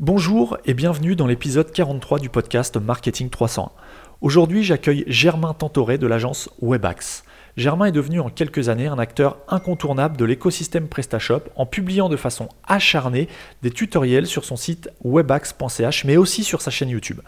Bonjour 0.00 0.58
et 0.64 0.74
bienvenue 0.74 1.16
dans 1.16 1.26
l'épisode 1.26 1.72
43 1.72 2.20
du 2.20 2.28
podcast 2.28 2.76
Marketing 2.76 3.30
301. 3.30 3.72
Aujourd'hui, 4.20 4.62
j'accueille 4.62 5.02
Germain 5.08 5.54
Tantoré 5.54 5.98
de 5.98 6.06
l'agence 6.06 6.48
Webax. 6.62 7.24
Germain 7.56 7.86
est 7.86 7.92
devenu 7.92 8.20
en 8.20 8.28
quelques 8.30 8.68
années 8.68 8.86
un 8.86 9.00
acteur 9.00 9.38
incontournable 9.48 10.16
de 10.16 10.24
l'écosystème 10.24 10.86
PrestaShop 10.86 11.40
en 11.56 11.66
publiant 11.66 12.08
de 12.08 12.16
façon 12.16 12.48
acharnée 12.62 13.26
des 13.62 13.72
tutoriels 13.72 14.28
sur 14.28 14.44
son 14.44 14.54
site 14.54 14.88
webax.ch 15.02 16.04
mais 16.04 16.16
aussi 16.16 16.44
sur 16.44 16.60
sa 16.60 16.70
chaîne 16.70 16.90
YouTube. 16.90 17.18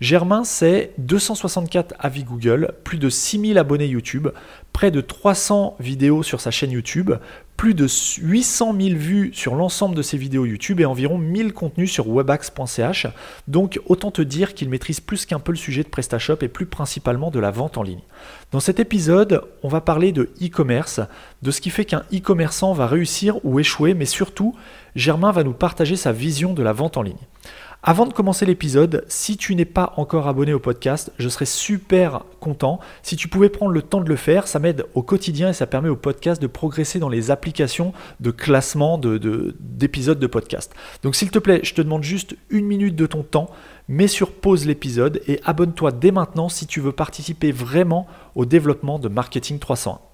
Germain, 0.00 0.44
c'est 0.44 0.92
264 0.98 1.94
avis 1.98 2.24
Google, 2.24 2.72
plus 2.82 2.98
de 2.98 3.08
6000 3.08 3.58
abonnés 3.58 3.86
YouTube, 3.86 4.28
près 4.72 4.90
de 4.90 5.00
300 5.00 5.76
vidéos 5.78 6.22
sur 6.22 6.40
sa 6.40 6.50
chaîne 6.50 6.72
YouTube, 6.72 7.12
plus 7.56 7.74
de 7.74 7.86
800 7.86 8.74
000 8.78 8.96
vues 8.96 9.30
sur 9.32 9.54
l'ensemble 9.54 9.94
de 9.94 10.02
ses 10.02 10.18
vidéos 10.18 10.44
YouTube 10.44 10.80
et 10.80 10.84
environ 10.84 11.16
1000 11.18 11.52
contenus 11.52 11.92
sur 11.92 12.08
webax.ch. 12.08 13.06
Donc 13.46 13.80
autant 13.86 14.10
te 14.10 14.22
dire 14.22 14.54
qu'il 14.54 14.68
maîtrise 14.68 15.00
plus 15.00 15.26
qu'un 15.26 15.38
peu 15.38 15.52
le 15.52 15.58
sujet 15.58 15.84
de 15.84 15.88
PrestaShop 15.88 16.38
et 16.42 16.48
plus 16.48 16.66
principalement 16.66 17.30
de 17.30 17.38
la 17.38 17.52
vente 17.52 17.78
en 17.78 17.84
ligne. 17.84 18.02
Dans 18.50 18.60
cet 18.60 18.80
épisode, 18.80 19.42
on 19.62 19.68
va 19.68 19.80
parler 19.80 20.10
de 20.10 20.30
e-commerce, 20.42 21.00
de 21.42 21.50
ce 21.52 21.60
qui 21.60 21.70
fait 21.70 21.84
qu'un 21.84 22.04
e-commerçant 22.12 22.72
va 22.72 22.88
réussir 22.88 23.38
ou 23.44 23.60
échouer, 23.60 23.94
mais 23.94 24.06
surtout, 24.06 24.54
Germain 24.96 25.30
va 25.30 25.44
nous 25.44 25.52
partager 25.52 25.96
sa 25.96 26.12
vision 26.12 26.52
de 26.52 26.62
la 26.62 26.72
vente 26.72 26.96
en 26.96 27.02
ligne. 27.02 27.16
Avant 27.86 28.06
de 28.06 28.14
commencer 28.14 28.46
l'épisode, 28.46 29.04
si 29.08 29.36
tu 29.36 29.54
n'es 29.54 29.66
pas 29.66 29.92
encore 29.98 30.26
abonné 30.26 30.54
au 30.54 30.58
podcast, 30.58 31.12
je 31.18 31.28
serais 31.28 31.44
super 31.44 32.24
content 32.40 32.80
si 33.02 33.14
tu 33.14 33.28
pouvais 33.28 33.50
prendre 33.50 33.72
le 33.72 33.82
temps 33.82 34.00
de 34.00 34.08
le 34.08 34.16
faire. 34.16 34.48
Ça 34.48 34.58
m'aide 34.58 34.86
au 34.94 35.02
quotidien 35.02 35.50
et 35.50 35.52
ça 35.52 35.66
permet 35.66 35.90
au 35.90 35.96
podcast 35.96 36.40
de 36.40 36.46
progresser 36.46 36.98
dans 36.98 37.10
les 37.10 37.30
applications 37.30 37.92
de 38.20 38.30
classement 38.30 38.96
d'épisodes 38.96 40.18
de, 40.18 40.26
podcast. 40.26 40.74
Donc 41.02 41.14
s'il 41.14 41.30
te 41.30 41.38
plaît, 41.38 41.60
je 41.62 41.74
te 41.74 41.82
demande 41.82 42.04
juste 42.04 42.36
une 42.48 42.64
minute 42.64 42.96
de 42.96 43.04
ton 43.04 43.22
temps, 43.22 43.50
mets 43.86 44.08
sur 44.08 44.32
pause 44.32 44.64
l'épisode 44.64 45.20
et 45.28 45.40
abonne-toi 45.44 45.92
dès 45.92 46.10
maintenant 46.10 46.48
si 46.48 46.66
tu 46.66 46.80
veux 46.80 46.92
participer 46.92 47.52
vraiment 47.52 48.06
au 48.34 48.46
développement 48.46 48.98
de 48.98 49.08
Marketing 49.10 49.58
301. 49.58 50.13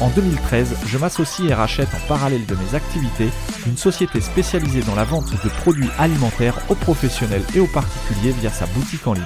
En 0.00 0.08
2013, 0.08 0.76
je 0.86 0.96
m'associe 0.96 1.50
et 1.50 1.54
rachète 1.54 1.90
en 1.94 2.08
parallèle 2.08 2.46
de 2.46 2.54
mes 2.54 2.74
activités 2.74 3.28
une 3.66 3.76
société 3.76 4.22
spécialisée 4.22 4.80
dans 4.80 4.94
la 4.94 5.04
vente 5.04 5.30
de 5.30 5.48
produits 5.60 5.90
alimentaires 5.98 6.58
aux 6.70 6.74
professionnels 6.74 7.44
et 7.54 7.60
aux 7.60 7.66
particuliers 7.66 8.32
via 8.40 8.50
sa 8.50 8.64
boutique 8.66 9.06
en 9.06 9.12
ligne. 9.12 9.24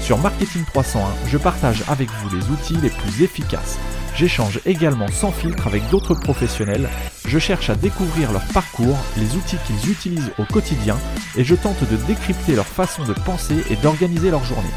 Sur 0.00 0.18
Marketing 0.18 0.64
301, 0.64 1.28
je 1.28 1.38
partage 1.38 1.84
avec 1.88 2.10
vous 2.10 2.36
les 2.36 2.44
outils 2.50 2.76
les 2.82 2.90
plus 2.90 3.22
efficaces. 3.22 3.78
J'échange 4.16 4.60
également 4.64 5.08
sans 5.08 5.30
filtre 5.30 5.66
avec 5.66 5.86
d'autres 5.90 6.14
professionnels, 6.14 6.88
je 7.26 7.38
cherche 7.38 7.68
à 7.68 7.74
découvrir 7.74 8.32
leur 8.32 8.46
parcours, 8.54 8.96
les 9.18 9.36
outils 9.36 9.58
qu'ils 9.66 9.92
utilisent 9.92 10.32
au 10.38 10.44
quotidien 10.44 10.96
et 11.36 11.44
je 11.44 11.54
tente 11.54 11.84
de 11.84 11.96
décrypter 12.06 12.56
leur 12.56 12.64
façon 12.64 13.04
de 13.04 13.12
penser 13.12 13.62
et 13.68 13.76
d'organiser 13.76 14.30
leur 14.30 14.42
journée. 14.42 14.70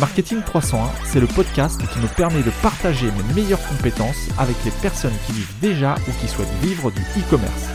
Marketing 0.00 0.40
301, 0.42 0.88
c'est 1.04 1.20
le 1.20 1.26
podcast 1.26 1.78
qui 1.92 1.98
me 1.98 2.06
permet 2.06 2.42
de 2.42 2.50
partager 2.62 3.10
mes 3.10 3.34
meilleures 3.34 3.62
compétences 3.68 4.30
avec 4.38 4.56
les 4.64 4.70
personnes 4.70 5.16
qui 5.26 5.32
vivent 5.32 5.60
déjà 5.60 5.96
ou 6.08 6.12
qui 6.18 6.26
souhaitent 6.26 6.48
vivre 6.62 6.90
du 6.90 7.02
e-commerce. 7.18 7.68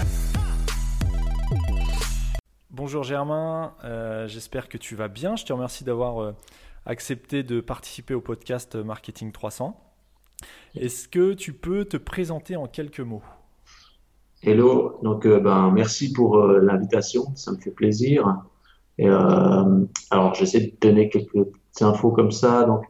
Bonjour 2.72 3.04
Germain, 3.04 3.76
euh, 3.84 4.28
j'espère 4.28 4.68
que 4.68 4.80
tu 4.80 4.96
vas 4.96 5.08
bien. 5.08 5.36
Je 5.36 5.46
te 5.46 5.54
remercie 5.54 5.84
d'avoir 5.84 6.20
euh, 6.20 6.36
accepté 6.88 7.44
de 7.44 7.62
participer 7.62 8.16
au 8.16 8.22
podcast 8.22 8.76
Marketing 8.76 9.32
300. 9.32 9.91
Est-ce 10.76 11.08
que 11.08 11.34
tu 11.34 11.54
peux 11.54 11.86
te 11.86 11.98
présenter 11.98 12.56
en 12.56 12.68
quelques 12.68 13.02
mots? 13.02 13.24
Hello, 14.44 15.00
donc 15.04 15.26
euh, 15.26 15.40
ben, 15.40 15.72
merci 15.72 16.14
pour 16.14 16.38
l'invitation, 16.38 17.36
ça 17.36 17.52
me 17.52 17.58
fait 17.58 17.72
plaisir. 17.72 18.42
Et, 18.98 19.08
alors 19.08 20.34
j'essaie 20.36 20.60
de 20.60 20.72
donner 20.82 21.10
quelques 21.10 21.48
infos 21.82 22.12
comme 22.12 22.32
ça. 22.32 22.64
Donc, 22.64 22.86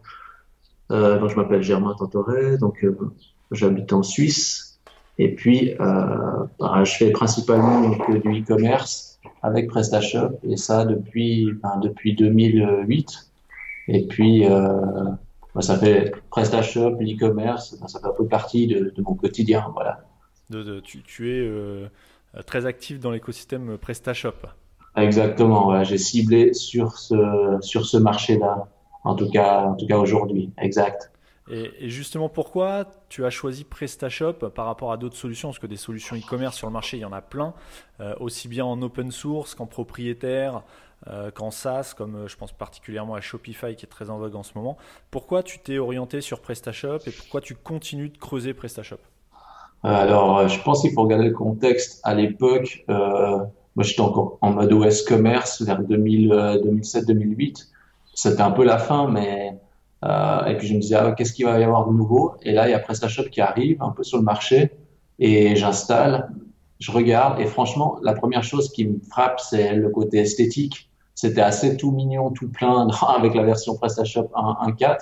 euh, 0.92 1.28
je 1.28 1.36
m'appelle 1.36 1.62
Germain 1.62 1.96
Tantoré, 1.98 2.58
donc 2.58 2.84
euh, 2.84 2.98
j'habite 3.52 3.94
en 3.94 4.04
Suisse. 4.04 4.80
Et 5.18 5.36
puis, 5.36 5.74
euh, 5.80 6.46
bah, 6.60 6.84
je 6.84 6.96
fais 6.96 7.12
principalement 7.12 7.90
du 7.90 8.42
e-commerce 8.42 9.20
avec 9.44 9.70
PrestaShop, 9.70 10.40
et 10.44 10.58
ça 10.58 10.86
depuis, 10.86 11.52
ben, 11.62 11.80
depuis 11.82 12.16
2008. 12.16 13.32
Et 13.88 14.08
puis, 14.08 14.46
ça 15.60 15.78
fait 15.78 16.14
PrestaShop, 16.30 16.98
l'e-commerce, 17.00 17.76
ça 17.88 18.00
fait 18.00 18.08
un 18.08 18.14
peu 18.14 18.26
partie 18.26 18.68
de, 18.68 18.94
de 18.96 19.02
mon 19.02 19.16
quotidien. 19.16 19.70
Voilà. 19.74 20.06
De, 20.50 20.64
de, 20.64 20.80
tu, 20.80 21.04
tu, 21.04 21.32
es 21.32 22.42
très 22.46 22.66
actif 22.66 23.00
dans 23.00 23.12
l'écosystème 23.12 23.78
PrestaShop. 23.78 24.36
Exactement, 24.96 25.84
j'ai 25.84 25.98
ciblé 25.98 26.54
sur 26.54 26.98
ce, 26.98 27.58
sur 27.62 27.86
ce 27.86 27.98
marché-là, 27.98 28.68
en 29.04 29.16
tout 29.16 29.30
cas, 29.30 29.64
en 29.64 29.76
tout 29.76 29.88
cas 29.88 29.98
aujourd'hui, 29.98 30.52
exact. 30.58 31.11
Et, 31.50 31.90
justement, 31.90 32.30
pourquoi 32.30 32.86
tu 33.10 33.26
as 33.26 33.30
choisi 33.30 33.64
PrestaShop 33.64 34.34
par 34.34 34.66
rapport 34.66 34.92
à 34.92 34.98
d'autres 34.98 35.18
solutions? 35.18 35.50
Parce 35.50 35.60
que 35.60 35.68
des 35.68 35.78
solutions 35.78 36.16
e-commerce 36.16 36.56
sur 36.56 36.68
le 36.68 36.74
marché, 36.74 36.98
il 36.98 37.02
y 37.02 37.06
en 37.06 37.12
a 37.12 37.22
plein, 37.22 37.54
euh, 38.00 38.14
aussi 38.20 38.48
bien 38.48 38.64
en 38.66 38.82
open 38.82 39.12
source 39.12 39.56
qu'en 39.56 39.66
propriétaire, 39.66 40.64
euh, 41.08 41.32
qu'en 41.32 41.50
SaaS, 41.50 41.94
comme 41.98 42.16
euh, 42.16 42.28
je 42.28 42.38
pense 42.38 42.52
particulièrement 42.52 43.16
à 43.16 43.22
Shopify 43.22 43.76
qui 43.76 43.86
est 43.86 43.90
très 43.90 44.10
en 44.10 44.18
vogue 44.18 44.36
en 44.36 44.44
ce 44.44 44.52
moment. 44.56 44.78
Pourquoi 45.10 45.42
tu 45.42 45.60
t'es 45.60 45.80
orienté 45.80 46.22
sur 46.22 46.42
PrestaShop 46.42 47.00
et 47.08 47.12
pourquoi 47.12 47.42
tu 47.42 47.56
continues 47.56 48.10
de 48.10 48.18
creuser 48.18 48.54
PrestaShop? 48.54 49.00
Alors, 49.84 50.48
je 50.48 50.62
pense 50.62 50.82
qu'il 50.82 50.94
faut 50.94 51.02
regarder 51.02 51.26
le 51.26 51.34
contexte. 51.34 52.02
À 52.04 52.14
l'époque, 52.14 52.86
moi, 53.76 53.86
j'étais 53.86 54.02
encore 54.02 54.38
en 54.42 54.52
mode 54.52 54.72
OS 54.74 55.04
commerce 55.04 55.62
vers 55.62 55.82
2007-2008. 55.82 57.62
Euh, 57.62 57.64
C'était 58.14 58.42
un 58.42 58.52
peu 58.52 58.66
la 58.66 58.78
fin, 58.78 59.08
mais 59.10 59.61
euh, 60.04 60.46
et 60.46 60.58
puis 60.58 60.68
je 60.68 60.74
me 60.74 60.80
disais 60.80 60.96
ah, 60.96 61.12
qu'est-ce 61.12 61.34
qu'il 61.34 61.46
va 61.46 61.60
y 61.60 61.64
avoir 61.64 61.88
de 61.88 61.94
nouveau? 61.94 62.34
Et 62.44 62.52
là, 62.52 62.68
il 62.68 62.72
y 62.72 62.74
a 62.74 62.80
PrestaShop 62.80 63.30
qui 63.30 63.42
arrive 63.42 63.82
un 63.82 63.92
peu 63.92 64.04
sur 64.04 64.18
le 64.18 64.24
marché 64.24 64.72
et 65.20 65.56
j'installe, 65.56 66.32
je 66.80 66.92
regarde 66.92 67.40
et 67.40 67.46
franchement, 67.46 67.98
la 68.02 68.14
première 68.14 68.44
chose 68.44 68.72
qui 68.72 68.88
me 68.88 69.00
frappe, 69.10 69.40
c'est 69.40 69.76
le 69.76 69.90
côté 69.90 70.20
esthétique. 70.20 70.90
C'était 71.14 71.42
assez 71.42 71.78
tout 71.78 71.92
mignon, 71.92 72.32
tout 72.32 72.50
plein 72.50 72.88
avec 73.16 73.36
la 73.36 73.44
version 73.44 73.78
PrestaShop 73.78 74.32
1.4 74.34 74.98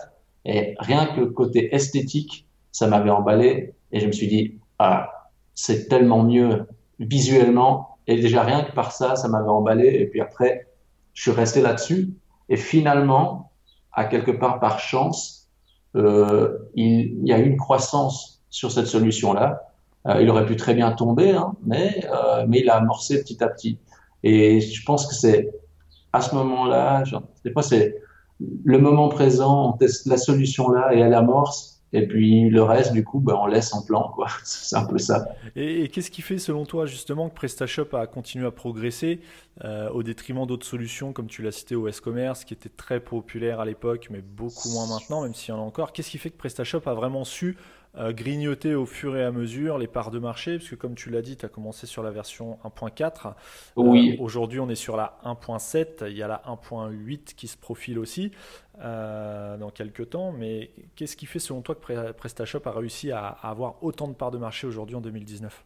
et 0.46 0.76
rien 0.80 1.06
que 1.08 1.22
le 1.22 1.28
côté 1.28 1.74
esthétique, 1.74 2.48
ça 2.72 2.88
m'avait 2.88 3.10
emballé 3.10 3.74
et 3.92 4.00
je 4.00 4.08
me 4.08 4.12
suis 4.12 4.28
dit 4.28 4.60
ah 4.80 5.30
c'est 5.56 5.88
tellement 5.88 6.24
mieux 6.24 6.66
visuellement 7.00 7.98
et 8.08 8.20
déjà 8.20 8.44
rien 8.44 8.64
que 8.64 8.72
par 8.72 8.92
ça, 8.92 9.16
ça 9.16 9.28
m'avait 9.28 9.50
emballé. 9.50 9.88
Et 9.88 10.08
puis 10.08 10.20
après, 10.20 10.68
je 11.14 11.22
suis 11.22 11.32
resté 11.32 11.62
là-dessus. 11.62 12.10
Et 12.50 12.58
finalement, 12.58 13.49
à 13.94 14.06
quelque 14.06 14.32
part 14.32 14.60
par 14.60 14.80
chance, 14.80 15.48
euh, 15.96 16.58
il, 16.76 17.28
y 17.28 17.34
a 17.34 17.40
eu 17.40 17.46
une 17.46 17.58
croissance 17.58 18.42
sur 18.50 18.72
cette 18.72 18.88
solution-là. 18.88 19.62
Euh, 20.08 20.22
il 20.22 20.30
aurait 20.30 20.46
pu 20.46 20.56
très 20.56 20.74
bien 20.74 20.92
tomber, 20.92 21.32
hein, 21.32 21.54
mais, 21.66 22.06
euh, 22.14 22.46
mais 22.48 22.60
il 22.60 22.70
a 22.70 22.76
amorcé 22.76 23.22
petit 23.22 23.44
à 23.44 23.48
petit. 23.48 23.78
Et 24.24 24.62
je 24.62 24.84
pense 24.86 25.08
que 25.08 25.16
c'est 25.16 25.50
à 26.14 26.22
ce 26.22 26.34
moment-là, 26.36 27.04
des 27.44 27.52
fois 27.52 27.64
c'est 27.64 27.96
le 28.64 28.80
moment 28.80 29.10
présent, 29.10 29.70
on 29.70 29.74
teste 29.74 30.08
la 30.08 30.18
solution 30.18 30.70
là 30.70 30.94
et 30.94 31.00
elle 31.00 31.14
amorce. 31.14 31.79
Et 31.92 32.08
puis 32.08 32.50
le 32.50 32.62
reste, 32.62 32.94
du 32.94 33.04
coup, 33.04 33.20
ben, 33.20 33.36
on 33.40 33.48
laisse 33.48 33.74
en 33.74 33.82
plan. 33.82 34.12
quoi. 34.14 34.28
C'est 34.44 34.76
un 34.76 34.86
peu 34.86 34.98
ça. 34.98 35.28
Et, 35.56 35.88
qu'est-ce 35.90 36.12
qui 36.12 36.22
fait, 36.22 36.38
selon 36.38 36.66
toi, 36.66 36.86
justement, 36.86 37.30
que 37.30 37.36
PrestaShop 37.36 37.96
a 37.96 38.06
continué 38.08 38.46
à 38.46 38.52
progresser 38.52 39.22
euh, 39.64 39.90
au 39.90 40.04
détriment 40.04 40.46
d'autres 40.46 40.66
solutions, 40.66 41.14
comme 41.14 41.28
tu 41.28 41.42
l'as 41.42 41.52
cité, 41.52 41.76
OS 41.76 42.00
Commerce, 42.00 42.46
qui 42.46 42.54
était 42.54 42.70
très 42.70 43.00
populaire 43.00 43.60
à 43.60 43.66
l'époque, 43.66 44.08
mais 44.12 44.22
beaucoup 44.22 44.70
moins 44.70 44.88
maintenant, 44.88 45.24
même 45.24 45.34
s'il 45.34 45.54
y 45.54 45.58
en 45.58 45.62
a 45.62 45.66
encore? 45.66 45.92
Qu'est-ce 45.92 46.12
qui 46.12 46.18
fait 46.18 46.30
que 46.30 46.38
PrestaShop 46.38 46.82
a 46.86 46.94
vraiment 46.94 47.24
su 47.24 47.58
grignoter 47.98 48.76
au 48.76 48.86
fur 48.86 49.18
et 49.18 49.24
à 49.24 49.32
mesure 49.32 49.78
les 49.78 49.88
parts 49.88 50.12
de 50.12 50.20
marché 50.20 50.58
Parce 50.58 50.70
que, 50.70 50.76
comme 50.76 50.96
tu 50.96 51.10
l'as 51.10 51.22
dit, 51.22 51.38
tu 51.38 51.46
as 51.46 51.50
commencé 51.50 51.88
sur 51.88 52.04
la 52.04 52.12
version 52.12 52.58
1.4. 52.64 53.34
Oui. 53.76 54.16
Euh, 54.18 54.24
aujourd'hui, 54.24 54.60
on 54.60 54.70
est 54.70 54.76
sur 54.76 54.96
la 54.96 55.20
1.7. 55.26 56.10
Il 56.10 56.16
y 56.16 56.24
a 56.24 56.28
la 56.28 56.42
1.8 56.48 57.36
qui 57.36 57.48
se 57.48 57.58
profile 57.58 58.00
aussi. 58.00 58.32
Euh, 58.82 59.58
dans 59.58 59.72
quelques 59.72 60.12
temps. 60.12 60.32
Mais 60.32 60.72
qu'est-ce 60.96 61.18
qui 61.18 61.26
fait 61.26 61.40
selon 61.40 61.60
toi 61.60 61.76
que 61.76 62.12
PrestaShop 62.14 62.62
a 62.64 62.72
réussi 62.72 63.12
à, 63.12 63.28
avoir 63.28 63.76
autant 63.82 64.08
de 64.08 64.14
parts 64.14 64.32
de 64.32 64.38
marché 64.38 64.68
aujourd'hui 64.68 64.96
en 64.96 65.02
2019 65.02 65.66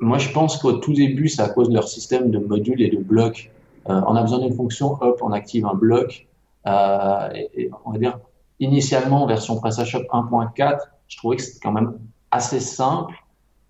Moi, 0.00 0.16
je 0.16 0.30
pense 0.30 0.56
qu'au 0.56 0.72
tout 0.72 0.94
début, 0.94 1.28
c'est 1.28 1.42
à 1.42 1.50
cause 1.50 1.68
de 1.68 1.74
leur 1.74 1.86
système 1.86 2.30
de 2.30 2.38
modules 2.38 2.80
et 2.80 2.88
de 2.88 2.96
blocs. 2.96 3.50
Euh, 3.90 4.00
on 4.06 4.16
a 4.16 4.22
besoin 4.22 4.38
d'une 4.38 4.54
fonction, 4.54 4.96
hop, 5.02 5.20
on 5.20 5.30
active 5.32 5.66
un 5.66 5.74
bloc. 5.74 6.26
Euh, 6.66 7.28
et, 7.34 7.70
on 7.84 7.90
va 7.90 7.98
dire, 7.98 8.18
initialement, 8.60 9.26
version 9.26 9.60
PrestaShop 9.60 10.04
1.4, 10.10 10.78
je 11.12 11.18
trouvais 11.18 11.36
que 11.36 11.42
c'était 11.42 11.60
quand 11.62 11.72
même 11.72 11.98
assez 12.30 12.58
simple. 12.58 13.14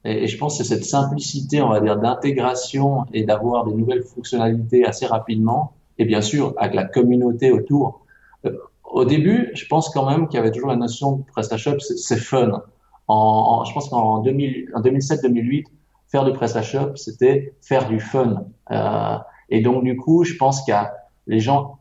Et, 0.05 0.29
je 0.29 0.39
pense 0.39 0.59
que 0.59 0.65
cette 0.65 0.85
simplicité, 0.85 1.61
on 1.61 1.71
va 1.71 1.81
dire, 1.81 1.99
d'intégration 1.99 3.05
et 3.13 3.25
d'avoir 3.25 3.67
des 3.67 3.75
nouvelles 3.75 4.05
fonctionnalités 4.05 4.85
assez 4.87 5.07
rapidement. 5.07 5.73
Et 5.99 6.05
bien 6.05 6.21
sûr, 6.21 6.55
avec 6.57 6.75
la 6.75 6.85
communauté 6.85 7.51
autour. 7.51 8.07
Euh, 8.45 8.57
au 8.85 9.05
début, 9.05 9.51
je 9.55 9.67
pense 9.67 9.91
quand 9.91 10.09
même 10.09 10.29
qu'il 10.29 10.37
y 10.37 10.41
avait 10.41 10.53
toujours 10.53 10.69
la 10.69 10.77
notion 10.77 11.17
de 11.17 11.23
PrestaShop, 11.25 11.81
c'est 11.81 12.17
fun. 12.17 12.63
Je 13.09 13.73
pense 13.75 13.89
qu'en 13.89 14.23
2007-2008, 14.23 15.65
faire 16.09 16.25
du 16.25 16.33
PrestaShop, 16.33 16.95
c'était 16.95 17.55
faire 17.61 17.89
du 17.89 17.99
fun. 17.99 18.45
Euh, 18.71 19.19
et 19.49 19.63
donc, 19.63 19.83
du 19.83 19.97
coup, 19.97 20.23
je 20.23 20.37
pense 20.37 20.69
a 20.71 20.95
les 21.27 21.41
gens 21.41 21.79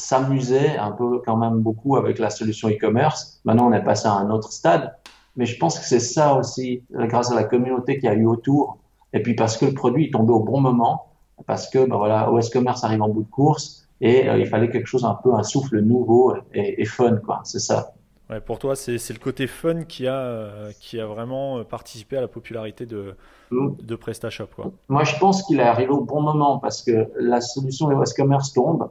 s'amusaient 0.00 0.76
un 0.76 0.92
peu 0.92 1.20
quand 1.24 1.36
même 1.36 1.60
beaucoup 1.60 1.96
avec 1.96 2.18
la 2.18 2.30
solution 2.30 2.68
e-commerce. 2.68 3.40
Maintenant, 3.44 3.68
on 3.68 3.72
est 3.72 3.84
passé 3.84 4.08
à 4.08 4.12
un 4.12 4.30
autre 4.30 4.52
stade. 4.52 4.94
Mais 5.36 5.46
je 5.46 5.58
pense 5.58 5.78
que 5.78 5.84
c'est 5.84 6.00
ça 6.00 6.34
aussi, 6.34 6.82
grâce 6.90 7.30
à 7.30 7.34
la 7.34 7.44
communauté 7.44 7.98
qu'il 7.98 8.08
y 8.08 8.12
a 8.12 8.14
eu 8.14 8.26
autour. 8.26 8.78
Et 9.12 9.22
puis 9.22 9.34
parce 9.34 9.56
que 9.56 9.66
le 9.66 9.74
produit 9.74 10.06
est 10.06 10.12
tombé 10.12 10.32
au 10.32 10.40
bon 10.40 10.60
moment, 10.60 11.06
parce 11.46 11.68
que 11.68 11.86
ben 11.86 11.96
voilà, 11.96 12.30
OS 12.32 12.50
Commerce 12.50 12.84
arrive 12.84 13.02
en 13.02 13.08
bout 13.08 13.22
de 13.22 13.30
course 13.30 13.88
et 14.00 14.28
euh, 14.28 14.38
il 14.38 14.46
fallait 14.46 14.70
quelque 14.70 14.86
chose 14.86 15.04
un 15.04 15.14
peu, 15.14 15.34
un 15.34 15.42
souffle 15.42 15.80
nouveau 15.80 16.34
et, 16.52 16.80
et 16.80 16.84
fun, 16.84 17.16
quoi. 17.16 17.40
C'est 17.44 17.58
ça. 17.58 17.94
Ouais, 18.30 18.40
pour 18.40 18.60
toi, 18.60 18.76
c'est 18.76 18.96
le 18.96 19.18
côté 19.18 19.48
fun 19.48 19.82
qui 19.82 20.06
a, 20.06 20.14
euh, 20.14 20.70
qui 20.78 21.00
a 21.00 21.06
vraiment 21.06 21.64
participé 21.64 22.16
à 22.16 22.20
la 22.20 22.28
popularité 22.28 22.86
de, 22.86 23.16
mm. 23.50 23.70
de 23.82 23.96
PrestaShop. 23.96 24.46
Quoi. 24.54 24.72
Moi, 24.88 25.02
je 25.02 25.18
pense 25.18 25.42
qu'il 25.42 25.58
est 25.58 25.64
arrivé 25.64 25.90
au 25.90 26.02
bon 26.02 26.22
moment 26.22 26.58
parce 26.58 26.82
que 26.82 27.08
la 27.18 27.40
solution 27.40 27.88
de 27.88 27.94
OS 27.94 28.12
Commerce 28.12 28.52
tombe. 28.52 28.88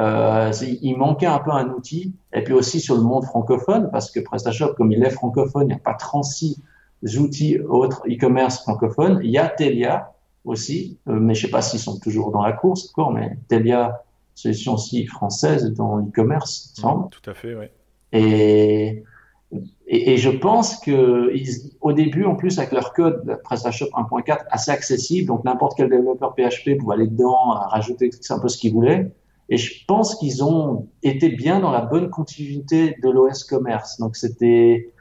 Euh, 0.00 0.50
il 0.82 0.96
manquait 0.96 1.26
un 1.26 1.38
peu 1.38 1.50
un 1.50 1.68
outil. 1.70 2.14
Et 2.32 2.42
puis 2.42 2.54
aussi 2.54 2.80
sur 2.80 2.96
le 2.96 3.02
monde 3.02 3.24
francophone, 3.24 3.90
parce 3.92 4.10
que 4.10 4.20
PrestaShop, 4.20 4.74
comme 4.74 4.92
il 4.92 5.02
est 5.02 5.10
francophone, 5.10 5.64
il 5.64 5.68
n'y 5.68 5.74
a 5.74 5.78
pas 5.78 5.94
36 5.94 6.62
outils 7.18 7.58
autres 7.60 8.02
e-commerce 8.08 8.60
francophones. 8.60 9.20
Il 9.22 9.30
y 9.30 9.38
a 9.38 9.48
Telia 9.48 10.12
aussi, 10.44 10.98
euh, 11.08 11.18
mais 11.20 11.34
je 11.34 11.46
sais 11.46 11.50
pas 11.50 11.60
s'ils 11.60 11.80
sont 11.80 11.98
toujours 11.98 12.30
dans 12.30 12.42
la 12.42 12.52
course 12.52 12.88
encore, 12.90 13.12
mais 13.12 13.36
Telia, 13.48 14.02
solution 14.34 14.74
aussi 14.74 15.06
française 15.06 15.72
dans 15.74 15.96
l'e-commerce, 15.96 16.72
semble. 16.76 17.10
Tout 17.10 17.28
à 17.28 17.34
fait, 17.34 17.54
oui. 17.54 17.66
Et, 18.12 19.04
et, 19.86 20.12
et, 20.12 20.16
je 20.16 20.30
pense 20.30 20.78
que 20.78 21.30
ils, 21.34 21.72
au 21.80 21.92
début, 21.92 22.24
en 22.24 22.36
plus, 22.36 22.58
avec 22.58 22.72
leur 22.72 22.92
code 22.92 23.40
PrestaShop 23.44 23.86
1.4 23.86 24.46
assez 24.50 24.70
accessible, 24.70 25.28
donc 25.28 25.44
n'importe 25.44 25.76
quel 25.76 25.90
développeur 25.90 26.34
PHP 26.34 26.78
pouvait 26.78 26.94
aller 26.94 27.06
dedans, 27.06 27.50
rajouter 27.50 28.10
un 28.30 28.38
peu 28.38 28.48
ce 28.48 28.56
qu'il 28.56 28.72
voulait. 28.72 29.12
Et 29.50 29.56
je 29.56 29.84
pense 29.84 30.14
qu'ils 30.14 30.44
ont 30.44 30.86
été 31.02 31.28
bien 31.28 31.58
dans 31.58 31.72
la 31.72 31.80
bonne 31.80 32.08
continuité 32.08 32.96
de 33.02 33.10
l'OS 33.10 33.44
Commerce. 33.44 33.98
Donc 33.98 34.16
c'était 34.16 34.92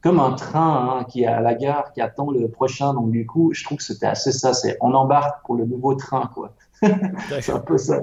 comme 0.00 0.18
un 0.18 0.32
train 0.32 0.98
hein, 1.00 1.04
qui 1.04 1.22
est 1.22 1.26
à 1.26 1.40
la 1.40 1.54
gare, 1.54 1.92
qui 1.92 2.00
attend 2.00 2.30
le 2.30 2.48
prochain. 2.48 2.94
Donc 2.94 3.10
du 3.10 3.26
coup, 3.26 3.52
je 3.52 3.62
trouve 3.64 3.78
que 3.78 3.84
c'était 3.84 4.06
assez 4.06 4.32
ça. 4.32 4.54
C'est 4.54 4.78
on 4.80 4.94
embarque 4.94 5.44
pour 5.44 5.56
le 5.56 5.66
nouveau 5.66 5.94
train, 5.94 6.30
quoi. 6.34 6.52
C'est 7.40 7.50
un 7.50 7.60
peu 7.60 7.78
ça. 7.78 8.00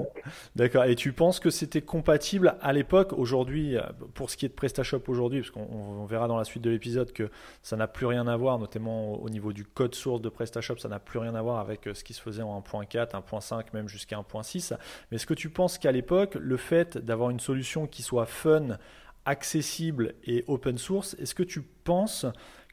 D'accord. 0.54 0.84
Et 0.84 0.94
tu 0.94 1.12
penses 1.12 1.40
que 1.40 1.50
c'était 1.50 1.82
compatible 1.82 2.56
à 2.60 2.72
l'époque, 2.72 3.12
aujourd'hui, 3.12 3.76
pour 4.14 4.30
ce 4.30 4.36
qui 4.36 4.46
est 4.46 4.48
de 4.48 4.54
PrestaShop 4.54 5.02
aujourd'hui, 5.08 5.40
parce 5.40 5.50
qu'on 5.50 6.04
verra 6.04 6.28
dans 6.28 6.36
la 6.36 6.44
suite 6.44 6.62
de 6.62 6.70
l'épisode 6.70 7.12
que 7.12 7.30
ça 7.62 7.76
n'a 7.76 7.86
plus 7.86 8.06
rien 8.06 8.26
à 8.26 8.36
voir, 8.36 8.58
notamment 8.58 9.14
au 9.14 9.28
niveau 9.28 9.52
du 9.52 9.64
code 9.64 9.94
source 9.94 10.20
de 10.20 10.28
PrestaShop, 10.28 10.78
ça 10.78 10.88
n'a 10.88 10.98
plus 10.98 11.18
rien 11.18 11.34
à 11.34 11.42
voir 11.42 11.58
avec 11.58 11.86
euh, 11.86 11.94
ce 11.94 12.04
qui 12.04 12.14
se 12.14 12.20
faisait 12.20 12.42
en 12.42 12.60
1.4, 12.60 13.10
1.5, 13.12 13.64
même 13.72 13.88
jusqu'à 13.88 14.16
1.6. 14.16 14.76
Mais 15.10 15.16
est-ce 15.16 15.26
que 15.26 15.34
tu 15.34 15.50
penses 15.50 15.78
qu'à 15.78 15.92
l'époque, 15.92 16.36
le 16.40 16.56
fait 16.56 16.98
d'avoir 16.98 17.30
une 17.30 17.40
solution 17.40 17.86
qui 17.86 18.02
soit 18.02 18.26
fun, 18.26 18.78
accessible 19.24 20.14
et 20.24 20.44
open 20.46 20.78
source, 20.78 21.14
est-ce 21.18 21.34
que 21.34 21.42
tu 21.42 21.62
penses 21.62 22.26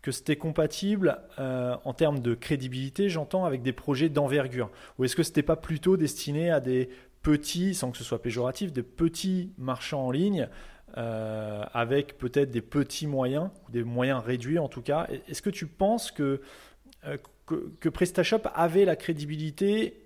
que 0.04 0.12
c'était 0.12 0.36
compatible 0.36 1.18
euh, 1.40 1.76
en 1.86 1.94
termes 1.94 2.20
de 2.20 2.36
crédibilité, 2.36 3.10
j'entends, 3.10 3.46
avec 3.46 3.64
des 3.64 3.72
projets 3.72 4.10
d'envergure. 4.10 4.70
Ou 5.00 5.06
est-ce 5.06 5.16
que 5.16 5.24
ce 5.24 5.30
n'était 5.30 5.44
pas 5.44 5.56
plutôt 5.56 5.98
destiné 5.98 6.52
à 6.52 6.60
des 6.60 6.90
petits, 7.24 7.74
sans 7.74 7.90
que 7.90 7.98
ce 7.98 8.04
soit 8.04 8.22
péjoratif, 8.22 8.74
des 8.74 8.84
petits 8.84 9.54
marchands 9.58 10.08
en 10.08 10.12
ligne 10.12 10.50
euh, 10.98 11.64
avec 11.74 12.18
peut-être 12.18 12.52
des 12.52 12.62
petits 12.62 13.08
moyens, 13.08 13.50
ou 13.66 13.72
des 13.72 13.84
moyens 13.84 14.22
réduits 14.22 14.60
en 14.60 14.68
tout 14.68 14.82
cas? 14.82 15.08
Est-ce 15.30 15.42
que 15.42 15.50
tu 15.50 15.68
penses 15.68 16.12
que, 16.12 16.42
euh, 17.06 17.18
que, 17.46 17.72
que, 17.80 17.88
PrestaShop 17.88 18.42
avait 18.54 18.84
la 18.84 18.98
crédibilité 18.98 20.02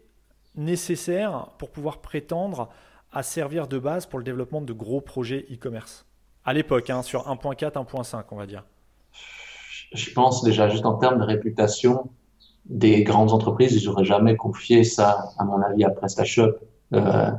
nécessaire 0.55 1.49
pour 1.57 1.71
pouvoir 1.71 2.01
prétendre 2.01 2.69
à 3.11 3.23
servir 3.23 3.67
de 3.67 3.79
base 3.79 4.05
pour 4.05 4.19
le 4.19 4.25
développement 4.25 4.61
de 4.61 4.73
gros 4.73 5.01
projets 5.01 5.47
e-commerce? 5.51 6.05
À 6.45 6.53
l'époque, 6.53 6.91
hein, 6.91 7.01
sur 7.01 7.27
1.4, 7.27 7.71
1.5, 7.71 8.25
on 8.29 8.35
va 8.35 8.45
dire 8.45 8.63
je 9.93 10.11
pense 10.13 10.43
déjà 10.43 10.69
juste 10.69 10.85
en 10.85 10.95
termes 10.95 11.19
de 11.19 11.23
réputation 11.23 12.09
des 12.65 13.03
grandes 13.03 13.31
entreprises, 13.31 13.81
ils 13.81 13.85
n'auraient 13.85 14.05
jamais 14.05 14.35
confié 14.35 14.83
ça, 14.83 15.29
à 15.37 15.45
mon 15.45 15.61
avis, 15.61 15.85
à 15.85 15.89
PrestaShop. 15.89 16.55
Euh, 16.93 17.31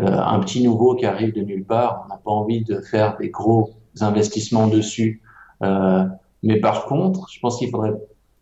euh, 0.00 0.06
un 0.06 0.38
petit 0.40 0.62
nouveau 0.62 0.94
qui 0.94 1.06
arrive 1.06 1.34
de 1.34 1.40
nulle 1.40 1.64
part, 1.64 2.04
on 2.04 2.08
n'a 2.08 2.18
pas 2.18 2.30
envie 2.30 2.62
de 2.62 2.80
faire 2.80 3.16
des 3.16 3.30
gros 3.30 3.70
investissements 4.00 4.68
dessus. 4.68 5.22
Euh, 5.62 6.04
mais 6.42 6.60
par 6.60 6.84
contre, 6.84 7.28
je 7.30 7.40
pense 7.40 7.58
qu'il 7.58 7.70
faudrait. 7.70 7.94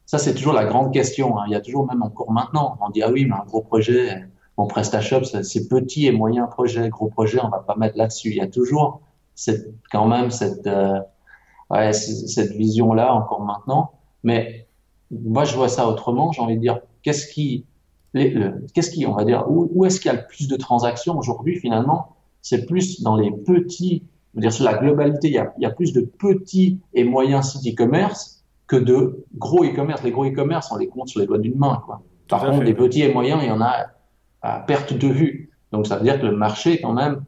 Ça, 0.05 0.19
c'est 0.19 0.34
toujours 0.34 0.52
la 0.52 0.64
grande 0.64 0.93
question. 0.93 1.38
Hein. 1.38 1.44
Il 1.46 1.52
y 1.52 1.55
a 1.55 1.61
toujours, 1.61 1.87
même 1.87 2.02
encore 2.02 2.31
maintenant, 2.31 2.76
on 2.81 2.90
dit 2.90 3.02
ah 3.02 3.11
oui, 3.11 3.25
mais 3.25 3.37
un 3.37 3.44
gros 3.46 3.62
projet, 3.62 4.25
mon 4.58 4.66
PrestaShop, 4.66 5.25
c'est 5.25 5.69
petit 5.69 6.06
et 6.06 6.12
moyen 6.12 6.46
projet, 6.46 6.88
gros 6.88 7.08
projet, 7.08 7.40
on 7.43 7.49
va 7.49 7.61
pas 7.61 7.76
mettre 7.76 7.96
là-dessus. 7.96 8.31
Il 8.31 8.37
y 8.37 8.40
a 8.40 8.49
toujours 8.49 9.00
cette, 9.34 9.72
quand 9.90 10.06
même 10.06 10.31
cette 10.31 10.66
euh, 10.66 11.00
ouais, 11.70 11.93
cette 11.93 12.52
vision-là 12.52 13.14
encore 13.14 13.40
maintenant. 13.43 13.93
Mais 14.22 14.66
moi, 15.11 15.44
je 15.44 15.55
vois 15.55 15.69
ça 15.69 15.88
autrement. 15.88 16.32
J'ai 16.32 16.40
envie 16.40 16.56
de 16.56 16.61
dire, 16.61 16.81
qu'est-ce 17.02 17.26
qui, 17.26 17.66
qu'est-ce 18.14 18.90
qui, 18.90 19.06
on 19.06 19.14
va 19.14 19.25
dire, 19.25 19.44
où, 19.49 19.69
où 19.72 19.84
est-ce 19.84 20.00
qu'il 20.00 20.11
y 20.11 20.14
a 20.14 20.20
le 20.20 20.26
plus 20.26 20.49
de 20.49 20.56
transactions 20.56 21.16
aujourd'hui 21.19 21.58
finalement? 21.58 22.16
C'est 22.43 22.66
plus 22.66 23.02
dans 23.02 23.16
les 23.16 23.31
petits, 23.31 24.05
je 24.32 24.38
veux 24.38 24.40
dire 24.43 24.52
sur 24.52 24.64
la 24.64 24.75
globalité, 24.75 25.28
il 25.28 25.34
y 25.34 25.38
a, 25.38 25.55
il 25.58 25.62
y 25.62 25.66
a 25.66 25.70
plus 25.70 25.93
de 25.93 26.00
petits 26.00 26.81
et 26.93 27.05
moyens 27.05 27.52
sites 27.52 27.75
e-commerce 27.75 28.44
que 28.66 28.76
de 28.76 29.25
gros 29.37 29.64
e-commerce. 29.64 30.02
Les 30.02 30.11
gros 30.11 30.25
e-commerce, 30.25 30.70
on 30.72 30.76
les 30.76 30.88
compte 30.88 31.08
sur 31.08 31.20
les 31.20 31.26
doigts 31.26 31.38
d'une 31.38 31.56
main. 31.56 31.82
Quoi. 31.84 32.02
Par 32.28 32.44
contre, 32.44 32.64
des 32.64 32.75
petits 32.75 33.02
et 33.02 33.12
moyens, 33.12 33.40
il 33.43 33.49
y 33.49 33.52
en 33.52 33.61
a 33.61 33.87
à 34.43 34.61
perte 34.61 34.93
de 34.93 35.08
vue. 35.08 35.50
Donc 35.72 35.87
ça 35.87 35.96
veut 35.96 36.05
dire 36.05 36.20
que 36.20 36.26
le 36.26 36.37
marché, 36.37 36.81
quand 36.81 36.93
même, 36.93 37.25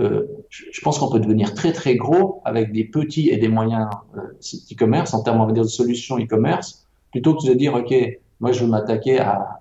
euh, 0.00 0.26
je 0.48 0.80
pense 0.80 0.98
qu'on 0.98 1.10
peut 1.10 1.20
devenir 1.20 1.54
très 1.54 1.72
très 1.72 1.94
gros 1.94 2.42
avec 2.44 2.72
des 2.72 2.84
petits 2.84 3.28
et 3.28 3.36
des 3.36 3.48
moyens 3.48 3.88
euh, 4.16 4.72
e-commerce. 4.72 5.14
En 5.14 5.22
termes 5.22 5.40
on 5.40 5.46
va 5.46 5.52
dire 5.52 5.62
de 5.62 5.68
solutions 5.68 6.18
e-commerce 6.18 6.86
plutôt 7.12 7.34
que 7.34 7.46
de 7.46 7.54
dire 7.54 7.74
ok 7.74 7.94
moi 8.40 8.50
je 8.50 8.64
veux 8.64 8.70
m'attaquer 8.70 9.20
à 9.20 9.60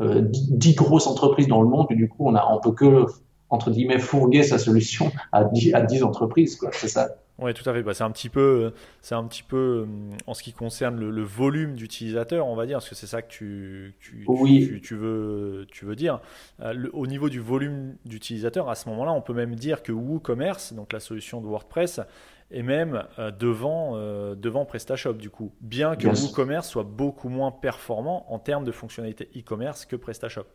euh, 0.00 0.22
10 0.22 0.74
grosses 0.74 1.06
entreprises 1.06 1.48
dans 1.48 1.60
le 1.60 1.68
monde 1.68 1.86
et 1.90 1.96
du 1.96 2.08
coup 2.08 2.26
on 2.26 2.34
a 2.36 2.48
on 2.52 2.60
peut 2.60 2.72
que 2.72 3.06
entre 3.50 3.70
guillemets 3.70 3.98
fourguer 3.98 4.44
sa 4.44 4.58
solution 4.58 5.10
à 5.32 5.44
10, 5.44 5.74
à 5.74 5.82
10 5.82 6.04
entreprises 6.04 6.56
quoi. 6.56 6.70
C'est 6.72 6.88
ça 6.88 7.08
oui, 7.42 7.54
tout 7.54 7.68
à 7.68 7.72
fait. 7.72 7.82
Bah, 7.82 7.94
c'est 7.94 8.04
un 8.04 8.10
petit 8.10 8.28
peu, 8.28 8.72
c'est 9.00 9.14
un 9.14 9.24
petit 9.24 9.42
peu 9.42 9.86
euh, 9.86 10.16
en 10.26 10.34
ce 10.34 10.42
qui 10.42 10.52
concerne 10.52 10.98
le, 10.98 11.22
volume 11.22 11.74
d'utilisateurs, 11.74 12.46
on 12.46 12.54
va 12.54 12.66
dire, 12.66 12.76
parce 12.78 12.88
que 12.88 12.94
c'est 12.94 13.06
ça 13.06 13.22
que 13.22 13.28
tu, 13.28 13.94
tu, 14.00 14.80
tu, 14.82 14.94
veux, 14.94 15.66
tu 15.70 15.84
veux 15.84 15.96
dire. 15.96 16.20
Euh, 16.60 16.88
au 16.92 17.06
niveau 17.06 17.28
du 17.28 17.40
volume 17.40 17.96
d'utilisateurs, 18.04 18.68
à 18.70 18.74
ce 18.74 18.88
moment-là, 18.90 19.12
on 19.12 19.20
peut 19.20 19.34
même 19.34 19.54
dire 19.54 19.82
que 19.82 19.92
WooCommerce, 19.92 20.72
donc 20.72 20.92
la 20.92 21.00
solution 21.00 21.40
de 21.40 21.46
WordPress, 21.46 22.00
est 22.50 22.62
même 22.62 23.04
euh, 23.18 23.30
devant, 23.30 23.96
devant 24.34 24.64
PrestaShop 24.64 25.14
du 25.14 25.30
coup, 25.30 25.52
bien 25.60 25.96
que 25.96 26.08
WooCommerce 26.08 26.68
soit 26.68 26.84
beaucoup 26.84 27.28
moins 27.28 27.50
performant 27.50 28.26
en 28.28 28.38
termes 28.38 28.64
de 28.64 28.72
fonctionnalités 28.72 29.28
e-commerce 29.36 29.86
que 29.86 29.96
PrestaShop. 29.96 30.46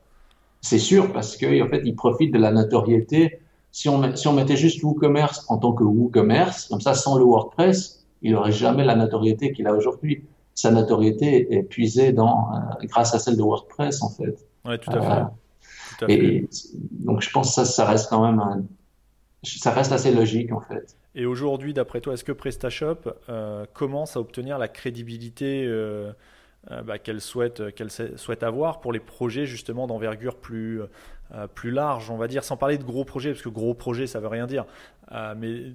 C'est 0.62 0.79
sûr, 0.79 1.12
parce 1.13 1.38
qu'en 1.38 1.67
fait, 1.67 1.82
il 1.86 1.96
profite 1.96 2.34
de 2.34 2.39
la 2.39 2.51
notoriété 2.51 3.39
si 3.71 3.89
on, 3.89 4.15
si 4.15 4.27
on 4.27 4.33
mettait 4.33 4.55
juste 4.55 4.81
WooCommerce 4.83 5.45
en 5.50 5.57
tant 5.57 5.74
que 5.74 5.83
WooCommerce, 5.83 6.65
comme 6.65 6.81
ça, 6.81 6.93
sans 6.93 7.17
le 7.17 7.24
WordPress, 7.24 8.05
il 8.21 8.33
n'aurait 8.33 8.51
jamais 8.51 8.83
la 8.83 8.95
notoriété 8.95 9.51
qu'il 9.51 9.67
a 9.67 9.74
aujourd'hui. 9.74 10.24
Sa 10.55 10.71
notoriété 10.71 11.53
est 11.55 11.63
puisée 11.63 12.13
dans, 12.13 12.50
euh, 12.53 12.86
grâce 12.86 13.13
à 13.13 13.19
celle 13.19 13.38
de 13.38 13.43
WordPress, 13.43 14.01
en 14.01 14.09
fait. 14.09 14.36
Oui, 14.65 14.79
tout 14.79 14.91
à 14.91 15.01
fait. 15.01 16.03
Euh, 16.03 16.07
et 16.09 16.47
donc, 16.91 17.21
je 17.21 17.29
pense 17.29 17.50
que 17.50 17.53
ça, 17.53 17.65
ça 17.65 17.86
reste 17.86 18.09
quand 18.09 18.25
même 18.25 18.67
ça 19.43 19.71
reste 19.71 19.91
assez 19.91 20.12
logique, 20.12 20.51
en 20.51 20.59
fait. 20.59 20.95
Et 21.15 21.25
aujourd'hui, 21.25 21.74
d'après 21.74 22.01
toi, 22.01 22.13
est-ce 22.13 22.24
que 22.24 22.31
PrestaShop 22.31 22.97
euh, 23.29 23.65
commence 23.74 24.17
à 24.17 24.19
obtenir 24.19 24.57
la 24.57 24.67
crédibilité 24.67 25.63
euh, 25.65 26.12
bah, 26.83 27.00
qu'elle 27.00 27.21
souhaite, 27.21 27.74
qu'elle 27.75 27.91
souhaite 27.91 28.43
avoir 28.43 28.81
pour 28.81 28.91
les 28.91 29.00
projets 29.00 29.45
justement 29.45 29.88
d'envergure 29.88 30.36
plus, 30.36 30.81
euh, 31.34 31.48
plus 31.48 31.72
large, 31.72 32.10
on 32.10 32.17
va 32.17 32.27
dire, 32.27 32.43
sans 32.43 32.57
parler 32.57 32.77
de 32.77 32.84
gros 32.84 33.03
projets, 33.03 33.31
parce 33.31 33.41
que 33.41 33.50
gros 33.50 33.74
projet, 33.74 34.07
ça 34.07 34.19
veut 34.19 34.27
rien 34.27 34.48
dire, 34.48 34.65
euh, 35.12 35.34
mais 35.38 35.74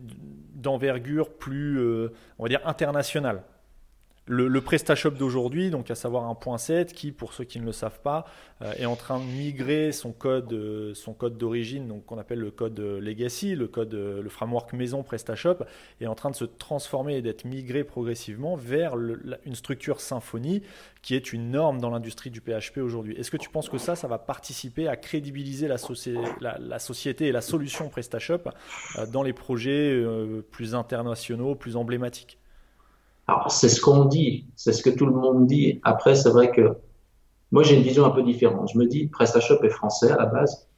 d'envergure 0.55 1.31
plus, 1.31 1.79
euh, 1.79 2.13
on 2.39 2.45
va 2.45 2.49
dire, 2.49 2.61
internationale. 2.65 3.43
Le, 4.27 4.61
PrestaShop 4.61 5.11
d'aujourd'hui, 5.11 5.71
donc 5.71 5.91
à 5.91 5.97
savoir 5.97 6.29
un 6.29 6.35
point 6.37 6.59
7, 6.59 6.93
qui, 6.93 7.11
pour 7.11 7.33
ceux 7.33 7.43
qui 7.43 7.59
ne 7.59 7.65
le 7.65 7.73
savent 7.73 8.01
pas, 8.01 8.25
euh, 8.63 8.73
est 8.79 8.87
en 8.87 8.95
train 8.95 9.19
de 9.19 9.25
migrer 9.25 9.91
son 9.91 10.13
code, 10.13 10.53
euh, 10.53 10.95
son 10.95 11.13
code 11.13 11.37
d'origine, 11.37 11.89
donc 11.89 12.07
qu'on 12.07 12.19
appelle 12.19 12.39
le 12.39 12.53
code 12.53 12.79
euh, 12.79 13.01
legacy, 13.01 13.57
le 13.57 13.67
code, 13.67 13.95
le 13.95 14.29
framework 14.29 14.73
maison 14.75 15.03
PrestaShop, 15.03 15.65
est 16.01 16.07
en 16.07 16.15
train 16.15 16.31
de 16.31 16.37
se 16.37 16.45
transformer 16.45 17.17
et 17.17 17.23
d'être 17.23 17.45
migré 17.45 17.83
progressivement 17.83 18.55
vers 18.55 18.95
une 18.97 19.55
structure 19.55 20.01
Symfony, 20.01 20.63
qui 21.03 21.17
est 21.17 21.33
une 21.33 21.51
norme 21.51 21.81
dans 21.81 21.91
l'industrie 21.91 22.31
du 22.31 22.41
PHP 22.41 22.79
aujourd'hui. 22.79 23.17
Est-ce 23.17 23.31
que 23.31 23.37
tu 23.37 23.51
penses 23.51 23.69
que 23.69 23.79
ça, 23.79 23.97
ça 23.97 24.07
va 24.07 24.19
participer 24.19 24.87
à 24.87 24.97
crédibiliser 24.97 25.67
la 25.67 25.79
société 26.79 27.27
et 27.27 27.33
la 27.33 27.41
solution 27.41 27.89
PrestaShop 27.89 28.51
dans 29.09 29.25
les 29.25 29.33
projets 29.33 30.01
plus 30.51 30.77
internationaux, 30.77 31.57
plus 31.57 31.77
emblématiques? 31.77 32.39
C'est 33.49 33.69
ce 33.69 33.81
qu'on 33.81 34.05
dit, 34.05 34.47
c'est 34.57 34.73
ce 34.73 34.83
que 34.83 34.91
tout 34.91 35.07
le 35.07 35.13
monde 35.13 35.47
dit. 35.47 35.81
Après, 35.83 36.15
c'est 36.15 36.31
vrai 36.31 36.51
que 36.51 36.77
moi, 37.51 37.63
j'ai 37.63 37.77
une 37.77 37.83
vision 37.83 38.05
un 38.05 38.11
peu 38.11 38.23
différente. 38.23 38.71
Je 38.73 38.79
me 38.79 38.87
dis, 38.87 39.09
PrestaShop 39.09 39.63
est 39.63 39.69
français 39.69 40.11
à 40.11 40.17
la 40.17 40.27
base. 40.27 40.69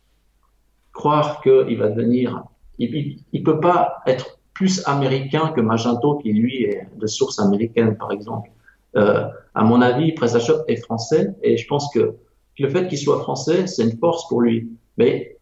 Croire 0.92 1.40
qu'il 1.40 1.78
va 1.78 1.88
devenir, 1.88 2.44
il, 2.78 3.18
il, 3.32 3.42
peut 3.42 3.60
pas 3.60 4.02
être 4.06 4.38
plus 4.52 4.82
américain 4.86 5.52
que 5.54 5.60
Magento, 5.60 6.18
qui 6.18 6.32
lui 6.32 6.64
est 6.64 6.88
de 6.96 7.06
source 7.06 7.38
américaine, 7.38 7.96
par 7.96 8.10
exemple. 8.12 8.50
Euh, 8.96 9.28
à 9.54 9.64
mon 9.64 9.80
avis, 9.80 10.12
PrestaShop 10.12 10.64
est 10.68 10.76
français 10.76 11.34
et 11.42 11.56
je 11.56 11.66
pense 11.66 11.92
que 11.92 12.16
le 12.58 12.68
fait 12.68 12.86
qu'il 12.88 12.98
soit 12.98 13.20
français, 13.20 13.66
c'est 13.66 13.84
une 13.84 13.98
force 13.98 14.28
pour 14.28 14.40
lui. 14.40 14.70
Mais 14.96 15.38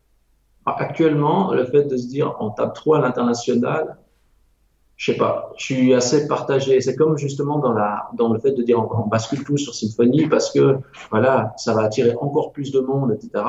actuellement, 0.64 1.52
le 1.52 1.64
fait 1.66 1.84
de 1.84 1.96
se 1.96 2.06
dire 2.08 2.34
on 2.40 2.50
tape 2.50 2.74
trop 2.74 2.94
à 2.94 3.00
l'international, 3.00 3.98
je 5.02 5.10
sais 5.10 5.18
pas, 5.18 5.52
je 5.56 5.64
suis 5.64 5.94
assez 5.94 6.28
partagé. 6.28 6.80
C'est 6.80 6.94
comme 6.94 7.18
justement 7.18 7.58
dans 7.58 8.32
le 8.32 8.38
fait 8.38 8.52
de 8.52 8.62
dire 8.62 8.78
on, 8.78 9.08
bascule 9.08 9.42
tout 9.42 9.56
sur 9.56 9.74
Symfony 9.74 10.28
parce 10.28 10.52
que 10.52 10.76
voilà, 11.10 11.54
ça 11.56 11.74
va 11.74 11.82
attirer 11.82 12.14
encore 12.20 12.52
plus 12.52 12.70
de 12.70 12.78
monde, 12.78 13.10
etc. 13.10 13.44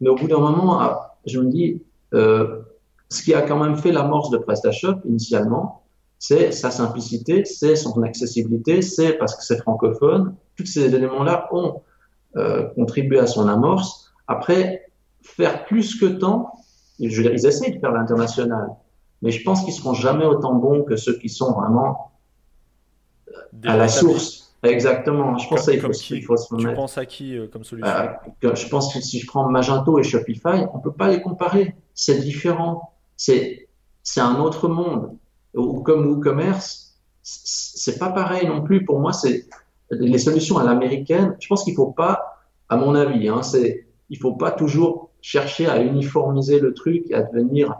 Mais 0.00 0.08
au 0.08 0.14
bout 0.14 0.26
d'un 0.26 0.38
moment, 0.38 0.80
ah, 0.80 1.18
je 1.26 1.38
me 1.38 1.50
dis, 1.50 1.82
euh, 2.14 2.62
ce 3.10 3.22
qui 3.22 3.34
a 3.34 3.42
quand 3.42 3.62
même 3.62 3.76
fait 3.76 3.92
l'amorce 3.92 4.30
de 4.30 4.38
PrestaShop 4.38 5.00
initialement, 5.04 5.82
c'est 6.18 6.50
sa 6.50 6.70
simplicité, 6.70 7.44
c'est 7.44 7.76
son 7.76 8.02
accessibilité, 8.02 8.80
c'est 8.80 9.18
parce 9.18 9.34
que 9.34 9.44
c'est 9.44 9.58
francophone. 9.58 10.34
Tous 10.56 10.64
ces 10.64 10.94
éléments-là 10.94 11.50
ont 11.52 11.82
euh, 12.36 12.70
contribué 12.74 13.18
à 13.18 13.26
son 13.26 13.48
amorce. 13.48 14.14
Après, 14.28 14.86
faire 15.20 15.66
plus 15.66 16.00
que 16.00 16.06
tant, 16.06 16.54
ils 16.98 17.12
essayent 17.44 17.74
de 17.74 17.80
faire 17.80 17.92
l'international 17.92 18.70
mais 19.22 19.30
je 19.30 19.42
pense 19.42 19.64
qu'ils 19.64 19.74
seront 19.74 19.94
jamais 19.94 20.24
autant 20.24 20.54
bons 20.54 20.82
que 20.82 20.96
ceux 20.96 21.18
qui 21.18 21.28
sont 21.28 21.52
vraiment 21.52 22.12
à 23.64 23.76
la 23.76 23.88
source. 23.88 24.46
Exactement. 24.62 25.38
Je 25.38 25.48
pense 25.48 25.66
qu'il 25.66 25.80
faut, 25.80 25.90
qui, 25.90 26.22
faut 26.22 26.36
se 26.36 26.54
Tu 26.56 26.74
penses 26.74 26.98
à 26.98 27.06
qui 27.06 27.36
euh, 27.36 27.46
comme 27.46 27.64
solution 27.64 27.92
euh, 27.92 28.54
Je 28.54 28.68
pense 28.68 28.92
que 28.92 29.00
si 29.00 29.20
je 29.20 29.26
prends 29.26 29.48
Magento 29.48 29.98
et 29.98 30.02
Shopify, 30.02 30.66
on 30.72 30.78
peut 30.78 30.92
pas 30.92 31.08
les 31.08 31.20
comparer. 31.20 31.76
C'est 31.94 32.18
différent. 32.20 32.92
C'est 33.16 33.68
c'est 34.02 34.20
un 34.20 34.40
autre 34.40 34.68
monde. 34.68 35.16
Ou 35.54 35.80
comme 35.80 36.06
WooCommerce, 36.06 36.98
c'est 37.22 37.98
pas 37.98 38.10
pareil 38.10 38.46
non 38.46 38.62
plus. 38.62 38.84
Pour 38.84 39.00
moi, 39.00 39.12
c'est 39.12 39.46
les 39.90 40.18
solutions 40.18 40.58
à 40.58 40.64
l'américaine. 40.64 41.36
Je 41.40 41.48
pense 41.48 41.64
qu'il 41.64 41.74
faut 41.74 41.92
pas, 41.92 42.42
à 42.68 42.76
mon 42.76 42.94
avis, 42.94 43.28
hein, 43.28 43.42
c'est 43.42 43.86
il 44.10 44.18
faut 44.18 44.34
pas 44.34 44.52
toujours 44.52 45.10
chercher 45.20 45.66
à 45.66 45.80
uniformiser 45.82 46.60
le 46.60 46.72
truc 46.74 47.04
et 47.08 47.14
à 47.14 47.22
devenir 47.22 47.74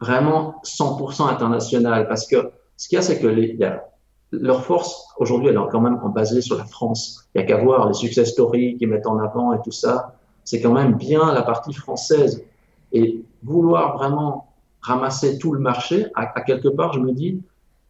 vraiment 0.00 0.60
100% 0.64 1.28
international 1.28 2.06
parce 2.08 2.26
que 2.26 2.50
ce 2.76 2.88
qu'il 2.88 2.96
y 2.96 2.98
a, 2.98 3.02
c'est 3.02 3.18
que 3.18 3.26
les, 3.26 3.54
y 3.54 3.64
a, 3.64 3.88
leur 4.30 4.64
force 4.64 5.08
aujourd'hui, 5.18 5.48
elle 5.48 5.56
est 5.56 5.70
quand 5.70 5.80
même 5.80 5.98
basée 6.14 6.40
sur 6.40 6.56
la 6.56 6.64
France. 6.64 7.28
Il 7.34 7.40
y 7.40 7.44
a 7.44 7.46
qu'à 7.46 7.56
voir 7.56 7.88
les 7.88 7.94
success 7.94 8.30
stories 8.30 8.76
qu'ils 8.76 8.88
mettent 8.88 9.06
en 9.06 9.18
avant 9.18 9.52
et 9.52 9.60
tout 9.62 9.72
ça. 9.72 10.14
C'est 10.44 10.60
quand 10.60 10.72
même 10.72 10.94
bien 10.94 11.32
la 11.32 11.42
partie 11.42 11.72
française. 11.72 12.44
Et 12.92 13.24
vouloir 13.42 13.96
vraiment 13.96 14.48
ramasser 14.80 15.38
tout 15.38 15.52
le 15.52 15.60
marché, 15.60 16.06
à, 16.14 16.40
quelque 16.42 16.68
part, 16.68 16.92
je 16.92 17.00
me 17.00 17.12
dis, 17.12 17.42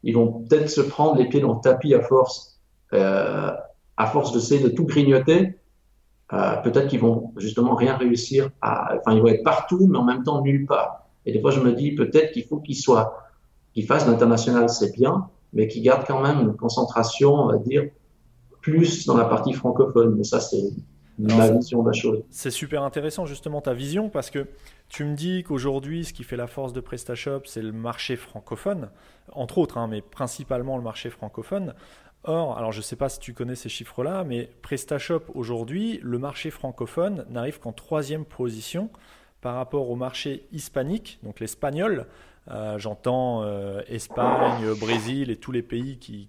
ils 0.02 0.14
vont 0.14 0.44
peut-être 0.48 0.70
se 0.70 0.80
prendre 0.80 1.16
les 1.16 1.28
pieds 1.28 1.40
dans 1.40 1.54
le 1.54 1.60
tapis 1.60 1.94
à 1.94 2.00
force, 2.00 2.60
euh, 2.92 3.52
à 3.96 4.06
force 4.06 4.32
d'essayer 4.32 4.62
de 4.62 4.68
tout 4.68 4.86
grignoter. 4.86 5.58
Euh, 6.32 6.56
peut-être 6.62 6.88
qu'ils 6.88 7.00
vont 7.00 7.32
justement 7.36 7.74
rien 7.74 7.96
réussir 7.96 8.50
à, 8.60 8.96
enfin, 8.96 9.14
ils 9.14 9.22
vont 9.22 9.28
être 9.28 9.44
partout, 9.44 9.86
mais 9.88 9.98
en 9.98 10.04
même 10.04 10.22
temps 10.22 10.42
nulle 10.42 10.66
part. 10.66 11.07
Et 11.28 11.32
des 11.32 11.42
fois, 11.42 11.50
je 11.50 11.60
me 11.60 11.74
dis 11.74 11.92
peut-être 11.92 12.32
qu'il 12.32 12.44
faut 12.44 12.58
qu'il 12.58 12.74
soit, 12.74 13.28
qu'il 13.74 13.84
fasse 13.84 14.06
l'international, 14.06 14.70
c'est 14.70 14.92
bien, 14.96 15.28
mais 15.52 15.68
qu'il 15.68 15.82
garde 15.82 16.06
quand 16.06 16.22
même 16.22 16.40
une 16.40 16.56
concentration, 16.56 17.34
on 17.34 17.48
va 17.48 17.58
dire, 17.58 17.90
plus 18.62 19.04
dans 19.04 19.14
la 19.14 19.26
partie 19.26 19.52
francophone. 19.52 20.14
Mais 20.16 20.24
ça, 20.24 20.40
c'est 20.40 20.70
ma 21.18 21.50
vision 21.50 21.82
de 21.82 21.88
la 21.88 21.92
chose. 21.92 22.22
C'est 22.30 22.50
super 22.50 22.82
intéressant 22.82 23.26
justement 23.26 23.60
ta 23.60 23.74
vision 23.74 24.08
parce 24.08 24.30
que 24.30 24.46
tu 24.88 25.04
me 25.04 25.14
dis 25.14 25.42
qu'aujourd'hui, 25.42 26.06
ce 26.06 26.14
qui 26.14 26.24
fait 26.24 26.38
la 26.38 26.46
force 26.46 26.72
de 26.72 26.80
PrestaShop, 26.80 27.42
c'est 27.44 27.60
le 27.60 27.72
marché 27.72 28.16
francophone, 28.16 28.88
entre 29.32 29.58
autres, 29.58 29.76
hein, 29.76 29.86
mais 29.86 30.00
principalement 30.00 30.78
le 30.78 30.82
marché 30.82 31.10
francophone. 31.10 31.74
Or, 32.24 32.56
alors 32.56 32.72
je 32.72 32.78
ne 32.78 32.82
sais 32.82 32.96
pas 32.96 33.10
si 33.10 33.18
tu 33.20 33.34
connais 33.34 33.54
ces 33.54 33.68
chiffres-là, 33.68 34.24
mais 34.24 34.48
PrestaShop 34.62 35.24
aujourd'hui, 35.34 36.00
le 36.02 36.18
marché 36.18 36.50
francophone 36.50 37.26
n'arrive 37.28 37.60
qu'en 37.60 37.72
troisième 37.72 38.24
position 38.24 38.88
par 39.40 39.54
rapport 39.54 39.90
au 39.90 39.96
marché 39.96 40.46
hispanique, 40.52 41.18
donc 41.22 41.40
l'espagnol. 41.40 42.06
Euh, 42.50 42.78
j'entends 42.78 43.42
euh, 43.42 43.82
Espagne, 43.88 44.72
Brésil 44.80 45.30
et 45.30 45.36
tous 45.36 45.52
les 45.52 45.62
pays 45.62 45.98
qui 45.98 46.28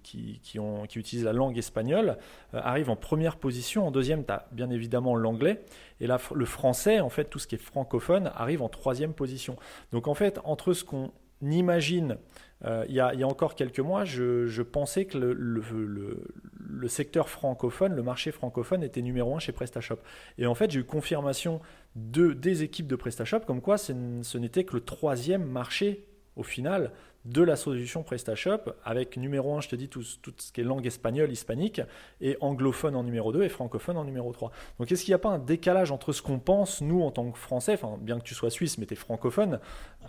utilisent 0.94 1.24
la 1.24 1.32
langue 1.32 1.56
espagnole 1.56 2.18
euh, 2.52 2.60
arrivent 2.62 2.90
en 2.90 2.96
première 2.96 3.36
position. 3.36 3.86
En 3.86 3.90
deuxième, 3.90 4.24
tu 4.26 4.32
as 4.32 4.46
bien 4.52 4.68
évidemment 4.70 5.14
l'anglais. 5.14 5.62
Et 5.98 6.06
là, 6.06 6.18
le 6.34 6.44
français, 6.44 7.00
en 7.00 7.08
fait, 7.08 7.24
tout 7.24 7.38
ce 7.38 7.46
qui 7.46 7.54
est 7.54 7.58
francophone, 7.58 8.30
arrive 8.34 8.60
en 8.60 8.68
troisième 8.68 9.14
position. 9.14 9.56
Donc 9.92 10.08
en 10.08 10.14
fait, 10.14 10.40
entre 10.44 10.74
ce 10.74 10.84
qu'on 10.84 11.10
imagine 11.40 12.18
euh, 12.64 12.84
il, 12.88 12.94
y 12.94 13.00
a, 13.00 13.26
encore 13.26 13.54
quelques 13.54 13.80
mois, 13.80 14.04
je, 14.04 14.62
pensais 14.62 15.06
que 15.06 15.18
le, 15.18 16.88
secteur 16.88 17.28
francophone, 17.28 17.94
le 17.94 18.02
marché 18.02 18.32
francophone 18.32 18.82
était 18.82 19.02
numéro 19.02 19.34
un 19.34 19.38
chez 19.38 19.52
PrestaShop. 19.52 19.98
Et 20.38 20.46
en 20.46 20.54
fait, 20.54 20.70
j'ai 20.70 20.80
eu 20.80 20.84
confirmation 20.84 21.60
de, 21.96 22.32
des 22.32 22.62
équipes 22.62 22.86
de 22.86 22.96
PrestaShop 22.96 23.40
comme 23.40 23.60
quoi 23.60 23.78
ce 23.78 23.92
n'était 24.38 24.64
que 24.64 24.74
le 24.74 24.84
troisième 24.84 25.44
marché 25.44 26.06
au 26.36 26.42
final 26.42 26.92
de 27.26 27.42
la 27.42 27.56
solution 27.56 28.02
PrestaShop 28.02 28.72
avec 28.84 29.16
numéro 29.16 29.54
1, 29.54 29.60
je 29.60 29.68
te 29.68 29.76
dis 29.76 29.88
tout, 29.88 30.02
tout, 30.22 30.32
ce 30.38 30.52
qui 30.52 30.62
est 30.62 30.64
langue 30.64 30.86
espagnole, 30.86 31.30
hispanique, 31.30 31.82
et 32.20 32.36
anglophone 32.40 32.96
en 32.96 33.02
numéro 33.02 33.32
2 33.32 33.42
et 33.42 33.48
francophone 33.48 33.96
en 33.96 34.04
numéro 34.04 34.32
3. 34.32 34.50
Donc 34.78 34.90
est-ce 34.90 35.04
qu'il 35.04 35.12
n'y 35.12 35.16
a 35.16 35.18
pas 35.18 35.28
un 35.28 35.38
décalage 35.38 35.92
entre 35.92 36.12
ce 36.12 36.22
qu'on 36.22 36.38
pense, 36.38 36.80
nous, 36.80 37.02
en 37.02 37.10
tant 37.10 37.30
que 37.30 37.38
Français, 37.38 37.78
bien 38.00 38.18
que 38.18 38.24
tu 38.24 38.34
sois 38.34 38.50
suisse, 38.50 38.78
mais 38.78 38.86
tu 38.86 38.94
es 38.94 38.96
francophone, 38.96 39.60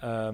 euh, 0.04 0.32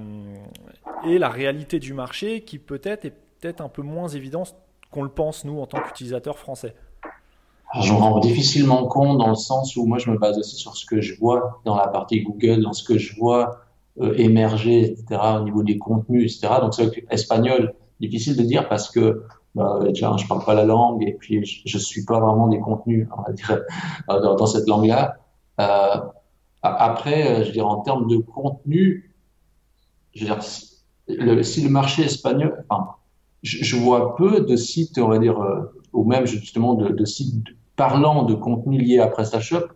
et 1.05 1.17
la 1.17 1.29
réalité 1.29 1.79
du 1.79 1.93
marché 1.93 2.41
qui 2.41 2.59
peut-être 2.59 3.05
est 3.05 3.13
peut-être 3.39 3.61
un 3.61 3.69
peu 3.69 3.81
moins 3.81 4.07
évidente 4.07 4.55
qu'on 4.91 5.03
le 5.03 5.09
pense, 5.09 5.45
nous, 5.45 5.59
en 5.59 5.65
tant 5.65 5.81
qu'utilisateurs 5.81 6.37
français? 6.37 6.75
Je 7.81 7.91
me 7.91 7.97
rends 7.97 8.19
difficilement 8.19 8.87
compte 8.87 9.17
dans 9.17 9.27
le 9.27 9.35
sens 9.35 9.75
où 9.75 9.85
moi 9.85 9.97
je 9.97 10.09
me 10.09 10.17
base 10.17 10.37
aussi 10.37 10.55
sur 10.55 10.77
ce 10.77 10.85
que 10.85 11.01
je 11.01 11.19
vois 11.19 11.59
dans 11.65 11.75
la 11.75 11.87
partie 11.87 12.21
Google, 12.21 12.61
dans 12.61 12.71
ce 12.71 12.83
que 12.83 12.97
je 12.97 13.15
vois 13.15 13.66
émerger, 14.15 14.91
etc., 14.91 15.21
au 15.39 15.43
niveau 15.43 15.63
des 15.63 15.77
contenus, 15.77 16.23
etc. 16.23 16.59
Donc, 16.61 16.73
c'est 16.73 17.05
espagnol, 17.09 17.73
difficile 17.99 18.37
de 18.37 18.43
dire 18.43 18.69
parce 18.69 18.89
que 18.89 19.23
bah, 19.55 19.79
déjà, 19.83 20.15
je 20.17 20.27
parle 20.27 20.45
pas 20.45 20.53
la 20.53 20.65
langue 20.65 21.03
et 21.03 21.13
puis 21.13 21.43
je, 21.43 21.61
je 21.65 21.77
suis 21.77 22.05
pas 22.05 22.19
vraiment 22.19 22.47
des 22.47 22.59
contenus, 22.59 23.07
on 23.17 23.23
va 23.23 23.31
dire, 23.31 23.59
dans, 24.07 24.45
cette 24.45 24.67
langue-là. 24.67 25.17
Euh, 25.59 25.95
après, 26.61 27.27
euh, 27.27 27.41
je 27.41 27.47
veux 27.47 27.53
dire, 27.53 27.67
en 27.67 27.81
termes 27.81 28.07
de 28.07 28.17
contenu, 28.17 29.15
je 30.13 30.25
veux 30.25 30.27
dire, 30.27 30.43
si 30.43 31.61
le 31.61 31.69
marché 31.69 32.03
espagnol, 32.03 32.63
enfin, 32.69 32.89
je, 33.41 33.63
je, 33.63 33.75
vois 33.77 34.15
peu 34.15 34.41
de 34.41 34.55
sites, 34.55 34.97
on 34.99 35.07
va 35.07 35.17
dire, 35.17 35.39
euh, 35.39 35.73
ou 35.93 36.03
même 36.03 36.25
justement 36.25 36.73
de, 36.73 36.89
de 36.89 37.05
sites 37.05 37.47
parlant 37.75 38.23
de 38.23 38.33
contenu 38.33 38.79
lié 38.79 38.99
à 38.99 39.07
PrestaShop 39.07 39.69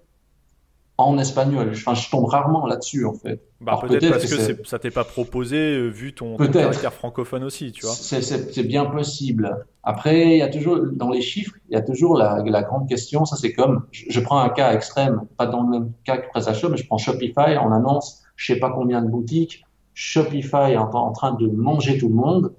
en 1.03 1.17
espagnol. 1.17 1.72
Enfin, 1.74 1.93
je 1.93 2.10
tombe 2.10 2.25
rarement 2.25 2.65
là-dessus, 2.65 3.05
en 3.05 3.13
fait. 3.13 3.41
Bah, 3.60 3.79
peut-être 3.81 4.10
parce 4.10 4.25
que, 4.25 4.65
ça 4.65 4.79
t'est 4.79 4.91
pas 4.91 5.03
proposé, 5.03 5.58
euh, 5.58 5.88
vu 5.88 6.13
ton, 6.13 6.36
caractère 6.38 6.93
francophone 6.93 7.43
aussi, 7.43 7.72
tu 7.72 7.86
vois. 7.86 7.93
C'est 7.93 8.63
bien 8.63 8.86
possible. 8.86 9.65
Après, 9.84 10.36
il 10.36 10.38
y 10.38 10.41
a 10.41 10.48
toujours, 10.48 10.79
dans 10.93 11.10
les 11.10 11.22
chiffres, 11.22 11.53
il 11.70 11.74
y 11.74 11.75
a 11.75 11.81
toujours 11.81 12.17
la, 12.17 12.43
la 12.46 12.63
grande 12.63 12.88
question, 12.88 13.25
ça 13.25 13.36
c'est 13.36 13.53
comme, 13.53 13.86
je, 13.91 14.20
prends 14.20 14.39
un 14.39 14.50
cas 14.50 14.74
extrême, 14.74 15.22
pas 15.38 15.48
dans 15.48 15.63
le 15.63 15.70
même 15.70 15.91
cas 16.03 16.17
que 16.17 16.29
PrestaShop, 16.29 16.70
mais 16.70 16.77
je 16.77 16.86
prends 16.86 16.98
Shopify, 16.98 17.58
on 17.62 17.72
annonce, 17.72 18.24
je 18.36 18.53
sais 18.53 18.60
pas 18.60 18.70
combien 18.70 19.01
de 19.01 19.08
boutiques, 19.08 19.65
Shopify 19.93 20.72
est 20.72 20.77
en 20.77 21.12
train 21.12 21.34
de 21.34 21.48
manger 21.48 21.98
tout 21.98 22.10
le 22.10 22.15
monde, 22.15 22.53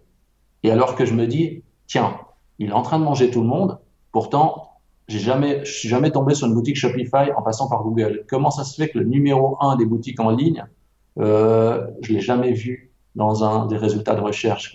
et 0.65 0.71
alors 0.71 0.97
que 0.97 1.05
je 1.05 1.15
me 1.15 1.27
dis, 1.27 1.63
tiens, 1.87 2.17
il 2.59 2.71
est 2.71 2.73
en 2.73 2.83
train 2.83 2.99
de 2.99 3.05
manger 3.05 3.31
tout 3.31 3.41
le 3.41 3.47
monde, 3.49 3.79
pourtant, 4.11 4.72
j'ai 5.09 5.19
jamais, 5.19 5.65
je 5.65 5.73
suis 5.73 5.89
jamais 5.89 6.11
tombé 6.11 6.35
sur 6.35 6.47
une 6.47 6.55
boutique 6.55 6.77
Shopify 6.77 7.33
en 7.37 7.43
passant 7.43 7.69
par 7.69 7.83
Google. 7.83 8.25
Comment 8.29 8.51
ça 8.51 8.65
se 8.65 8.75
fait 8.81 8.89
que 8.89 8.99
le 8.99 9.05
numéro 9.05 9.57
un 9.61 9.77
des 9.77 9.85
boutiques 9.85 10.21
en 10.21 10.31
ligne, 10.31 10.65
euh, 11.19 11.87
je 12.03 12.13
l'ai 12.13 12.21
jamais 12.21 12.53
vu 12.53 12.91
dans 13.15 13.45
un 13.45 13.67
des 13.67 13.77
résultats 13.77 14.15
de 14.15 14.21
recherche. 14.21 14.75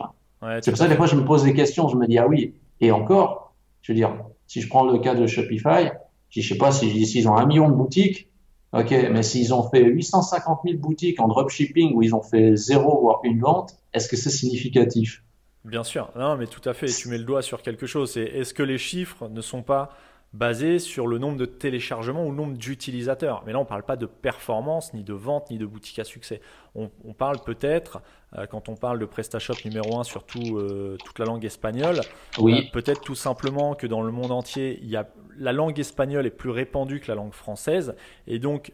c'est 0.62 0.72
pour 0.72 0.78
ça 0.78 0.86
que 0.86 0.92
des 0.92 0.98
fois 0.98 1.08
je 1.08 1.16
me 1.16 1.26
pose 1.26 1.44
des 1.44 1.54
questions, 1.54 1.88
je 1.88 1.96
me 1.96 2.06
dis 2.08 2.18
ah 2.18 2.28
oui, 2.28 2.54
et 2.82 2.92
encore, 2.92 3.54
je 3.82 3.92
veux 3.92 3.96
dire, 3.96 4.14
si 4.46 4.62
je 4.62 4.70
prends 4.70 4.86
le 4.86 5.00
cas 5.00 5.16
de 5.16 5.26
Shopify, 5.26 5.92
je 6.30 6.42
sais 6.42 6.58
pas 6.58 6.72
s'ils 6.72 7.08
si, 7.08 7.26
ont 7.28 7.36
un 7.36 7.46
million 7.46 7.70
de 7.70 7.74
boutiques, 7.74 8.30
ok, 8.74 8.92
mais 9.12 9.24
s'ils 9.24 9.54
ont 9.54 9.68
fait 9.70 9.84
850 9.84 10.60
000 10.66 10.78
boutiques 10.78 11.20
en 11.20 11.28
dropshipping 11.28 11.94
où 11.96 12.04
ils 12.04 12.14
ont 12.14 12.22
fait 12.22 12.56
zéro 12.56 13.02
voire 13.02 13.22
une 13.24 13.40
vente, 13.40 13.76
est-ce 13.94 14.08
que 14.08 14.16
c'est 14.16 14.30
significatif? 14.30 15.24
Bien 15.66 15.84
sûr, 15.84 16.12
non, 16.16 16.38
mais 16.38 16.48
tout 16.48 16.68
à 16.70 16.74
fait. 16.74 16.88
Tu 16.88 17.10
mets 17.10 17.18
le 17.18 17.26
doigt 17.26 17.42
sur 17.42 17.62
quelque 17.62 17.88
chose. 17.88 18.16
Est-ce 18.16 18.54
que 18.54 18.64
les 18.64 18.78
chiffres 18.78 19.28
ne 19.28 19.42
sont 19.42 19.64
pas 19.64 19.90
basés 20.38 20.78
sur 20.78 21.08
le 21.08 21.18
nombre 21.18 21.38
de 21.38 21.46
téléchargements 21.46 22.26
ou 22.26 22.30
le 22.30 22.36
nombre 22.36 22.58
d'utilisateurs 22.58 23.44
Mais 23.46 23.54
là, 23.54 23.60
on 23.60 23.64
ne 23.64 23.68
parle 23.68 23.84
pas 23.84 23.96
de 23.96 24.06
performance, 24.06 24.94
ni 24.94 25.04
de 25.04 25.14
vente, 25.14 25.50
ni 25.50 25.58
de 25.58 25.66
boutique 25.66 26.00
à 26.00 26.04
succès. 26.04 26.42
On, 26.76 26.90
parle 27.14 27.40
peut-être, 27.44 28.04
euh, 28.38 28.46
quand 28.46 28.70
on 28.70 28.76
parle 28.76 29.00
de 29.00 29.06
PrestaShop 29.06 29.56
numéro 29.66 30.00
1 30.00 30.04
sur 30.04 30.24
euh, 30.36 30.96
toute 31.04 31.18
la 31.18 31.26
langue 31.26 31.44
espagnole, 31.44 32.02
oui. 32.38 32.68
Euh, 32.68 32.72
peut-être 32.72 33.02
tout 33.02 33.16
simplement 33.16 33.74
que 33.74 33.88
dans 33.88 34.04
le 34.04 34.12
monde 34.12 34.32
entier, 34.32 34.80
il 34.84 34.90
y 34.90 34.96
a, 34.96 35.10
la 35.40 35.54
langue 35.54 35.80
espagnole 35.80 36.28
est 36.28 36.32
plus 36.32 36.52
répandue 36.52 37.00
que 37.00 37.08
la 37.08 37.16
langue 37.16 37.34
française. 37.34 37.96
Et 38.28 38.38
donc, 38.38 38.74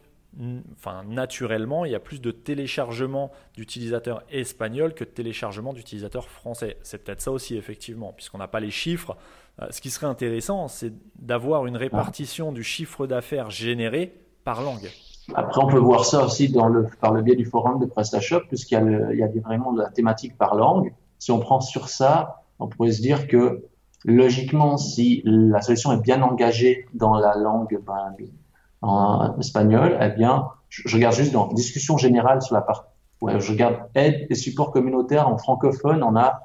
enfin, 0.76 1.02
naturellement, 1.04 1.86
il 1.86 1.92
y 1.92 1.94
a 1.94 2.00
plus 2.00 2.20
de 2.20 2.30
téléchargements 2.30 3.32
d'utilisateurs 3.56 4.22
espagnols 4.30 4.92
que 4.92 5.04
de 5.04 5.08
téléchargements 5.08 5.72
d'utilisateurs 5.72 6.28
français. 6.28 6.76
C'est 6.82 7.02
peut-être 7.02 7.22
ça 7.22 7.30
aussi, 7.30 7.56
effectivement, 7.56 8.12
puisqu'on 8.12 8.38
n'a 8.38 8.48
pas 8.48 8.60
les 8.60 8.70
chiffres. 8.70 9.16
Euh, 9.62 9.66
ce 9.70 9.80
qui 9.80 9.90
serait 9.90 10.06
intéressant, 10.06 10.68
c'est 10.68 10.92
d'avoir 11.16 11.66
une 11.66 11.76
répartition 11.76 12.52
du 12.52 12.62
chiffre 12.62 13.06
d'affaires 13.06 13.50
généré 13.50 14.12
par 14.44 14.62
langue. 14.62 14.90
Après, 15.34 15.62
on 15.62 15.68
peut 15.68 15.78
voir 15.78 16.04
ça 16.04 16.24
aussi 16.24 16.52
par 16.52 16.68
le 16.68 17.22
biais 17.22 17.36
du 17.36 17.46
forum 17.46 17.80
de 17.80 17.86
PrestaShop, 17.86 18.40
puisqu'il 18.48 18.74
y 18.74 18.76
a, 18.76 19.14
y 19.14 19.22
a 19.22 19.28
vraiment 19.42 19.72
de 19.72 19.80
la 19.80 19.88
thématique 19.88 20.36
par 20.36 20.54
langue. 20.54 20.92
Si 21.18 21.30
on 21.30 21.38
prend 21.38 21.60
sur 21.60 21.88
ça, 21.88 22.42
on 22.58 22.68
pourrait 22.68 22.92
se 22.92 23.00
dire 23.00 23.26
que 23.26 23.64
logiquement, 24.04 24.76
si 24.76 25.22
la 25.24 25.62
solution 25.62 25.92
est 25.92 26.00
bien 26.00 26.22
engagée 26.22 26.86
dans 26.94 27.14
la 27.14 27.36
langue 27.36 27.80
ben, 27.86 28.14
en 28.82 29.38
espagnol, 29.38 29.98
eh 30.00 30.10
bien, 30.10 30.48
je, 30.68 30.94
regarde 30.94 31.14
juste 31.14 31.32
dans 31.32 31.46
discussion 31.48 31.96
générale 31.96 32.42
sur 32.42 32.54
la 32.54 32.60
partie, 32.60 32.88
je 33.22 33.50
regarde 33.50 33.76
aide 33.94 34.26
et 34.28 34.34
support 34.34 34.70
communautaire 34.70 35.28
en 35.28 35.38
francophone, 35.38 36.02
on 36.02 36.16
a 36.16 36.42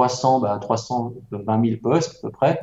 300, 0.00 0.40
bah, 0.40 0.58
320 0.58 1.64
000 1.64 1.80
postes 1.82 2.16
à 2.16 2.28
peu 2.28 2.30
près. 2.30 2.60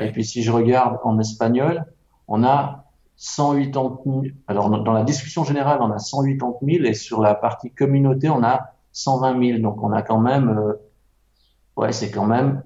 Et 0.00 0.10
puis 0.10 0.24
si 0.24 0.42
je 0.42 0.50
regarde 0.50 0.98
en 1.04 1.18
espagnol, 1.18 1.84
on 2.26 2.44
a 2.44 2.84
180 3.16 3.98
000. 4.06 4.22
Alors 4.46 4.70
dans 4.70 4.92
la 4.92 5.02
discussion 5.02 5.44
générale, 5.44 5.80
on 5.82 5.90
a 5.90 5.98
180 5.98 6.58
000 6.62 6.84
et 6.84 6.94
sur 6.94 7.20
la 7.20 7.34
partie 7.34 7.70
communauté, 7.70 8.30
on 8.30 8.42
a 8.42 8.72
120 8.92 9.46
000. 9.46 9.58
Donc 9.58 9.82
on 9.82 9.92
a 9.92 10.00
quand 10.00 10.18
même, 10.18 10.48
euh, 10.48 10.74
ouais, 11.76 11.92
c'est 11.92 12.10
quand 12.10 12.24
même 12.24 12.62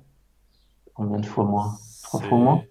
combien 0.95 1.19
de 1.19 1.27
fois 1.27 1.45
moins? 1.45 1.75
Trois 2.05 2.21
fois 2.21 2.39
moins? 2.39 2.63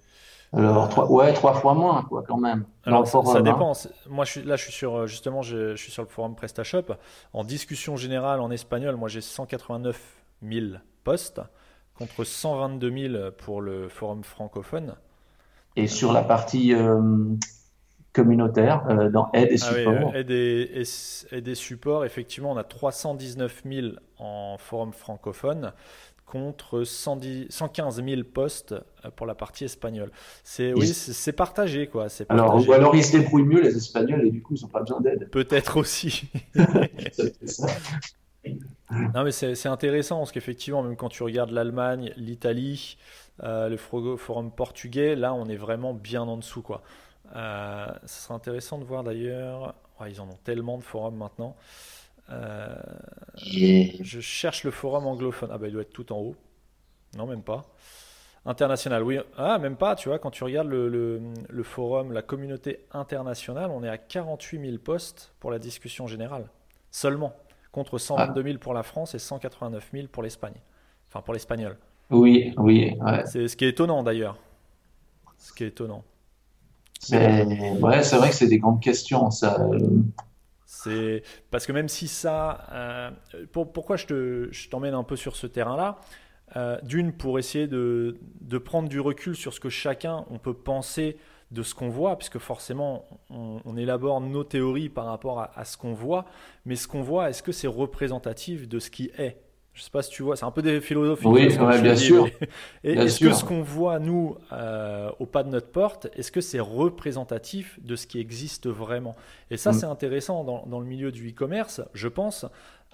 Alors, 0.53 0.88
trois, 0.88 1.12
ouais, 1.12 1.34
trois 1.34 1.53
fois 1.53 1.74
moins, 1.74 2.03
quoi, 2.03 2.24
quand 2.25 2.38
même. 2.38 2.65
Alors, 2.86 3.05
ça, 3.05 3.20
hein. 3.25 3.41
dépend. 3.41 3.74
Moi, 4.10 4.24
je 4.24 4.32
suis, 4.32 4.44
là, 4.44 4.55
je 4.55 4.63
suis 4.63 4.72
sur, 4.72 4.96
euh, 4.96 5.08
justement, 5.08 5.41
je, 5.41 5.75
suis 5.75 5.91
sur 5.91 6.01
le 6.01 6.08
forum 6.08 6.34
PrestaShop. 6.34 6.94
En 7.34 7.44
discussion 7.44 7.98
générale 7.98 8.39
en 8.39 8.50
espagnol, 8.51 8.96
moi, 8.96 9.10
j'ai 9.10 9.20
189 9.20 10.00
000 10.41 10.77
postes 11.05 11.39
contre 11.97 12.25
122 12.25 13.09
000 13.09 13.31
pour 13.38 13.62
le 13.62 13.88
forum 13.88 14.25
francophone. 14.25 14.95
Et 15.77 15.88
sur 15.88 16.12
la 16.12 16.24
partie 16.24 16.74
euh, 16.74 17.01
communautaire, 18.12 18.85
euh, 18.89 19.09
dans 19.09 19.29
aide 19.33 19.51
et 19.51 19.55
ah 19.62 19.74
support 19.74 20.15
aide, 20.15 20.31
et, 20.31 20.83
aide 21.31 21.47
et 21.47 21.55
support, 21.55 22.05
effectivement, 22.05 22.51
on 22.51 22.57
a 22.57 22.63
319 22.63 23.63
000 23.65 23.88
en 24.19 24.57
forum 24.57 24.91
francophone 24.91 25.71
contre 26.25 26.83
110, 26.83 27.47
115 27.50 28.03
000 28.03 28.24
postes 28.24 28.74
euh, 28.74 29.12
pour 29.15 29.25
la 29.27 29.35
partie 29.35 29.65
espagnole. 29.65 30.12
C'est 30.43 30.74
oui, 30.74 30.88
c'est 30.88 31.33
partagé 31.33 31.88
quoi. 31.88 32.07
Alors 32.29 32.67
ou 32.67 32.74
alors 32.74 32.95
ils 32.95 33.03
se 33.03 33.17
débrouillent 33.17 33.43
mieux 33.43 33.62
les 33.62 33.77
Espagnols 33.77 34.25
et 34.25 34.31
du 34.31 34.41
coup 34.41 34.55
ils 34.55 34.62
n'ont 34.63 34.69
pas 34.69 34.81
besoin 34.81 35.01
d'aide. 35.01 35.29
Peut-être 35.29 35.77
aussi. 35.77 36.29
non 38.92 39.24
mais 39.24 39.32
c'est 39.32 39.68
intéressant 39.68 40.20
parce 40.20 40.32
qu'effectivement 40.32 40.84
même 40.84 40.96
quand 40.96 41.10
tu 41.10 41.24
regardes 41.24 41.51
l'Allemagne, 41.51 42.13
l'Italie, 42.18 42.98
euh, 43.44 43.68
le 43.70 43.77
forum 43.77 44.51
portugais, 44.51 45.16
là 45.16 45.33
on 45.33 45.46
est 45.48 45.55
vraiment 45.55 45.94
bien 45.94 46.22
en 46.22 46.38
dessous 46.38 46.62
quoi. 46.62 46.83
Euh, 47.36 47.88
ce 48.05 48.24
sera 48.24 48.36
intéressant 48.36 48.77
de 48.77 48.83
voir 48.83 49.03
d'ailleurs. 49.03 49.74
ils 50.07 50.22
en 50.22 50.29
ont 50.29 50.40
tellement 50.44 50.77
de 50.77 50.83
forums 50.83 51.16
maintenant. 51.18 51.55
Euh, 52.29 52.75
je 53.36 54.20
cherche 54.20 54.64
le 54.64 54.72
forum 54.72 55.05
anglophone. 55.07 55.50
Ah 55.51 55.57
bah 55.57 55.68
il 55.68 55.74
doit 55.74 55.81
être 55.81 55.94
tout 55.94 56.12
en 56.14 56.18
haut. 56.18 56.36
Non, 57.16 57.25
même 57.27 57.44
pas. 57.44 57.64
International, 58.46 59.01
oui. 59.03 59.20
Ah, 59.38 59.57
même 59.57 59.75
pas, 59.75 59.96
tu 59.96 60.09
vois, 60.09 60.20
quand 60.20 60.29
tu 60.29 60.44
regardes 60.44 60.68
le, 60.68 60.88
le, 61.50 61.64
forum, 61.64 62.12
la 62.12 62.22
communauté 62.22 62.86
internationale, 62.92 63.72
on 63.72 63.83
est 63.83 63.90
à 63.90 63.98
48 63.98 64.59
000 64.62 64.77
postes 64.77 65.33
pour 65.40 65.50
la 65.50 65.57
discussion 65.57 66.05
générale. 66.05 66.48
Seulement. 66.92 67.36
Contre 67.75 67.98
122 67.98 68.42
000 68.42 68.57
pour 68.57 68.74
la 68.74 68.83
France 68.83 69.16
et 69.16 69.20
189 69.20 69.90
000 69.92 70.07
pour 70.07 70.24
l'Espagne. 70.24 70.53
Enfin, 71.09 71.20
pour 71.22 71.33
l'espagnol. 71.33 71.75
Oui, 72.09 72.53
oui. 72.55 72.98
C'est 73.25 73.50
ce 73.50 73.57
qui 73.57 73.66
est 73.66 73.70
étonnant 73.70 74.01
d'ailleurs. 74.01 74.38
Ce 75.38 75.51
qui 75.51 75.66
est 75.66 75.68
étonnant. 75.68 76.05
Ouais, 77.11 78.01
c'est 78.01 78.16
vrai 78.16 78.29
que 78.29 78.35
c'est 78.35 78.48
des 78.48 78.59
grandes 78.59 78.81
questions. 78.81 79.29
Ça, 79.29 79.59
c'est 80.66 81.22
parce 81.51 81.66
que 81.66 81.74
même 81.74 81.90
si 81.90 82.07
ça, 82.07 82.66
euh, 82.72 83.11
pourquoi 83.51 83.98
je 83.98 84.70
t'emmène 84.70 84.94
un 84.94 85.03
peu 85.03 85.18
sur 85.18 85.35
ce 85.35 85.46
terrain-là? 85.46 86.00
Euh, 86.55 86.79
D'une 86.81 87.11
pour 87.11 87.40
essayer 87.40 87.68
de, 87.68 88.18
prendre 88.64 88.88
du 88.88 89.01
recul 89.01 89.35
sur 89.35 89.53
ce 89.53 89.59
que 89.59 89.68
chacun 89.70 90.24
on 90.29 90.38
peut 90.38 90.53
penser 90.53 91.18
de 91.55 91.63
ce 91.63 91.74
qu'on 91.74 91.89
voit, 91.89 92.18
puisque 92.18 92.37
forcément 92.37 93.05
on, 93.31 93.77
élabore 93.77 94.22
nos 94.22 94.44
théories 94.44 94.89
par 94.89 95.05
rapport 95.05 95.39
à, 95.39 95.51
à 95.55 95.65
ce 95.65 95.77
qu'on 95.77 95.94
voit, 95.94 96.25
mais 96.65 96.75
ce 96.75 96.87
qu'on 96.87 97.01
voit, 97.01 97.29
est-ce 97.29 97.41
que 97.41 97.51
c'est 97.51 97.68
représentatif 97.68 98.68
de 98.68 98.77
ce 98.77 98.91
qui 98.91 99.09
est? 99.18 99.37
Je 99.75 99.81
sais 99.81 99.91
pas 99.91 100.01
si 100.01 100.09
tu 100.09 100.24
vois, 100.24 100.37
c'est 100.37 100.46
un 100.46 100.51
peu 100.51 100.61
des 100.61 100.79
philosophies. 100.79 101.27
Oui, 101.27 101.48
bien, 101.81 101.96
sûr. 101.98 102.29
est-ce 102.85 103.20
que 103.20 103.33
ce 103.33 103.44
qu'on 103.44 103.61
voit, 103.61 104.00
nous, 104.00 104.37
euh, 104.53 105.11
au 105.20 105.25
pas 105.25 105.44
de 105.44 105.50
notre 105.50 105.68
porte, 105.68 106.07
est-ce 106.15 106.31
que 106.31 106.39
c'est 106.39 106.61
représentatif 106.61 107.77
de 107.83 107.98
ce 107.98 108.07
qui 108.07 108.22
existe 108.22 108.68
vraiment? 108.68 109.18
Et 109.51 109.57
ça, 109.57 109.72
mm. 109.72 109.74
c'est 109.74 109.85
intéressant 109.85 110.46
dans, 110.46 110.65
dans, 110.65 110.79
le 110.79 110.85
milieu 110.85 111.11
du 111.11 111.29
e-commerce, 111.29 111.81
je 111.94 112.07
pense, 112.07 112.46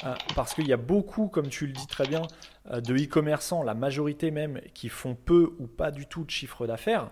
euh, 0.03 0.15
parce 0.35 0.55
qu'il 0.55 0.67
y 0.67 0.73
a 0.73 0.77
beaucoup, 0.77 1.27
comme 1.27 1.49
tu 1.49 1.67
le 1.67 1.73
dis 1.73 1.85
très 1.85 2.07
bien, 2.07 2.23
euh, 2.71 2.81
de 2.81 2.95
e-commerçants, 2.95 3.61
la 3.61 3.75
majorité 3.75 4.31
même, 4.31 4.59
qui 4.73 4.89
font 4.89 5.13
peu 5.13 5.53
ou 5.59 5.67
pas 5.67 5.91
du 5.91 6.07
tout 6.07 6.23
de 6.23 6.31
chiffre 6.31 6.65
d'affaires, 6.65 7.11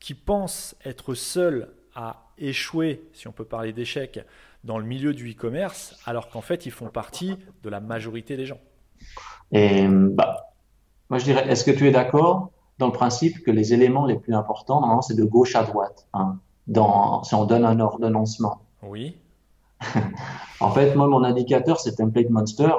qui 0.00 0.14
pensent 0.14 0.74
être 0.84 1.14
seuls 1.14 1.68
à 1.94 2.30
échouer, 2.38 3.04
si 3.12 3.28
on 3.28 3.32
peut 3.32 3.44
parler 3.44 3.72
d'échec, 3.72 4.20
dans 4.64 4.78
le 4.78 4.84
milieu 4.84 5.14
du 5.14 5.30
e-commerce, 5.30 5.96
alors 6.06 6.28
qu'en 6.28 6.40
fait, 6.40 6.66
ils 6.66 6.72
font 6.72 6.88
partie 6.88 7.36
de 7.62 7.70
la 7.70 7.80
majorité 7.80 8.36
des 8.36 8.46
gens. 8.46 8.60
Et 9.52 9.86
bah, 9.88 10.52
moi, 11.08 11.18
je 11.18 11.24
dirais, 11.24 11.48
est-ce 11.48 11.64
que 11.64 11.70
tu 11.70 11.86
es 11.86 11.90
d'accord 11.90 12.50
dans 12.78 12.86
le 12.86 12.92
principe 12.92 13.42
que 13.42 13.50
les 13.50 13.74
éléments 13.74 14.06
les 14.06 14.18
plus 14.18 14.34
importants, 14.34 14.80
normalement, 14.80 15.02
c'est 15.02 15.14
de 15.14 15.24
gauche 15.24 15.54
à 15.54 15.64
droite, 15.64 16.06
hein, 16.14 16.38
dans, 16.66 17.22
si 17.24 17.34
on 17.34 17.44
donne 17.44 17.64
un 17.64 17.78
ordonnancement? 17.80 18.62
Oui. 18.82 19.18
en 20.60 20.70
fait, 20.70 20.94
moi, 20.94 21.06
mon 21.06 21.24
indicateur, 21.24 21.80
c'est 21.80 21.96
Template 21.96 22.30
Monster 22.30 22.72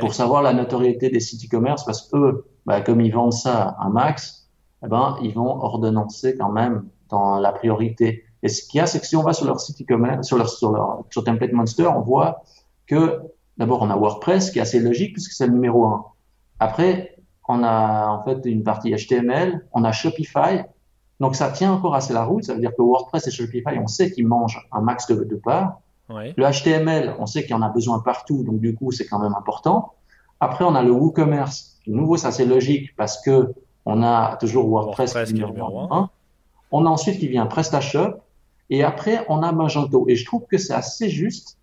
pour 0.00 0.14
savoir 0.14 0.42
la 0.42 0.52
notoriété 0.52 1.10
des 1.10 1.20
sites 1.20 1.44
e-commerce 1.44 1.84
parce 1.84 2.08
que 2.08 2.44
bah, 2.66 2.80
comme 2.80 3.00
ils 3.00 3.12
vendent 3.12 3.32
ça 3.32 3.76
à 3.78 3.88
max, 3.88 4.45
eh 4.86 4.88
ben, 4.88 5.18
ils 5.22 5.34
vont 5.34 5.62
ordonnancer 5.62 6.36
quand 6.36 6.50
même 6.50 6.84
dans 7.10 7.38
la 7.38 7.52
priorité. 7.52 8.24
Et 8.42 8.48
ce 8.48 8.66
qu'il 8.66 8.78
y 8.78 8.80
a, 8.80 8.86
c'est 8.86 9.00
que 9.00 9.06
si 9.06 9.16
on 9.16 9.22
va 9.22 9.32
sur 9.32 9.46
leur 9.46 9.60
site 9.60 9.80
e-commerce, 9.82 10.26
sur 10.26 10.38
leur, 10.38 10.48
sur 10.48 10.72
leur, 10.72 11.04
sur 11.10 11.24
Template 11.24 11.52
Monster, 11.52 11.86
on 11.86 12.00
voit 12.00 12.42
que 12.86 13.20
D'abord, 13.58 13.82
on 13.82 13.90
a 13.90 13.96
WordPress 13.96 14.50
qui 14.50 14.58
est 14.58 14.62
assez 14.62 14.80
logique 14.80 15.14
puisque 15.14 15.32
c'est 15.32 15.46
le 15.46 15.52
numéro 15.52 15.86
un. 15.86 16.04
Après, 16.60 17.16
on 17.48 17.62
a 17.62 18.08
en 18.08 18.22
fait 18.22 18.44
une 18.44 18.62
partie 18.62 18.94
HTML, 18.94 19.66
on 19.72 19.84
a 19.84 19.92
Shopify. 19.92 20.64
Donc 21.20 21.34
ça 21.34 21.50
tient 21.50 21.72
encore 21.72 21.94
assez 21.94 22.12
la 22.12 22.24
route. 22.24 22.44
Ça 22.44 22.54
veut 22.54 22.60
dire 22.60 22.72
que 22.76 22.82
WordPress 22.82 23.26
et 23.26 23.30
Shopify, 23.30 23.78
on 23.80 23.86
sait 23.86 24.10
qu'ils 24.12 24.26
mangent 24.26 24.68
un 24.72 24.82
max 24.82 25.06
de, 25.06 25.24
de 25.24 25.36
parts. 25.36 25.80
Le 26.08 26.44
HTML, 26.44 27.16
on 27.18 27.26
sait 27.26 27.42
qu'il 27.42 27.50
y 27.50 27.54
en 27.54 27.62
a 27.62 27.68
besoin 27.68 27.98
partout, 27.98 28.44
donc 28.44 28.60
du 28.60 28.76
coup, 28.76 28.92
c'est 28.92 29.06
quand 29.06 29.18
même 29.18 29.34
important. 29.34 29.94
Après, 30.38 30.64
on 30.64 30.74
a 30.76 30.82
le 30.82 30.92
WooCommerce. 30.92 31.80
De 31.86 31.92
nouveau, 31.92 32.16
ça 32.16 32.30
c'est 32.30 32.44
logique 32.44 32.94
parce 32.96 33.20
que 33.22 33.54
on 33.86 34.02
a 34.02 34.36
toujours 34.38 34.68
WordPress, 34.68 35.12
qui 35.12 35.18
est 35.18 35.32
numéro 35.32 35.80
1. 35.90 36.10
On 36.72 36.84
a 36.84 36.88
ensuite 36.88 37.18
qui 37.18 37.28
vient 37.28 37.46
PrestaShop. 37.46 38.20
Et 38.68 38.82
après, 38.82 39.24
on 39.28 39.42
a 39.42 39.52
Magento. 39.52 40.06
Et 40.08 40.16
je 40.16 40.24
trouve 40.24 40.44
que 40.50 40.58
c'est 40.58 40.74
assez 40.74 41.08
juste 41.08 41.56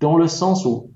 dans 0.00 0.16
le 0.16 0.26
sens 0.28 0.66
où 0.66 0.90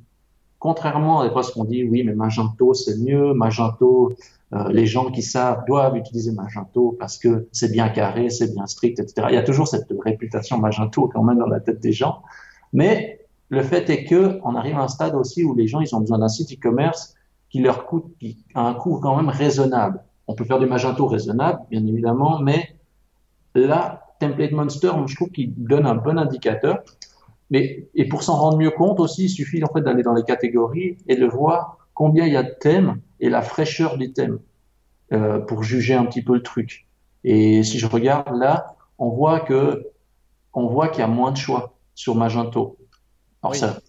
Contrairement 0.63 1.19
à 1.19 1.27
des 1.27 1.33
fois 1.33 1.43
ce 1.43 1.51
qu'on 1.51 1.65
dit, 1.65 1.83
oui, 1.83 2.05
mais 2.05 2.15
Magento 2.15 2.73
c'est 2.73 2.97
mieux, 2.99 3.35
Magento, 3.35 4.13
euh, 4.53 4.69
les 4.69 4.87
gens 4.87 5.11
qui 5.11 5.21
savent 5.21 5.65
doivent 5.67 5.97
utiliser 5.97 6.31
Magento 6.31 6.97
parce 7.01 7.19
que 7.19 7.49
c'est 7.51 7.73
bien 7.73 7.89
carré, 7.89 8.31
c'est 8.31 8.55
bien 8.55 8.69
strict, 8.69 9.01
etc. 9.01 9.27
Il 9.31 9.35
y 9.35 9.39
a 9.39 9.43
toujours 9.43 9.67
cette 9.67 9.89
réputation 10.05 10.59
Magento 10.59 11.09
quand 11.09 11.25
même 11.25 11.39
dans 11.39 11.49
la 11.49 11.59
tête 11.59 11.81
des 11.81 11.91
gens. 11.91 12.23
Mais 12.73 13.27
le 13.49 13.61
fait 13.65 13.91
est 13.91 14.05
que 14.05 14.39
on 14.45 14.55
arrive 14.55 14.77
à 14.77 14.83
un 14.83 14.89
stade 14.89 15.17
aussi 15.17 15.43
où 15.43 15.53
les 15.53 15.67
gens 15.67 15.81
ils 15.81 15.97
ont 15.97 16.01
besoin 16.01 16.21
d'un 16.21 16.29
site 16.29 16.53
e-commerce 16.53 17.17
qui 17.51 17.59
leur 17.59 17.85
coûte 17.85 18.05
qui 18.21 18.39
a 18.55 18.61
un 18.61 18.75
coût 18.75 19.01
quand 19.03 19.17
même 19.17 19.31
raisonnable. 19.31 20.05
On 20.33 20.35
peut 20.35 20.45
faire 20.45 20.59
du 20.59 20.65
Magento 20.65 21.07
raisonnable, 21.07 21.61
bien 21.71 21.87
évidemment, 21.87 22.39
mais 22.39 22.75
là, 23.55 24.15
Template 24.19 24.53
Monster, 24.53 24.93
je 25.07 25.15
trouve 25.15 25.29
qu'il 25.29 25.53
donne 25.55 25.85
un 25.85 25.95
bon 25.95 26.19
indicateur. 26.19 26.79
Mais, 27.51 27.87
et 27.95 28.09
pour 28.09 28.23
s'en 28.23 28.37
rendre 28.37 28.57
mieux 28.57 28.71
compte 28.71 28.99
aussi, 28.99 29.25
il 29.25 29.29
suffit 29.29 29.63
en 29.63 29.71
fait 29.71 29.83
d'aller 29.83 30.03
dans 30.03 30.15
les 30.15 30.23
catégories 30.23 30.97
et 31.07 31.17
de 31.17 31.27
voir 31.27 31.87
combien 31.93 32.25
il 32.25 32.33
y 32.33 32.37
a 32.39 32.43
de 32.43 32.55
thèmes 32.59 33.03
et 33.21 33.29
la 33.29 33.43
fraîcheur 33.43 33.99
des 33.99 34.15
thèmes 34.15 34.39
euh, 35.13 35.39
pour 35.39 35.63
juger 35.63 35.93
un 35.93 36.07
petit 36.07 36.23
peu 36.23 36.35
le 36.35 36.43
truc. 36.43 36.87
Et 37.25 37.63
si 37.63 37.79
je 37.79 37.87
regarde 37.87 38.35
là, 38.35 38.77
on 38.97 39.11
voit 39.11 39.41
que 39.41 39.87
on 40.55 40.67
voit 40.67 40.89
qu'il 40.89 41.01
y 41.01 41.05
a 41.05 41.09
moins 41.09 41.31
de 41.31 41.37
choix 41.37 41.75
sur 41.95 42.15
Magento. 42.15 42.79
Alors 43.43 43.55
ça, 43.55 43.81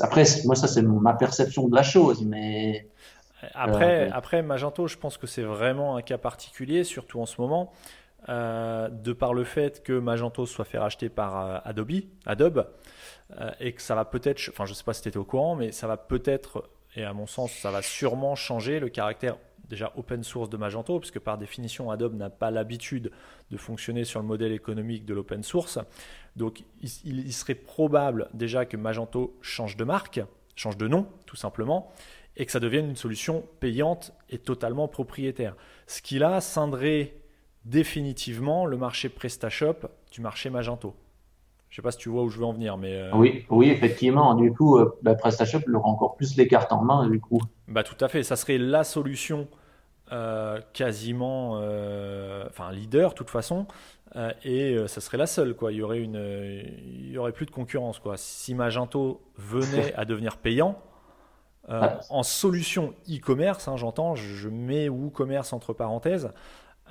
après, 0.00 0.24
moi 0.46 0.54
ça 0.54 0.68
c'est 0.68 0.80
ma 0.80 1.12
perception 1.12 1.68
de 1.68 1.74
la 1.74 1.82
chose, 1.82 2.24
mais 2.24 2.88
après, 3.54 4.10
après 4.10 4.42
Magento, 4.42 4.86
je 4.86 4.96
pense 4.96 5.16
que 5.16 5.26
c'est 5.26 5.42
vraiment 5.42 5.96
un 5.96 6.02
cas 6.02 6.18
particulier, 6.18 6.84
surtout 6.84 7.20
en 7.20 7.26
ce 7.26 7.40
moment. 7.40 7.72
Euh, 8.28 8.88
de 8.88 9.12
par 9.12 9.32
le 9.32 9.44
fait 9.44 9.82
que 9.84 9.92
Magento 9.92 10.44
soit 10.44 10.64
fait 10.64 10.76
racheter 10.76 11.08
par 11.08 11.38
euh, 11.38 11.58
Adobe, 11.64 12.02
Adobe 12.26 12.68
euh, 13.40 13.50
et 13.60 13.72
que 13.72 13.80
ça 13.80 13.94
va 13.94 14.04
peut-être, 14.04 14.50
enfin 14.50 14.66
je 14.66 14.72
ne 14.72 14.74
sais 14.74 14.82
pas 14.82 14.92
si 14.92 15.02
tu 15.02 15.08
étais 15.08 15.18
au 15.18 15.24
courant, 15.24 15.54
mais 15.54 15.70
ça 15.70 15.86
va 15.86 15.96
peut-être, 15.96 16.68
et 16.96 17.04
à 17.04 17.12
mon 17.12 17.26
sens 17.26 17.52
ça 17.52 17.70
va 17.70 17.80
sûrement 17.80 18.34
changer 18.34 18.80
le 18.80 18.88
caractère 18.88 19.36
déjà 19.68 19.92
open 19.96 20.24
source 20.24 20.50
de 20.50 20.56
Magento, 20.56 20.98
puisque 20.98 21.20
par 21.20 21.38
définition 21.38 21.92
Adobe 21.92 22.14
n'a 22.14 22.28
pas 22.28 22.50
l'habitude 22.50 23.12
de 23.52 23.56
fonctionner 23.56 24.04
sur 24.04 24.20
le 24.20 24.26
modèle 24.26 24.52
économique 24.52 25.04
de 25.04 25.14
l'open 25.14 25.44
source. 25.44 25.78
Donc 26.34 26.64
il, 26.82 26.90
il, 27.04 27.32
serait 27.32 27.54
probable 27.54 28.28
déjà 28.34 28.66
que 28.66 28.76
Magento 28.76 29.38
change 29.42 29.76
de 29.76 29.84
marque, 29.84 30.20
change 30.56 30.76
de 30.76 30.88
nom 30.88 31.06
tout 31.24 31.36
simplement, 31.36 31.92
et 32.38 32.46
que 32.46 32.52
ça 32.52 32.60
devienne 32.60 32.88
une 32.88 32.96
solution 32.96 33.44
payante 33.60 34.12
et 34.30 34.38
totalement 34.38 34.88
propriétaire. 34.88 35.54
Ce 35.86 36.00
qui 36.00 36.18
là 36.18 36.40
scindrait 36.40 37.14
définitivement 37.64 38.64
le 38.64 38.76
marché 38.76 39.08
PrestaShop 39.08 39.88
du 40.10 40.20
marché 40.20 40.48
Magento. 40.48 40.94
Je 41.68 41.74
ne 41.74 41.76
sais 41.76 41.82
pas 41.82 41.90
si 41.90 41.98
tu 41.98 42.08
vois 42.08 42.22
où 42.22 42.30
je 42.30 42.38
veux 42.38 42.46
en 42.46 42.54
venir, 42.54 42.78
mais 42.78 42.94
euh, 42.94 43.10
oui, 43.12 43.44
oui, 43.50 43.68
effectivement. 43.68 44.34
Du 44.34 44.52
coup, 44.52 44.78
euh, 44.78 44.98
bah, 45.02 45.14
PrestaShop 45.14 45.60
aura 45.74 45.88
encore 45.88 46.16
plus 46.16 46.36
les 46.36 46.48
cartes 46.48 46.72
en 46.72 46.82
main, 46.82 47.06
du 47.08 47.20
coup. 47.20 47.40
Bah 47.66 47.82
tout 47.82 48.02
à 48.02 48.08
fait. 48.08 48.22
Ça 48.22 48.36
serait 48.36 48.56
la 48.56 48.84
solution 48.84 49.48
euh, 50.10 50.60
quasiment, 50.72 51.56
enfin 52.48 52.72
leader, 52.72 53.10
de 53.10 53.14
toute 53.14 53.28
façon, 53.28 53.66
et 54.44 54.78
ça 54.86 55.02
serait 55.02 55.18
la 55.18 55.26
seule, 55.26 55.54
quoi. 55.54 55.72
Il 55.72 55.78
y 55.78 55.82
aurait 55.82 56.00
une, 56.00 56.16
il 56.86 57.10
y 57.10 57.18
aurait 57.18 57.32
plus 57.32 57.44
de 57.44 57.50
concurrence, 57.50 57.98
quoi. 57.98 58.16
Si 58.16 58.54
Magento 58.54 59.20
venait 59.36 59.92
à 59.96 60.06
devenir 60.06 60.38
payant. 60.38 60.80
Ah. 61.70 62.00
En 62.08 62.22
solution 62.22 62.94
e-commerce, 63.08 63.68
hein, 63.68 63.76
j'entends, 63.76 64.14
je 64.14 64.48
mets 64.48 64.88
WooCommerce 64.88 65.52
entre 65.52 65.72
parenthèses, 65.74 66.30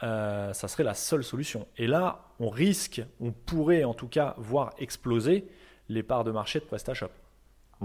euh, 0.03 0.53
ça 0.53 0.67
serait 0.67 0.83
la 0.83 0.93
seule 0.93 1.23
solution. 1.23 1.65
Et 1.77 1.87
là, 1.87 2.19
on 2.39 2.49
risque, 2.49 3.01
on 3.19 3.31
pourrait 3.31 3.83
en 3.83 3.93
tout 3.93 4.07
cas 4.07 4.35
voir 4.37 4.71
exploser 4.77 5.47
les 5.89 6.03
parts 6.03 6.23
de 6.23 6.31
marché 6.31 6.59
de 6.59 6.65
PrestaShop. 6.65 7.09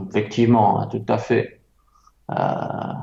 Effectivement, 0.08 0.80
hein, 0.80 0.86
tout 0.86 1.04
à 1.08 1.18
fait. 1.18 1.60
Euh, 2.30 2.34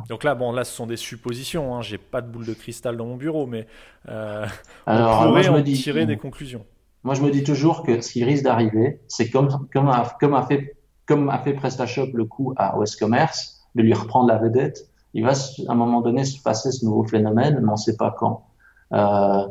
Donc 0.07 0.23
là, 0.23 0.35
bon, 0.35 0.51
là, 0.51 0.63
ce 0.63 0.75
sont 0.75 0.87
des 0.87 0.97
suppositions. 0.97 1.75
Hein. 1.75 1.81
J'ai 1.81 1.97
pas 1.97 2.21
de 2.21 2.27
boule 2.27 2.45
de 2.45 2.53
cristal 2.53 2.97
dans 2.97 3.05
mon 3.05 3.15
bureau, 3.15 3.47
mais 3.47 3.67
euh, 4.07 4.45
on 4.87 5.27
pourrait 5.27 5.47
en 5.47 5.61
tirer 5.63 6.05
des 6.05 6.17
conclusions. 6.17 6.65
Moi, 7.03 7.15
je 7.15 7.21
me 7.21 7.31
dis 7.31 7.43
toujours 7.43 7.83
que 7.83 8.01
ce 8.01 8.11
qui 8.11 8.23
risque 8.23 8.43
d'arriver, 8.43 9.01
c'est 9.07 9.29
comme, 9.29 9.67
comme, 9.71 9.87
a, 9.87 10.15
comme, 10.19 10.33
a 10.33 10.45
fait, 10.45 10.75
comme 11.05 11.29
a 11.29 11.39
fait 11.39 11.53
PrestaShop 11.53 12.11
le 12.13 12.25
coup 12.25 12.53
à 12.57 12.77
West 12.77 12.99
Commerce, 12.99 13.58
de 13.75 13.81
lui 13.81 13.93
reprendre 13.93 14.27
la 14.27 14.37
vedette. 14.37 14.89
Il 15.13 15.23
va 15.23 15.31
à 15.31 15.71
un 15.71 15.75
moment 15.75 16.01
donné 16.01 16.25
se 16.25 16.41
passer 16.41 16.71
ce 16.71 16.85
nouveau 16.85 17.03
phénomène, 17.03 17.59
mais 17.61 17.67
on 17.67 17.73
ne 17.73 17.77
sait 17.77 17.97
pas 17.97 18.15
quand. 18.17 18.45
Euh, 18.93 19.47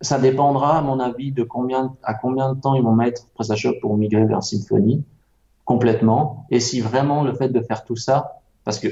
ça 0.00 0.18
dépendra, 0.18 0.78
à 0.78 0.82
mon 0.82 0.98
avis, 0.98 1.32
de 1.32 1.42
combien, 1.42 1.94
à 2.02 2.14
combien 2.14 2.54
de 2.54 2.60
temps 2.60 2.74
ils 2.74 2.82
vont 2.82 2.94
mettre 2.94 3.26
PrestaShop 3.34 3.74
pour 3.80 3.96
migrer 3.96 4.24
vers 4.24 4.42
Symfony 4.42 5.04
complètement. 5.64 6.46
Et 6.50 6.58
si 6.58 6.80
vraiment 6.80 7.22
le 7.22 7.34
fait 7.34 7.48
de 7.48 7.60
faire 7.60 7.84
tout 7.84 7.96
ça, 7.96 8.40
parce 8.64 8.78
que 8.78 8.88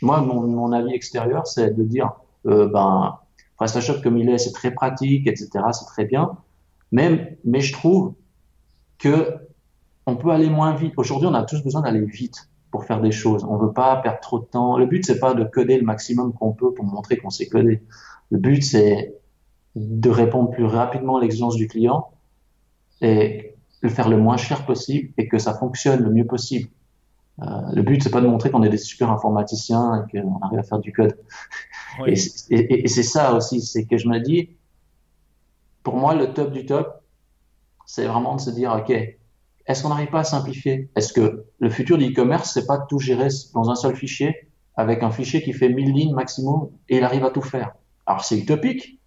moi, 0.00 0.20
mon, 0.20 0.72
avis 0.72 0.94
extérieur, 0.94 1.46
c'est 1.46 1.76
de 1.76 1.82
dire, 1.82 2.12
euh, 2.46 2.68
ben, 2.68 3.18
PrestaShop 3.56 4.00
comme 4.02 4.16
il 4.18 4.28
est, 4.28 4.38
c'est 4.38 4.52
très 4.52 4.70
pratique, 4.70 5.26
etc., 5.26 5.50
c'est 5.72 5.86
très 5.86 6.04
bien. 6.04 6.36
Mais, 6.90 7.38
mais 7.44 7.60
je 7.60 7.72
trouve 7.72 8.14
que 8.98 9.36
on 10.06 10.16
peut 10.16 10.30
aller 10.30 10.48
moins 10.48 10.74
vite. 10.74 10.94
Aujourd'hui, 10.96 11.28
on 11.28 11.34
a 11.34 11.42
tous 11.44 11.62
besoin 11.62 11.82
d'aller 11.82 12.04
vite 12.04 12.48
pour 12.72 12.84
faire 12.84 13.00
des 13.00 13.12
choses. 13.12 13.44
On 13.44 13.56
veut 13.58 13.72
pas 13.72 13.96
perdre 13.96 14.18
trop 14.20 14.40
de 14.40 14.44
temps. 14.44 14.78
Le 14.78 14.86
but, 14.86 15.06
c'est 15.06 15.20
pas 15.20 15.34
de 15.34 15.44
coder 15.44 15.76
le 15.78 15.84
maximum 15.84 16.32
qu'on 16.32 16.52
peut 16.52 16.72
pour 16.72 16.84
montrer 16.84 17.18
qu'on 17.18 17.30
sait 17.30 17.46
coder. 17.46 17.82
Le 18.30 18.38
but, 18.38 18.64
c'est 18.64 19.14
de 19.76 20.10
répondre 20.10 20.50
plus 20.50 20.64
rapidement 20.64 21.18
à 21.18 21.20
l'exigence 21.20 21.54
du 21.54 21.68
client 21.68 22.10
et 23.00 23.54
le 23.82 23.88
faire 23.88 24.08
le 24.08 24.16
moins 24.16 24.36
cher 24.36 24.64
possible 24.64 25.12
et 25.18 25.28
que 25.28 25.38
ça 25.38 25.54
fonctionne 25.54 26.02
le 26.02 26.10
mieux 26.10 26.26
possible. 26.26 26.70
Euh, 27.40 27.44
le 27.74 27.82
but, 27.82 28.02
c'est 28.02 28.10
pas 28.10 28.20
de 28.20 28.26
montrer 28.26 28.50
qu'on 28.50 28.62
est 28.62 28.68
des 28.68 28.78
super 28.78 29.10
informaticiens 29.10 30.06
et 30.06 30.20
qu'on 30.20 30.38
arrive 30.40 30.58
à 30.58 30.62
faire 30.62 30.78
du 30.78 30.92
code. 30.92 31.16
Et, 32.06 32.16
c'est 32.16 33.02
ça 33.02 33.34
aussi, 33.34 33.60
c'est 33.60 33.84
que 33.84 33.98
je 33.98 34.08
me 34.08 34.18
dis, 34.18 34.50
pour 35.82 35.96
moi, 35.96 36.14
le 36.14 36.32
top 36.32 36.52
du 36.52 36.64
top, 36.64 37.02
c'est 37.84 38.06
vraiment 38.06 38.36
de 38.36 38.40
se 38.40 38.50
dire, 38.50 38.72
OK, 38.72 38.92
est-ce 39.66 39.82
qu'on 39.82 39.88
n'arrive 39.90 40.10
pas 40.10 40.20
à 40.20 40.24
simplifier? 40.24 40.90
Est-ce 40.96 41.12
que 41.12 41.44
le 41.58 41.70
futur 41.70 41.98
du 41.98 42.10
e-commerce, 42.10 42.52
c'est 42.52 42.66
pas 42.66 42.78
de 42.78 42.84
tout 42.88 42.98
gérer 42.98 43.28
dans 43.54 43.70
un 43.70 43.74
seul 43.74 43.96
fichier, 43.96 44.48
avec 44.76 45.02
un 45.02 45.10
fichier 45.10 45.42
qui 45.42 45.52
fait 45.52 45.68
1000 45.68 45.92
lignes 45.92 46.14
maximum, 46.14 46.70
et 46.88 46.98
il 46.98 47.04
arrive 47.04 47.24
à 47.24 47.30
tout 47.30 47.42
faire? 47.42 47.72
Alors 48.06 48.24
c'est 48.24 48.38
utopique, 48.38 49.00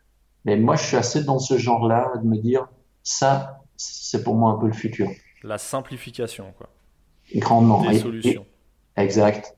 mais 0.46 0.58
moi 0.58 0.76
je 0.76 0.86
suis 0.86 0.98
assez 0.98 1.24
dans 1.24 1.40
ce 1.40 1.58
genre-là 1.58 2.14
de 2.22 2.28
me 2.28 2.38
dire 2.38 2.68
ça, 3.04 3.62
c'est 3.76 4.24
pour 4.24 4.36
moi 4.36 4.52
un 4.52 4.58
peu 4.58 4.68
le 4.68 4.74
futur. 4.74 5.10
La 5.44 5.58
simplification, 5.58 6.54
quoi. 6.58 6.70
Grandement. 7.36 7.82
Des 7.90 8.00
solutions. 8.00 8.46
exact. 8.96 9.55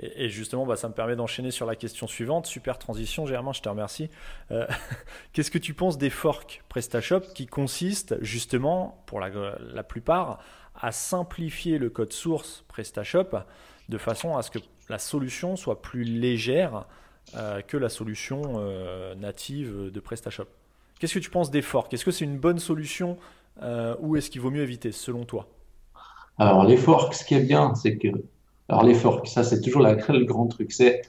Et, 0.00 0.28
justement, 0.28 0.66
bah, 0.66 0.76
ça 0.76 0.88
me 0.88 0.94
permet 0.94 1.14
d'enchaîner 1.14 1.52
sur 1.52 1.66
la 1.66 1.76
question 1.76 2.06
suivante. 2.06 2.46
Super 2.46 2.78
transition, 2.78 3.26
Germain, 3.26 3.52
je 3.52 3.60
te 3.60 3.68
remercie. 3.68 4.10
Euh, 4.50 4.66
qu'est-ce 5.32 5.50
que 5.50 5.58
tu 5.58 5.72
penses 5.72 5.98
des 5.98 6.10
forks 6.10 6.62
PrestaShop 6.68 7.20
qui 7.34 7.46
consistent 7.46 8.16
justement, 8.20 9.02
pour 9.06 9.20
la, 9.20 9.84
plupart, 9.84 10.40
à 10.74 10.90
simplifier 10.90 11.78
le 11.78 11.90
code 11.90 12.12
source 12.12 12.64
PrestaShop 12.66 13.38
de 13.88 13.98
façon 13.98 14.36
à 14.36 14.42
ce 14.42 14.50
que 14.50 14.58
la 14.88 14.98
solution 14.98 15.56
soit 15.56 15.80
plus 15.80 16.02
légère 16.02 16.86
euh, 17.36 17.62
que 17.62 17.76
la 17.76 17.88
solution 17.88 18.42
euh, 18.56 19.14
native 19.14 19.92
de 19.92 20.00
PrestaShop? 20.00 20.48
Qu'est-ce 20.98 21.14
que 21.14 21.20
tu 21.20 21.30
penses 21.30 21.52
des 21.52 21.62
forks? 21.62 21.94
Est-ce 21.94 22.04
que 22.04 22.10
c'est 22.10 22.24
une 22.24 22.38
bonne 22.38 22.58
solution 22.58 23.16
ou 24.00 24.16
est-ce 24.16 24.30
qu'il 24.30 24.40
vaut 24.40 24.50
mieux 24.50 24.62
éviter 24.62 24.90
selon 24.90 25.24
toi? 25.24 25.46
Alors 26.38 26.64
les 26.64 26.76
forks, 26.76 27.14
ce 27.14 27.24
qui 27.24 27.34
est 27.34 27.44
bien, 27.44 27.76
c'est 27.76 27.96
que 27.96 28.08
alors 28.68 28.84
les 28.84 28.94
forks, 28.94 29.28
ça 29.28 29.44
c'est 29.44 29.60
toujours 29.60 29.82
le 30.08 30.24
grand 30.24 30.46
truc, 30.46 30.72
c'est 30.72 31.02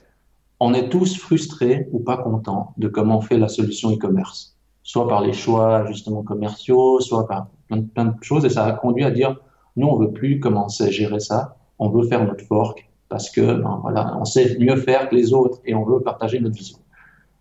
on 0.60 0.72
est 0.74 0.88
tous 0.88 1.18
frustrés 1.18 1.86
ou 1.92 2.00
pas 2.00 2.16
contents 2.16 2.72
de 2.78 2.88
comment 2.88 3.18
on 3.18 3.20
fait 3.20 3.38
la 3.38 3.48
solution 3.48 3.90
e-commerce, 3.92 4.56
soit 4.82 5.06
par 5.08 5.20
les 5.20 5.32
choix 5.32 5.86
justement 5.86 6.22
commerciaux, 6.22 7.00
soit 7.00 7.26
par 7.26 7.48
plein, 7.68 8.04
de 8.04 8.12
choses, 8.22 8.44
et 8.44 8.50
ça 8.50 8.64
a 8.64 8.72
conduit 8.72 9.04
à 9.04 9.10
dire 9.10 9.36
nous 9.76 9.86
on 9.86 9.96
veut 9.96 10.12
plus 10.12 10.40
commencer 10.40 10.84
à 10.84 10.90
gérer 10.90 11.20
ça, 11.20 11.56
on 11.78 11.90
veut 11.90 12.06
faire 12.06 12.24
notre 12.24 12.44
fork, 12.44 12.88
parce 13.08 13.30
que 13.30 13.40
ben, 13.40 13.78
voilà, 13.82 14.16
on 14.18 14.24
sait 14.24 14.56
mieux 14.58 14.76
faire 14.76 15.08
que 15.08 15.14
les 15.14 15.32
autres 15.32 15.60
et 15.64 15.74
on 15.74 15.84
veut 15.84 16.00
partager 16.00 16.40
notre 16.40 16.56
vision. 16.56 16.78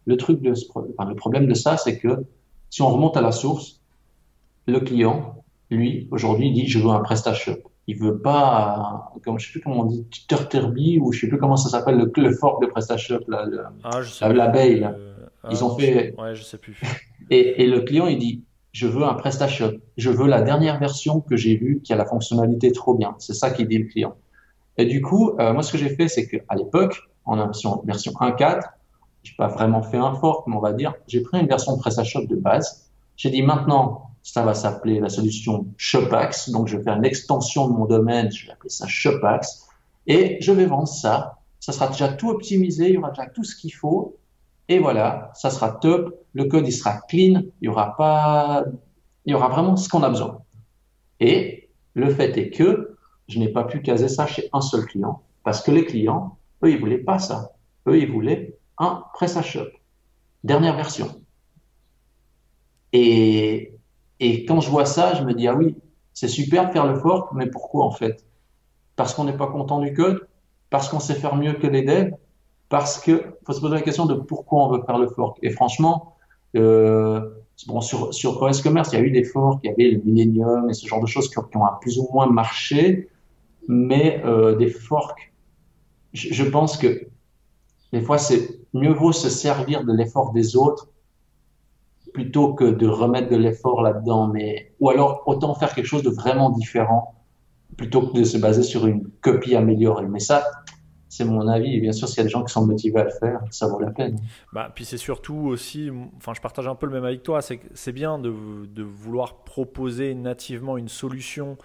Le 0.06 0.17
truc 0.17 0.41
de 0.41 0.54
enfin, 0.75 1.10
le 1.10 1.15
problème 1.15 1.47
de 1.47 1.54
ça, 1.54 1.78
c'est 1.78 1.97
que 1.97 2.25
si 2.69 2.82
on 2.82 2.89
remonte 2.89 3.17
à 3.17 3.21
la 3.21 3.32
source, 3.32 3.82
le 4.67 4.80
client, 4.80 5.43
lui, 5.71 6.08
aujourd'hui, 6.12 6.51
dit 6.51 6.67
je 6.67 6.80
veux 6.80 6.89
un 6.89 6.99
PrestaShop. 6.99 7.71
Il 7.88 7.98
veut 7.98 8.19
pas, 8.19 9.12
comme 9.24 9.38
je 9.39 9.45
sais 9.45 9.52
plus 9.52 9.62
comment 9.62 9.82
on 9.82 9.86
dit, 9.86 10.08
Turterby 10.28 11.00
ou 11.00 11.12
je 11.12 11.21
sais 11.21 11.28
plus 11.28 11.38
comment 11.38 11.58
ça 11.58 11.69
s'appelle 11.69 11.98
le, 11.98 12.12
le 12.15 12.32
fork 12.32 12.62
de 12.62 12.67
PrestaShop, 12.67 13.19
là, 13.28 13.45
ah, 13.84 14.34
l'abeille. 14.34 14.80
Là. 14.80 14.95
Ah, 15.43 15.50
Ils 15.52 15.63
ont 15.63 15.78
fait. 15.78 16.15
Ouais, 16.17 16.34
je 16.36 16.43
sais 16.43 16.58
plus. 16.58 16.80
Et, 17.32 17.63
et 17.63 17.67
le 17.67 17.82
client, 17.82 18.06
il 18.06 18.19
dit 18.19 18.43
je 18.76 18.88
veux 18.88 19.04
un 19.04 19.13
PrestaShop. 19.13 19.78
Je 19.95 20.10
veux 20.10 20.28
la 20.28 20.41
dernière 20.41 20.80
version 20.80 21.21
que 21.21 21.38
j'ai 21.38 21.56
vue 21.56 21.80
qui 21.82 21.93
a 21.93 21.95
la 21.95 22.06
fonctionnalité 22.06 22.74
trop 22.74 22.93
bien. 22.93 23.15
C'est 23.19 23.34
ça 23.34 23.50
qu'il 23.50 23.69
dit 23.69 23.78
le 23.78 23.86
client. 23.86 24.15
Et 24.78 24.86
du 24.86 25.02
coup, 25.02 25.32
euh, 25.39 25.54
moi, 25.54 25.63
ce 25.63 25.71
que 25.71 25.78
j'ai 25.78 25.95
fait, 25.95 26.10
c'est 26.10 26.28
qu'à 26.28 26.56
l'époque, 26.56 27.00
en 27.24 27.38
version, 27.38 27.82
version 27.86 28.12
1.4, 28.12 28.60
j'ai 29.24 29.34
pas 29.38 29.48
vraiment 29.48 29.82
fait 29.82 29.95
un 29.98 30.13
fork, 30.15 30.45
mais 30.48 30.58
on 30.58 30.60
va 30.60 30.74
dire, 30.74 30.93
j'ai 31.08 31.21
pris 31.21 31.39
une 31.39 31.48
version 31.48 31.78
PrestaShop 31.78 32.26
de 32.26 32.36
base. 32.36 32.89
J'ai 33.15 33.30
dit 33.30 33.41
maintenant, 33.43 34.10
ça 34.25 34.41
va 34.41 34.55
s'appeler 34.55 34.99
la 34.99 35.09
solution 35.09 35.67
Shopax. 35.77 36.49
Donc, 36.49 36.67
je 36.67 36.77
vais 36.77 36.83
faire 36.83 36.95
une 36.95 37.05
extension 37.05 37.69
de 37.69 37.73
mon 37.73 37.85
domaine. 37.85 38.31
Je 38.31 38.47
vais 38.47 38.53
appeler 38.53 38.71
ça 38.71 38.88
Shopax. 38.88 39.67
Et 40.07 40.38
je 40.41 40.51
vais 40.51 40.65
vendre 40.65 40.88
ça. 40.88 41.38
Ça 41.59 41.71
sera 41.71 41.89
déjà 41.89 42.09
tout 42.09 42.29
optimisé. 42.29 42.89
Il 42.89 42.95
y 42.95 42.97
aura 42.97 43.11
déjà 43.11 43.27
tout 43.27 43.43
ce 43.43 43.55
qu'il 43.55 43.71
faut. 43.71 44.17
Et 44.67 44.79
voilà, 44.79 45.31
ça 45.35 45.51
sera 45.51 45.69
top. 45.69 46.25
Le 46.33 46.45
code, 46.45 46.67
il 46.67 46.71
sera 46.71 47.01
clean. 47.07 47.43
Il 47.61 47.65
y 47.65 47.67
aura 47.67 47.95
pas, 47.95 48.65
il 49.25 49.31
y 49.31 49.35
aura 49.35 49.47
vraiment 49.47 49.77
ce 49.77 49.88
qu'on 49.89 50.01
a 50.01 50.09
besoin. 50.09 50.41
Et 51.19 51.69
le 51.93 52.09
fait 52.09 52.35
est 52.35 52.49
que 52.49 52.97
je 53.27 53.38
n'ai 53.38 53.49
pas 53.49 53.63
pu 53.63 53.83
caser 53.83 54.09
ça 54.09 54.25
chez 54.25 54.49
un 54.53 54.61
seul 54.61 54.88
client 54.88 55.21
parce 55.43 55.61
que 55.61 55.69
les 55.69 55.85
clients, 55.85 56.39
Eux, 56.63 56.71
ils 56.71 56.79
voulaient 56.79 56.97
pas 56.97 57.19
ça. 57.19 57.51
Eux, 57.88 57.99
ils 57.99 58.11
voulaient 58.11 58.57
un 58.79 59.03
PrestaShop, 59.13 59.69
dernière 60.43 60.75
version. 60.75 61.21
Et, 62.91 63.74
et 64.19 64.45
quand 64.45 64.62
je 64.62 64.69
vois 64.69 64.86
ça, 64.86 65.13
je 65.13 65.23
me 65.23 65.34
dis, 65.34 65.47
ah 65.47 65.56
oui, 65.56 65.75
c'est 66.13 66.28
super 66.28 66.67
de 66.67 66.71
faire 66.71 66.86
le 66.86 66.95
fork, 66.95 67.34
mais 67.34 67.47
pourquoi 67.47 67.86
en 67.86 67.91
fait? 67.91 68.25
Parce 68.95 69.13
qu'on 69.13 69.25
n'est 69.25 69.38
pas 69.38 69.47
content 69.47 69.80
du 69.80 69.93
code 69.93 70.28
Parce 70.69 70.89
qu'on 70.89 70.99
sait 70.99 71.15
faire 71.15 71.36
mieux 71.36 71.54
que 71.54 71.67
les 71.67 71.84
devs 71.84 72.15
Parce 72.69 72.99
que 72.99 73.38
faut 73.45 73.54
se 73.54 73.60
poser 73.60 73.75
la 73.75 73.82
question 73.82 74.06
de 74.06 74.13
pourquoi 74.13 74.65
on 74.65 74.69
veut 74.69 74.84
faire 74.86 74.97
le 74.97 75.08
fork. 75.08 75.38
Et 75.41 75.49
franchement, 75.49 76.15
euh, 76.56 77.19
bon, 77.67 77.82
sur, 77.82 78.13
sur 78.13 78.41
OS 78.41 78.62
Commerce, 78.62 78.93
il 78.93 78.99
y 78.99 79.01
a 79.01 79.04
eu 79.04 79.12
des 79.12 79.25
forks, 79.25 79.60
il 79.63 79.67
y 79.67 79.73
avait 79.73 79.91
le 79.91 80.01
Millennium 80.06 80.69
et 80.69 80.73
ce 80.73 80.88
genre 80.88 81.01
de 81.01 81.08
choses 81.08 81.30
qui, 81.30 81.38
ont 81.38 81.45
plus 81.82 81.97
ou 81.99 82.08
moins 82.13 82.28
marché, 82.28 83.10
mais 83.67 84.21
euh, 84.23 84.56
des 84.56 84.69
forks, 84.69 85.34
je, 86.13 86.34
je 86.34 86.43
pense 86.43 86.78
que 86.78 87.08
des 87.91 88.01
fois, 88.01 88.17
c'est 88.17 88.60
mieux 88.73 88.93
vaut 88.93 89.12
se 89.12 89.30
servir 89.30 89.84
de 89.84 89.91
l'effort 89.91 90.32
des 90.32 90.56
autres 90.56 90.88
plutôt 92.15 92.54
que 92.54 92.63
de 92.63 92.88
remettre 92.88 93.30
de 93.30 93.36
l'effort 93.36 93.82
là-dedans. 93.82 94.28
Mais 94.28 94.71
ou 94.80 94.89
alors 94.89 95.23
autant 95.25 95.54
faire 95.54 95.75
quelque 95.75 95.86
chose 95.86 96.01
de 96.01 96.10
vraiment 96.10 96.49
différent 96.49 97.13
plutôt 97.75 98.08
que 98.08 98.17
de 98.17 98.23
se 98.23 98.38
baser 98.38 98.63
sur 98.63 98.88
une 98.88 99.10
copie 99.19 99.54
améliorée. 99.54 100.08
Mais 100.08 100.21
ça, 100.21 100.45
c'est 101.10 101.25
mon 101.25 101.45
avis. 101.49 101.75
Et 101.75 101.82
bien 101.82 101.91
sûr, 101.91 102.08
s'il 102.08 102.19
y 102.19 102.21
a 102.21 102.23
des 102.23 102.30
gens 102.30 102.45
qui 102.45 102.54
sont 102.54 102.65
motivés 102.65 103.01
à 103.01 103.04
le 103.04 103.10
faire, 103.10 103.41
ça 103.51 103.67
vaut 103.67 103.82
la 103.82 103.91
peine. 103.91 104.17
Bah, 104.54 104.71
puis 104.73 104.86
c'est 104.86 104.97
surtout 104.97 105.36
aussi, 105.36 105.91
enfin, 106.15 106.32
je 106.34 106.39
partage 106.39 106.69
un 106.69 106.75
peu 106.75 106.86
le 106.86 106.93
même 106.93 107.04
avec 107.04 107.21
toi. 107.21 107.41
C'est 107.41 107.91
bien 107.91 108.17
de, 108.17 108.34
de, 108.65 108.84
vouloir 108.84 109.43
proposer 109.43 110.15
nativement 110.15 110.78
une 110.78 110.88
solution. 110.88 111.58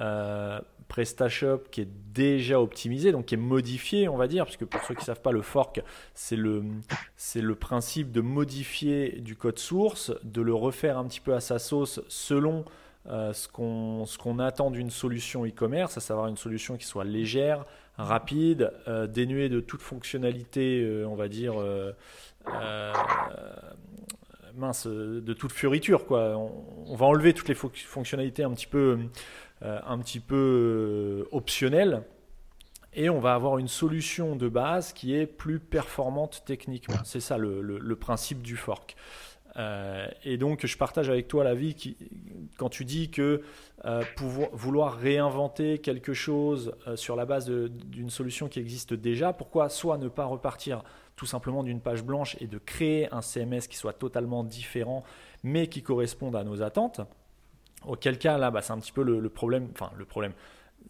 Euh, 0.00 0.60
PrestaShop 0.88 1.64
qui 1.70 1.82
est 1.82 1.88
déjà 2.12 2.60
optimisé, 2.60 3.12
donc 3.12 3.26
qui 3.26 3.34
est 3.34 3.38
modifié, 3.38 4.08
on 4.08 4.16
va 4.16 4.26
dire, 4.26 4.44
puisque 4.44 4.64
pour 4.64 4.82
ceux 4.82 4.94
qui 4.94 5.02
ne 5.02 5.06
savent 5.06 5.22
pas, 5.22 5.32
le 5.32 5.42
fork, 5.42 5.82
c'est 6.14 6.36
le, 6.36 6.64
le 7.36 7.54
principe 7.54 8.10
de 8.10 8.20
modifier 8.20 9.20
du 9.20 9.36
code 9.36 9.58
source, 9.58 10.12
de 10.24 10.42
le 10.42 10.54
refaire 10.54 10.98
un 10.98 11.06
petit 11.06 11.20
peu 11.20 11.34
à 11.34 11.40
sa 11.40 11.58
sauce 11.58 12.00
selon 12.08 12.64
euh, 13.10 13.32
ce, 13.32 13.48
qu'on, 13.48 14.38
attend 14.38 14.70
d'une 14.70 14.90
solution 14.90 15.46
e-commerce, 15.46 15.96
à 15.96 16.00
savoir 16.00 16.26
une 16.26 16.36
solution 16.36 16.76
qui 16.76 16.84
soit 16.84 17.04
légère, 17.04 17.64
rapide, 17.96 18.70
euh, 18.86 19.06
dénuée 19.06 19.48
de 19.48 19.60
toute 19.60 19.80
fonctionnalité, 19.80 20.82
euh, 20.82 21.06
on 21.08 21.14
va 21.14 21.28
dire, 21.28 21.54
mince, 24.56 24.86
de 24.86 25.32
toute 25.32 25.52
fioriture. 25.52 26.04
Quoi. 26.04 26.36
On, 26.36 26.96
va 26.96 27.06
enlever 27.06 27.32
toutes 27.32 27.48
les 27.48 27.54
fonctionnalités 27.54 28.42
un 28.42 28.50
petit 28.50 28.66
peu 28.66 28.98
un 29.62 29.98
petit 29.98 30.20
peu 30.20 30.36
euh, 30.36 31.28
optionnel 31.32 32.02
et 32.94 33.10
on 33.10 33.20
va 33.20 33.34
avoir 33.34 33.58
une 33.58 33.68
solution 33.68 34.36
de 34.36 34.48
base 34.48 34.92
qui 34.92 35.14
est 35.14 35.26
plus 35.26 35.58
performante 35.58 36.42
techniquement. 36.46 36.96
C'est 37.04 37.20
ça 37.20 37.36
le, 37.38 37.96
principe 37.96 38.42
du 38.42 38.56
fork. 38.56 38.96
Euh, 39.56 40.06
et 40.24 40.36
donc, 40.36 40.64
je 40.64 40.76
partage 40.78 41.10
avec 41.10 41.28
toi 41.28 41.44
l'avis 41.44 41.74
qui, 41.74 41.96
quand 42.56 42.68
tu 42.68 42.84
dis 42.84 43.10
que 43.10 43.42
vouloir 44.52 44.96
réinventer 44.96 45.78
quelque 45.78 46.14
chose 46.14 46.74
sur 46.94 47.14
la 47.14 47.26
base 47.26 47.50
d'une 47.50 48.10
solution 48.10 48.48
qui 48.48 48.58
existe 48.58 48.94
déjà, 48.94 49.32
pourquoi 49.32 49.68
soit 49.68 49.98
ne 49.98 50.08
pas 50.08 50.24
repartir 50.24 50.82
tout 51.14 51.26
simplement 51.26 51.62
d'une 51.62 51.80
page 51.80 52.02
blanche 52.02 52.36
et 52.40 52.46
de 52.46 52.58
créer 52.58 53.12
un 53.12 53.22
CMS 53.22 53.66
qui 53.68 53.76
soit 53.76 53.92
totalement 53.92 54.44
différent, 54.44 55.04
mais 55.42 55.66
qui 55.66 55.82
corresponde 55.82 56.36
à 56.36 56.44
nos 56.44 56.62
attentes 56.62 57.00
Auquel 57.86 58.18
cas, 58.18 58.38
là, 58.38 58.50
bah, 58.50 58.62
c'est 58.62 58.72
un 58.72 58.78
petit 58.78 58.92
peu 58.92 59.02
le, 59.02 59.28
problème. 59.28 59.68
Enfin, 59.72 59.90
le 59.96 60.04
problème, 60.04 60.32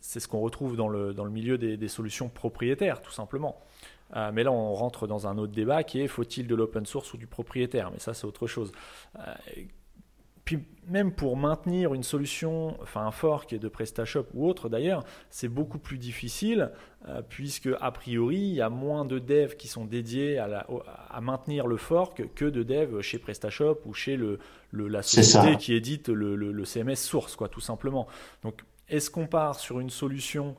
c'est 0.01 0.21
ce 0.21 0.29
qu'on 0.29 0.41
retrouve 0.41 0.77
dans 0.77 0.89
le, 0.89 1.13
dans 1.13 1.25
le 1.25 1.31
milieu 1.31 1.59
des, 1.59 1.89
solutions 1.89 2.29
propriétaires, 2.29 3.03
tout 3.03 3.13
simplement. 3.13 3.61
Euh, 4.17 4.31
mais 4.33 4.43
là, 4.43 4.53
on 4.53 4.73
rentre 4.75 5.07
dans 5.07 5.27
un 5.27 5.37
autre 5.37 5.53
débat 5.53 5.83
qui 5.83 6.01
est 6.01 6.09
faut-il 6.09 6.47
de 6.47 6.55
l'open 6.55 6.87
source 6.87 7.13
ou 7.13 7.19
du 7.19 7.27
propriétaire? 7.27 7.91
Mais 7.91 7.99
ça, 7.99 8.15
c'est 8.15 8.25
autre 8.25 8.47
chose. 8.47 8.73
Euh, 9.19 9.35
puis 10.47 10.65
même 10.87 11.13
pour 11.13 11.37
maintenir 11.37 11.93
une 11.93 12.03
solution, 12.03 12.81
enfin 12.81 13.05
un 13.05 13.11
fork 13.11 13.55
de 13.55 13.69
PrestaShop 13.69 14.25
ou 14.33 14.49
autre 14.49 14.71
d'ailleurs, 14.71 15.05
c'est 15.29 15.49
beaucoup 15.49 15.79
plus 15.79 15.99
difficile 15.99 16.71
euh, 17.07 17.21
puisque 17.21 17.69
a 17.83 17.91
priori 17.91 18.39
il 18.39 18.55
y 18.55 18.63
a 18.63 18.71
moins 18.71 19.05
de 19.05 19.19
devs 19.19 19.57
qui 19.57 19.69
sont 19.69 19.85
dédiés 19.85 20.39
à, 20.39 20.67
à 21.11 21.21
maintenir 21.21 21.67
le 21.67 21.77
fork 21.77 22.33
que 22.35 22.47
de 22.47 22.63
devs 22.63 23.03
chez 23.03 23.19
PrestaShop 23.19 23.81
ou 23.85 23.93
chez 23.93 24.17
le, 24.17 24.39
la 24.73 25.03
société 25.03 25.57
qui 25.57 25.75
édite 25.75 26.09
le, 26.09 26.37
le, 26.37 26.65
CMS 26.65 26.97
source, 26.97 27.37
quoi, 27.37 27.49
tout 27.49 27.61
simplement. 27.61 28.07
Donc 28.43 28.63
est-ce 28.89 29.11
qu'on 29.11 29.27
part 29.27 29.59
sur 29.59 29.81
une 29.81 29.91
solution 29.91 30.57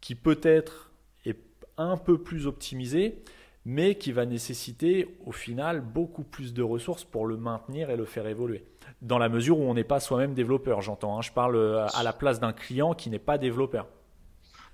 qui 0.00 0.14
peut-être 0.14 0.90
est 1.24 1.38
un 1.76 1.96
peu 1.96 2.18
plus 2.18 2.46
optimisée 2.46 3.22
mais 3.64 3.94
qui 3.94 4.10
va 4.10 4.26
nécessiter 4.26 5.16
au 5.24 5.30
final 5.30 5.80
beaucoup 5.80 6.24
plus 6.24 6.52
de 6.52 6.64
ressources 6.64 7.04
pour 7.04 7.26
le 7.26 7.36
maintenir 7.36 7.90
et 7.90 7.96
le 7.96 8.04
faire 8.04 8.26
évoluer? 8.26 8.64
Dans 9.00 9.18
la 9.18 9.28
mesure 9.28 9.60
où 9.60 9.62
on 9.62 9.74
n'est 9.74 9.84
pas 9.84 10.00
soi-même 10.00 10.34
développeur, 10.34 10.80
j'entends. 10.80 11.16
Hein. 11.16 11.22
Je 11.22 11.30
parle 11.30 11.56
euh, 11.56 11.86
à 11.94 12.02
la 12.02 12.12
place 12.12 12.40
d'un 12.40 12.52
client 12.52 12.94
qui 12.94 13.10
n'est 13.10 13.20
pas 13.20 13.38
développeur. 13.38 13.86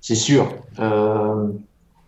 C'est 0.01 0.14
sûr. 0.14 0.48
Euh, 0.79 1.53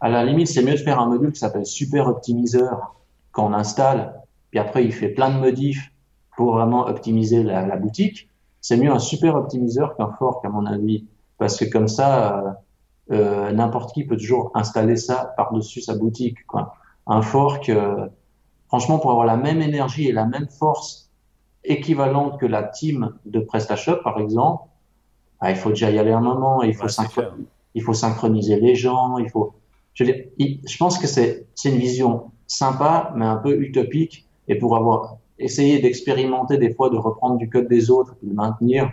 à 0.00 0.08
la 0.08 0.24
limite, 0.24 0.48
c'est 0.48 0.62
mieux 0.62 0.72
de 0.72 0.78
faire 0.78 0.98
un 0.98 1.06
module 1.06 1.32
qui 1.32 1.38
s'appelle 1.38 1.66
Super 1.66 2.06
Optimiseur 2.06 2.94
qu'on 3.32 3.52
installe, 3.52 4.14
puis 4.50 4.58
après 4.58 4.84
il 4.84 4.92
fait 4.92 5.10
plein 5.10 5.30
de 5.30 5.38
modifs 5.38 5.92
pour 6.40 6.54
vraiment 6.54 6.86
optimiser 6.86 7.42
la, 7.42 7.76
boutique. 7.76 8.30
C'est 8.62 8.78
mieux 8.78 8.90
un 8.90 8.98
super 8.98 9.34
optimiseur 9.34 9.94
qu'un 9.94 10.10
fork, 10.18 10.42
à 10.46 10.48
mon 10.48 10.64
avis, 10.64 11.04
parce 11.36 11.58
que 11.58 11.66
comme 11.66 11.86
ça, 11.86 12.10
euh, 13.10 13.14
euh 13.14 13.52
n'importe 13.52 13.92
qui 13.92 14.04
peut 14.04 14.16
toujours 14.16 14.50
installer 14.54 14.96
ça 14.96 15.34
par-dessus 15.36 15.82
sa 15.82 15.94
boutique. 15.94 16.46
Quoi. 16.46 16.72
Un 17.06 17.20
fork, 17.20 17.70
franchement, 18.68 18.98
pour 18.98 19.10
avoir 19.10 19.26
la 19.26 19.36
même 19.36 19.60
énergie 19.60 20.08
et 20.08 20.12
la 20.12 20.24
même 20.24 20.48
force 20.48 21.10
équivalente 21.62 22.40
que 22.40 22.46
la 22.46 22.62
team 22.62 23.12
de 23.26 23.40
PrestaShop, 23.40 23.96
par 24.02 24.18
exemple, 24.18 24.62
ah, 25.40 25.50
il 25.50 25.58
faut 25.58 25.68
déjà 25.68 25.90
y 25.90 25.98
aller 25.98 26.12
un 26.12 26.22
moment, 26.22 26.62
il 26.62 26.74
faut, 26.74 26.86
il 27.74 27.82
faut 27.82 27.92
synchroniser 27.92 28.58
les 28.58 28.76
gens, 28.76 29.18
il 29.18 29.28
faut. 29.28 29.52
Je, 29.92 30.04
je 30.06 30.76
pense 30.78 30.96
que 30.96 31.06
c'est 31.06 31.44
une 31.66 31.76
vision 31.76 32.30
sympa, 32.46 33.12
mais 33.14 33.26
un 33.26 33.36
peu 33.36 33.60
utopique, 33.60 34.26
et 34.48 34.54
pour 34.54 34.74
avoir 34.74 35.18
essayé 35.42 35.80
d'expérimenter 35.80 36.58
des 36.58 36.74
fois, 36.74 36.90
de 36.90 36.96
reprendre 36.96 37.36
du 37.36 37.48
code 37.48 37.68
des 37.68 37.90
autres, 37.90 38.16
de 38.22 38.28
le 38.28 38.34
maintenir, 38.34 38.92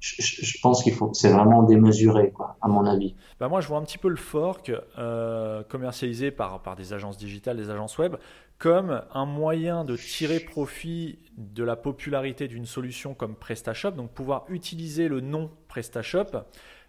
je, 0.00 0.58
pense 0.62 0.82
qu'il 0.82 0.94
faut, 0.94 1.12
c'est 1.12 1.30
vraiment 1.30 1.62
démesuré, 1.62 2.30
quoi, 2.30 2.56
à 2.62 2.68
mon 2.68 2.86
avis. 2.86 3.14
Bah 3.38 3.48
moi, 3.48 3.60
je 3.60 3.68
vois 3.68 3.76
un 3.76 3.82
petit 3.82 3.98
peu 3.98 4.08
le 4.08 4.16
fork 4.16 4.72
euh, 4.98 5.62
commercialisé 5.64 6.30
par, 6.30 6.62
par 6.62 6.74
des 6.74 6.94
agences 6.94 7.18
digitales, 7.18 7.58
des 7.58 7.68
agences 7.68 7.98
web, 7.98 8.16
comme 8.58 9.02
un 9.12 9.26
moyen 9.26 9.84
de 9.84 9.96
tirer 9.96 10.40
profit 10.40 11.18
de 11.36 11.62
la 11.62 11.76
popularité 11.76 12.48
d'une 12.48 12.66
solution 12.66 13.12
comme 13.12 13.34
PrestaShop, 13.34 13.92
donc 13.92 14.10
pouvoir 14.10 14.44
utiliser 14.48 15.08
le 15.08 15.20
nom 15.20 15.50
PrestaShop, 15.68 16.44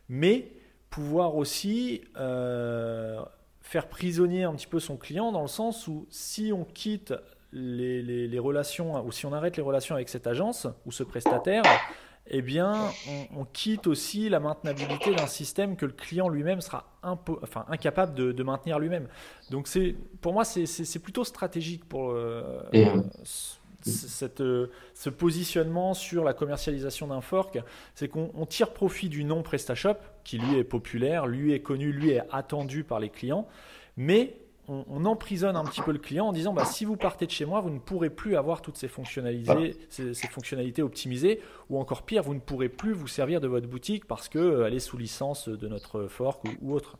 mais 0.07 0.47
pouvoir 0.89 1.35
aussi 1.35 2.01
euh, 2.17 3.21
faire 3.61 3.87
prisonnier 3.87 4.43
un 4.43 4.53
petit 4.53 4.67
peu 4.67 4.79
son 4.79 4.95
client 4.95 5.31
dans 5.31 5.41
le 5.41 5.47
sens 5.47 5.87
où 5.87 6.07
si 6.09 6.51
on 6.53 6.63
quitte 6.63 7.13
les, 7.53 8.01
les 8.01 8.39
relations 8.39 9.05
ou 9.05 9.11
si 9.11 9.25
on 9.25 9.33
arrête 9.33 9.57
les 9.57 9.63
relations 9.63 9.95
avec 9.95 10.09
cette 10.09 10.27
agence 10.27 10.67
ou 10.85 10.91
ce 10.91 11.03
prestataire, 11.03 11.63
eh 12.27 12.41
bien, 12.41 12.91
on, 13.35 13.45
quitte 13.45 13.87
aussi 13.87 14.29
la 14.29 14.39
maintenabilité 14.39 15.13
d'un 15.13 15.27
système 15.27 15.75
que 15.75 15.85
le 15.85 15.91
client 15.91 16.29
lui-même 16.29 16.61
sera 16.61 16.85
enfin, 17.03 17.65
incapable 17.67 18.13
de, 18.13 18.43
maintenir 18.43 18.79
lui-même. 18.79 19.07
Donc, 19.49 19.67
pour 20.21 20.33
moi, 20.33 20.45
c'est 20.45 20.99
plutôt 20.99 21.23
stratégique 21.23 21.83
pour 21.85 22.11
euh, 22.11 22.61
euh, 22.73 23.01
cette, 23.81 24.41
euh, 24.41 24.71
ce 24.93 25.09
positionnement 25.09 25.93
sur 25.93 26.23
la 26.23 26.33
commercialisation 26.33 27.07
d'un 27.07 27.21
fork. 27.21 27.59
C'est 27.95 28.07
qu'on 28.07 28.45
tire 28.45 28.71
profit 28.71 29.09
du 29.09 29.25
nom 29.25 29.41
PrestaShop, 29.41 29.97
qui 30.23 30.37
lui 30.37 30.57
est 30.57 30.63
populaire, 30.63 31.27
lui 31.27 31.53
est 31.53 31.61
connu, 31.61 31.91
lui 31.91 32.11
est 32.11 32.23
attendu 32.31 32.83
par 32.83 32.99
les 32.99 33.09
clients, 33.09 33.47
mais 33.97 34.37
on, 34.67 35.05
emprisonne 35.05 35.55
un 35.55 35.63
petit 35.63 35.81
peu 35.81 35.91
le 35.91 35.99
client 35.99 36.27
en 36.27 36.31
disant 36.31 36.53
bah, 36.53 36.65
si 36.65 36.85
vous 36.85 36.95
partez 36.95 37.25
de 37.25 37.31
chez 37.31 37.45
moi, 37.45 37.61
vous 37.61 37.69
ne 37.69 37.79
pourrez 37.79 38.09
plus 38.09 38.35
avoir 38.35 38.61
toutes 38.61 38.77
ces 38.77 38.87
fonctionnalités, 38.87 39.75
ces, 39.89 40.13
fonctionnalités 40.13 40.81
optimisées, 40.81 41.41
ou 41.69 41.79
encore 41.79 42.03
pire, 42.03 42.23
vous 42.23 42.33
ne 42.33 42.39
pourrez 42.39 42.69
plus 42.69 42.93
vous 42.93 43.07
servir 43.07 43.41
de 43.41 43.47
votre 43.47 43.67
boutique 43.67 44.05
parce 44.05 44.29
qu'elle 44.29 44.41
euh, 44.41 44.71
est 44.71 44.79
sous 44.79 44.97
licence 44.97 45.49
de 45.49 45.67
notre 45.67 46.07
fork 46.07 46.43
ou, 46.61 46.73
autre. 46.73 46.97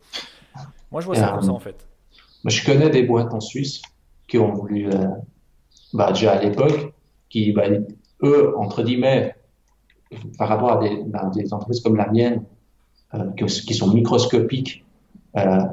Moi, 0.92 1.02
je 1.02 1.06
vois 1.06 1.16
ça 1.16 1.30
comme 1.30 1.44
ça 1.44 1.52
en 1.52 1.60
fait. 1.60 1.88
je 2.46 2.66
connais 2.66 2.90
des 2.90 3.04
boîtes 3.04 3.34
en 3.34 3.40
Suisse 3.40 3.82
qui 4.28 4.38
ont 4.38 4.54
voulu, 4.54 4.88
euh, 4.88 5.08
bah, 5.94 6.12
déjà 6.12 6.34
à 6.34 6.42
l'époque, 6.42 6.94
qui, 7.30 7.52
bah, 7.52 7.66
eux, 8.24 8.58
entre 8.58 8.84
guillemets, 8.84 9.36
par 10.38 10.50
rapport 10.50 10.74
à 10.74 10.78
des, 10.78 11.04
bah, 11.06 11.30
entreprises 11.52 11.82
comme 11.82 11.96
la 11.96 12.10
mienne, 12.12 12.44
euh, 13.14 13.30
qui, 13.32 13.74
sont 13.74 13.94
microscopiques, 13.94 14.86
euh, 15.38 15.64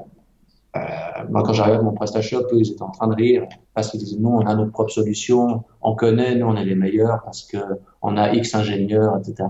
moi, 1.31 1.43
quand 1.43 1.53
j'arrivais 1.53 1.79
à 1.79 1.83
mon 1.83 1.93
PrestaShop, 1.93 2.47
eux, 2.53 2.59
ils 2.59 2.73
étaient 2.73 2.83
en 2.83 2.91
train 2.91 3.09
de 3.09 3.15
rire 3.15 3.47
parce 3.75 3.91
qu'ils 3.91 4.01
disaient, 4.01 4.19
nous, 4.19 4.31
on 4.31 4.41
a 4.41 4.55
notre 4.55 4.71
propre 4.71 4.91
solution, 4.91 5.65
on 5.83 5.95
connaît, 5.95 6.35
nous, 6.35 6.47
on 6.47 6.57
est 6.57 6.65
les 6.65 6.75
meilleurs 6.75 7.23
parce 7.25 7.45
que 7.45 7.59
on 8.03 8.17
a 8.17 8.33
X 8.35 8.55
ingénieurs, 8.55 9.19
etc. 9.19 9.49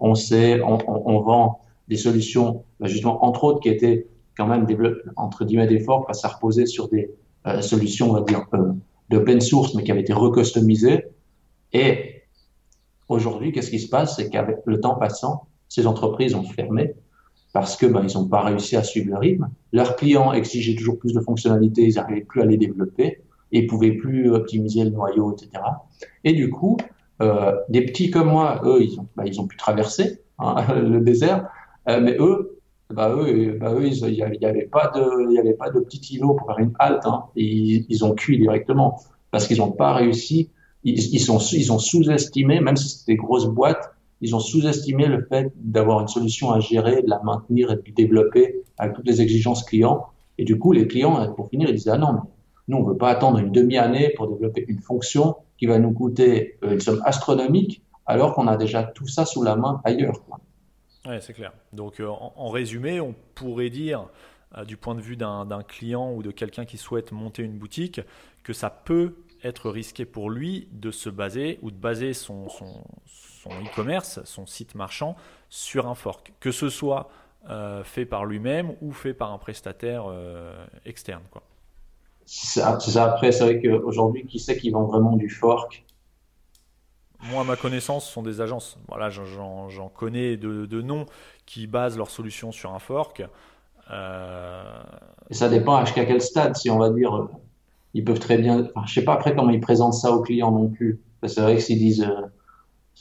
On 0.00 0.14
sait, 0.14 0.60
on, 0.62 1.20
vend 1.20 1.60
des 1.88 1.96
solutions, 1.96 2.64
bah, 2.80 2.88
justement, 2.88 3.24
entre 3.24 3.44
autres, 3.44 3.60
qui 3.60 3.68
étaient 3.68 4.06
quand 4.36 4.46
même 4.46 4.66
entre 5.16 5.44
guillemets 5.44 5.66
d'efforts, 5.66 6.04
parce 6.06 6.20
ça 6.20 6.28
reposait 6.28 6.66
sur 6.66 6.88
des 6.88 7.10
solutions, 7.60 8.10
on 8.10 8.14
va 8.14 8.20
dire, 8.22 8.44
d'open 9.08 9.40
source, 9.40 9.74
mais 9.74 9.84
qui 9.84 9.92
avaient 9.92 10.00
été 10.00 10.12
recustomisées. 10.12 11.04
Et 11.72 12.22
aujourd'hui, 13.08 13.52
qu'est-ce 13.52 13.70
qui 13.70 13.78
se 13.78 13.88
passe? 13.88 14.16
C'est 14.16 14.28
qu'avec 14.28 14.58
le 14.66 14.80
temps 14.80 14.96
passant, 14.96 15.46
ces 15.68 15.86
entreprises 15.86 16.34
ont 16.34 16.42
fermé 16.42 16.94
parce 17.56 17.74
que 17.74 17.86
ben, 17.86 18.04
ils 18.06 18.18
n'ont 18.18 18.28
pas 18.28 18.42
réussi 18.42 18.76
à 18.76 18.82
suivre 18.82 19.08
le 19.08 19.16
rythme. 19.16 19.48
Leurs 19.72 19.96
clients 19.96 20.34
exigeaient 20.34 20.74
toujours 20.74 20.98
plus 20.98 21.14
de 21.14 21.20
fonctionnalités, 21.20 21.84
ils 21.84 21.94
n'arrivaient 21.94 22.20
plus 22.20 22.42
à 22.42 22.44
les 22.44 22.58
développer 22.58 23.22
et 23.50 23.62
ne 23.62 23.66
pouvaient 23.66 23.92
plus 23.92 24.30
optimiser 24.30 24.84
le 24.84 24.90
noyau, 24.90 25.32
etc. 25.32 25.64
Et 26.22 26.34
du 26.34 26.50
coup, 26.50 26.76
euh, 27.22 27.56
des 27.70 27.80
petits 27.86 28.10
comme 28.10 28.28
moi, 28.28 28.60
eux, 28.64 28.82
ils 28.82 29.00
ont, 29.00 29.06
bah, 29.16 29.22
ils 29.24 29.40
ont 29.40 29.46
pu 29.46 29.56
traverser 29.56 30.20
hein, 30.38 30.66
le 30.74 31.00
désert, 31.00 31.48
euh, 31.88 31.98
mais 32.02 32.18
eux, 32.20 32.58
bah 32.92 33.08
eux, 33.16 33.56
bah 33.58 33.72
eux, 33.72 33.86
il 33.86 34.12
n'y 34.12 34.22
avait, 34.22 34.66
pas 34.66 34.92
de, 34.94 35.38
avait 35.40 35.54
pas 35.54 35.70
de 35.70 35.80
petit 35.80 36.16
îlot 36.16 36.34
pour 36.34 36.48
faire 36.48 36.58
une 36.58 36.74
halte. 36.78 37.06
Hein, 37.06 37.24
ils, 37.36 37.86
ils, 37.88 38.04
ont 38.04 38.14
cuit 38.14 38.38
directement 38.38 39.00
parce 39.30 39.46
qu'ils 39.46 39.58
n'ont 39.58 39.72
pas 39.72 39.94
réussi. 39.94 40.50
Ils, 40.84 40.98
ils, 40.98 41.14
ils 41.14 41.72
ont 41.72 41.78
sous-estimé, 41.78 42.60
même 42.60 42.76
si 42.76 42.90
c'était 42.90 43.12
des 43.12 43.16
grosses 43.16 43.46
boîtes, 43.46 43.95
ils 44.20 44.34
ont 44.34 44.40
sous-estimé 44.40 45.06
le 45.06 45.26
fait 45.28 45.52
d'avoir 45.56 46.00
une 46.00 46.08
solution 46.08 46.52
à 46.52 46.60
gérer, 46.60 47.02
de 47.02 47.08
la 47.08 47.20
maintenir 47.22 47.70
et 47.70 47.76
de 47.76 47.94
développer 47.94 48.62
avec 48.78 48.94
toutes 48.94 49.06
les 49.06 49.20
exigences 49.20 49.64
clients. 49.64 50.06
Et 50.38 50.44
du 50.44 50.58
coup, 50.58 50.72
les 50.72 50.86
clients, 50.86 51.32
pour 51.34 51.48
finir, 51.48 51.68
ils 51.68 51.74
disaient 51.74 51.90
ah 51.92 51.98
non, 51.98 52.12
mais 52.12 52.20
nous 52.68 52.78
on 52.78 52.82
veut 52.82 52.96
pas 52.96 53.10
attendre 53.10 53.38
une 53.38 53.52
demi-année 53.52 54.12
pour 54.16 54.28
développer 54.28 54.64
une 54.68 54.80
fonction 54.80 55.36
qui 55.58 55.66
va 55.66 55.78
nous 55.78 55.92
coûter 55.92 56.58
euh, 56.62 56.72
une 56.72 56.80
somme 56.80 57.02
astronomique, 57.04 57.82
alors 58.04 58.34
qu'on 58.34 58.46
a 58.46 58.56
déjà 58.56 58.82
tout 58.82 59.06
ça 59.06 59.24
sous 59.24 59.42
la 59.42 59.56
main 59.56 59.80
ailleurs. 59.84 60.20
Oui, 61.06 61.16
c'est 61.20 61.32
clair. 61.32 61.52
Donc 61.72 62.00
euh, 62.00 62.08
en, 62.08 62.48
résumé, 62.48 63.00
on 63.00 63.14
pourrait 63.34 63.70
dire, 63.70 64.08
euh, 64.56 64.64
du 64.64 64.76
point 64.76 64.94
de 64.94 65.00
vue 65.00 65.16
d'un 65.16 65.62
client 65.66 66.12
ou 66.12 66.22
de 66.22 66.30
quelqu'un 66.30 66.64
qui 66.64 66.76
souhaite 66.76 67.12
monter 67.12 67.42
une 67.42 67.56
boutique, 67.56 68.00
que 68.42 68.52
ça 68.52 68.70
peut 68.70 69.14
être 69.42 69.70
risqué 69.70 70.04
pour 70.04 70.30
lui 70.30 70.68
de 70.72 70.90
se 70.90 71.08
baser 71.08 71.58
ou 71.62 71.70
de 71.70 71.76
baser 71.76 72.14
son, 72.14 72.48
e-commerce, 73.50 74.20
son 74.24 74.46
site 74.46 74.74
marchand, 74.74 75.16
sur 75.48 75.86
un 75.86 75.94
fork, 75.94 76.32
que 76.40 76.50
ce 76.50 76.68
soit 76.68 77.08
fait 77.84 78.06
par 78.06 78.24
lui-même 78.24 78.74
ou 78.80 78.92
fait 78.92 79.14
par 79.14 79.32
un 79.32 79.38
prestataire 79.38 80.06
externe. 80.84 81.22
Quoi. 81.30 81.42
C'est 82.26 82.60
ça, 82.60 83.04
Après, 83.04 83.30
c'est 83.30 83.44
vrai 83.44 83.62
qu'aujourd'hui, 83.62 84.26
qui 84.26 84.40
sait 84.40 84.56
qui 84.56 84.70
vend 84.70 84.84
vraiment 84.84 85.16
du 85.16 85.28
fork? 85.28 85.84
Moi, 87.30 87.40
à 87.40 87.44
ma 87.44 87.56
connaissance, 87.56 88.06
ce 88.06 88.12
sont 88.12 88.22
des 88.22 88.40
agences. 88.40 88.78
Voilà, 88.88 89.10
j'en 89.10 89.90
connais 89.94 90.36
de, 90.36 90.66
de, 90.66 90.82
noms 90.82 91.06
qui 91.46 91.66
basent 91.66 91.96
leurs 91.96 92.10
solutions 92.10 92.52
sur 92.52 92.74
un 92.74 92.78
fork. 92.80 93.22
Euh... 93.90 94.82
Et 95.30 95.34
ça 95.34 95.48
dépend 95.48 95.84
jusqu'à 95.84 96.04
quel 96.04 96.20
stade, 96.20 96.56
si 96.56 96.68
on 96.68 96.78
va 96.78 96.90
dire, 96.90 97.14
euh, 97.14 97.28
ils 97.94 98.04
peuvent 98.04 98.18
très 98.18 98.38
bien. 98.38 98.66
Enfin, 98.74 98.84
je 98.86 98.94
sais 98.94 99.04
pas 99.04 99.14
après 99.14 99.34
comment 99.34 99.50
ils 99.50 99.60
présentent 99.60 99.94
ça 99.94 100.10
aux 100.10 100.22
clients 100.22 100.50
non 100.50 100.68
plus. 100.68 101.00
C'est 101.26 101.40
vrai 101.40 101.54
que 101.54 101.62
s'ils 101.62 101.78
disent, 101.78 102.02
euh, 102.02 102.26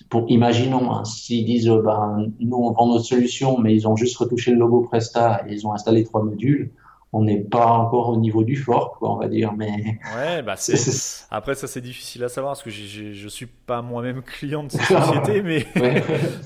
pour, 0.10 0.30
imaginons, 0.30 0.92
hein, 0.92 1.06
s'ils 1.06 1.46
disent, 1.46 1.70
euh, 1.70 1.82
ben, 1.82 2.32
nous 2.40 2.58
on 2.58 2.72
vend 2.72 2.88
notre 2.88 3.06
solution, 3.06 3.58
mais 3.58 3.74
ils 3.74 3.88
ont 3.88 3.96
juste 3.96 4.18
retouché 4.18 4.52
le 4.52 4.58
logo 4.58 4.82
Presta 4.82 5.44
et 5.48 5.54
ils 5.54 5.66
ont 5.66 5.74
installé 5.74 6.04
trois 6.04 6.24
modules 6.24 6.72
on 7.16 7.24
n'est 7.24 7.40
pas 7.40 7.68
encore 7.68 8.10
au 8.10 8.18
niveau 8.18 8.44
du 8.44 8.58
fort, 8.58 8.98
quoi, 9.00 9.14
on 9.14 9.16
va 9.16 9.30
dire. 9.30 9.54
Mais 9.54 9.98
ouais, 10.18 10.42
bah 10.42 10.56
c'est. 10.58 11.26
Après, 11.32 11.56
ça 11.56 11.66
c'est 11.66 11.80
difficile 11.80 12.26
à 12.26 12.30
savoir 12.30 12.54
parce 12.54 12.64
que 12.64 12.70
je 12.70 13.28
suis 13.30 13.46
pas 13.46 13.82
moi-même 13.82 14.22
client 14.26 14.66
de 14.66 14.72
cette 14.72 14.82
société, 14.82 15.42
mais 15.42 15.66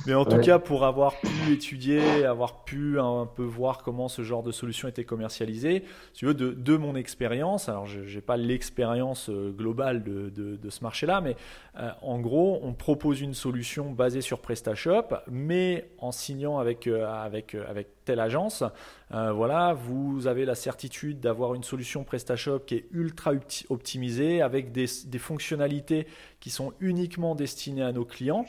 mais 0.06 0.14
en 0.14 0.26
tout 0.26 0.40
cas 0.40 0.60
pour 0.60 0.86
avoir 0.86 1.16
pu 1.16 1.54
étudier, 1.54 2.24
avoir 2.24 2.64
pu 2.64 3.00
un, 3.00 3.26
peu 3.26 3.44
voir 3.44 3.80
comment 3.80 4.08
ce 4.08 4.22
genre 4.22 4.44
de 4.44 4.52
solution 4.52 4.88
était 4.88 5.06
commercialisée, 5.06 5.84
tu 6.14 6.28
veux, 6.28 6.36
de, 6.36 6.52
de 6.52 6.78
mon 6.78 6.96
expérience. 6.96 7.68
Alors, 7.68 7.88
je 7.88 8.02
n'ai 8.02 8.22
pas 8.22 8.38
l'expérience 8.38 9.30
euh, 9.30 9.52
globale 9.52 10.04
de, 10.04 10.30
de, 10.30 10.70
ce 10.70 10.84
marché-là, 10.84 11.20
mais 11.20 11.36
euh, 11.80 11.90
en 12.04 12.20
gros, 12.20 12.60
on 12.62 12.74
propose 12.74 13.22
une 13.22 13.34
solution 13.34 13.90
basée 13.90 14.22
sur 14.22 14.40
PrestaShop, 14.40 15.16
mais 15.32 15.90
en 15.98 16.12
signant 16.12 16.60
avec 16.60 16.86
euh, 16.86 17.08
avec 17.08 17.56
avec 17.56 17.88
telle 18.10 18.20
agence, 18.20 18.64
voilà, 19.12 19.74
vous 19.74 20.28
avez 20.28 20.46
la 20.46 20.56
certitude 20.56 21.20
d'avoir 21.20 21.54
une 21.54 21.64
solution 21.64 22.04
PrestaShop 22.04 22.60
qui 22.60 22.76
est 22.76 22.86
ultra 22.92 23.34
optimisée 23.70 24.42
avec 24.42 24.72
des, 24.72 24.88
fonctionnalités 25.18 26.08
qui 26.40 26.50
sont 26.50 26.74
uniquement 26.80 27.36
destinées 27.36 27.84
à 27.84 27.92
nos 27.92 28.06
clients 28.06 28.46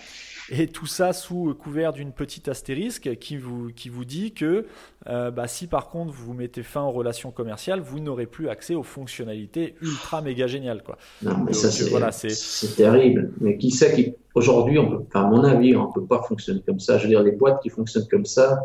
et 0.50 0.66
tout 0.66 0.86
ça 0.86 1.12
sous 1.12 1.54
couvert 1.54 1.92
d'une 1.92 2.12
petite 2.12 2.48
astérisque 2.48 3.16
qui 3.18 3.36
vous, 3.36 3.70
qui 3.74 3.88
vous 3.88 4.04
dit 4.04 4.32
que 4.32 4.66
euh, 5.06 5.30
bah, 5.30 5.48
si 5.48 5.66
par 5.66 5.88
contre 5.88 6.12
vous 6.12 6.34
mettez 6.34 6.62
fin 6.62 6.82
aux 6.82 6.90
relations 6.90 7.30
commerciales, 7.30 7.80
vous 7.80 8.00
n'aurez 8.00 8.26
plus 8.26 8.48
accès 8.48 8.74
aux 8.74 8.82
fonctionnalités 8.82 9.74
ultra 9.80 10.20
méga 10.22 10.46
géniales. 10.46 10.82
Quoi. 10.82 10.98
Non, 11.22 11.38
mais 11.38 11.52
ça 11.52 11.70
c'est 11.70 12.76
terrible. 12.76 13.32
Mais 13.40 13.56
qui 13.56 13.70
sait 13.70 14.14
qu'aujourd'hui, 14.34 14.78
à 15.14 15.22
mon 15.22 15.42
avis, 15.44 15.74
on 15.76 15.88
ne 15.88 15.92
peut 15.92 16.04
pas 16.04 16.22
fonctionner 16.22 16.62
comme 16.66 16.80
ça. 16.80 16.98
Je 16.98 17.04
veux 17.04 17.08
dire, 17.08 17.22
les 17.22 17.32
boîtes 17.32 17.62
qui 17.62 17.70
fonctionnent 17.70 18.08
comme 18.08 18.26
ça, 18.26 18.60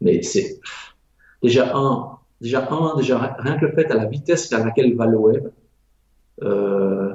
mais 0.00 0.22
c'est 0.22 0.60
déjà 1.42 1.76
un, 1.76 2.18
Déjà, 2.40 2.68
un, 2.70 2.96
déjà, 2.96 3.36
rien 3.38 3.58
que 3.58 3.66
le 3.66 3.72
fait 3.72 3.90
à 3.90 3.94
la 3.94 4.06
vitesse 4.06 4.52
à 4.52 4.64
laquelle 4.64 4.94
va 4.94 5.06
le 5.06 5.18
web, 5.18 5.48
euh, 6.42 7.12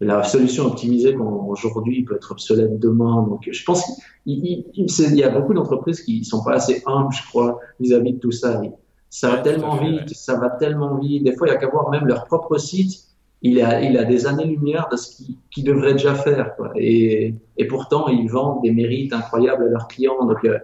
la 0.00 0.22
solution 0.22 0.64
optimisée 0.64 1.14
aujourd'hui 1.14 2.04
peut 2.04 2.16
être 2.16 2.32
obsolète 2.32 2.78
demain. 2.78 3.22
Donc, 3.22 3.48
je 3.50 3.64
pense 3.64 3.84
qu'il 4.24 5.14
y 5.14 5.22
a 5.22 5.28
beaucoup 5.28 5.52
d'entreprises 5.52 6.00
qui 6.00 6.24
sont 6.24 6.42
pas 6.42 6.54
assez 6.54 6.82
humbles, 6.86 7.12
je 7.12 7.26
crois, 7.28 7.60
vis-à-vis 7.80 8.14
de 8.14 8.18
tout 8.18 8.32
ça. 8.32 8.62
Ça 9.10 9.30
va 9.30 9.38
tellement 9.38 9.76
vite, 9.76 10.08
ça 10.14 10.38
va 10.38 10.50
tellement 10.50 10.96
vite. 10.96 11.24
Des 11.24 11.36
fois, 11.36 11.48
il 11.48 11.50
y 11.50 11.54
a 11.54 11.58
qu'à 11.58 11.68
voir 11.68 11.90
même 11.90 12.06
leur 12.06 12.24
propre 12.24 12.56
site. 12.56 13.02
Il 13.42 13.60
a, 13.60 13.82
il 13.82 13.98
a 13.98 14.04
des 14.04 14.26
années-lumière 14.26 14.88
de 14.90 14.96
ce 14.96 15.22
qu'ils 15.50 15.64
devraient 15.64 15.92
déjà 15.92 16.14
faire. 16.14 16.56
Quoi. 16.56 16.72
Et, 16.76 17.34
et 17.58 17.66
pourtant, 17.66 18.08
ils 18.08 18.28
vendent 18.28 18.62
des 18.62 18.72
mérites 18.72 19.12
incroyables 19.12 19.64
à 19.64 19.68
leurs 19.68 19.88
clients. 19.88 20.24
Donc, 20.24 20.42
euh, 20.44 20.58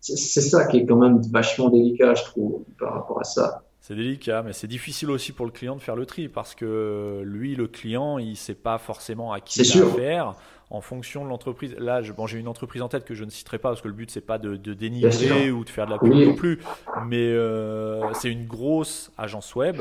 c'est 0.00 0.40
ça 0.40 0.66
qui 0.66 0.78
est 0.78 0.86
quand 0.86 0.96
même 0.96 1.20
vachement 1.30 1.68
délicat, 1.68 2.14
je 2.14 2.24
trouve, 2.24 2.64
par 2.78 2.94
rapport 2.94 3.20
à 3.20 3.24
ça. 3.24 3.62
C'est 3.80 3.94
délicat, 3.94 4.42
mais 4.42 4.52
c'est 4.52 4.66
difficile 4.66 5.10
aussi 5.10 5.32
pour 5.32 5.46
le 5.46 5.52
client 5.52 5.74
de 5.76 5.80
faire 5.80 5.96
le 5.96 6.04
tri 6.04 6.28
parce 6.28 6.54
que 6.54 7.22
lui, 7.24 7.56
le 7.56 7.68
client, 7.68 8.18
il 8.18 8.30
ne 8.30 8.34
sait 8.34 8.54
pas 8.54 8.78
forcément 8.78 9.32
à 9.32 9.40
qui 9.40 9.60
il 9.62 9.80
a 9.80 9.86
affaire 9.86 10.34
en 10.70 10.80
fonction 10.80 11.24
de 11.24 11.30
l'entreprise. 11.30 11.74
Là, 11.78 12.02
j'ai 12.02 12.12
bon, 12.12 12.26
une 12.26 12.48
entreprise 12.48 12.82
en 12.82 12.88
tête 12.88 13.04
que 13.04 13.14
je 13.14 13.24
ne 13.24 13.30
citerai 13.30 13.58
pas 13.58 13.70
parce 13.70 13.80
que 13.80 13.88
le 13.88 13.94
but 13.94 14.10
c'est 14.10 14.20
pas 14.20 14.38
de, 14.38 14.56
de 14.56 14.74
dénigrer 14.74 15.50
ou 15.50 15.64
de 15.64 15.70
faire 15.70 15.86
de 15.86 15.92
la 15.92 15.98
pub 15.98 16.12
non 16.12 16.34
plus, 16.34 16.60
mais 17.06 17.16
euh, 17.16 18.12
c'est 18.14 18.30
une 18.30 18.46
grosse 18.46 19.10
agence 19.16 19.54
web 19.54 19.80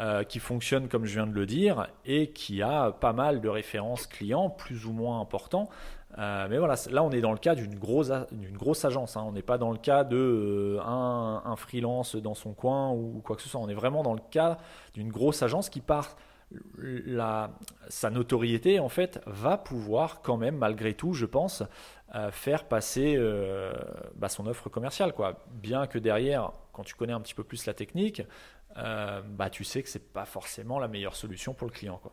euh, 0.00 0.24
qui 0.24 0.40
fonctionne 0.40 0.88
comme 0.88 1.06
je 1.06 1.14
viens 1.14 1.26
de 1.26 1.32
le 1.32 1.46
dire 1.46 1.86
et 2.04 2.30
qui 2.30 2.62
a 2.62 2.90
pas 2.90 3.12
mal 3.12 3.40
de 3.40 3.48
références 3.48 4.06
clients 4.06 4.50
plus 4.50 4.86
ou 4.86 4.92
moins 4.92 5.20
importants. 5.20 5.68
Euh, 6.18 6.46
mais 6.48 6.58
voilà, 6.58 6.76
là 6.90 7.02
on 7.02 7.10
est 7.10 7.20
dans 7.20 7.32
le 7.32 7.38
cas 7.38 7.54
d'une 7.54 7.78
grosse, 7.78 8.10
d'une 8.32 8.56
grosse 8.56 8.84
agence. 8.84 9.16
Hein. 9.16 9.24
On 9.26 9.32
n'est 9.32 9.42
pas 9.42 9.58
dans 9.58 9.70
le 9.70 9.78
cas 9.78 10.04
de 10.04 10.16
euh, 10.16 10.80
un, 10.80 11.56
freelance 11.56 12.16
dans 12.16 12.34
son 12.34 12.52
coin 12.52 12.90
ou 12.90 13.20
quoi 13.22 13.36
que 13.36 13.42
ce 13.42 13.48
soit. 13.48 13.60
On 13.60 13.68
est 13.68 13.74
vraiment 13.74 14.02
dans 14.02 14.14
le 14.14 14.22
cas 14.30 14.58
d'une 14.94 15.10
grosse 15.10 15.42
agence 15.42 15.68
qui 15.68 15.80
part 15.80 16.16
la, 16.78 17.50
sa 17.88 18.08
notoriété 18.08 18.78
en 18.78 18.88
fait 18.88 19.20
va 19.26 19.58
pouvoir 19.58 20.22
quand 20.22 20.36
même 20.36 20.56
malgré 20.56 20.94
tout, 20.94 21.12
je 21.12 21.26
pense, 21.26 21.62
euh, 22.14 22.30
faire 22.30 22.64
passer 22.64 23.18
bah, 24.14 24.28
son 24.28 24.46
offre 24.46 24.70
commerciale. 24.70 25.12
Quoi. 25.12 25.44
Bien 25.52 25.86
que 25.86 25.98
derrière, 25.98 26.52
quand 26.72 26.84
tu 26.84 26.94
connais 26.94 27.12
un 27.12 27.20
petit 27.20 27.34
peu 27.34 27.44
plus 27.44 27.66
la 27.66 27.74
technique, 27.74 28.22
bah, 28.74 29.50
tu 29.50 29.64
sais 29.64 29.82
que 29.82 29.88
c'est 29.88 30.12
pas 30.12 30.24
forcément 30.24 30.78
la 30.78 30.88
meilleure 30.88 31.16
solution 31.16 31.52
pour 31.52 31.66
le 31.66 31.72
client. 31.72 31.98
Quoi. 32.02 32.12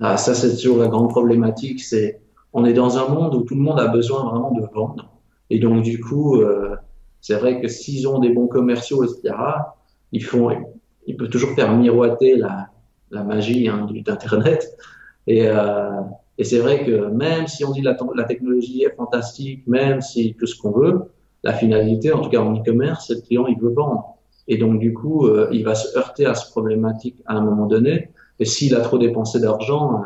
Ah, 0.00 0.16
ça 0.16 0.34
c'est 0.34 0.54
toujours 0.56 0.78
la 0.78 0.88
grande 0.88 1.10
problématique, 1.10 1.82
c'est 1.82 2.20
on 2.54 2.64
est 2.64 2.72
dans 2.72 2.96
un 2.98 3.08
monde 3.08 3.34
où 3.34 3.42
tout 3.42 3.56
le 3.56 3.60
monde 3.60 3.80
a 3.80 3.88
besoin 3.88 4.22
vraiment 4.30 4.52
de 4.52 4.62
vendre. 4.72 5.10
Et 5.50 5.58
donc, 5.58 5.82
du 5.82 6.00
coup, 6.00 6.40
euh, 6.40 6.76
c'est 7.20 7.34
vrai 7.34 7.60
que 7.60 7.68
s'ils 7.68 8.08
ont 8.08 8.20
des 8.20 8.30
bons 8.30 8.46
commerciaux, 8.46 9.04
etc., 9.04 9.34
ils 10.12 10.24
font, 10.24 10.50
ils 11.06 11.16
peuvent 11.16 11.28
toujours 11.28 11.50
faire 11.50 11.76
miroiter 11.76 12.36
la, 12.36 12.70
magie 13.10 13.68
hein, 13.68 13.86
d'Internet. 14.04 14.76
Et, 15.26 15.46
euh, 15.46 16.00
et 16.38 16.44
c'est 16.44 16.58
vrai 16.58 16.84
que 16.84 17.06
même 17.10 17.46
si 17.46 17.64
on 17.64 17.72
dit 17.72 17.82
la, 17.82 17.96
la 18.14 18.24
technologie 18.24 18.82
est 18.82 18.94
fantastique, 18.96 19.66
même 19.66 20.00
si 20.00 20.34
tout 20.34 20.46
ce 20.46 20.56
qu'on 20.60 20.72
veut, 20.72 21.10
la 21.42 21.52
finalité, 21.52 22.12
en 22.12 22.20
tout 22.20 22.30
cas 22.30 22.40
en 22.40 22.56
e-commerce, 22.56 23.06
c'est 23.08 23.14
le 23.14 23.20
client, 23.20 23.46
il 23.46 23.58
veut 23.58 23.72
vendre. 23.72 24.16
Et 24.46 24.58
donc, 24.58 24.78
du 24.78 24.94
coup, 24.94 25.26
euh, 25.26 25.48
il 25.52 25.64
va 25.64 25.74
se 25.74 25.96
heurter 25.96 26.26
à 26.26 26.34
ce 26.34 26.50
problématique 26.50 27.22
à 27.26 27.34
un 27.34 27.40
moment 27.40 27.66
donné. 27.66 28.10
Et 28.38 28.44
s'il 28.44 28.74
a 28.74 28.80
trop 28.80 28.98
dépensé 28.98 29.40
d'argent, 29.40 30.02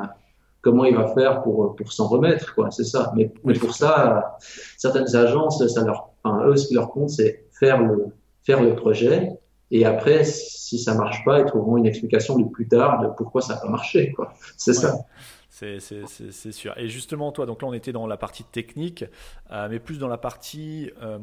comment 0.69 0.85
il 0.85 0.95
va 0.95 1.07
faire 1.15 1.41
pour, 1.41 1.75
pour 1.77 1.91
s'en 1.95 2.09
remettre, 2.09 2.55
quoi. 2.55 2.71
C'est 2.71 2.85
ça. 2.85 3.11
Mais, 3.17 3.33
mais, 3.43 3.55
pour 3.55 3.75
ça, 3.75 4.37
certaines 4.77 5.17
agences, 5.17 5.67
ça 5.67 5.83
leur, 5.83 6.11
enfin, 6.23 6.45
eux, 6.47 6.57
ce 6.57 6.69
qui 6.69 6.75
leur 6.75 6.91
compte, 6.91 7.09
c'est 7.09 7.47
faire 7.59 7.83
le, 7.83 8.09
faire 8.43 8.63
le 8.63 8.75
projet 8.75 9.39
Et 9.71 9.87
après, 9.87 10.25
si 10.25 10.79
ça 10.79 10.93
marche 10.93 11.25
pas, 11.25 11.41
ils 11.41 11.47
trouveront 11.47 11.79
une 11.79 11.87
explication 11.87 12.39
de 12.39 12.45
plus 12.45 12.69
tard 12.69 13.01
de 13.01 13.09
pourquoi 13.17 13.41
ça 13.41 13.55
n'a 13.55 13.61
pas 13.61 13.71
marché. 13.71 14.15
C'est 14.59 14.75
ça. 14.75 14.95
C'est 15.59 16.53
sûr. 16.53 16.77
Et 16.77 16.89
justement, 16.89 17.33
toi, 17.33 17.47
donc 17.47 17.63
là, 17.63 17.69
on 17.69 17.73
était 17.73 17.93
dans 17.93 18.07
la 18.07 18.17
partie 18.17 18.45
technique, 18.45 19.05
euh, 19.51 19.69
mais 19.69 19.81
plus 19.81 19.99
dans 19.99 20.09
la 20.09 20.19
partie 20.19 20.91
euh, 21.03 21.19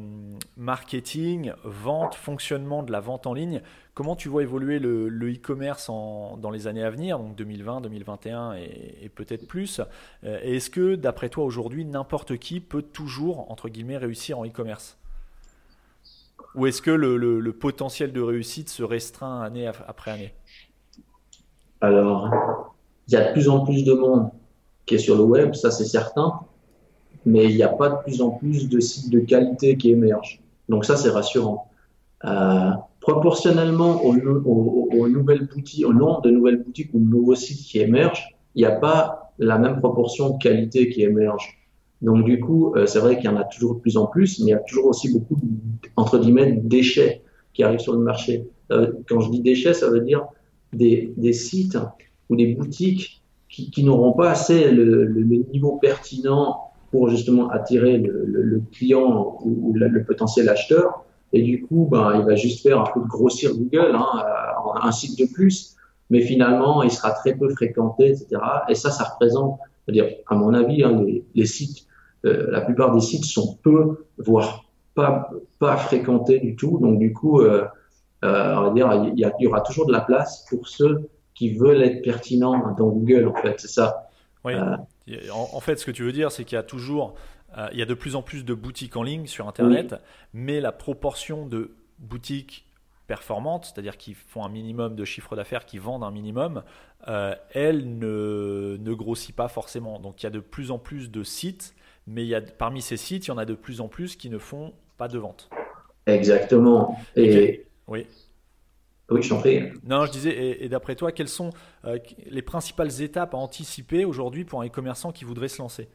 marketing, 0.56 1.52
vente, 1.64 2.14
fonctionnement 2.14 2.82
de 2.82 2.92
la 2.92 3.00
vente 3.00 3.26
en 3.26 3.32
ligne. 3.32 3.62
Comment 3.94 4.14
tu 4.14 4.28
vois 4.28 4.42
évoluer 4.42 4.78
le 4.78 5.32
e-commerce 5.32 5.86
dans 5.88 6.50
les 6.52 6.66
années 6.66 6.84
à 6.84 6.90
venir, 6.90 7.18
donc 7.18 7.34
2020, 7.34 7.80
2021 7.80 8.54
et, 8.54 9.10
peut-être 9.14 9.46
plus? 9.46 9.80
Euh, 10.24 10.38
est-ce 10.42 10.68
que, 10.68 10.96
d'après 10.96 11.30
toi, 11.30 11.44
aujourd'hui, 11.44 11.86
n'importe 11.86 12.36
qui 12.36 12.60
peut 12.60 12.82
toujours, 12.82 13.50
entre 13.50 13.70
guillemets, 13.70 13.96
réussir 13.96 14.38
en 14.38 14.44
e-commerce? 14.44 14.98
Ou 16.54 16.66
est-ce 16.66 16.82
que 16.82 16.90
le, 16.90 17.16
le, 17.16 17.52
potentiel 17.52 18.12
de 18.12 18.20
réussite 18.20 18.68
se 18.68 18.82
restreint 18.82 19.42
année 19.42 19.66
après 19.66 20.10
année? 20.10 20.34
Alors, 21.82 22.75
il 23.08 23.14
y 23.14 23.16
a 23.16 23.28
de 23.28 23.32
plus 23.32 23.48
en 23.48 23.64
plus 23.64 23.84
de 23.84 23.92
monde 23.92 24.30
qui 24.84 24.94
est 24.94 24.98
sur 24.98 25.16
le 25.16 25.22
web, 25.22 25.54
ça 25.54 25.70
c'est 25.70 25.84
certain, 25.84 26.40
mais 27.24 27.46
il 27.46 27.56
n'y 27.56 27.62
a 27.62 27.68
pas 27.68 27.88
de 27.88 27.96
plus 28.04 28.22
en 28.22 28.30
plus 28.30 28.68
de 28.68 28.80
sites 28.80 29.10
de 29.10 29.20
qualité 29.20 29.76
qui 29.76 29.90
émergent. 29.90 30.40
Donc 30.68 30.84
ça 30.84 30.96
c'est 30.96 31.10
rassurant. 31.10 31.68
Euh, 32.24 32.70
proportionnellement 33.00 34.02
aux, 34.04 35.08
nouvelles 35.08 35.46
boutiques, 35.46 35.86
au 35.86 35.92
nombre 35.92 36.22
de 36.22 36.30
nouvelles 36.30 36.62
boutiques 36.62 36.90
ou 36.92 36.98
de 36.98 37.04
nouveaux 37.04 37.34
sites 37.34 37.64
qui 37.64 37.78
émergent, 37.78 38.36
il 38.54 38.60
n'y 38.60 38.66
a 38.66 38.72
pas 38.72 39.32
la 39.38 39.58
même 39.58 39.78
proportion 39.78 40.30
de 40.30 40.38
qualité 40.38 40.88
qui 40.88 41.02
émerge. 41.02 41.58
Donc 42.02 42.24
du 42.24 42.40
coup, 42.40 42.74
euh, 42.74 42.86
c'est 42.86 42.98
vrai 42.98 43.16
qu'il 43.16 43.26
y 43.26 43.28
en 43.28 43.36
a 43.36 43.44
toujours 43.44 43.76
de 43.76 43.80
plus 43.80 43.96
en 43.96 44.06
plus, 44.06 44.40
mais 44.40 44.46
il 44.46 44.50
y 44.50 44.54
a 44.54 44.58
toujours 44.58 44.86
aussi 44.86 45.12
beaucoup 45.12 45.36
entre 45.96 46.18
guillemets 46.18 46.52
de 46.52 46.68
déchets 46.68 47.22
qui 47.52 47.62
arrivent 47.62 47.80
sur 47.80 47.92
le 47.92 48.00
marché. 48.00 48.48
Euh, 48.72 48.92
quand 49.08 49.20
je 49.20 49.30
dis 49.30 49.40
déchets, 49.40 49.74
ça 49.74 49.88
veut 49.88 50.00
dire 50.00 50.26
des, 50.72 51.12
des 51.16 51.32
sites 51.32 51.78
ou 52.28 52.36
des 52.36 52.54
boutiques 52.54 53.22
qui, 53.48 53.70
qui 53.70 53.84
n'auront 53.84 54.12
pas 54.12 54.30
assez 54.30 54.70
le, 54.70 55.04
le, 55.04 55.22
niveau 55.52 55.78
pertinent 55.80 56.72
pour 56.90 57.08
justement 57.08 57.48
attirer 57.50 57.98
le, 57.98 58.24
le 58.26 58.62
client 58.72 59.38
ou, 59.44 59.72
le, 59.74 60.04
potentiel 60.04 60.48
acheteur. 60.48 61.04
Et 61.32 61.42
du 61.42 61.64
coup, 61.64 61.88
ben, 61.90 62.14
il 62.18 62.24
va 62.24 62.34
juste 62.34 62.62
faire 62.62 62.80
un 62.80 62.90
peu 62.92 63.00
de 63.00 63.06
grossir 63.06 63.52
Google, 63.54 63.92
hein, 63.94 64.24
un 64.80 64.92
site 64.92 65.18
de 65.18 65.26
plus, 65.32 65.76
mais 66.10 66.20
finalement, 66.20 66.82
il 66.82 66.90
sera 66.90 67.10
très 67.10 67.34
peu 67.34 67.48
fréquenté, 67.48 68.10
etc. 68.10 68.40
Et 68.68 68.74
ça, 68.74 68.90
ça 68.90 69.04
représente, 69.04 69.58
à 70.28 70.34
mon 70.34 70.54
avis, 70.54 70.84
hein, 70.84 71.04
les, 71.34 71.46
sites, 71.46 71.86
euh, 72.24 72.50
la 72.50 72.60
plupart 72.60 72.94
des 72.94 73.00
sites 73.00 73.24
sont 73.24 73.58
peu, 73.62 74.06
voire 74.18 74.64
pas, 74.94 75.30
pas 75.58 75.76
fréquentés 75.76 76.38
du 76.38 76.56
tout. 76.56 76.78
Donc, 76.78 76.98
du 76.98 77.12
coup, 77.12 77.40
euh, 77.40 77.64
euh, 78.24 78.54
on 78.56 78.62
va 78.62 78.70
dire, 78.70 79.12
il 79.14 79.32
y 79.40 79.46
aura 79.46 79.60
toujours 79.60 79.86
de 79.86 79.92
la 79.92 80.00
place 80.00 80.46
pour 80.48 80.68
ceux 80.68 81.08
qui 81.36 81.50
veulent 81.50 81.82
être 81.82 82.02
pertinents 82.02 82.74
dans 82.76 82.88
Google, 82.88 83.28
en 83.28 83.34
fait, 83.34 83.60
c'est 83.60 83.68
ça. 83.68 84.08
Oui. 84.44 84.54
Euh, 84.54 85.30
en, 85.32 85.60
fait, 85.60 85.76
ce 85.78 85.84
que 85.84 85.90
tu 85.90 86.02
veux 86.02 86.12
dire, 86.12 86.32
c'est 86.32 86.44
qu'il 86.44 86.56
y 86.56 86.58
a 86.58 86.64
toujours, 86.64 87.14
euh, 87.56 87.68
il 87.72 87.78
y 87.78 87.82
a 87.82 87.86
de 87.86 87.94
plus 87.94 88.16
en 88.16 88.22
plus 88.22 88.44
de 88.44 88.54
boutiques 88.54 88.96
en 88.96 89.02
ligne 89.02 89.26
sur 89.26 89.46
Internet, 89.46 89.94
mais 90.32 90.60
la 90.60 90.72
proportion 90.72 91.46
de 91.46 91.76
boutiques 91.98 92.64
performantes, 93.06 93.66
c'est-à-dire 93.66 93.98
qui 93.98 94.14
font 94.14 94.44
un 94.44 94.48
minimum 94.48 94.96
de 94.96 95.04
chiffre 95.04 95.36
d'affaires, 95.36 95.66
qui 95.66 95.78
vendent 95.78 96.02
un 96.02 96.10
minimum, 96.10 96.62
euh, 97.06 97.34
elle 97.52 97.98
ne, 97.98 98.78
ne, 98.80 98.94
grossit 98.94 99.36
pas 99.36 99.48
forcément. 99.48 100.00
Donc 100.00 100.22
il 100.22 100.26
y 100.26 100.28
a 100.28 100.30
de 100.30 100.40
plus 100.40 100.70
en 100.70 100.78
plus 100.78 101.10
de 101.10 101.22
sites, 101.22 101.74
mais 102.06 102.24
il 102.24 102.28
y 102.28 102.34
a, 102.34 102.40
parmi 102.40 102.80
ces 102.80 102.96
sites, 102.96 103.26
il 103.26 103.28
y 103.28 103.32
en 103.32 103.38
a 103.38 103.44
de 103.44 103.54
plus 103.54 103.80
en 103.80 103.88
plus 103.88 104.16
qui 104.16 104.30
ne 104.30 104.38
font 104.38 104.72
pas 104.96 105.06
de 105.06 105.18
vente. 105.18 105.50
Exactement. 106.06 106.98
Et, 107.14 107.66
oui. 107.88 108.06
Oui, 109.08 109.22
je 109.22 109.28
t'en 109.28 109.38
prie. 109.38 109.60
Non, 109.84 110.04
je 110.04 110.10
disais, 110.10 110.64
et, 110.64 110.68
d'après 110.68 110.96
toi, 110.96 111.12
quelles 111.12 111.28
sont 111.28 111.50
euh, 111.84 111.98
les 112.28 112.42
principales 112.42 113.02
étapes 113.02 113.34
à 113.34 113.38
anticiper 113.38 114.04
aujourd'hui 114.04 114.44
pour 114.44 114.62
un 114.62 114.66
e-commerçant 114.66 115.12
qui 115.12 115.24
voudrait 115.24 115.48
se 115.48 115.58
lancer? 115.62 115.88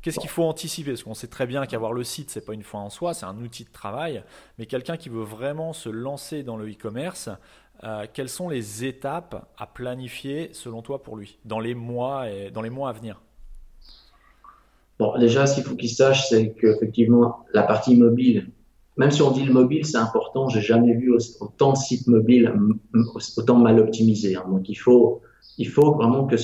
Qu'est-ce 0.00 0.18
qu'il 0.18 0.30
faut 0.30 0.44
anticiper? 0.44 0.90
Parce 0.90 1.04
qu'on 1.04 1.14
sait 1.14 1.28
très 1.28 1.46
bien 1.46 1.64
qu'avoir 1.66 1.92
le 1.92 2.02
site, 2.02 2.30
c'est 2.30 2.44
pas 2.44 2.54
une 2.54 2.62
fois 2.62 2.80
en 2.80 2.90
soi, 2.90 3.14
c'est 3.14 3.26
un 3.26 3.38
outil 3.38 3.64
de 3.64 3.70
travail. 3.70 4.22
Mais 4.58 4.66
quelqu'un 4.66 4.96
qui 4.96 5.08
veut 5.08 5.22
vraiment 5.22 5.72
se 5.72 5.88
lancer 5.88 6.42
dans 6.42 6.56
le 6.56 6.68
e-commerce, 6.68 7.30
euh, 7.84 8.06
quelles 8.12 8.28
sont 8.28 8.48
les 8.48 8.84
étapes 8.84 9.48
à 9.56 9.66
planifier 9.66 10.50
selon 10.52 10.82
toi 10.82 11.02
pour 11.02 11.16
lui 11.16 11.38
dans 11.44 11.60
les 11.60 11.74
mois 11.74 12.30
et 12.30 12.50
dans 12.50 12.62
les 12.62 12.70
mois 12.70 12.88
à 12.88 12.92
venir? 12.92 13.20
Bon, 14.98 15.16
déjà, 15.18 15.46
ce 15.46 15.56
qu'il 15.56 15.64
faut 15.64 15.74
qu'il 15.74 15.90
sache, 15.90 16.28
c'est 16.28 16.52
qu'effectivement, 16.52 17.44
la 17.52 17.62
partie 17.62 17.96
mobile, 17.96 18.50
même 18.96 19.10
si 19.10 19.22
on 19.22 19.30
dit 19.30 19.44
le 19.44 19.52
mobile, 19.52 19.84
c'est 19.86 19.96
important, 19.96 20.48
j'ai 20.48 20.60
jamais 20.60 20.94
vu 20.94 21.16
autant 21.40 21.72
de 21.72 21.78
sites 21.78 22.06
mobiles 22.06 22.52
autant 23.36 23.58
mal 23.58 23.80
optimisés. 23.80 24.36
Hein. 24.36 24.44
Donc 24.48 24.68
il 24.68 24.74
faut, 24.74 25.20
il 25.58 25.68
faut 25.68 25.92
vraiment 25.94 26.26
que, 26.26 26.36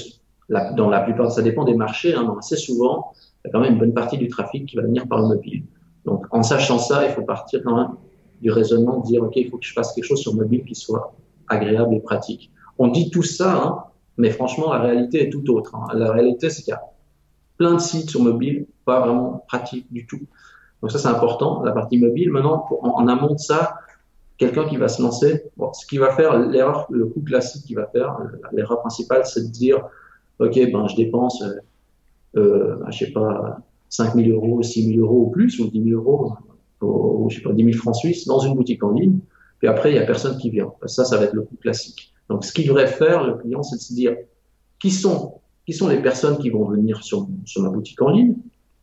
dans 0.75 0.89
la 0.89 1.01
plupart, 1.01 1.31
ça 1.31 1.43
dépend 1.43 1.65
des 1.65 1.75
marchés, 1.75 2.15
hein, 2.15 2.35
assez 2.39 2.57
souvent, 2.57 3.13
il 3.45 3.49
y 3.49 3.51
a 3.51 3.53
quand 3.53 3.61
même 3.61 3.75
une 3.75 3.79
bonne 3.79 3.95
partie 3.95 4.17
du 4.17 4.29
trafic 4.29 4.67
qui 4.67 4.77
va 4.77 4.83
venir 4.83 5.07
par 5.07 5.21
le 5.21 5.29
mobile. 5.29 5.65
Donc 6.05 6.27
en 6.31 6.43
sachant 6.43 6.79
ça, 6.79 7.07
il 7.07 7.13
faut 7.13 7.23
partir 7.23 7.61
quand 7.63 7.77
même 7.77 7.95
du 8.41 8.51
raisonnement 8.51 9.01
de 9.01 9.07
dire, 9.07 9.23
OK, 9.23 9.37
il 9.37 9.51
faut 9.51 9.59
que 9.59 9.67
je 9.67 9.73
fasse 9.73 9.93
quelque 9.93 10.05
chose 10.05 10.21
sur 10.21 10.35
mobile 10.35 10.65
qui 10.65 10.75
soit 10.75 11.15
agréable 11.49 11.95
et 11.95 12.01
pratique. 12.01 12.51
On 12.79 12.89
dit 12.89 13.11
tout 13.11 13.23
ça, 13.23 13.63
hein, 13.63 13.85
mais 14.17 14.31
franchement, 14.31 14.73
la 14.73 14.81
réalité 14.81 15.27
est 15.27 15.31
tout 15.31 15.49
autre. 15.51 15.75
Hein. 15.75 15.87
La 15.95 16.13
réalité, 16.13 16.49
c'est 16.49 16.63
qu'il 16.63 16.73
y 16.73 16.75
a 16.75 16.83
plein 17.59 17.75
de 17.75 17.81
sites 17.81 18.09
sur 18.11 18.23
mobile 18.23 18.67
pas 18.85 19.01
vraiment 19.01 19.45
pratiques 19.47 19.93
du 19.93 20.07
tout. 20.07 20.21
Donc 20.83 20.93
ça, 20.93 20.99
c'est 20.99 21.09
important, 21.09 21.63
la 21.63 21.73
partie 21.73 21.99
mobile. 21.99 22.31
Maintenant, 22.31 22.67
en, 22.83 23.09
amont 23.09 23.35
de 23.35 23.39
ça, 23.39 23.79
quelqu'un 24.37 24.65
qui 24.65 24.77
va 24.77 24.89
se 24.89 25.03
lancer, 25.03 25.45
bon, 25.57 25.73
ce 25.73 25.87
qui 25.87 25.99
va 25.99 26.11
faire, 26.15 26.39
l'erreur, 26.39 26.87
le 26.91 27.07
coup 27.07 27.21
classique 27.21 27.65
qu'il 27.65 27.77
va 27.77 27.87
faire, 27.87 28.17
l'erreur 28.53 28.81
principale, 28.81 29.27
c'est 29.27 29.43
de 29.43 29.51
dire, 29.51 29.85
OK, 30.39 30.55
ben, 30.55 30.87
je 30.87 30.97
dépense, 30.97 31.43
euh, 31.43 31.57
euh 32.37 32.77
je 32.91 33.07
sais 33.07 33.13
pas, 33.13 33.59
5 33.91 34.15
000 34.15 34.29
euros, 34.31 34.63
6 34.63 34.95
000 34.95 35.01
euros 35.01 35.27
ou 35.27 35.31
plus, 35.31 35.59
ou 35.59 35.69
10 35.69 35.83
000 35.83 36.01
euros, 36.01 36.35
ou, 36.81 37.29
je 37.29 37.37
sais 37.37 37.43
pas, 37.43 37.53
10 37.53 37.65
000 37.65 37.77
francs 37.77 37.97
suisses 37.97 38.27
dans 38.27 38.39
une 38.39 38.55
boutique 38.55 38.83
en 38.85 38.93
ligne. 38.93 39.19
Puis 39.59 39.67
après, 39.67 39.91
il 39.91 39.97
y 39.97 39.99
a 39.99 40.07
personne 40.07 40.39
qui 40.39 40.51
vient. 40.51 40.73
Ça, 40.87 41.05
ça 41.05 41.17
va 41.17 41.25
être 41.25 41.33
le 41.33 41.43
coup 41.43 41.57
classique. 41.57 42.13
Donc, 42.29 42.45
ce 42.45 42.53
qu'il 42.53 42.69
devrait 42.69 42.87
faire, 42.87 43.25
le 43.25 43.35
client, 43.35 43.63
c'est 43.63 43.77
de 43.77 43.81
se 43.81 43.93
dire, 43.93 44.17
qui 44.79 44.91
sont, 44.91 45.41
qui 45.67 45.73
sont 45.73 45.89
les 45.89 46.01
personnes 46.01 46.39
qui 46.39 46.51
vont 46.51 46.65
venir 46.65 47.03
sur, 47.03 47.27
sur 47.45 47.63
ma 47.63 47.71
boutique 47.71 48.01
en 48.01 48.11
ligne? 48.11 48.37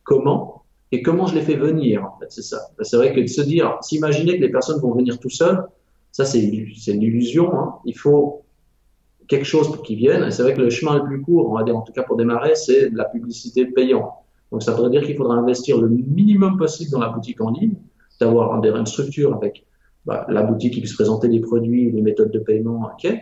Comment? 0.04 0.55
Et 0.92 1.02
comment 1.02 1.26
je 1.26 1.34
les 1.34 1.42
fais 1.42 1.56
venir, 1.56 2.08
c'est 2.28 2.42
ça. 2.42 2.60
C'est 2.80 2.96
vrai 2.96 3.12
que 3.12 3.20
de 3.20 3.26
se 3.26 3.42
dire, 3.42 3.76
s'imaginer 3.82 4.36
que 4.36 4.42
les 4.42 4.50
personnes 4.50 4.80
vont 4.80 4.94
venir 4.94 5.18
tout 5.18 5.30
seuls, 5.30 5.66
ça 6.12 6.24
c'est 6.24 6.40
une 6.42 7.02
illusion. 7.02 7.58
Hein. 7.58 7.74
Il 7.84 7.96
faut 7.96 8.44
quelque 9.28 9.44
chose 9.44 9.70
pour 9.72 9.82
qu'ils 9.82 9.98
viennent. 9.98 10.24
Et 10.24 10.30
c'est 10.30 10.42
vrai 10.42 10.54
que 10.54 10.60
le 10.60 10.70
chemin 10.70 10.96
le 10.96 11.04
plus 11.04 11.20
court, 11.20 11.50
on 11.50 11.56
va 11.56 11.64
dire 11.64 11.76
en 11.76 11.82
tout 11.82 11.92
cas 11.92 12.02
pour 12.02 12.16
démarrer, 12.16 12.54
c'est 12.54 12.90
la 12.90 13.04
publicité 13.04 13.66
payante. 13.66 14.10
Donc 14.52 14.62
ça 14.62 14.72
voudrait 14.72 14.90
dire 14.90 15.04
qu'il 15.04 15.16
faudra 15.16 15.34
investir 15.34 15.80
le 15.80 15.88
minimum 15.88 16.56
possible 16.56 16.90
dans 16.92 17.00
la 17.00 17.08
boutique 17.08 17.40
en 17.40 17.50
ligne, 17.50 17.74
d'avoir 18.20 18.64
une 18.64 18.86
structure 18.86 19.34
avec 19.34 19.66
bah, 20.04 20.24
la 20.28 20.42
boutique 20.42 20.74
qui 20.74 20.80
puisse 20.80 20.94
présenter 20.94 21.28
les 21.28 21.40
produits, 21.40 21.90
les 21.90 22.02
méthodes 22.02 22.30
de 22.30 22.38
paiement, 22.38 22.88
ok. 22.92 23.12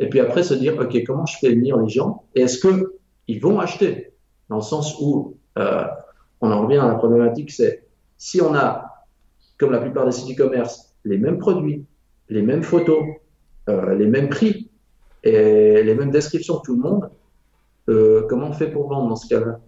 Et 0.00 0.08
puis 0.08 0.20
après 0.20 0.44
se 0.44 0.54
dire, 0.54 0.78
ok, 0.78 1.02
comment 1.04 1.26
je 1.26 1.36
fais 1.38 1.50
venir 1.50 1.76
les 1.78 1.88
gens? 1.88 2.22
Et 2.36 2.42
est-ce 2.42 2.58
que 2.58 2.94
ils 3.26 3.40
vont 3.40 3.58
acheter? 3.58 4.12
Dans 4.48 4.56
le 4.56 4.62
sens 4.62 4.96
où 5.00 5.36
euh, 5.58 5.84
on 6.40 6.50
en 6.50 6.62
revient 6.62 6.78
à 6.78 6.88
la 6.88 6.94
problématique, 6.94 7.50
c'est 7.50 7.84
si 8.16 8.40
on 8.40 8.54
a, 8.54 9.06
comme 9.58 9.72
la 9.72 9.80
plupart 9.80 10.06
des 10.06 10.12
sites 10.12 10.38
e-commerce, 10.38 10.94
les 11.04 11.18
mêmes 11.18 11.38
produits, 11.38 11.84
les 12.28 12.42
mêmes 12.42 12.62
photos, 12.62 13.04
euh, 13.68 13.94
les 13.94 14.06
mêmes 14.06 14.28
prix 14.28 14.70
et 15.24 15.82
les 15.82 15.94
mêmes 15.94 16.10
descriptions 16.10 16.58
que 16.58 16.66
tout 16.66 16.76
le 16.76 16.82
monde, 16.82 17.10
euh, 17.88 18.26
comment 18.28 18.48
on 18.48 18.52
fait 18.52 18.70
pour 18.70 18.88
vendre 18.88 19.08
dans 19.08 19.16
ce 19.16 19.28
cas-là? 19.28 19.60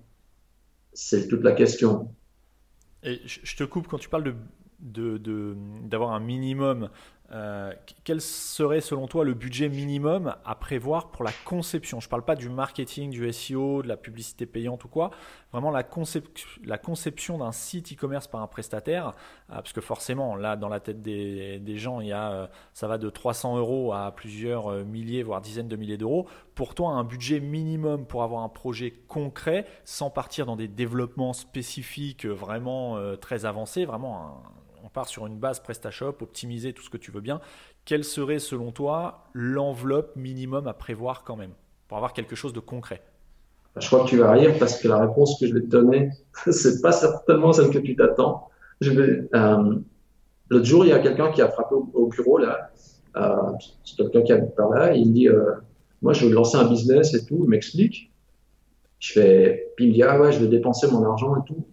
C'est 0.92 1.28
toute 1.28 1.42
la 1.42 1.52
question. 1.52 2.08
Et 3.02 3.20
je 3.24 3.56
te 3.56 3.64
coupe 3.64 3.88
quand 3.88 3.98
tu 3.98 4.08
parles 4.08 4.34
d'avoir 4.80 6.12
un 6.12 6.20
minimum 6.20 6.90
euh, 7.32 7.72
quel 8.02 8.20
serait 8.20 8.80
selon 8.80 9.06
toi 9.06 9.24
le 9.24 9.34
budget 9.34 9.68
minimum 9.68 10.34
à 10.44 10.54
prévoir 10.56 11.10
pour 11.10 11.24
la 11.24 11.30
conception? 11.44 12.00
Je 12.00 12.06
ne 12.06 12.10
parle 12.10 12.24
pas 12.24 12.34
du 12.34 12.48
marketing, 12.48 13.10
du 13.10 13.32
SEO, 13.32 13.82
de 13.82 13.88
la 13.88 13.96
publicité 13.96 14.46
payante 14.46 14.84
ou 14.84 14.88
quoi. 14.88 15.10
Vraiment 15.52 15.70
la, 15.70 15.84
conception 15.84 17.38
d'un 17.38 17.52
site 17.52 17.92
e-commerce 17.92 18.26
par 18.26 18.42
un 18.42 18.48
prestataire. 18.48 19.08
Euh, 19.50 19.54
parce 19.54 19.72
que 19.72 19.80
forcément, 19.80 20.34
là, 20.34 20.56
dans 20.56 20.68
la 20.68 20.80
tête 20.80 21.02
des, 21.02 21.76
gens, 21.76 22.00
il 22.00 22.08
y 22.08 22.12
a, 22.12 22.32
euh, 22.32 22.46
ça 22.72 22.88
va 22.88 22.98
de 22.98 23.08
300 23.08 23.58
euros 23.58 23.92
à 23.92 24.10
plusieurs 24.12 24.84
milliers, 24.84 25.22
voire 25.22 25.40
dizaines 25.40 25.68
de 25.68 25.76
milliers 25.76 25.98
d'euros. 25.98 26.26
Pour 26.56 26.74
toi, 26.74 26.90
un 26.90 27.04
budget 27.04 27.38
minimum 27.38 28.06
pour 28.06 28.24
avoir 28.24 28.42
un 28.42 28.48
projet 28.48 28.90
concret, 29.08 29.66
sans 29.84 30.10
partir 30.10 30.46
dans 30.46 30.56
des 30.56 30.68
développements 30.68 31.32
spécifiques 31.32 32.26
vraiment 32.26 32.98
très 33.20 33.44
avancés, 33.44 33.84
vraiment 33.84 34.26
un 34.26 34.60
on 34.84 34.88
part 34.88 35.08
sur 35.08 35.26
une 35.26 35.38
base 35.38 35.60
PrestaShop, 35.60 36.16
optimiser 36.20 36.72
tout 36.72 36.82
ce 36.82 36.90
que 36.90 36.96
tu 36.96 37.10
veux 37.10 37.20
bien. 37.20 37.40
Quelle 37.84 38.04
serait 38.04 38.38
selon 38.38 38.72
toi 38.72 39.24
l'enveloppe 39.32 40.16
minimum 40.16 40.66
à 40.66 40.74
prévoir 40.74 41.24
quand 41.24 41.36
même 41.36 41.52
pour 41.88 41.96
avoir 41.96 42.12
quelque 42.12 42.36
chose 42.36 42.52
de 42.52 42.60
concret? 42.60 43.02
Je 43.76 43.86
crois 43.86 44.04
que 44.04 44.08
tu 44.08 44.16
vas 44.16 44.32
rire 44.32 44.54
parce 44.58 44.80
que 44.80 44.88
la 44.88 44.98
réponse 44.98 45.38
que 45.38 45.46
je 45.46 45.54
vais 45.54 45.60
te 45.60 45.66
donner, 45.66 46.10
c'est 46.50 46.80
pas 46.80 46.92
certainement 46.92 47.52
celle 47.52 47.70
que 47.70 47.78
tu 47.78 47.96
t'attends. 47.96 48.48
Euh, 48.82 49.78
l'autre 50.48 50.64
jour, 50.64 50.84
il 50.84 50.88
y 50.88 50.92
a 50.92 50.98
quelqu'un 50.98 51.30
qui 51.30 51.42
a 51.42 51.48
frappé 51.48 51.74
au, 51.74 52.06
bureau 52.06 52.38
là 52.38 52.70
euh, 53.16 53.52
c'est 53.84 53.96
quelqu'un 53.96 54.22
qui 54.22 54.32
habite 54.32 54.54
par 54.54 54.70
là, 54.70 54.94
et 54.94 54.98
il 54.98 55.12
dit, 55.12 55.28
euh, 55.28 55.52
moi, 56.00 56.12
je 56.12 56.26
veux 56.26 56.32
lancer 56.32 56.56
un 56.56 56.68
business 56.68 57.12
et 57.14 57.24
tout, 57.26 57.40
il 57.42 57.48
m'explique. 57.48 58.12
Je 59.00 59.12
fais, 59.14 59.72
puis 59.76 59.86
il 59.86 59.88
me 59.88 59.94
dit, 59.94 60.02
ah 60.02 60.20
ouais, 60.20 60.30
je 60.30 60.38
veux 60.38 60.46
dépenser 60.46 60.86
mon 60.90 61.04
argent 61.04 61.34
et 61.36 61.44
tout. 61.46 61.66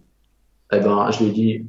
Eh 0.72 0.80
ben, 0.80 1.10
je 1.10 1.22
lui 1.22 1.30
ai 1.30 1.32
dit, 1.32 1.66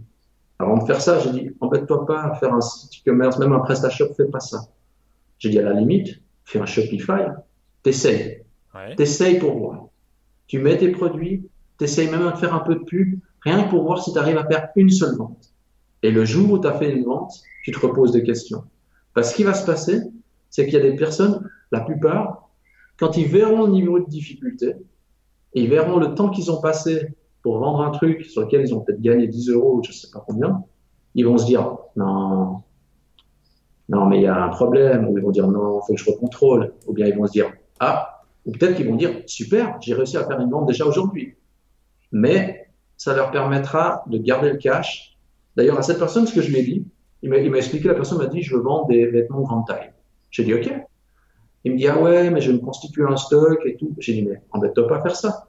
avant 0.59 0.77
de 0.77 0.85
faire 0.85 1.01
ça, 1.01 1.19
j'ai 1.19 1.31
dit, 1.31 1.51
embête-toi 1.61 2.05
pas 2.05 2.21
à 2.23 2.35
faire 2.35 2.53
un 2.53 2.59
site 2.59 3.01
e-commerce, 3.01 3.39
même 3.39 3.53
un 3.53 3.59
PrestaShop, 3.59 4.13
fais 4.15 4.25
pas 4.25 4.41
ça. 4.41 4.59
J'ai 5.37 5.49
dit, 5.49 5.59
à 5.59 5.61
la 5.61 5.73
limite, 5.73 6.21
fais 6.43 6.59
un 6.59 6.65
Shopify, 6.65 7.29
t'essayes. 7.81 8.43
Ouais. 8.75 8.95
T'essayes 8.95 9.39
pour 9.39 9.57
voir. 9.57 9.85
Tu 10.47 10.59
mets 10.59 10.77
tes 10.77 10.89
produits, 10.89 11.47
t'essayes 11.77 12.09
même 12.09 12.29
de 12.29 12.35
faire 12.35 12.53
un 12.53 12.59
peu 12.59 12.75
de 12.75 12.83
pub, 12.83 13.19
rien 13.41 13.63
que 13.63 13.69
pour 13.69 13.83
voir 13.83 14.03
si 14.03 14.11
tu 14.11 14.19
arrives 14.19 14.37
à 14.37 14.45
faire 14.45 14.69
une 14.75 14.89
seule 14.89 15.15
vente. 15.15 15.53
Et 16.03 16.11
le 16.11 16.25
jour 16.25 16.51
où 16.51 16.59
tu 16.59 16.67
as 16.67 16.73
fait 16.73 16.91
une 16.91 17.05
vente, 17.05 17.31
tu 17.63 17.71
te 17.71 17.79
reposes 17.79 18.11
des 18.11 18.23
questions. 18.23 18.63
Parce 19.13 19.33
qu'il 19.33 19.45
va 19.45 19.53
se 19.53 19.65
passer, 19.65 20.01
c'est 20.49 20.65
qu'il 20.65 20.73
y 20.73 20.77
a 20.77 20.81
des 20.81 20.95
personnes, 20.95 21.49
la 21.71 21.79
plupart, 21.79 22.49
quand 22.97 23.15
ils 23.15 23.27
verront 23.27 23.65
le 23.65 23.71
niveau 23.71 23.99
de 23.99 24.09
difficulté, 24.09 24.75
et 25.53 25.61
ils 25.61 25.69
verront 25.69 25.99
le 25.99 26.15
temps 26.15 26.29
qu'ils 26.29 26.51
ont 26.51 26.61
passé 26.61 27.13
pour 27.41 27.59
vendre 27.59 27.81
un 27.81 27.91
truc 27.91 28.25
sur 28.25 28.41
lequel 28.41 28.61
ils 28.61 28.73
ont 28.73 28.81
peut-être 28.81 29.01
gagné 29.01 29.27
10 29.27 29.49
euros 29.49 29.77
ou 29.77 29.83
je 29.83 29.91
sais 29.91 30.09
pas 30.11 30.23
combien, 30.25 30.63
ils 31.15 31.25
vont 31.25 31.37
se 31.37 31.45
dire 31.45 31.77
non, 31.95 32.61
non, 33.89 34.05
mais 34.05 34.17
il 34.17 34.23
y 34.23 34.27
a 34.27 34.43
un 34.43 34.49
problème, 34.49 35.07
ou 35.07 35.17
ils 35.17 35.23
vont 35.23 35.31
dire 35.31 35.47
non, 35.47 35.81
faut 35.81 35.93
que 35.93 35.99
je 35.99 36.09
recontrôle, 36.09 36.73
ou 36.87 36.93
bien 36.93 37.07
ils 37.07 37.15
vont 37.15 37.25
se 37.25 37.31
dire 37.31 37.51
ah, 37.79 38.23
ou 38.45 38.51
peut-être 38.51 38.75
qu'ils 38.75 38.87
vont 38.87 38.95
dire 38.95 39.23
super, 39.25 39.77
j'ai 39.81 39.95
réussi 39.95 40.17
à 40.17 40.25
faire 40.25 40.39
une 40.39 40.49
vente 40.49 40.67
déjà 40.67 40.85
aujourd'hui. 40.85 41.35
Mais 42.11 42.67
ça 42.97 43.15
leur 43.15 43.31
permettra 43.31 44.03
de 44.07 44.17
garder 44.17 44.51
le 44.51 44.57
cash. 44.57 45.17
D'ailleurs, 45.55 45.77
à 45.77 45.81
cette 45.81 45.99
personne, 45.99 46.27
ce 46.27 46.33
que 46.33 46.41
je 46.41 46.49
lui 46.49 46.59
ai 46.59 46.63
dit, 46.63 46.87
il 47.21 47.29
m'a 47.29 47.37
expliqué, 47.37 47.87
la 47.87 47.95
personne 47.95 48.19
m'a 48.19 48.27
dit 48.27 48.41
je 48.41 48.55
veux 48.55 48.61
vendre 48.61 48.87
des 48.87 49.05
vêtements 49.07 49.41
grande 49.41 49.65
taille. 49.65 49.91
J'ai 50.31 50.43
dit 50.43 50.53
ok. 50.53 50.71
Il 51.65 51.73
me 51.73 51.77
dit 51.77 51.87
ah 51.87 51.99
ouais, 51.99 52.29
mais 52.29 52.41
je 52.41 52.51
vais 52.51 52.57
me 52.57 52.63
constituer 52.63 53.03
un 53.03 53.17
stock 53.17 53.59
et 53.65 53.75
tout. 53.75 53.95
J'ai 53.97 54.13
dit 54.13 54.23
mais 54.23 54.41
embête-toi 54.51 54.87
pas 54.87 54.97
à 54.97 55.01
faire 55.01 55.15
ça. 55.15 55.48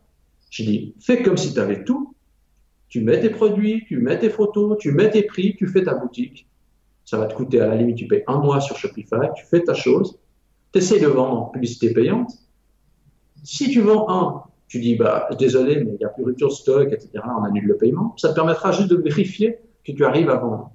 J'ai 0.51 0.65
dit, 0.65 0.95
fais 1.01 1.23
comme 1.23 1.37
si 1.37 1.55
tu 1.55 1.61
avais 1.61 1.85
tout. 1.85 2.15
Tu 2.89 3.01
mets 3.03 3.21
tes 3.21 3.31
produits, 3.31 3.85
tu 3.87 3.99
mets 3.99 4.19
tes 4.19 4.31
photos, 4.31 4.77
tu 4.79 4.91
mets 4.91 5.11
tes 5.11 5.23
prix, 5.23 5.55
tu 5.57 5.69
fais 5.69 5.85
ta 5.85 5.95
boutique. 5.95 6.49
Ça 7.05 7.19
va 7.19 7.27
te 7.27 7.35
coûter 7.35 7.61
à 7.61 7.69
la 7.69 7.77
limite, 7.77 7.97
tu 7.97 8.09
payes 8.09 8.25
un 8.27 8.39
mois 8.39 8.61
sur 8.61 8.77
Shopify, 8.77 9.29
tu 9.37 9.47
fais 9.47 9.63
ta 9.63 9.75
chose. 9.75 10.19
Tu 10.73 10.81
essaies 10.81 11.01
de 11.01 11.07
vendre 11.07 11.43
en 11.43 11.45
publicité 11.47 11.93
payante. 11.93 12.33
Si 13.45 13.71
tu 13.71 13.81
vends 13.81 14.09
un, 14.09 14.43
tu 14.67 14.81
dis, 14.81 14.97
bah, 14.97 15.29
désolé, 15.39 15.77
mais 15.77 15.93
il 15.93 15.99
n'y 15.99 16.05
a 16.05 16.09
plus 16.09 16.25
rupture 16.25 16.49
de 16.49 16.53
stock, 16.53 16.93
etc., 16.93 17.11
on 17.39 17.45
annule 17.45 17.67
le 17.67 17.77
paiement. 17.77 18.15
Ça 18.17 18.31
te 18.31 18.35
permettra 18.35 18.73
juste 18.73 18.89
de 18.89 18.97
vérifier 18.97 19.59
que 19.85 19.93
tu 19.93 20.05
arrives 20.05 20.31
à 20.31 20.37
vendre. 20.37 20.73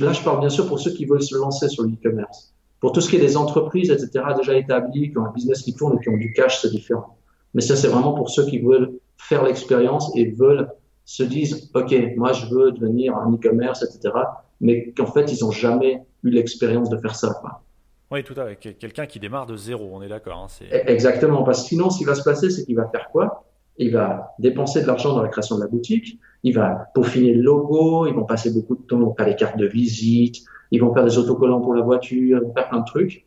Là, 0.00 0.12
je 0.12 0.22
parle 0.22 0.40
bien 0.40 0.50
sûr 0.50 0.68
pour 0.68 0.78
ceux 0.78 0.92
qui 0.92 1.06
veulent 1.06 1.22
se 1.22 1.36
lancer 1.36 1.68
sur 1.68 1.82
l'e-commerce. 1.82 2.54
Pour 2.80 2.92
tout 2.92 3.00
ce 3.00 3.08
qui 3.08 3.16
est 3.16 3.20
des 3.20 3.36
entreprises, 3.36 3.90
etc., 3.90 4.24
déjà 4.36 4.56
établies, 4.56 5.10
qui 5.10 5.18
ont 5.18 5.24
un 5.24 5.32
business 5.32 5.62
qui 5.62 5.74
tourne 5.74 5.98
et 5.98 6.02
qui 6.02 6.08
ont 6.08 6.16
du 6.16 6.32
cash, 6.32 6.60
c'est 6.60 6.70
différent. 6.70 7.17
Mais 7.54 7.60
ça, 7.60 7.76
c'est 7.76 7.88
vraiment 7.88 8.12
pour 8.12 8.30
ceux 8.30 8.46
qui 8.46 8.58
veulent 8.58 8.92
faire 9.16 9.44
l'expérience 9.44 10.10
et 10.16 10.30
veulent 10.30 10.68
se 11.04 11.22
disent, 11.22 11.70
OK, 11.74 11.94
moi, 12.16 12.32
je 12.32 12.46
veux 12.46 12.72
devenir 12.72 13.16
un 13.16 13.32
e-commerce, 13.32 13.82
etc. 13.82 14.14
Mais 14.60 14.92
qu'en 14.92 15.06
fait, 15.06 15.32
ils 15.32 15.42
n'ont 15.42 15.50
jamais 15.50 16.02
eu 16.22 16.30
l'expérience 16.30 16.90
de 16.90 16.98
faire 16.98 17.16
ça. 17.16 17.34
Quoi. 17.40 17.62
Oui, 18.10 18.24
tout 18.24 18.34
à 18.38 18.46
fait. 18.46 18.74
Quelqu'un 18.74 19.06
qui 19.06 19.18
démarre 19.18 19.46
de 19.46 19.56
zéro, 19.56 19.90
on 19.92 20.02
est 20.02 20.08
d'accord. 20.08 20.38
Hein, 20.38 20.64
e-, 20.70 20.90
Exactement. 20.90 21.42
Parce 21.44 21.62
que 21.62 21.68
sinon, 21.68 21.90
ce 21.90 21.98
qui 21.98 22.04
va 22.04 22.14
se 22.14 22.22
passer, 22.22 22.50
c'est 22.50 22.64
qu'il 22.64 22.76
va 22.76 22.88
faire 22.88 23.08
quoi? 23.10 23.44
Il 23.78 23.92
va 23.92 24.34
dépenser 24.38 24.82
de 24.82 24.86
l'argent 24.86 25.14
dans 25.14 25.22
la 25.22 25.28
création 25.28 25.56
de 25.56 25.62
la 25.62 25.68
boutique. 25.68 26.18
Il 26.42 26.54
va 26.54 26.90
peaufiner 26.94 27.32
le 27.32 27.42
logo. 27.42 28.06
Ils 28.06 28.14
vont 28.14 28.24
passer 28.24 28.52
beaucoup 28.52 28.76
de 28.76 28.82
temps 28.82 29.14
à 29.18 29.24
les 29.24 29.36
cartes 29.36 29.56
de 29.56 29.66
visite. 29.66 30.44
Ils 30.70 30.80
vont 30.80 30.92
faire 30.92 31.04
des 31.04 31.16
autocollants 31.16 31.60
pour 31.60 31.74
la 31.74 31.82
voiture. 31.82 32.38
Ils 32.38 32.44
vont 32.44 32.52
faire 32.52 32.68
plein 32.68 32.80
de 32.80 32.84
trucs. 32.84 33.26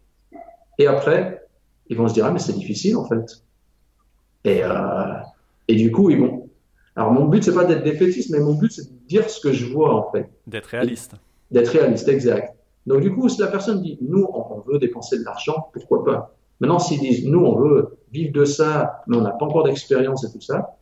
Et 0.78 0.88
après, 0.88 1.48
ils 1.88 1.98
vont 1.98 2.08
se 2.08 2.14
dire, 2.14 2.26
ah, 2.26 2.32
mais 2.32 2.40
c'est 2.40 2.54
difficile, 2.54 2.98
en 2.98 3.06
fait. 3.06 3.44
Et, 4.44 4.64
euh, 4.64 4.70
et 5.68 5.76
du 5.76 5.92
coup, 5.92 6.10
ils 6.10 6.20
vont. 6.20 6.50
Alors, 6.96 7.12
mon 7.12 7.26
but, 7.26 7.44
c'est 7.44 7.54
pas 7.54 7.66
d'être 7.66 7.84
défaitiste, 7.84 8.30
mais 8.32 8.40
mon 8.40 8.54
but, 8.54 8.72
c'est 8.72 8.84
de 8.84 9.08
dire 9.08 9.30
ce 9.30 9.40
que 9.40 9.54
je 9.54 9.66
vois, 9.66 9.96
en 9.96 10.12
fait. 10.12 10.30
D'être 10.48 10.68
réaliste. 10.68 11.16
D'être 11.52 11.70
réaliste, 11.70 12.08
exact. 12.08 12.56
Donc, 12.86 13.02
du 13.02 13.14
coup, 13.14 13.30
si 13.30 13.40
la 13.40 13.48
personne 13.48 13.82
dit, 13.82 13.98
nous, 14.02 14.28
on 14.34 14.60
veut 14.68 14.80
dépenser 14.80 15.20
de 15.20 15.24
l'argent, 15.24 15.70
pourquoi 15.74 16.04
pas? 16.04 16.36
Maintenant, 16.60 16.80
s'ils 16.80 17.00
disent, 17.00 17.26
nous, 17.26 17.40
on 17.40 17.56
veut 17.56 17.98
vivre 18.12 18.34
de 18.34 18.46
ça, 18.46 19.04
mais 19.08 19.18
on 19.18 19.22
n'a 19.22 19.32
pas 19.32 19.46
encore 19.46 19.64
d'expérience 19.64 20.24
et 20.26 20.32
tout 20.32 20.42
ça, 20.42 20.78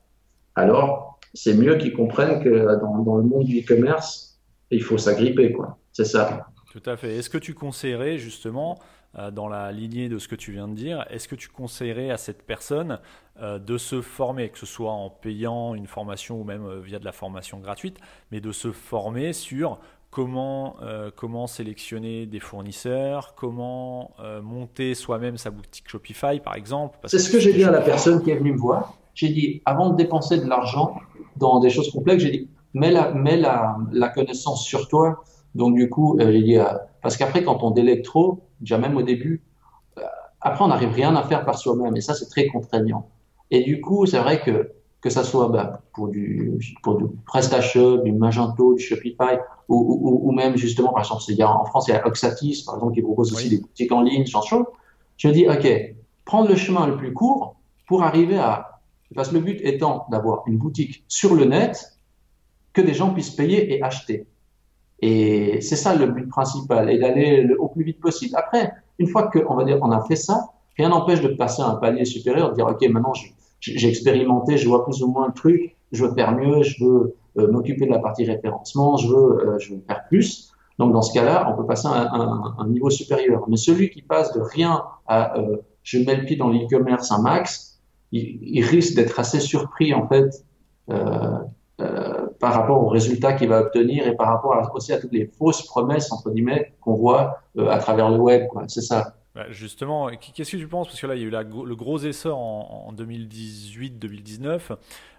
alors, 0.55 1.19
c'est 1.33 1.53
mieux 1.53 1.77
qu'ils 1.77 1.93
comprennent 1.93 2.43
que 2.43 2.79
dans, 2.79 2.99
dans 2.99 3.17
le 3.17 3.23
monde 3.23 3.45
du 3.45 3.59
e-commerce, 3.59 4.39
il 4.71 4.83
faut 4.83 4.97
s'agripper, 4.97 5.53
quoi. 5.53 5.77
C'est 5.93 6.05
ça. 6.05 6.47
Tout 6.71 6.81
à 6.85 6.97
fait. 6.97 7.15
Est-ce 7.15 7.29
que 7.29 7.37
tu 7.37 7.53
conseillerais, 7.53 8.17
justement, 8.17 8.77
euh, 8.77 8.83
dans 9.31 9.47
la 9.47 9.71
lignée 9.71 10.07
de 10.07 10.19
ce 10.19 10.27
que 10.27 10.35
tu 10.35 10.51
viens 10.51 10.67
de 10.67 10.75
dire, 10.75 11.05
est-ce 11.09 11.27
que 11.27 11.35
tu 11.35 11.49
conseillerais 11.49 12.11
à 12.11 12.17
cette 12.17 12.43
personne 12.43 12.99
euh, 13.41 13.57
de 13.57 13.77
se 13.77 14.01
former, 14.01 14.49
que 14.49 14.59
ce 14.59 14.65
soit 14.65 14.91
en 14.91 15.09
payant 15.09 15.73
une 15.73 15.87
formation 15.87 16.39
ou 16.39 16.43
même 16.43 16.65
euh, 16.65 16.79
via 16.79 16.99
de 16.99 17.05
la 17.05 17.11
formation 17.11 17.59
gratuite, 17.59 17.97
mais 18.31 18.39
de 18.39 18.51
se 18.51 18.71
former 18.71 19.33
sur 19.33 19.79
comment, 20.11 20.77
comment 21.15 21.45
sélectionner 21.45 22.25
des 22.25 22.39
fournisseurs, 22.39 23.35
comment 23.35 24.11
monter 24.41 24.95
soi-même 24.95 25.37
sa 25.37 25.51
boutique 25.51 25.87
Shopify, 25.87 26.39
par 26.39 26.55
exemple? 26.55 26.97
C'est 27.05 27.19
ce 27.19 27.31
que 27.31 27.39
j'ai 27.39 27.53
dit 27.53 27.63
à 27.63 27.69
la 27.69 27.81
personne 27.81 28.23
qui 28.23 28.31
est 28.31 28.35
venue 28.35 28.53
me 28.53 28.57
voir. 28.57 28.95
J'ai 29.13 29.29
dit, 29.29 29.61
avant 29.65 29.91
de 29.91 29.95
dépenser 29.95 30.39
de 30.39 30.49
l'argent 30.49 30.95
dans 31.35 31.59
des 31.59 31.69
choses 31.69 31.91
complexes, 31.91 32.23
j'ai 32.23 32.31
dit, 32.31 32.49
mets 32.73 32.89
la, 32.89 33.11
mets 33.11 33.37
la, 33.37 33.77
la 33.91 34.09
connaissance 34.09 34.63
sur 34.65 34.87
toi. 34.87 35.23
Donc 35.53 35.75
du 35.75 35.89
coup, 35.89 36.17
j'ai 36.19 36.41
dit, 36.41 36.57
parce 37.03 37.15
qu'après, 37.15 37.43
quand 37.43 37.61
on 37.61 37.69
délègue 37.69 38.03
trop, 38.03 38.41
déjà 38.61 38.77
même 38.77 38.95
au 38.97 39.01
début, 39.01 39.43
euh, 39.97 40.01
après, 40.41 40.63
on 40.63 40.67
n'arrive 40.67 40.93
rien 40.93 41.15
à 41.15 41.23
faire 41.23 41.45
par 41.45 41.57
soi-même. 41.57 41.95
Et 41.95 42.01
ça, 42.01 42.13
c'est 42.13 42.27
très 42.27 42.47
contraignant. 42.47 43.09
Et 43.51 43.63
du 43.63 43.81
coup, 43.81 44.05
c'est 44.05 44.19
vrai 44.19 44.41
que 44.41 44.71
que 45.01 45.09
ça 45.09 45.23
soit 45.23 45.47
bah, 45.47 45.81
pour 45.93 46.09
du 46.09 46.59
pour 46.83 46.97
du 46.97 47.05
PrestaShop, 47.25 47.99
du 47.99 48.11
Magento, 48.11 48.73
du 48.73 48.83
Shopify, 48.83 49.37
ou, 49.69 49.77
ou, 49.77 50.29
ou 50.29 50.31
même 50.31 50.57
justement, 50.57 50.91
par 50.91 51.03
exemple, 51.03 51.23
il 51.29 51.35
y 51.35 51.41
a, 51.41 51.49
en 51.49 51.63
France, 51.65 51.87
il 51.87 51.91
y 51.91 51.93
a 51.93 52.05
Oxatis, 52.05 52.63
par 52.65 52.75
exemple, 52.75 52.95
qui 52.95 53.01
propose 53.01 53.31
aussi 53.33 53.49
des 53.49 53.57
boutiques 53.59 53.91
en 53.91 54.01
ligne, 54.01 54.23
de 54.23 54.27
choses. 54.27 54.65
Je 55.17 55.27
me 55.27 55.33
dis, 55.33 55.47
OK, 55.47 55.95
prendre 56.25 56.49
le 56.49 56.55
chemin 56.55 56.87
le 56.87 56.97
plus 56.97 57.13
court 57.13 57.55
pour 57.87 58.03
arriver 58.03 58.37
à... 58.37 58.81
Parce 59.15 59.29
que 59.29 59.35
le 59.35 59.41
but 59.41 59.59
étant 59.63 60.05
d'avoir 60.11 60.43
une 60.47 60.57
boutique 60.57 61.03
sur 61.07 61.33
le 61.33 61.45
net 61.45 61.97
que 62.73 62.81
des 62.81 62.93
gens 62.93 63.13
puissent 63.13 63.31
payer 63.31 63.73
et 63.73 63.81
acheter. 63.81 64.27
Et 65.01 65.61
c'est 65.61 65.75
ça 65.75 65.95
le 65.95 66.07
but 66.07 66.27
principal, 66.27 66.89
et 66.89 66.97
d'aller 66.97 67.53
au 67.57 67.67
plus 67.67 67.83
vite 67.83 67.99
possible. 67.99 68.35
Après, 68.37 68.73
une 68.97 69.07
fois 69.07 69.29
qu'on 69.29 69.55
va 69.55 69.63
dire 69.63 69.79
on 69.81 69.91
a 69.91 70.03
fait 70.05 70.15
ça, 70.15 70.49
rien 70.77 70.89
n'empêche 70.89 71.21
de 71.21 71.29
passer 71.29 71.61
à 71.61 71.67
un 71.67 71.75
palier 71.75 72.05
supérieur, 72.05 72.49
de 72.49 72.55
dire 72.55 72.67
ok 72.67 72.81
maintenant 72.89 73.13
j'ai 73.59 73.89
expérimenté, 73.89 74.57
je 74.57 74.67
vois 74.67 74.85
plus 74.85 75.01
ou 75.03 75.07
moins 75.07 75.27
le 75.27 75.33
truc, 75.33 75.75
je 75.91 76.05
veux 76.05 76.13
faire 76.13 76.33
mieux, 76.33 76.63
je 76.63 76.83
veux 76.83 77.15
euh, 77.37 77.51
m'occuper 77.51 77.85
de 77.85 77.91
la 77.91 77.99
partie 77.99 78.25
référencement, 78.25 78.97
je 78.97 79.07
veux, 79.07 79.47
euh, 79.47 79.59
je 79.59 79.73
veux 79.73 79.81
faire 79.87 80.03
plus. 80.07 80.53
Donc 80.77 80.93
dans 80.93 81.01
ce 81.01 81.13
cas-là, 81.13 81.51
on 81.51 81.57
peut 81.57 81.65
passer 81.65 81.87
à 81.87 82.13
un, 82.13 82.55
un, 82.57 82.67
niveau 82.67 82.89
supérieur. 82.89 83.43
Mais 83.49 83.57
celui 83.57 83.89
qui 83.89 84.01
passe 84.01 84.33
de 84.33 84.39
rien 84.39 84.83
à 85.07 85.37
euh, 85.37 85.57
je 85.83 85.99
mets 85.99 86.15
le 86.15 86.25
pied 86.25 86.37
dans 86.37 86.49
l'e-commerce 86.49 87.11
un 87.11 87.21
max, 87.21 87.81
il, 88.11 88.39
il 88.41 88.63
risque 88.63 88.95
d'être 88.95 89.19
assez 89.19 89.39
surpris 89.39 89.93
en 89.93 90.07
fait 90.07 90.45
euh, 91.79 92.27
par 92.39 92.53
rapport 92.53 92.83
aux 92.83 92.89
résultats 92.89 93.33
qu'il 93.33 93.49
va 93.49 93.61
obtenir 93.61 94.07
et 94.07 94.15
par 94.15 94.27
rapport 94.27 94.55
aussi 94.73 94.91
à 94.93 94.99
toutes 94.99 95.13
les 95.13 95.25
fausses 95.25 95.65
promesses 95.65 96.11
entre 96.11 96.29
guillemets 96.31 96.73
qu'on 96.81 96.93
voit 96.93 97.39
euh, 97.57 97.69
à 97.69 97.77
travers 97.77 98.09
le 98.09 98.17
web. 98.17 98.47
C'est 98.67 98.81
ça. 98.81 99.15
Bah, 99.35 99.45
justement, 99.49 100.09
qu'est-ce 100.09 100.51
que 100.51 100.57
tu 100.57 100.67
penses? 100.67 100.87
Parce 100.87 100.99
que 100.99 101.07
là, 101.07 101.15
il 101.15 101.21
y 101.21 101.23
a 101.23 101.27
eu 101.27 101.31
le 101.31 101.75
gros 101.75 101.99
essor 101.99 102.37
en, 102.37 102.93
2018-2019 102.93 104.71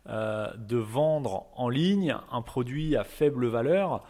euh, 0.08 0.48
de 0.56 0.76
vendre 0.76 1.46
en 1.56 1.68
ligne 1.68 2.16
un 2.32 2.42
produit 2.42 2.96
à 2.96 3.04
faible 3.04 3.46
valeur. 3.46 4.02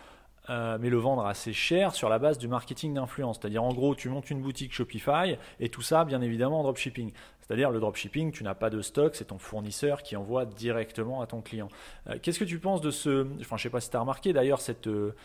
mais 0.48 0.90
le 0.90 0.96
vendre 0.96 1.26
assez 1.26 1.52
cher 1.52 1.94
sur 1.94 2.08
la 2.08 2.18
base 2.18 2.38
du 2.38 2.48
marketing 2.48 2.94
d'influence. 2.94 3.38
C'est-à-dire, 3.40 3.62
en 3.62 3.72
gros, 3.72 3.94
tu 3.94 4.08
montes 4.08 4.30
une 4.30 4.42
boutique 4.42 4.72
Shopify 4.72 5.36
et 5.60 5.68
tout 5.68 5.82
ça, 5.82 6.04
bien 6.04 6.20
évidemment, 6.20 6.60
en 6.60 6.62
dropshipping. 6.64 7.12
C'est-à-dire 7.50 7.72
le 7.72 7.80
dropshipping, 7.80 8.30
tu 8.30 8.44
n'as 8.44 8.54
pas 8.54 8.70
de 8.70 8.80
stock, 8.80 9.16
c'est 9.16 9.24
ton 9.24 9.38
fournisseur 9.38 10.04
qui 10.04 10.14
envoie 10.14 10.44
directement 10.44 11.20
à 11.20 11.26
ton 11.26 11.40
client. 11.40 11.68
Euh, 12.08 12.16
qu'est-ce 12.22 12.38
que 12.38 12.44
tu 12.44 12.60
penses 12.60 12.80
de 12.80 12.92
ce... 12.92 13.26
Enfin, 13.40 13.56
je 13.56 13.62
ne 13.62 13.64
sais 13.64 13.70
pas 13.70 13.80
si 13.80 13.90
tu 13.90 13.96
as 13.96 14.00
remarqué 14.00 14.32
d'ailleurs 14.32 14.60
cette, 14.60 14.86
euh, 14.86 15.16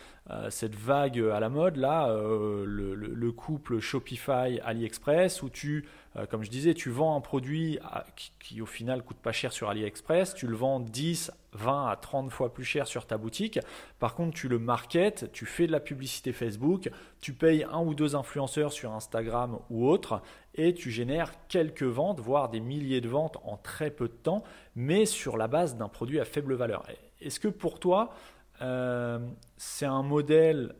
cette 0.50 0.74
vague 0.74 1.20
à 1.20 1.38
la 1.38 1.48
mode, 1.48 1.76
là, 1.76 2.08
euh, 2.08 2.64
le, 2.66 3.30
couple 3.30 3.78
Shopify 3.78 4.58
AliExpress, 4.64 5.44
où 5.44 5.50
tu, 5.50 5.86
comme 6.28 6.42
je 6.42 6.50
disais, 6.50 6.74
tu 6.74 6.90
vends 6.90 7.16
un 7.16 7.20
produit 7.20 7.78
qui, 8.16 8.32
qui, 8.40 8.60
au 8.60 8.66
final 8.66 9.04
coûte 9.04 9.18
pas 9.18 9.30
cher 9.30 9.52
sur 9.52 9.68
AliExpress, 9.68 10.34
tu 10.34 10.48
le 10.48 10.56
vends 10.56 10.80
10, 10.80 11.30
20 11.56 11.88
à 11.88 11.96
30 11.96 12.30
fois 12.30 12.54
plus 12.54 12.64
cher 12.64 12.86
sur 12.86 13.06
ta 13.06 13.18
boutique. 13.18 13.58
Par 13.98 14.14
contre, 14.14 14.36
tu 14.36 14.48
le 14.48 14.58
marketes, 14.58 15.30
tu 15.32 15.46
fais 15.46 15.66
de 15.66 15.72
la 15.72 15.80
publicité 15.80 16.32
Facebook, 16.32 16.90
tu 17.20 17.32
payes 17.32 17.64
un 17.64 17.80
ou 17.80 17.94
deux 17.94 18.14
influenceurs 18.14 18.72
sur 18.72 18.92
Instagram 18.92 19.58
ou 19.70 19.88
autre, 19.88 20.22
et 20.54 20.74
tu 20.74 20.90
génères 20.90 21.32
quelques 21.48 21.82
ventes, 21.82 22.20
voire 22.20 22.48
des 22.48 22.60
milliers 22.60 23.00
de 23.00 23.08
ventes 23.08 23.38
en 23.44 23.56
très 23.56 23.90
peu 23.90 24.08
de 24.08 24.14
temps, 24.14 24.44
mais 24.74 25.06
sur 25.06 25.36
la 25.36 25.48
base 25.48 25.76
d'un 25.76 25.88
produit 25.88 26.20
à 26.20 26.24
faible 26.24 26.54
valeur. 26.54 26.84
Est-ce 27.20 27.40
que 27.40 27.48
pour 27.48 27.80
toi, 27.80 28.10
c'est 28.58 29.86
un 29.86 30.02
modèle 30.02 30.74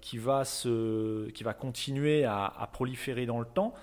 qui, 0.00 0.18
va 0.18 0.44
se, 0.44 1.28
qui 1.30 1.42
va 1.42 1.54
continuer 1.54 2.24
à 2.24 2.68
proliférer 2.72 3.26
dans 3.26 3.40
le 3.40 3.46
temps 3.46 3.74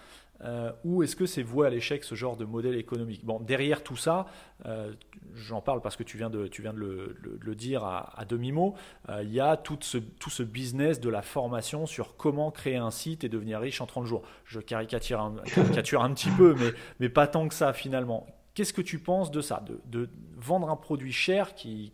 euh, 0.43 0.71
ou 0.83 1.01
est-ce 1.03 1.15
que 1.15 1.25
c'est 1.25 1.43
voué 1.43 1.65
à 1.67 1.69
l'échec 1.69 2.03
ce 2.03 2.15
genre 2.15 2.35
de 2.35 2.45
modèle 2.45 2.75
économique? 2.75 3.25
Bon, 3.25 3.39
derrière 3.39 3.83
tout 3.83 3.95
ça, 3.95 4.25
euh, 4.65 4.91
j'en 5.33 5.61
parle 5.61 5.81
parce 5.81 5.95
que 5.95 6.03
tu 6.03 6.17
viens 6.17 6.29
de, 6.29 6.49
le, 6.73 7.55
dire 7.55 7.83
à, 7.83 8.25
demi-mot, 8.27 8.75
euh, 9.09 9.23
il 9.23 9.31
y 9.31 9.39
a 9.39 9.55
tout 9.57 9.79
ce, 9.81 10.43
business 10.43 10.99
de 10.99 11.09
la 11.09 11.21
formation 11.21 11.85
sur 11.85 12.17
comment 12.17 12.51
créer 12.51 12.75
un 12.75 12.91
site 12.91 13.23
et 13.23 13.29
devenir 13.29 13.59
riche 13.59 13.81
en 13.81 13.85
30 13.85 14.05
jours. 14.05 14.23
Je 14.45 14.59
caricature 14.59 15.21
un, 15.21 16.13
petit 16.13 16.29
peu, 16.31 16.55
mais, 16.99 17.09
pas 17.09 17.27
tant 17.27 17.47
que 17.47 17.53
ça 17.53 17.73
finalement. 17.73 18.27
Qu'est-ce 18.53 18.73
que 18.73 18.81
tu 18.81 18.99
penses 18.99 19.31
de 19.31 19.41
ça, 19.41 19.63
de, 19.87 20.09
vendre 20.37 20.69
un 20.69 20.75
produit 20.75 21.11
cher 21.11 21.55
qui, 21.55 21.91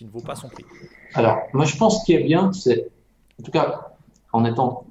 ne 0.00 0.08
vaut 0.08 0.20
pas 0.20 0.34
son 0.34 0.48
prix? 0.48 0.64
Alors, 1.14 1.38
moi 1.52 1.64
je 1.64 1.76
pense 1.76 2.04
qu'il 2.04 2.16
est 2.16 2.24
bien, 2.24 2.52
c'est, 2.52 2.90
en 3.40 3.42
tout 3.42 3.50
cas, 3.50 3.94
en 4.32 4.44
étant 4.44 4.86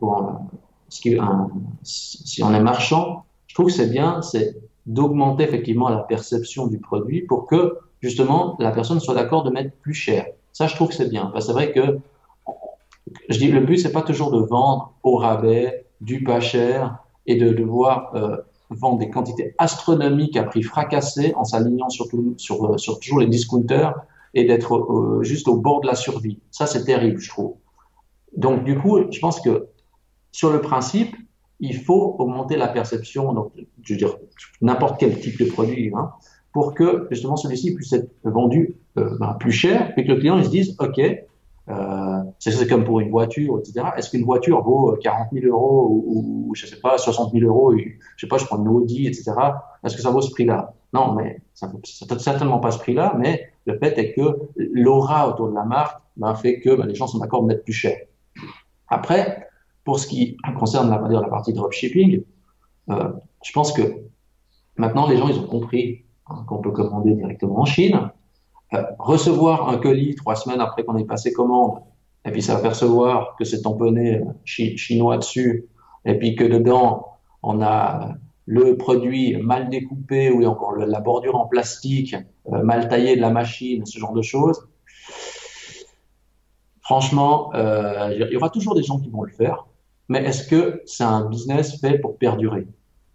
si 1.83 2.43
on 2.43 2.53
est 2.53 2.61
marchand, 2.61 3.25
je 3.47 3.55
trouve 3.55 3.67
que 3.67 3.73
c'est 3.73 3.89
bien, 3.89 4.21
c'est 4.21 4.55
d'augmenter 4.85 5.43
effectivement 5.43 5.89
la 5.89 5.99
perception 5.99 6.67
du 6.67 6.79
produit 6.79 7.21
pour 7.21 7.45
que 7.45 7.77
justement 8.01 8.55
la 8.59 8.71
personne 8.71 8.99
soit 8.99 9.13
d'accord 9.13 9.43
de 9.43 9.49
mettre 9.49 9.71
plus 9.77 9.93
cher. 9.93 10.25
Ça, 10.51 10.67
je 10.67 10.75
trouve 10.75 10.89
que 10.89 10.95
c'est 10.95 11.09
bien. 11.09 11.27
Parce 11.27 11.45
que 11.45 11.51
c'est 11.51 11.53
vrai 11.53 11.71
que 11.71 11.99
je 13.29 13.37
dis, 13.37 13.47
le 13.47 13.61
but, 13.61 13.77
c'est 13.77 13.91
pas 13.91 14.01
toujours 14.01 14.31
de 14.31 14.39
vendre 14.39 14.93
au 15.03 15.17
rabais, 15.17 15.85
du 16.01 16.23
pas 16.23 16.39
cher 16.39 16.97
et 17.25 17.35
de 17.35 17.53
devoir 17.53 18.13
euh, 18.15 18.37
vendre 18.69 18.99
des 18.99 19.09
quantités 19.09 19.55
astronomiques 19.57 20.37
à 20.37 20.43
prix 20.43 20.63
fracassé 20.63 21.33
en 21.35 21.43
s'alignant 21.43 21.89
sur, 21.89 22.07
sur, 22.37 22.79
sur, 22.79 22.99
toujours 22.99 23.19
les 23.19 23.27
discounters 23.27 23.93
et 24.33 24.45
d'être 24.45 24.75
euh, 24.75 25.23
juste 25.23 25.47
au 25.47 25.57
bord 25.57 25.81
de 25.81 25.87
la 25.87 25.95
survie. 25.95 26.39
Ça, 26.51 26.65
c'est 26.65 26.85
terrible, 26.85 27.19
je 27.19 27.29
trouve. 27.29 27.55
Donc, 28.35 28.63
du 28.63 28.77
coup, 28.77 28.99
je 29.11 29.19
pense 29.19 29.39
que 29.39 29.67
sur 30.33 30.51
le 30.51 30.59
principe, 30.59 31.15
il 31.61 31.77
faut 31.77 32.15
augmenter 32.19 32.57
la 32.57 32.67
perception, 32.67 33.31
donc, 33.31 33.53
je 33.83 33.93
veux 33.93 33.97
dire, 33.97 34.17
n'importe 34.61 34.99
quel 34.99 35.17
type 35.19 35.39
de 35.39 35.45
produit, 35.45 35.93
hein, 35.95 36.11
pour 36.51 36.73
que 36.73 37.07
justement 37.11 37.37
celui-ci 37.37 37.73
puisse 37.75 37.93
être 37.93 38.11
vendu 38.23 38.75
euh, 38.97 39.15
ben, 39.19 39.35
plus 39.39 39.51
cher 39.51 39.93
et 39.95 40.03
que 40.03 40.11
le 40.11 40.19
client 40.19 40.37
il 40.37 40.43
se 40.43 40.49
dise, 40.49 40.75
OK, 40.79 40.99
euh, 41.69 42.19
c'est 42.39 42.67
comme 42.67 42.83
pour 42.83 42.99
une 42.99 43.11
voiture, 43.11 43.59
etc. 43.59 43.85
Est-ce 43.95 44.09
qu'une 44.09 44.25
voiture 44.25 44.61
vaut 44.61 44.97
40 45.01 45.27
euh, 45.33 45.39
000 45.39 45.55
euros 45.55 45.87
ou, 45.89 46.47
ou, 46.49 46.55
je 46.55 46.65
sais 46.65 46.79
pas 46.79 46.97
60 46.97 47.31
000 47.31 47.45
euros, 47.45 47.73
je 47.77 47.85
sais 48.19 48.27
pas, 48.27 48.37
je 48.37 48.45
prends 48.45 48.57
une 48.57 48.67
Audi, 48.67 49.07
etc. 49.07 49.31
Est-ce 49.83 49.95
que 49.95 50.01
ça 50.01 50.09
vaut 50.09 50.21
ce 50.21 50.31
prix-là? 50.31 50.73
Non, 50.91 51.13
mais 51.13 51.41
ça 51.53 51.71
ne 51.71 52.17
certainement 52.17 52.59
pas 52.59 52.71
ce 52.71 52.79
prix-là. 52.79 53.15
Mais 53.17 53.49
le 53.65 53.77
fait 53.77 53.97
est 53.97 54.13
que 54.13 54.39
l'aura 54.57 55.29
autour 55.29 55.49
de 55.49 55.55
la 55.55 55.63
marque 55.63 56.01
ben, 56.17 56.35
fait 56.35 56.59
que 56.59 56.75
ben, 56.75 56.85
les 56.85 56.95
gens 56.95 57.07
sont 57.07 57.19
d'accord 57.19 57.43
de 57.43 57.47
mettre 57.47 57.63
plus 57.63 57.73
cher. 57.73 57.97
Après, 58.89 59.47
pour 59.83 59.99
ce 59.99 60.07
qui 60.07 60.37
concerne 60.57 60.89
la, 60.89 61.21
partie 61.23 61.53
dropshipping, 61.53 62.23
euh, 62.89 63.09
je 63.43 63.51
pense 63.51 63.71
que 63.71 63.81
maintenant 64.77 65.07
les 65.07 65.17
gens 65.17 65.27
ils 65.27 65.37
ont 65.37 65.47
compris 65.47 66.05
hein, 66.27 66.43
qu'on 66.47 66.59
peut 66.59 66.71
commander 66.71 67.13
directement 67.13 67.59
en 67.59 67.65
Chine, 67.65 68.11
euh, 68.73 68.83
recevoir 68.99 69.69
un 69.69 69.77
colis 69.77 70.15
trois 70.15 70.35
semaines 70.35 70.61
après 70.61 70.83
qu'on 70.83 70.97
ait 70.97 71.05
passé 71.05 71.33
commande, 71.33 71.79
et 72.25 72.31
puis 72.31 72.41
s'apercevoir 72.41 73.35
que 73.37 73.43
c'est 73.43 73.61
tamponné 73.61 74.21
euh, 74.21 74.25
chinois 74.45 75.17
dessus, 75.17 75.67
et 76.05 76.17
puis 76.17 76.35
que 76.35 76.45
dedans 76.45 77.07
on 77.41 77.61
a 77.61 78.13
le 78.45 78.77
produit 78.77 79.37
mal 79.37 79.69
découpé 79.69 80.29
ou 80.29 80.45
encore 80.45 80.75
la 80.75 80.99
bordure 80.99 81.35
en 81.35 81.45
plastique, 81.45 82.15
mal 82.49 82.89
taillée 82.89 83.15
de 83.15 83.21
la 83.21 83.29
machine, 83.29 83.85
ce 83.85 83.99
genre 83.99 84.11
de 84.11 84.21
choses. 84.21 84.67
Franchement, 86.81 87.53
il 87.53 88.27
y 88.29 88.35
aura 88.35 88.49
toujours 88.49 88.75
des 88.75 88.83
gens 88.83 88.99
qui 88.99 89.09
vont 89.09 89.23
le 89.23 89.31
faire 89.31 89.65
mais 90.13 90.23
est-ce 90.25 90.47
que 90.47 90.83
c'est 90.85 91.03
un 91.03 91.25
business 91.25 91.81
fait 91.81 91.97
pour 91.97 92.17
perdurer? 92.17 92.67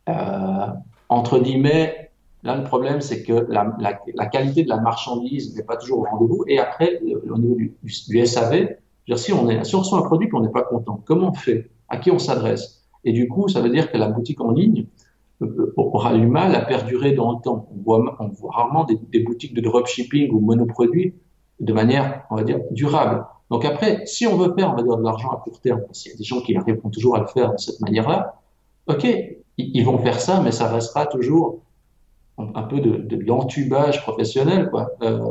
Euh, 0.08 0.66
Entre 1.08 1.38
guillemets, 1.38 2.10
là 2.42 2.56
le 2.56 2.64
problème 2.64 3.00
c'est 3.00 3.22
que 3.22 3.46
la, 3.48 4.26
qualité 4.26 4.64
de 4.64 4.68
la 4.68 4.80
marchandise 4.80 5.54
n'est 5.54 5.62
pas 5.62 5.76
toujours 5.76 6.00
au 6.00 6.06
rendez-vous. 6.10 6.42
Et 6.48 6.58
après, 6.58 7.00
au 7.30 7.38
niveau 7.38 7.56
du, 7.56 8.26
SAV, 8.26 8.76
si 9.14 9.32
on 9.32 9.48
est, 9.48 9.62
si 9.62 9.76
on 9.76 9.78
reçoit 9.78 10.00
un 10.00 10.02
produit 10.02 10.28
qu'on 10.28 10.40
n'est 10.40 10.50
pas 10.60 10.64
content, 10.64 11.00
comment 11.04 11.28
on 11.28 11.34
fait? 11.34 11.70
À 11.88 11.98
qui 11.98 12.10
on 12.10 12.18
s'adresse? 12.18 12.84
Et 13.04 13.12
du 13.12 13.28
coup, 13.28 13.46
ça 13.46 13.60
veut 13.60 13.70
dire 13.70 13.92
que 13.92 13.96
la 13.96 14.08
boutique 14.08 14.40
en 14.40 14.50
ligne 14.50 14.86
euh, 15.40 15.72
aura 15.76 16.12
du 16.14 16.26
mal 16.26 16.52
à 16.56 16.62
perdurer 16.62 17.12
dans 17.12 17.30
le 17.34 17.38
temps. 17.40 17.68
On 17.72 17.80
voit, 17.84 18.16
on 18.18 18.28
voit 18.28 18.50
rarement 18.52 18.82
des, 18.84 18.98
des 19.12 19.20
boutiques 19.20 19.54
de 19.54 19.60
dropshipping 19.60 20.32
ou 20.32 20.40
monoproduits 20.40 21.14
de 21.60 21.72
manière, 21.72 22.24
on 22.30 22.34
va 22.34 22.42
dire, 22.42 22.58
durable. 22.72 23.24
Donc 23.50 23.64
après, 23.64 24.02
si 24.06 24.26
on 24.26 24.36
veut 24.36 24.54
faire, 24.56 24.72
on 24.72 24.76
va 24.76 24.82
dire, 24.82 24.96
de 24.96 25.02
l'argent 25.02 25.30
à 25.30 25.36
court 25.36 25.60
terme, 25.60 25.82
s'il 25.92 26.12
y 26.12 26.14
a 26.14 26.18
des 26.18 26.24
gens 26.24 26.40
qui 26.40 26.56
arriveront 26.56 26.90
toujours 26.90 27.16
à 27.16 27.20
le 27.20 27.26
faire 27.26 27.52
de 27.52 27.58
cette 27.58 27.80
manière-là, 27.80 28.40
ok, 28.86 29.06
ils 29.56 29.84
vont 29.84 29.98
faire 29.98 30.20
ça, 30.20 30.40
mais 30.40 30.52
ça 30.52 30.68
restera 30.68 31.06
toujours 31.06 31.60
un 32.38 32.62
peu 32.62 32.80
de, 32.80 32.98
de 32.98 33.24
l'entubage 33.24 34.02
professionnel. 34.02 34.70
Euh, 35.02 35.30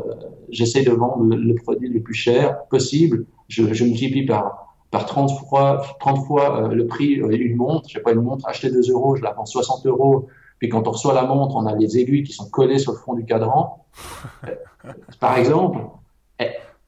J'essaie 0.50 0.82
de 0.82 0.90
vendre 0.90 1.24
le, 1.24 1.54
produit 1.54 1.88
le 1.88 2.00
plus 2.00 2.14
cher 2.14 2.64
possible. 2.68 3.26
Je, 3.48 3.72
je 3.72 3.84
multiplie 3.84 4.24
par, 4.24 4.76
par 4.90 5.06
30 5.06 5.30
fois, 5.48 5.82
30 6.00 6.26
fois 6.26 6.62
euh, 6.62 6.68
le 6.68 6.86
prix 6.86 7.20
euh, 7.20 7.28
d'une 7.28 7.56
montre. 7.56 7.88
Je 7.88 7.94
sais 7.94 8.02
pas, 8.02 8.12
une 8.12 8.22
montre 8.22 8.46
achetée 8.48 8.70
2 8.70 8.90
euros, 8.90 9.16
je 9.16 9.22
la 9.22 9.32
vends 9.32 9.46
60 9.46 9.86
euros. 9.86 10.26
Puis 10.58 10.68
quand 10.68 10.88
on 10.88 10.92
reçoit 10.92 11.14
la 11.14 11.24
montre, 11.24 11.56
on 11.56 11.66
a 11.66 11.74
les 11.74 11.98
aiguilles 11.98 12.24
qui 12.24 12.32
sont 12.32 12.48
collées 12.48 12.78
sur 12.78 12.92
le 12.92 12.98
fond 12.98 13.14
du 13.14 13.24
cadran. 13.24 13.84
Euh, 14.46 14.54
par 15.20 15.38
exemple, 15.38 15.78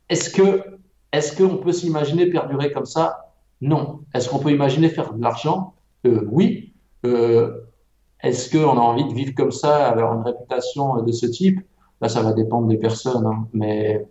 est-ce 0.08 0.30
que 0.30 0.79
est-ce 1.12 1.36
qu'on 1.36 1.56
peut 1.56 1.72
s'imaginer 1.72 2.26
perdurer 2.26 2.72
comme 2.72 2.86
ça? 2.86 3.32
Non. 3.60 4.00
Est-ce 4.14 4.28
qu'on 4.28 4.38
peut 4.38 4.52
imaginer 4.52 4.88
faire 4.88 5.12
de 5.12 5.20
l'argent? 5.20 5.74
Euh, 6.06 6.26
Oui. 6.30 6.72
Euh, 7.04 7.66
Est-ce 8.22 8.50
qu'on 8.50 8.76
a 8.76 8.80
envie 8.80 9.08
de 9.08 9.14
vivre 9.14 9.34
comme 9.34 9.50
ça, 9.50 9.88
avoir 9.88 10.14
une 10.14 10.22
réputation 10.22 11.02
de 11.02 11.12
ce 11.12 11.26
type? 11.26 11.60
Là, 12.00 12.08
ça 12.08 12.22
va 12.22 12.32
dépendre 12.32 12.68
des 12.68 12.76
personnes. 12.76 13.26
Hein. 13.26 13.48
Mais 13.52 14.06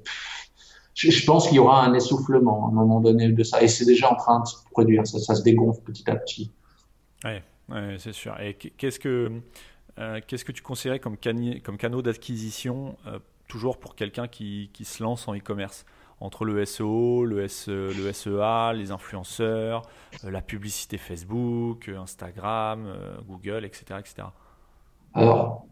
je, 0.96 1.26
pense 1.26 1.48
qu'il 1.48 1.58
y 1.58 1.60
aura 1.60 1.86
un 1.86 1.94
essoufflement 1.94 2.66
à 2.66 2.70
un 2.70 2.74
moment 2.74 3.00
donné 3.00 3.30
de 3.30 3.44
ça. 3.44 3.62
Et 3.62 3.68
c'est 3.68 3.86
déjà 3.86 4.12
en 4.12 4.16
train 4.16 4.40
de 4.42 4.48
se 4.48 4.56
produire. 4.72 5.06
Ça, 5.06 5.36
se 5.36 5.44
dégonfle 5.44 5.82
petit 5.82 6.10
à 6.10 6.16
petit. 6.16 6.52
Oui, 7.24 7.32
ouais, 7.70 7.96
c'est 8.00 8.14
sûr. 8.14 8.40
Et 8.40 8.56
qu'est-ce 8.56 9.00
que, 9.00 9.32
euh, 10.00 10.20
qu'est-ce 10.26 10.46
que 10.46 10.52
tu 10.52 10.62
conseillerais 10.62 11.00
comme, 11.00 11.18
comme 11.64 11.78
canaux 11.78 12.02
d'acquisition, 12.02 12.98
euh, 13.08 13.20
toujours 13.48 13.78
pour 13.78 13.96
quelqu'un 13.96 14.28
qui, 14.28 14.70
qui 14.74 14.86
se 14.86 15.02
lance 15.04 15.28
en 15.28 15.36
e-commerce? 15.36 15.86
Entre 16.22 16.46
le 16.46 16.66
SEO, 16.66 17.26
le, 17.26 17.48
SE, 17.48 17.72
le 17.72 18.12
SEA, 18.12 18.74
les 18.74 18.92
influenceurs, 18.92 19.84
euh, 20.24 20.32
la 20.32 20.42
publicité 20.42 20.98
Facebook, 20.98 21.88
euh, 21.88 22.00
Instagram, 22.00 22.86
euh, 22.88 23.18
Google, 23.28 23.66
etc. 23.66 24.00
etc. 24.00 24.28
Alors, 25.14 25.66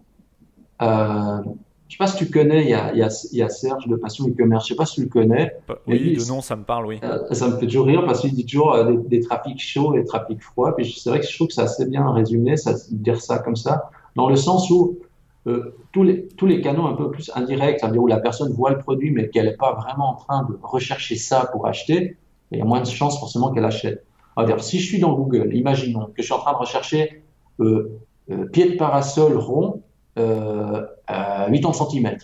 euh, 0.81 1.41
je 1.43 1.49
ne 1.49 1.91
sais 1.91 1.97
pas 1.97 2.07
si 2.07 2.17
tu 2.17 2.31
connais, 2.31 2.63
il 2.63 2.69
y 2.69 2.73
a, 2.73 2.93
y 2.93 3.01
a, 3.01 3.29
y 3.31 3.41
a 3.41 3.49
Serge 3.49 3.87
de 3.87 3.95
Passion 3.95 4.27
e-commerce, 4.27 4.67
je 4.67 4.73
ne 4.73 4.75
sais 4.75 4.77
pas 4.77 4.85
si 4.85 4.95
tu 4.95 5.01
le 5.03 5.09
connais. 5.09 5.55
Oui, 5.85 6.15
de 6.17 6.27
nom, 6.27 6.41
ça 6.41 6.55
me 6.55 6.63
parle, 6.63 6.85
oui. 6.85 6.99
ça 7.31 7.47
me 7.47 7.57
fait 7.57 7.65
toujours 7.65 7.85
rire 7.85 8.03
parce 8.05 8.21
qu'il 8.21 8.33
dit 8.33 8.45
toujours 8.45 8.83
des, 8.85 8.97
des, 8.97 9.19
trafics 9.21 9.61
chauds 9.61 9.93
et 9.95 9.99
des 9.99 10.05
trafics 10.05 10.41
froids. 10.41 10.75
Puis 10.75 10.97
c'est 10.97 11.09
vrai 11.09 11.19
que 11.19 11.27
je 11.27 11.33
trouve 11.33 11.47
que 11.47 11.53
c'est 11.53 11.61
assez 11.61 11.85
bien 11.85 12.09
résumé, 12.11 12.57
ça, 12.57 12.73
dire 12.91 13.21
ça 13.21 13.39
comme 13.39 13.55
ça, 13.55 13.89
dans 14.15 14.29
le 14.29 14.35
sens 14.35 14.69
où 14.69 14.99
euh, 15.47 15.77
tous, 15.93 16.03
les, 16.03 16.27
tous 16.27 16.45
les 16.45 16.59
canaux 16.59 16.87
un 16.87 16.93
peu 16.93 17.09
plus 17.09 17.31
indirects, 17.33 17.79
c'est-à-dire 17.79 18.01
où 18.01 18.07
la 18.07 18.19
personne 18.19 18.51
voit 18.51 18.71
le 18.71 18.79
produit 18.79 19.11
mais 19.11 19.29
qu'elle 19.29 19.45
n'est 19.45 19.55
pas 19.55 19.73
vraiment 19.75 20.09
en 20.09 20.15
train 20.15 20.43
de 20.43 20.59
rechercher 20.61 21.15
ça 21.15 21.47
pour 21.53 21.67
acheter, 21.67 22.17
il 22.51 22.59
y 22.59 22.61
a 22.61 22.65
moins 22.65 22.81
de 22.81 22.85
chances 22.85 23.17
forcément 23.17 23.53
qu'elle 23.53 23.63
achète. 23.63 24.05
dire, 24.45 24.61
si 24.61 24.79
je 24.79 24.85
suis 24.85 24.99
dans 24.99 25.13
Google, 25.13 25.55
imaginons 25.55 26.07
que 26.07 26.21
je 26.21 26.23
suis 26.23 26.33
en 26.33 26.39
train 26.39 26.51
de 26.51 26.57
rechercher 26.57 27.23
euh, 27.61 27.97
euh, 28.29 28.45
pied 28.47 28.71
de 28.71 28.75
parasol 28.75 29.37
rond 29.37 29.81
à 30.17 31.47
80 31.49 31.73
cm. 31.73 32.17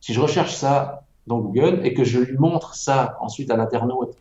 Si 0.00 0.12
je 0.12 0.20
recherche 0.20 0.52
ça 0.52 1.04
dans 1.26 1.38
Google 1.38 1.80
et 1.84 1.94
que 1.94 2.04
je 2.04 2.18
lui 2.18 2.36
montre 2.36 2.74
ça 2.74 3.16
ensuite 3.20 3.50
à 3.50 3.56
l'internaute, 3.56 4.16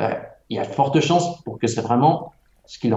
il 0.00 0.56
y 0.56 0.58
a 0.58 0.64
de 0.64 0.72
fortes 0.72 0.98
chances 1.00 1.42
pour 1.42 1.58
que 1.58 1.66
c'est 1.66 1.82
vraiment 1.82 2.32
ce 2.64 2.78
qu'il 2.78 2.96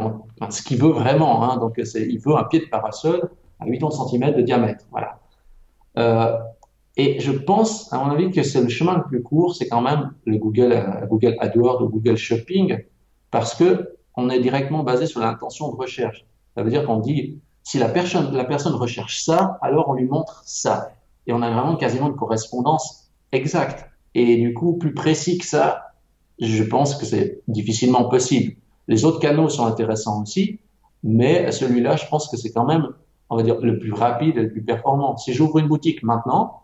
ce 0.49 0.61
qu'il 0.63 0.81
veut 0.81 0.91
vraiment. 0.91 1.43
Hein. 1.43 1.57
Donc, 1.57 1.79
il 1.95 2.19
veut 2.19 2.35
un 2.35 2.45
pied 2.45 2.61
de 2.61 2.65
parasol 2.65 3.29
à 3.59 3.65
80 3.65 3.89
cm 4.09 4.35
de 4.35 4.41
diamètre. 4.41 4.85
Voilà. 4.91 5.19
Euh, 5.97 6.37
et 6.97 7.19
je 7.19 7.31
pense, 7.31 7.91
à 7.93 7.97
mon 7.97 8.11
avis, 8.11 8.31
que 8.31 8.43
c'est 8.43 8.61
le 8.61 8.69
chemin 8.69 8.97
le 8.97 9.03
plus 9.03 9.21
court, 9.21 9.55
c'est 9.55 9.67
quand 9.67 9.81
même 9.81 10.11
le 10.25 10.37
Google, 10.37 10.73
euh, 10.73 11.05
Google 11.05 11.35
AdWords 11.39 11.81
ou 11.81 11.89
Google 11.89 12.17
Shopping, 12.17 12.77
parce 13.31 13.55
que 13.55 13.95
on 14.15 14.29
est 14.29 14.39
directement 14.39 14.83
basé 14.83 15.05
sur 15.05 15.21
l'intention 15.21 15.71
de 15.71 15.75
recherche. 15.75 16.25
Ça 16.55 16.63
veut 16.63 16.69
dire 16.69 16.85
qu'on 16.85 16.97
dit, 16.99 17.39
si 17.63 17.77
la 17.77 17.87
personne, 17.87 18.35
la 18.35 18.43
personne 18.43 18.73
recherche 18.73 19.21
ça, 19.21 19.57
alors 19.61 19.87
on 19.89 19.93
lui 19.93 20.05
montre 20.05 20.41
ça. 20.45 20.91
Et 21.27 21.33
on 21.33 21.41
a 21.41 21.49
vraiment 21.49 21.75
quasiment 21.75 22.07
une 22.07 22.15
correspondance 22.15 23.11
exacte. 23.31 23.89
Et 24.15 24.37
du 24.37 24.53
coup, 24.53 24.73
plus 24.73 24.93
précis 24.93 25.37
que 25.37 25.45
ça, 25.45 25.93
je 26.39 26.63
pense 26.63 26.95
que 26.95 27.05
c'est 27.05 27.41
difficilement 27.47 28.05
possible. 28.05 28.55
Les 28.87 29.05
autres 29.05 29.19
canaux 29.19 29.49
sont 29.49 29.65
intéressants 29.65 30.21
aussi, 30.21 30.59
mais 31.03 31.51
celui-là, 31.51 31.95
je 31.95 32.07
pense 32.07 32.27
que 32.27 32.37
c'est 32.37 32.51
quand 32.51 32.65
même 32.65 32.87
on 33.29 33.37
va 33.37 33.43
dire, 33.43 33.59
le 33.61 33.79
plus 33.79 33.93
rapide 33.93 34.37
et 34.37 34.41
le 34.41 34.51
plus 34.51 34.63
performant. 34.63 35.17
Si 35.17 35.33
j'ouvre 35.33 35.59
une 35.59 35.67
boutique 35.67 36.03
maintenant, 36.03 36.63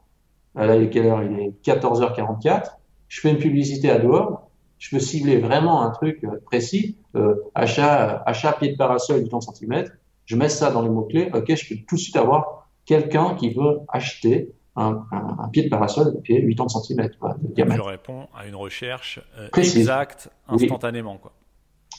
là, 0.56 0.76
il 0.76 0.84
est 0.84 0.90
quelle 0.90 1.06
heure? 1.06 1.24
Il 1.24 1.40
est 1.40 1.54
14h44. 1.64 2.72
je 3.08 3.22
fais 3.22 3.32
une 3.32 3.38
publicité 3.38 3.90
à 3.90 4.00
dehors, 4.00 4.50
je 4.78 4.90
peux 4.96 5.00
cibler 5.00 5.38
vraiment 5.38 5.82
un 5.82 5.92
truc 5.92 6.24
euh, 6.24 6.42
précis, 6.46 6.98
euh, 7.16 7.36
achat, 7.54 8.24
achat 8.26 8.54
pied 8.54 8.72
de 8.72 8.78
parasol 8.78 9.24
du 9.24 9.30
30 9.30 9.44
cm, 9.56 9.86
je 10.26 10.36
mets 10.36 10.50
ça 10.50 10.72
dans 10.72 10.82
les 10.82 10.90
mots-clés, 10.90 11.30
ok, 11.34 11.56
je 11.56 11.70
peux 11.70 11.82
tout 11.88 11.96
de 11.96 12.00
suite 12.00 12.18
avoir 12.18 12.68
quelqu'un 12.86 13.36
qui 13.36 13.52
veut 13.52 13.80
acheter 13.88 14.52
un, 14.76 15.06
un, 15.12 15.48
pied 15.50 15.64
de 15.64 15.70
parasol 15.70 16.14
de 16.14 16.20
pied 16.20 16.46
80 16.56 16.68
cm 16.68 17.10
de 17.42 17.54
diamètre. 17.54 17.84
Je 17.84 17.90
réponds 17.90 18.28
à 18.36 18.46
une 18.46 18.56
recherche 18.56 19.22
euh, 19.38 19.48
exacte, 19.56 20.30
instantanément. 20.48 21.18
Quoi. 21.18 21.32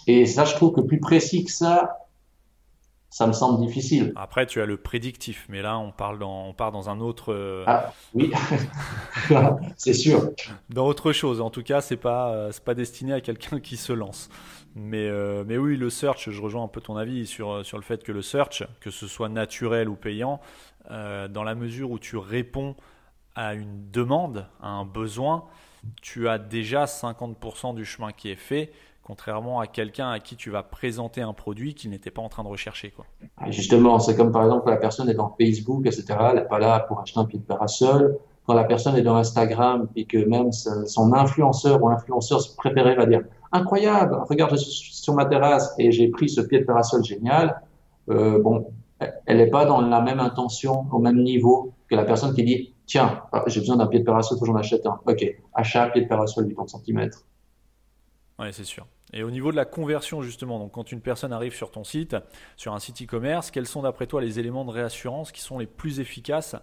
Et 0.07 0.27
ça, 0.27 0.45
je 0.45 0.55
trouve 0.55 0.73
que 0.73 0.83
plus 0.83 1.01
précis 1.01 1.45
que 1.45 1.51
ça, 1.51 2.06
ça 3.11 3.27
me 3.27 3.33
semble 3.33 3.65
difficile. 3.65 4.13
Après, 4.17 4.47
tu 4.47 4.61
as 4.61 4.67
le 4.67 4.77
prédictif, 4.77 5.47
mais 5.49 5.63
là, 5.63 5.79
on, 5.79 5.93
parle 5.93 6.19
dans, 6.19 6.49
on 6.49 6.53
part 6.53 6.73
dans 6.73 6.91
un 6.91 7.01
autre. 7.01 7.33
Euh, 7.33 7.65
ah, 7.67 7.93
oui, 8.15 8.33
c'est 9.77 9.95
sûr. 9.95 10.33
Dans 10.71 10.87
autre 10.87 11.13
chose. 11.13 11.41
En 11.41 11.51
tout 11.51 11.63
cas, 11.63 11.81
c'est 11.81 11.97
pas, 11.97 12.33
euh, 12.33 12.53
pas 12.65 12.75
destiné 12.75 13.13
à 13.13 13.21
quelqu'un 13.21 13.61
qui 13.61 13.77
se 13.77 13.93
lance. 13.93 14.29
Mais, 14.75 15.09
euh, 15.09 15.45
mais 15.47 15.57
oui, 15.57 15.77
le 15.77 15.89
search, 15.89 16.31
je 16.31 16.43
rejoins 16.43 16.65
un 16.65 16.69
peu 16.69 16.81
ton 16.81 16.97
avis 16.97 17.27
sur, 17.27 17.65
sur 17.65 17.79
le 17.79 17.83
fait 17.83 18.03
que 18.03 18.13
le 18.13 18.23
search, 18.23 18.65
que 18.81 18.91
ce 18.91 19.07
soit 19.07 19.29
naturel 19.29 19.89
ou 19.89 19.97
payant, 19.97 20.41
dans 20.89 21.43
la 21.43 21.57
mesure 21.57 21.91
où 21.91 21.99
tu 21.99 22.17
réponds 22.17 22.77
à 23.35 23.55
une 23.55 23.91
demande, 23.91 24.47
à 24.63 24.69
un 24.69 24.85
besoin, 24.85 25.47
tu 26.01 26.29
as 26.29 26.39
déjà 26.39 26.85
50% 26.85 27.75
du 27.75 27.85
chemin 27.85 28.13
qui 28.13 28.31
est 28.31 28.37
fait 28.37 28.73
contrairement 29.07 29.61
à 29.61 29.69
quelqu'un 29.69 30.11
à 30.11 30.19
qui 30.19 30.35
tu 30.35 30.51
vas 30.51 30.65
présenter 30.65 31.23
un 31.23 31.33
produit 31.33 31.75
qu'il 31.75 31.91
n'était 31.91 32.11
pas 32.11 32.23
en 32.23 32.29
train 32.29 32.43
de 32.43 32.49
rechercher. 32.49 32.91
Quoi. 32.91 33.07
Justement, 33.51 34.01
c'est 34.01 34.17
comme 34.17 34.33
par 34.33 34.43
exemple 34.43 34.69
la 34.69 34.79
personne 34.79 35.09
est 35.09 35.15
dans 35.15 35.33
Facebook, 35.41 35.87
etc. 35.87 36.07
Elle 36.31 36.35
n'est 36.39 36.45
pas 36.45 36.59
là 36.59 36.81
pour 36.81 36.99
acheter 37.01 37.21
un 37.21 37.25
pied 37.25 37.39
de 37.39 37.45
parasol. 37.45 38.19
Quand 38.47 38.55
la 38.55 38.65
personne 38.65 38.97
est 38.97 39.03
dans 39.03 39.15
Instagram 39.15 39.89
et 39.95 40.07
que 40.07 40.19
même 40.19 40.51
son 40.51 41.13
influenceur 41.13 41.81
ou 41.85 41.89
influenceuse 41.89 42.49
préféré 42.57 42.97
va 42.97 43.07
dire 43.07 43.21
incroyable, 43.53 44.19
regarde 44.29 44.51
je 44.51 44.57
suis 44.57 44.95
sur 44.95 45.15
ma 45.15 45.25
terrasse 45.25 45.73
et 45.79 45.93
j'ai 45.93 46.09
pris 46.09 46.29
ce 46.29 46.41
pied 46.41 46.59
de 46.59 46.65
parasol 46.65 47.05
génial. 47.05 47.63
Euh, 48.09 48.43
bon, 48.43 48.73
elle 48.99 49.37
n'est 49.37 49.51
pas 49.51 49.67
dans 49.67 49.83
la 49.83 50.01
même 50.01 50.19
intention, 50.19 50.85
au 50.91 50.99
même 50.99 51.23
niveau 51.23 51.73
que 51.89 51.95
la 51.95 52.05
personne 52.05 52.35
qui 52.35 52.43
dit 52.43 52.75
tiens, 52.87 53.23
j'ai 53.47 53.61
besoin 53.61 53.77
d'un 53.77 53.87
pied 53.87 54.01
de 54.01 54.05
parasol, 54.05 54.37
faut 54.37 54.47
que 54.47 54.51
j'en 54.51 54.57
achète 54.57 54.85
un. 54.85 54.99
Ok, 55.07 55.25
achat 55.55 55.91
pied 55.91 56.03
de 56.03 56.09
parasol 56.09 56.49
du 56.49 56.55
30 56.55 56.71
cm. 56.71 57.09
Oui, 58.41 58.49
c'est 58.53 58.65
sûr. 58.65 58.85
Et 59.13 59.23
au 59.23 59.31
niveau 59.31 59.51
de 59.53 59.57
la 59.57 59.65
conversion, 59.65 60.23
justement, 60.23 60.59
donc 60.59 60.73
quand 60.73 60.91
une 60.91 61.01
personne 61.01 61.33
arrive 61.33 61.55
sur 61.55 61.71
ton 61.71 61.85
site, 61.85 62.17
sur 62.57 62.75
un 62.75 62.81
site 62.81 63.03
e-commerce, 63.03 63.51
quels 63.51 63.67
sont 63.67 63.83
d'après 63.83 64.07
toi 64.07 64.21
les 64.21 64.39
éléments 64.39 64.65
de 64.65 64.73
réassurance 64.73 65.33
qui 65.33 65.41
sont 65.41 65.59
les 65.59 65.67
plus 65.67 66.01
efficaces 66.01 66.57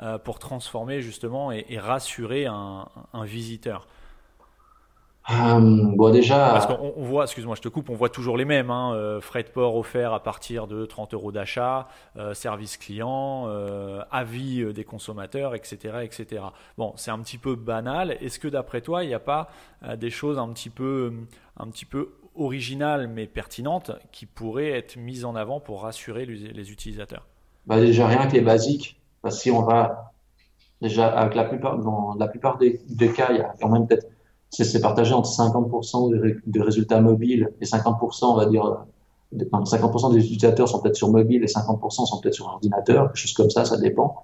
euh, 0.00 0.18
pour 0.18 0.38
transformer 0.38 1.00
justement 1.02 1.50
et, 1.50 1.78
rassurer 1.78 2.46
un 2.46 2.88
visiteur? 3.24 3.88
Euh, 5.30 5.60
bon, 5.94 6.10
déjà. 6.10 6.50
Parce 6.52 6.66
qu'on 6.66 6.92
voit, 6.96 7.24
excuse-moi, 7.24 7.54
je 7.54 7.60
te 7.60 7.68
coupe, 7.68 7.90
on 7.90 7.94
voit 7.94 8.08
toujours 8.08 8.36
les 8.36 8.46
mêmes. 8.46 8.70
Hein, 8.70 8.94
euh, 8.94 9.20
frais 9.20 9.42
de 9.42 9.48
port 9.48 9.76
offert 9.76 10.14
à 10.14 10.22
partir 10.22 10.66
de 10.66 10.86
30 10.86 11.12
euros 11.14 11.32
d'achat, 11.32 11.88
euh, 12.16 12.32
service 12.32 12.78
client, 12.78 13.44
euh, 13.46 14.00
avis 14.10 14.72
des 14.72 14.84
consommateurs, 14.84 15.54
etc., 15.54 15.98
etc. 16.02 16.44
Bon, 16.78 16.94
c'est 16.96 17.10
un 17.10 17.18
petit 17.18 17.38
peu 17.38 17.56
banal. 17.56 18.16
Est-ce 18.22 18.38
que 18.38 18.48
d'après 18.48 18.80
toi, 18.80 19.04
il 19.04 19.08
n'y 19.08 19.14
a 19.14 19.20
pas 19.20 19.48
des 19.96 20.10
choses 20.10 20.38
un 20.38 20.48
petit 20.48 20.70
peu, 20.70 21.12
un 21.58 21.68
petit 21.68 21.84
peu 21.84 22.14
originales 22.34 23.06
mais 23.08 23.26
pertinentes 23.26 23.92
qui 24.12 24.26
pourraient 24.26 24.70
être 24.70 24.96
mises 24.96 25.24
en 25.24 25.36
avant 25.36 25.60
pour 25.60 25.82
rassurer 25.82 26.24
les, 26.24 26.72
utilisateurs? 26.72 27.26
Bah 27.66 27.78
Déjà 27.80 28.06
rien 28.06 28.26
que 28.26 28.32
les 28.32 28.40
basiques. 28.40 28.98
Parce 29.20 29.36
que 29.36 29.42
si 29.42 29.50
on 29.50 29.62
va 29.62 30.12
déjà 30.80 31.08
avec 31.08 31.34
la 31.34 31.44
plupart, 31.44 31.78
dans 31.78 32.14
la 32.14 32.28
plupart 32.28 32.56
des, 32.56 32.80
des 32.88 33.12
cas, 33.12 33.28
il 33.30 33.38
y 33.38 33.40
a 33.40 33.52
quand 33.60 33.68
même 33.68 33.86
peut-être 33.86 34.06
c'est 34.50 34.80
partagé 34.80 35.14
entre 35.14 35.30
50% 35.30 36.40
de, 36.46 36.60
résultats 36.60 37.00
mobiles 37.00 37.52
et 37.60 37.64
50%, 37.64 38.24
on 38.24 38.34
va 38.34 38.46
dire, 38.46 38.84
50% 39.34 40.12
des 40.12 40.20
utilisateurs 40.20 40.68
sont 40.68 40.80
peut-être 40.80 40.96
sur 40.96 41.10
mobile 41.10 41.42
et 41.42 41.46
50% 41.46 42.06
sont 42.06 42.20
peut-être 42.20 42.34
sur 42.34 42.46
ordinateur, 42.46 43.08
quelque 43.08 43.16
chose 43.16 43.34
comme 43.34 43.50
ça, 43.50 43.64
ça 43.64 43.76
dépend. 43.76 44.22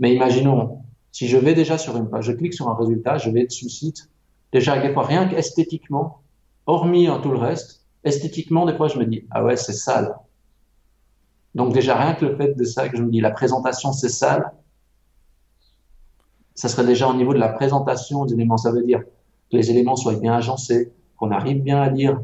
Mais 0.00 0.14
imaginons, 0.14 0.78
si 1.12 1.28
je 1.28 1.36
vais 1.36 1.54
déjà 1.54 1.78
sur 1.78 1.96
une 1.96 2.08
page, 2.08 2.24
je 2.24 2.32
clique 2.32 2.54
sur 2.54 2.68
un 2.68 2.74
résultat, 2.74 3.18
je 3.18 3.30
vais 3.30 3.48
sur 3.48 3.66
le 3.66 3.70
site, 3.70 4.08
déjà, 4.52 4.80
des 4.80 4.92
fois, 4.92 5.04
rien 5.04 5.28
qu'esthétiquement, 5.28 6.20
hormis 6.66 7.08
tout 7.22 7.30
le 7.30 7.38
reste, 7.38 7.84
esthétiquement, 8.04 8.66
des 8.66 8.74
fois, 8.74 8.88
je 8.88 8.98
me 8.98 9.04
dis, 9.04 9.24
ah 9.30 9.44
ouais, 9.44 9.56
c'est 9.56 9.72
sale. 9.72 10.16
Donc 11.54 11.72
déjà, 11.72 11.96
rien 11.96 12.14
que 12.14 12.24
le 12.24 12.36
fait 12.36 12.54
de 12.54 12.64
ça, 12.64 12.88
que 12.88 12.96
je 12.96 13.02
me 13.02 13.10
dis, 13.10 13.20
la 13.20 13.30
présentation, 13.30 13.92
c'est 13.92 14.08
sale, 14.08 14.52
ça 16.54 16.68
serait 16.68 16.84
déjà 16.84 17.08
au 17.08 17.14
niveau 17.14 17.32
de 17.32 17.38
la 17.38 17.48
présentation 17.48 18.24
des 18.24 18.34
éléments. 18.34 18.56
Ça 18.56 18.70
veut 18.70 18.82
dire, 18.82 19.02
que 19.50 19.56
les 19.56 19.70
éléments 19.70 19.96
soient 19.96 20.14
bien 20.14 20.34
agencés, 20.34 20.92
qu'on 21.16 21.30
arrive 21.30 21.62
bien 21.62 21.80
à 21.80 21.90
lire, 21.90 22.20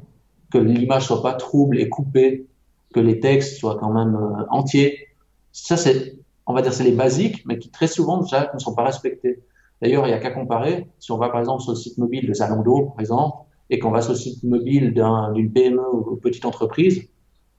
que 0.52 0.58
l'image 0.58 1.06
soit 1.06 1.22
pas 1.22 1.34
trouble 1.34 1.78
et 1.78 1.88
coupée, 1.88 2.46
que 2.94 3.00
les 3.00 3.20
textes 3.20 3.58
soient 3.58 3.76
quand 3.78 3.92
même 3.92 4.16
euh, 4.16 4.44
entiers. 4.50 5.08
Ça, 5.52 5.76
c'est, 5.76 6.16
on 6.46 6.54
va 6.54 6.62
dire, 6.62 6.72
c'est 6.72 6.84
les 6.84 6.92
basiques, 6.92 7.44
mais 7.46 7.58
qui 7.58 7.70
très 7.70 7.88
souvent 7.88 8.22
déjà 8.22 8.50
ne 8.54 8.58
sont 8.58 8.74
pas 8.74 8.84
respectés. 8.84 9.42
D'ailleurs, 9.82 10.06
il 10.06 10.08
n'y 10.08 10.14
a 10.14 10.18
qu'à 10.18 10.30
comparer. 10.30 10.86
Si 10.98 11.12
on 11.12 11.18
va 11.18 11.28
par 11.28 11.40
exemple 11.40 11.62
sur 11.62 11.72
le 11.72 11.76
site 11.76 11.98
mobile 11.98 12.26
de 12.26 12.32
Zalando, 12.32 12.86
par 12.86 13.00
exemple, 13.00 13.38
et 13.68 13.78
qu'on 13.78 13.90
va 13.90 14.00
sur 14.00 14.12
le 14.12 14.18
site 14.18 14.42
mobile 14.44 14.94
d'une 14.94 15.52
PME 15.52 15.82
ou 15.92 16.16
petite 16.16 16.44
entreprise, 16.44 17.08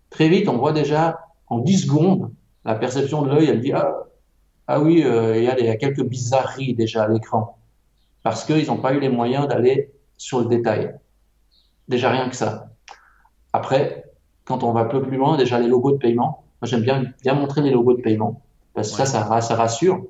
très 0.10 0.30
vite, 0.30 0.48
on 0.48 0.58
voit 0.58 0.72
déjà 0.72 1.20
en 1.48 1.60
10 1.60 1.86
secondes 1.86 2.32
la 2.66 2.76
perception 2.76 3.22
de 3.22 3.30
l'œil, 3.30 3.48
elle 3.50 3.62
dit 3.62 3.74
ah, 3.74 3.94
ah 4.68 4.82
oui, 4.82 5.04
euh, 5.04 5.38
il, 5.38 5.44
y 5.44 5.48
a, 5.48 5.60
il 5.60 5.66
y 5.66 5.70
a 5.70 5.76
quelques 5.78 6.04
bizarreries 6.04 6.74
déjà 6.74 7.04
à 7.04 7.08
l'écran 7.08 7.57
parce 8.28 8.44
qu'ils 8.44 8.68
n'ont 8.68 8.82
pas 8.82 8.94
eu 8.94 9.00
les 9.00 9.08
moyens 9.08 9.48
d'aller 9.48 9.90
sur 10.18 10.42
le 10.42 10.48
détail. 10.48 10.94
Déjà 11.88 12.10
rien 12.10 12.28
que 12.28 12.36
ça. 12.36 12.72
Après, 13.54 14.12
quand 14.44 14.66
on 14.66 14.74
va 14.74 14.82
un 14.82 14.86
peu 14.86 15.02
plus 15.02 15.16
loin, 15.16 15.38
déjà 15.38 15.58
les 15.62 15.70
logos 15.70 15.94
de 15.94 15.98
paiement. 15.98 16.44
Moi, 16.62 16.68
j'aime 16.68 16.82
bien, 16.82 17.06
bien 17.24 17.36
montrer 17.36 17.62
les 17.62 17.72
logos 17.72 17.94
de 17.94 18.02
paiement 18.02 18.42
parce 18.74 18.92
que 18.92 19.06
ça, 19.06 19.40
ça, 19.40 19.56
rassure 19.56 20.08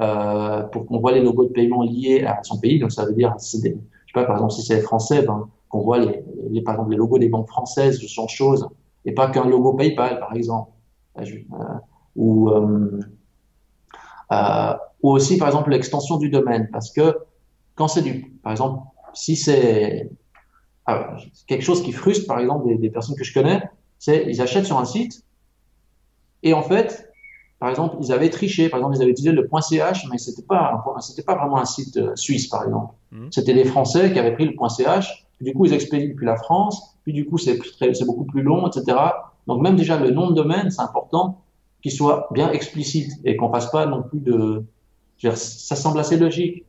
euh, 0.00 0.62
pour 0.62 0.86
qu'on 0.86 0.98
voit 0.98 1.12
les 1.12 1.20
logos 1.20 1.44
de 1.44 1.52
paiement 1.52 1.82
liés 1.82 2.24
à 2.24 2.42
son 2.42 2.58
pays. 2.58 2.78
Donc, 2.78 2.90
ça 2.90 3.04
veut 3.04 3.12
dire, 3.12 3.34
des, 3.34 3.42
je 3.52 3.58
sais 3.58 3.76
pas, 4.14 4.24
par 4.24 4.36
exemple, 4.36 4.52
si 4.52 4.62
c'est 4.62 4.80
français, 4.80 5.20
ben, 5.20 5.46
qu'on 5.68 5.82
voit 5.82 5.98
les, 5.98 6.24
les, 6.48 6.62
par 6.62 6.76
exemple, 6.76 6.92
les 6.92 6.96
logos 6.96 7.18
des 7.18 7.28
banques 7.28 7.48
françaises, 7.48 8.00
ce 8.00 8.06
genre 8.06 8.24
de 8.24 8.30
choses, 8.30 8.66
et 9.04 9.12
pas 9.12 9.28
qu'un 9.28 9.44
logo 9.44 9.74
PayPal, 9.74 10.20
par 10.20 10.34
exemple. 10.34 10.70
Euh, 11.18 11.24
ou, 12.16 12.48
euh, 12.48 12.98
euh, 14.32 14.72
ou 15.02 15.10
aussi, 15.10 15.36
par 15.36 15.48
exemple, 15.48 15.68
l'extension 15.68 16.16
du 16.16 16.30
domaine, 16.30 16.70
parce 16.72 16.90
que 16.90 17.14
quand 17.82 17.88
c'est 17.88 18.02
du, 18.02 18.38
par 18.44 18.52
exemple, 18.52 18.84
si 19.12 19.34
c'est 19.34 20.08
ah, 20.86 21.16
quelque 21.48 21.64
chose 21.64 21.82
qui 21.82 21.90
frustre, 21.90 22.28
par 22.28 22.38
exemple, 22.38 22.68
des, 22.68 22.76
des 22.76 22.90
personnes 22.90 23.16
que 23.16 23.24
je 23.24 23.34
connais, 23.34 23.60
c'est 23.98 24.24
ils 24.28 24.40
achètent 24.40 24.66
sur 24.66 24.78
un 24.78 24.84
site 24.84 25.24
et 26.44 26.54
en 26.54 26.62
fait, 26.62 27.10
par 27.58 27.70
exemple, 27.70 27.96
ils 28.00 28.12
avaient 28.12 28.30
triché. 28.30 28.68
Par 28.68 28.78
exemple, 28.78 28.94
ils 28.98 29.02
avaient 29.02 29.10
utilisé 29.10 29.32
le 29.32 29.48
.ch, 29.60 30.06
mais 30.12 30.18
c'était 30.18 30.42
pas 30.42 30.80
c'était 31.00 31.24
pas 31.24 31.34
vraiment 31.34 31.58
un 31.58 31.64
site 31.64 31.96
euh, 31.96 32.14
suisse, 32.14 32.46
par 32.46 32.62
exemple. 32.62 32.94
Mmh. 33.10 33.26
C'était 33.32 33.54
des 33.54 33.64
Français 33.64 34.12
qui 34.12 34.18
avaient 34.20 34.34
pris 34.34 34.44
le 34.44 34.54
.ch. 34.68 35.26
Puis 35.38 35.46
du 35.46 35.52
coup, 35.52 35.66
ils 35.66 35.72
expédient 35.72 36.06
depuis 36.06 36.26
la 36.26 36.36
France. 36.36 36.96
Puis 37.02 37.12
du 37.12 37.26
coup, 37.26 37.38
c'est 37.38 37.58
c'est 37.80 38.04
beaucoup 38.04 38.26
plus 38.26 38.42
long, 38.42 38.68
etc. 38.68 38.96
Donc 39.48 39.60
même 39.60 39.74
déjà 39.74 39.98
le 39.98 40.12
nom 40.12 40.30
de 40.30 40.36
domaine, 40.36 40.70
c'est 40.70 40.82
important 40.82 41.42
qu'il 41.82 41.90
soit 41.90 42.28
bien 42.30 42.52
explicite 42.52 43.10
et 43.24 43.34
qu'on 43.34 43.50
fasse 43.50 43.72
pas 43.72 43.86
non 43.86 44.04
plus 44.04 44.20
de. 44.20 44.64
Ça 45.34 45.74
semble 45.74 45.98
assez 45.98 46.16
logique 46.16 46.64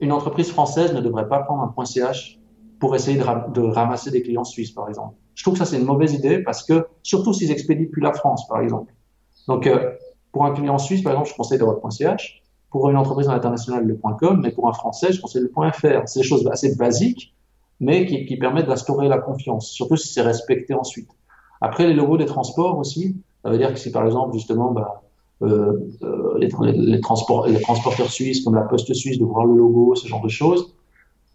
une 0.00 0.12
entreprise 0.12 0.50
française 0.50 0.94
ne 0.94 1.00
devrait 1.00 1.28
pas 1.28 1.40
prendre 1.40 1.62
un 1.62 1.84
.ch 1.84 2.38
pour 2.78 2.94
essayer 2.94 3.18
de, 3.18 3.60
ramasser 3.60 4.10
des 4.10 4.22
clients 4.22 4.44
suisses, 4.44 4.70
par 4.70 4.88
exemple. 4.88 5.16
Je 5.34 5.42
trouve 5.42 5.54
que 5.54 5.58
ça, 5.58 5.64
c'est 5.64 5.78
une 5.78 5.86
mauvaise 5.86 6.14
idée 6.14 6.38
parce 6.38 6.62
que, 6.62 6.86
surtout 7.02 7.32
s'ils 7.32 7.50
expédient 7.50 7.88
plus 7.90 8.02
la 8.02 8.12
France, 8.12 8.46
par 8.48 8.60
exemple. 8.60 8.92
Donc, 9.48 9.66
euh, 9.66 9.92
pour 10.32 10.44
un 10.44 10.52
client 10.52 10.78
suisse, 10.78 11.02
par 11.02 11.12
exemple, 11.12 11.30
je 11.30 11.34
conseille 11.34 11.58
d'avoir 11.58 11.80
.ch. 11.90 12.42
Pour 12.70 12.90
une 12.90 12.96
entreprise 12.96 13.28
internationale, 13.28 13.84
le 13.84 13.98
.com. 14.18 14.40
Mais 14.42 14.52
pour 14.52 14.68
un 14.68 14.72
français, 14.72 15.12
je 15.12 15.20
conseille 15.20 15.42
le 15.42 15.70
.fr. 15.72 16.02
C'est 16.06 16.20
des 16.20 16.26
choses 16.26 16.46
assez 16.52 16.76
basiques, 16.76 17.34
mais 17.80 18.06
qui, 18.06 18.26
qui 18.26 18.36
permettent 18.36 18.66
d'instaurer 18.66 19.08
la 19.08 19.18
confiance, 19.18 19.70
surtout 19.70 19.96
si 19.96 20.08
c'est 20.08 20.22
respecté 20.22 20.74
ensuite. 20.74 21.08
Après, 21.60 21.86
les 21.86 21.94
logos 21.94 22.18
des 22.18 22.26
transports 22.26 22.78
aussi, 22.78 23.16
ça 23.42 23.50
veut 23.50 23.58
dire 23.58 23.72
que 23.72 23.78
si, 23.78 23.90
par 23.90 24.04
exemple, 24.04 24.34
justement, 24.34 24.70
bah, 24.70 25.02
les, 25.40 26.48
les, 26.72 27.00
transports, 27.00 27.46
les 27.46 27.60
transporteurs 27.60 28.10
suisses 28.10 28.44
comme 28.44 28.54
la 28.54 28.62
Poste 28.62 28.92
suisse 28.94 29.18
de 29.18 29.24
voir 29.24 29.44
le 29.44 29.54
logo, 29.56 29.94
ce 29.94 30.08
genre 30.08 30.22
de 30.22 30.28
choses. 30.28 30.74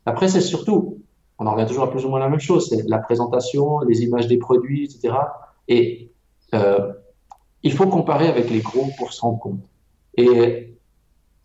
Après, 0.06 0.28
c'est 0.28 0.42
surtout, 0.42 0.98
on 1.40 1.48
en 1.48 1.54
revient 1.54 1.66
toujours 1.68 1.84
à 1.84 1.92
plus 1.92 2.06
ou 2.06 2.10
moins 2.10 2.20
la 2.20 2.30
même 2.30 2.40
chose, 2.40 2.70
c'est 2.70 2.88
la 2.88 2.98
présentation, 2.98 3.80
les 3.82 4.04
images 4.04 4.28
des 4.28 4.38
produits, 4.38 4.86
etc. 4.86 5.16
Et 5.68 6.12
euh, 6.54 6.92
il 7.64 7.72
faut 7.72 7.88
comparer 7.88 8.28
avec 8.28 8.50
les 8.50 8.60
gros 8.60 8.90
pour 8.98 9.14
se 9.14 9.22
rendre 9.22 9.40
compte. 9.40 9.62
Et, 10.16 10.70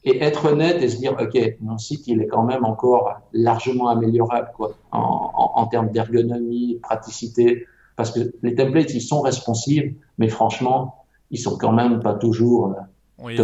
être 0.04 0.46
honnête 0.46 0.82
et 0.82 0.88
se 0.88 0.96
dire, 0.96 1.14
OK, 1.20 1.38
mon 1.60 1.76
site, 1.76 2.06
il 2.06 2.22
est 2.22 2.28
quand 2.28 2.42
même 2.42 2.64
encore 2.64 3.20
largement 3.34 3.88
améliorable 3.88 4.50
quoi, 4.56 4.72
en 4.90 5.66
termes 5.66 5.90
d'ergonomie, 5.90 6.76
de 6.76 6.80
praticité, 6.80 7.66
parce 7.94 8.12
que 8.12 8.20
les 8.42 8.54
templates, 8.54 8.94
ils 8.94 9.02
sont 9.02 9.20
responsives, 9.20 9.92
mais 10.16 10.28
franchement, 10.28 10.97
ils 11.30 11.38
sont 11.38 11.56
quand 11.56 11.72
même 11.72 12.00
pas 12.00 12.14
toujours 12.14 12.68
euh, 12.68 12.80
Oui, 13.18 13.38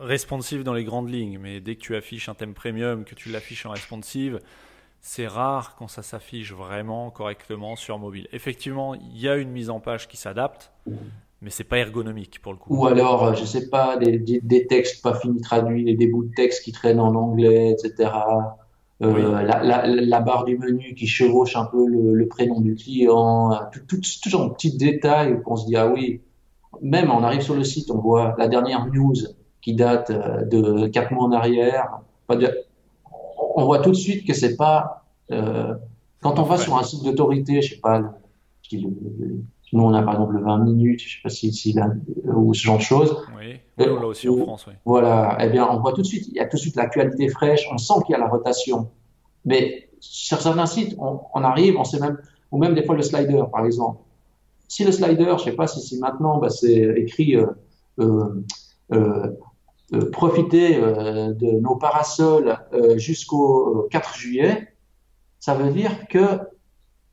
responsive 0.00 0.62
dans 0.62 0.74
les 0.74 0.84
grandes 0.84 1.10
lignes, 1.10 1.38
mais 1.40 1.60
dès 1.60 1.76
que 1.76 1.80
tu 1.80 1.96
affiches 1.96 2.28
un 2.28 2.34
thème 2.34 2.54
premium, 2.54 3.04
que 3.04 3.14
tu 3.14 3.30
l'affiches 3.30 3.66
en 3.66 3.70
responsive, 3.70 4.40
c'est 5.00 5.26
rare 5.26 5.76
quand 5.78 5.88
ça 5.88 6.02
s'affiche 6.02 6.52
vraiment 6.52 7.10
correctement 7.10 7.76
sur 7.76 7.98
mobile. 7.98 8.26
Effectivement, 8.32 8.94
il 8.94 9.18
y 9.18 9.28
a 9.28 9.36
une 9.36 9.50
mise 9.50 9.70
en 9.70 9.78
page 9.78 10.08
qui 10.08 10.16
s'adapte, 10.16 10.72
mais 11.42 11.50
c'est 11.50 11.64
pas 11.64 11.78
ergonomique 11.78 12.40
pour 12.42 12.52
le 12.52 12.58
coup. 12.58 12.74
Ou 12.74 12.86
alors, 12.86 13.24
euh, 13.24 13.34
je 13.34 13.44
sais 13.44 13.68
pas, 13.68 13.96
des, 13.98 14.18
des, 14.18 14.66
textes 14.66 15.02
pas 15.02 15.14
finis 15.14 15.40
traduits, 15.40 15.94
des 15.94 16.06
bouts 16.08 16.24
de 16.24 16.34
texte 16.34 16.64
qui 16.64 16.72
traînent 16.72 17.00
en 17.00 17.14
anglais, 17.14 17.70
etc. 17.70 18.10
Euh, 19.02 19.42
la, 19.42 19.62
la, 19.62 19.86
la, 19.86 20.20
barre 20.20 20.44
du 20.44 20.56
menu 20.56 20.94
qui 20.94 21.06
chevauche 21.06 21.54
un 21.54 21.66
peu 21.66 21.86
le, 21.86 22.14
le 22.14 22.28
prénom 22.28 22.62
du 22.62 22.74
client, 22.74 23.52
euh, 23.52 23.56
tout, 23.70 23.80
tout, 23.86 24.00
tout 24.00 24.28
genre 24.30 24.48
de 24.48 24.54
petits 24.54 24.76
détails 24.76 25.42
qu'on 25.42 25.56
se 25.56 25.66
dit 25.66 25.76
ah 25.76 25.88
oui. 25.88 26.22
Même 26.82 27.10
on 27.10 27.22
arrive 27.22 27.42
sur 27.42 27.54
le 27.54 27.64
site, 27.64 27.90
on 27.90 27.98
voit 27.98 28.34
la 28.38 28.48
dernière 28.48 28.86
news 28.86 29.14
qui 29.60 29.74
date 29.74 30.10
euh, 30.10 30.44
de 30.44 30.86
quatre 30.88 31.12
mois 31.12 31.24
en 31.24 31.32
arrière. 31.32 32.00
On 32.28 33.64
voit 33.64 33.80
tout 33.80 33.90
de 33.90 33.96
suite 33.96 34.26
que 34.26 34.34
c'est 34.34 34.56
pas 34.56 35.04
euh, 35.32 35.74
quand 36.22 36.38
on 36.38 36.42
va 36.42 36.56
sur 36.56 36.76
un 36.76 36.82
site 36.82 37.04
d'autorité, 37.04 37.62
je 37.62 37.74
sais 37.74 37.80
pas, 37.80 38.02
nous 38.72 39.82
on 39.82 39.94
a 39.94 40.02
par 40.02 40.14
exemple 40.14 40.34
le 40.34 40.42
20 40.42 40.58
minutes, 40.58 41.00
je 41.00 41.16
sais 41.16 41.22
pas 41.22 41.28
si, 41.28 41.52
si 41.52 41.72
là, 41.72 41.90
ou 42.24 42.54
ce 42.54 42.62
genre 42.62 42.78
de 42.78 42.82
choses. 42.82 43.16
Oui, 43.36 43.60
là 43.78 44.06
aussi 44.06 44.28
en 44.28 44.36
France, 44.36 44.66
oui. 44.66 44.74
Voilà, 44.84 45.38
eh 45.40 45.48
bien 45.48 45.68
on 45.70 45.78
voit 45.80 45.92
tout 45.92 46.02
de 46.02 46.06
suite, 46.06 46.26
il 46.28 46.34
y 46.34 46.40
a 46.40 46.46
tout 46.46 46.56
de 46.56 46.60
suite 46.60 46.76
l'actualité 46.76 47.28
fraîche, 47.28 47.68
on 47.72 47.78
sent 47.78 47.94
qu'il 48.06 48.12
y 48.12 48.16
a 48.16 48.18
la 48.18 48.28
rotation. 48.28 48.90
Mais 49.44 49.88
sur 50.00 50.40
certains 50.40 50.66
sites, 50.66 50.96
on, 50.98 51.20
on, 51.32 51.44
arrive, 51.44 51.76
on 51.76 51.84
sait 51.84 52.00
même, 52.00 52.18
ou 52.50 52.58
même 52.58 52.74
des 52.74 52.84
fois 52.84 52.96
le 52.96 53.02
slider 53.02 53.42
par 53.52 53.64
exemple. 53.66 54.00
Si 54.68 54.84
le 54.84 54.92
slider, 54.92 55.34
je 55.38 55.44
sais 55.44 55.52
pas 55.52 55.66
si 55.66 55.80
c'est 55.80 55.98
maintenant, 55.98 56.38
bah, 56.38 56.50
c'est 56.50 56.94
écrit 56.96 57.36
euh, 57.36 57.46
euh, 58.00 58.42
euh, 59.92 60.10
profiter 60.10 60.76
de 60.78 61.60
nos 61.60 61.76
parasols 61.76 62.58
jusqu'au 62.96 63.86
4 63.90 64.16
juillet, 64.16 64.72
ça 65.38 65.54
veut 65.54 65.72
dire 65.72 66.08
que 66.08 66.40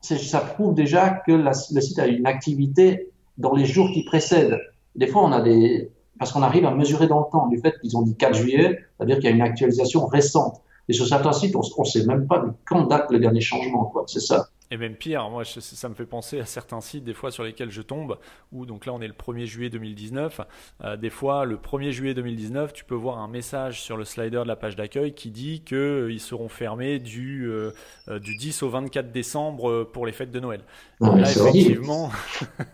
ça 0.02 0.40
prouve 0.40 0.74
déjà 0.74 1.10
que 1.10 1.32
le 1.32 1.82
site 1.82 2.00
a 2.00 2.08
une 2.08 2.26
activité 2.26 3.10
dans 3.38 3.54
les 3.54 3.66
jours 3.66 3.90
qui 3.94 4.04
précèdent. 4.04 4.60
Des 4.96 5.08
fois, 5.08 5.24
on 5.24 5.32
a 5.32 5.42
des, 5.42 5.92
parce 6.18 6.32
qu'on 6.32 6.42
arrive 6.42 6.66
à 6.66 6.72
mesurer 6.72 7.08
dans 7.08 7.20
le 7.20 7.26
temps 7.32 7.48
du 7.48 7.60
fait 7.60 7.80
qu'ils 7.80 7.96
ont 7.96 8.02
dit 8.02 8.16
4 8.16 8.36
juillet, 8.36 8.80
c'est-à-dire 8.98 9.18
qu'il 9.18 9.26
y 9.26 9.28
a 9.28 9.36
une 9.36 9.42
actualisation 9.42 10.06
récente. 10.08 10.62
Et 10.90 10.94
sur 10.94 11.08
certains 11.08 11.32
sites, 11.32 11.56
on 11.56 11.62
ne 11.62 11.86
sait 11.86 12.06
même 12.06 12.28
pas 12.28 12.44
quand 12.66 12.88
date 12.88 13.10
le 13.12 13.20
dernier 13.20 13.40
changement. 13.42 13.94
C'est 14.08 14.20
ça. 14.20 14.48
Et 14.74 14.78
même 14.78 14.96
pire, 14.96 15.30
moi, 15.30 15.44
ça 15.46 15.88
me 15.88 15.94
fait 15.94 16.08
penser 16.08 16.40
à 16.40 16.46
certains 16.46 16.82
sites, 16.82 17.04
des 17.04 17.14
fois, 17.14 17.30
sur 17.30 17.44
lesquels 17.44 17.70
je 17.70 17.84
tombe, 17.84 18.18
où, 18.52 18.66
donc 18.66 18.88
là, 18.88 18.94
on 18.94 19.02
est 19.02 19.08
le 19.08 19.14
1er 19.14 19.46
juillet 19.46 19.70
2019. 19.70 20.42
Euh, 20.84 20.98
des 20.98 21.12
fois, 21.12 21.46
le 21.46 21.58
1er 21.58 21.92
juillet 21.92 22.16
2019, 22.16 22.74
tu 22.74 22.84
peux 22.84 22.96
voir 22.96 23.20
un 23.20 23.28
message 23.28 23.84
sur 23.84 23.98
le 23.98 24.04
slider 24.04 24.40
de 24.40 24.48
la 24.48 24.56
page 24.56 24.76
d'accueil 24.76 25.14
qui 25.14 25.30
dit 25.30 25.62
qu'ils 25.64 25.78
euh, 25.78 26.18
seront 26.18 26.50
fermés 26.50 26.98
du, 26.98 27.48
euh, 27.48 27.70
du 28.18 28.36
10 28.36 28.64
au 28.64 28.70
24 28.70 29.12
décembre 29.12 29.84
pour 29.84 30.08
les 30.08 30.12
fêtes 30.12 30.32
de 30.32 30.40
Noël. 30.40 30.62
là, 31.00 31.20
effectivement. 31.22 32.10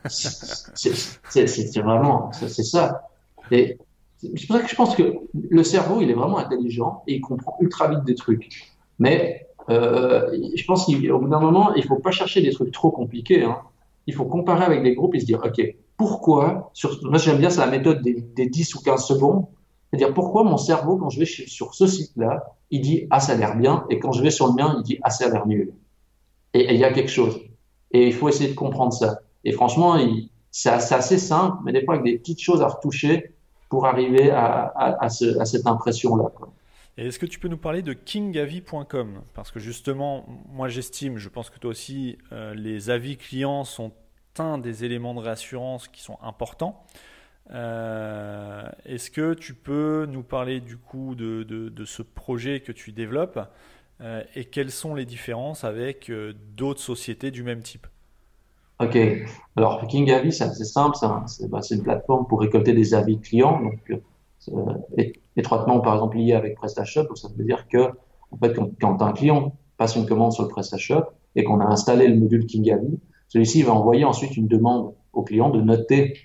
c'est 0.07 1.81
vraiment, 1.81 2.31
c'est 2.31 2.63
ça. 2.63 3.09
Et 3.51 3.77
c'est 4.21 4.47
pour 4.47 4.55
ça 4.55 4.61
que 4.61 4.69
je 4.69 4.75
pense 4.75 4.95
que 4.95 5.15
le 5.49 5.63
cerveau, 5.65 6.01
il 6.01 6.09
est 6.09 6.13
vraiment 6.13 6.37
intelligent 6.37 7.03
et 7.07 7.15
il 7.15 7.19
comprend 7.19 7.57
ultra 7.59 7.89
vite 7.89 8.05
des 8.05 8.15
trucs. 8.15 8.71
Mais 8.99 9.48
euh, 9.69 10.35
je 10.55 10.65
pense 10.65 10.85
qu'au 10.85 11.19
bout 11.19 11.27
d'un 11.27 11.39
moment, 11.39 11.73
il 11.75 11.83
faut 11.83 11.99
pas 11.99 12.11
chercher 12.11 12.41
des 12.41 12.51
trucs 12.51 12.71
trop 12.71 12.91
compliqués. 12.91 13.43
Hein. 13.43 13.57
Il 14.07 14.13
faut 14.13 14.25
comparer 14.25 14.65
avec 14.65 14.83
des 14.83 14.95
groupes 14.95 15.15
et 15.15 15.19
se 15.19 15.25
dire, 15.25 15.41
OK, 15.43 15.61
pourquoi, 15.97 16.71
sur, 16.73 16.97
moi 17.03 17.17
j'aime 17.17 17.37
bien, 17.37 17.49
c'est 17.49 17.59
la 17.59 17.67
méthode 17.67 18.01
des, 18.01 18.13
des, 18.13 18.47
10 18.47 18.75
ou 18.75 18.81
15 18.81 19.05
secondes, 19.05 19.45
c'est-à-dire 19.89 20.13
pourquoi 20.13 20.43
mon 20.43 20.57
cerveau, 20.57 20.97
quand 20.97 21.09
je 21.09 21.19
vais 21.19 21.25
sur 21.25 21.73
ce 21.73 21.85
site-là, 21.85 22.55
il 22.71 22.81
dit, 22.81 23.07
ah, 23.09 23.19
ça 23.19 23.33
a 23.33 23.35
l'air 23.35 23.55
bien, 23.57 23.85
et 23.89 23.99
quand 23.99 24.11
je 24.11 24.23
vais 24.23 24.31
sur 24.31 24.47
le 24.47 24.53
mien, 24.53 24.75
il 24.77 24.83
dit, 24.83 24.99
ah, 25.03 25.09
ça 25.09 25.25
a 25.25 25.29
l'air 25.29 25.45
nul. 25.45 25.73
Et 26.53 26.73
il 26.73 26.79
y 26.79 26.83
a 26.83 26.91
quelque 26.91 27.11
chose. 27.11 27.39
Et 27.91 28.07
il 28.07 28.13
faut 28.13 28.29
essayer 28.29 28.49
de 28.49 28.55
comprendre 28.55 28.93
ça. 28.93 29.19
Et 29.43 29.51
franchement, 29.51 29.97
c'est 30.51 30.69
assez 30.69 31.17
simple, 31.17 31.57
mais 31.63 31.73
des 31.73 31.83
fois 31.83 31.95
avec 31.95 32.05
des 32.05 32.17
petites 32.17 32.41
choses 32.41 32.61
à 32.61 32.67
retoucher 32.67 33.35
pour 33.69 33.85
arriver 33.85 34.31
à, 34.31 34.71
à, 34.75 35.05
à, 35.05 35.05
à 35.05 35.09
cette 35.45 35.67
impression-là. 35.67 36.31
Est-ce 37.07 37.17
que 37.17 37.25
tu 37.25 37.39
peux 37.39 37.47
nous 37.47 37.57
parler 37.57 37.81
de 37.81 37.93
kingavi.com 37.93 39.21
Parce 39.33 39.51
que 39.51 39.59
justement, 39.59 40.25
moi 40.51 40.67
j'estime, 40.67 41.17
je 41.17 41.29
pense 41.29 41.49
que 41.49 41.57
toi 41.57 41.71
aussi, 41.71 42.17
euh, 42.33 42.53
les 42.53 42.89
avis 42.89 43.15
clients 43.15 43.63
sont 43.63 43.93
un 44.37 44.57
des 44.57 44.83
éléments 44.83 45.13
de 45.13 45.19
réassurance 45.19 45.87
qui 45.87 46.01
sont 46.01 46.17
importants. 46.21 46.83
Euh, 47.51 48.67
est-ce 48.85 49.11
que 49.11 49.33
tu 49.33 49.53
peux 49.53 50.07
nous 50.09 50.23
parler 50.23 50.59
du 50.59 50.75
coup 50.75 51.15
de, 51.15 51.71
ce 51.85 52.01
projet 52.01 52.59
que 52.59 52.73
tu 52.73 52.91
développes 52.91 53.39
euh, 54.01 54.21
et 54.35 54.43
quelles 54.45 54.71
sont 54.71 54.93
les 54.93 55.05
différences 55.05 55.63
avec 55.63 56.11
d'autres 56.57 56.81
sociétés 56.81 57.31
du 57.31 57.43
même 57.43 57.61
type? 57.61 57.87
Ok, 58.79 58.97
alors 59.55 59.87
Kingavi, 59.87 60.33
c'est 60.33 60.45
assez 60.45 60.65
simple, 60.65 60.97
bah, 61.47 61.61
c'est 61.61 61.75
une 61.75 61.83
plateforme 61.83 62.27
pour 62.27 62.41
récolter 62.41 62.73
des 62.73 62.93
avis 62.93 63.19
clients. 63.19 63.71
Étroitement, 65.39 65.79
par 65.79 65.95
exemple, 65.95 66.17
lié 66.17 66.33
avec 66.33 66.55
PrestaShop. 66.55 67.03
Donc, 67.03 67.17
ça 67.17 67.27
veut 67.35 67.43
dire 67.43 67.67
que, 67.67 67.91
en 68.31 68.37
fait, 68.37 68.55
quand, 68.79 69.01
un 69.01 69.11
client 69.13 69.53
passe 69.77 69.95
une 69.95 70.05
commande 70.05 70.33
sur 70.33 70.43
le 70.43 70.49
PrestaShop 70.49 71.03
et 71.35 71.43
qu'on 71.43 71.59
a 71.59 71.65
installé 71.65 72.07
le 72.07 72.15
module 72.15 72.45
Kingavi, 72.45 72.99
celui-ci 73.27 73.63
va 73.63 73.73
envoyer 73.73 74.05
ensuite 74.05 74.37
une 74.37 74.47
demande 74.47 74.93
au 75.13 75.23
client 75.23 75.49
de 75.49 75.61
noter 75.61 76.15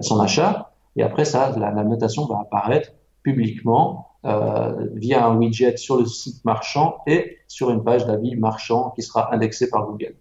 son 0.00 0.20
achat. 0.20 0.72
Et 0.96 1.02
après 1.02 1.24
ça, 1.24 1.54
la, 1.58 1.84
notation 1.84 2.26
va 2.26 2.40
apparaître 2.40 2.90
publiquement 3.22 4.08
euh, 4.24 4.88
via 4.94 5.26
un 5.26 5.36
widget 5.36 5.76
sur 5.76 5.96
le 5.96 6.06
site 6.06 6.44
marchand 6.44 6.98
et 7.06 7.38
sur 7.48 7.70
une 7.70 7.82
page 7.82 8.06
d'avis 8.06 8.36
marchand 8.36 8.90
qui 8.94 9.02
sera 9.02 9.34
indexée 9.34 9.68
par 9.68 9.86
Google. 9.86 10.14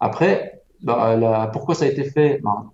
Après, 0.00 0.62
bah, 0.82 1.50
pourquoi 1.52 1.74
ça 1.74 1.84
a 1.84 1.88
été 1.88 2.04
fait? 2.04 2.40
Ben, 2.42 2.70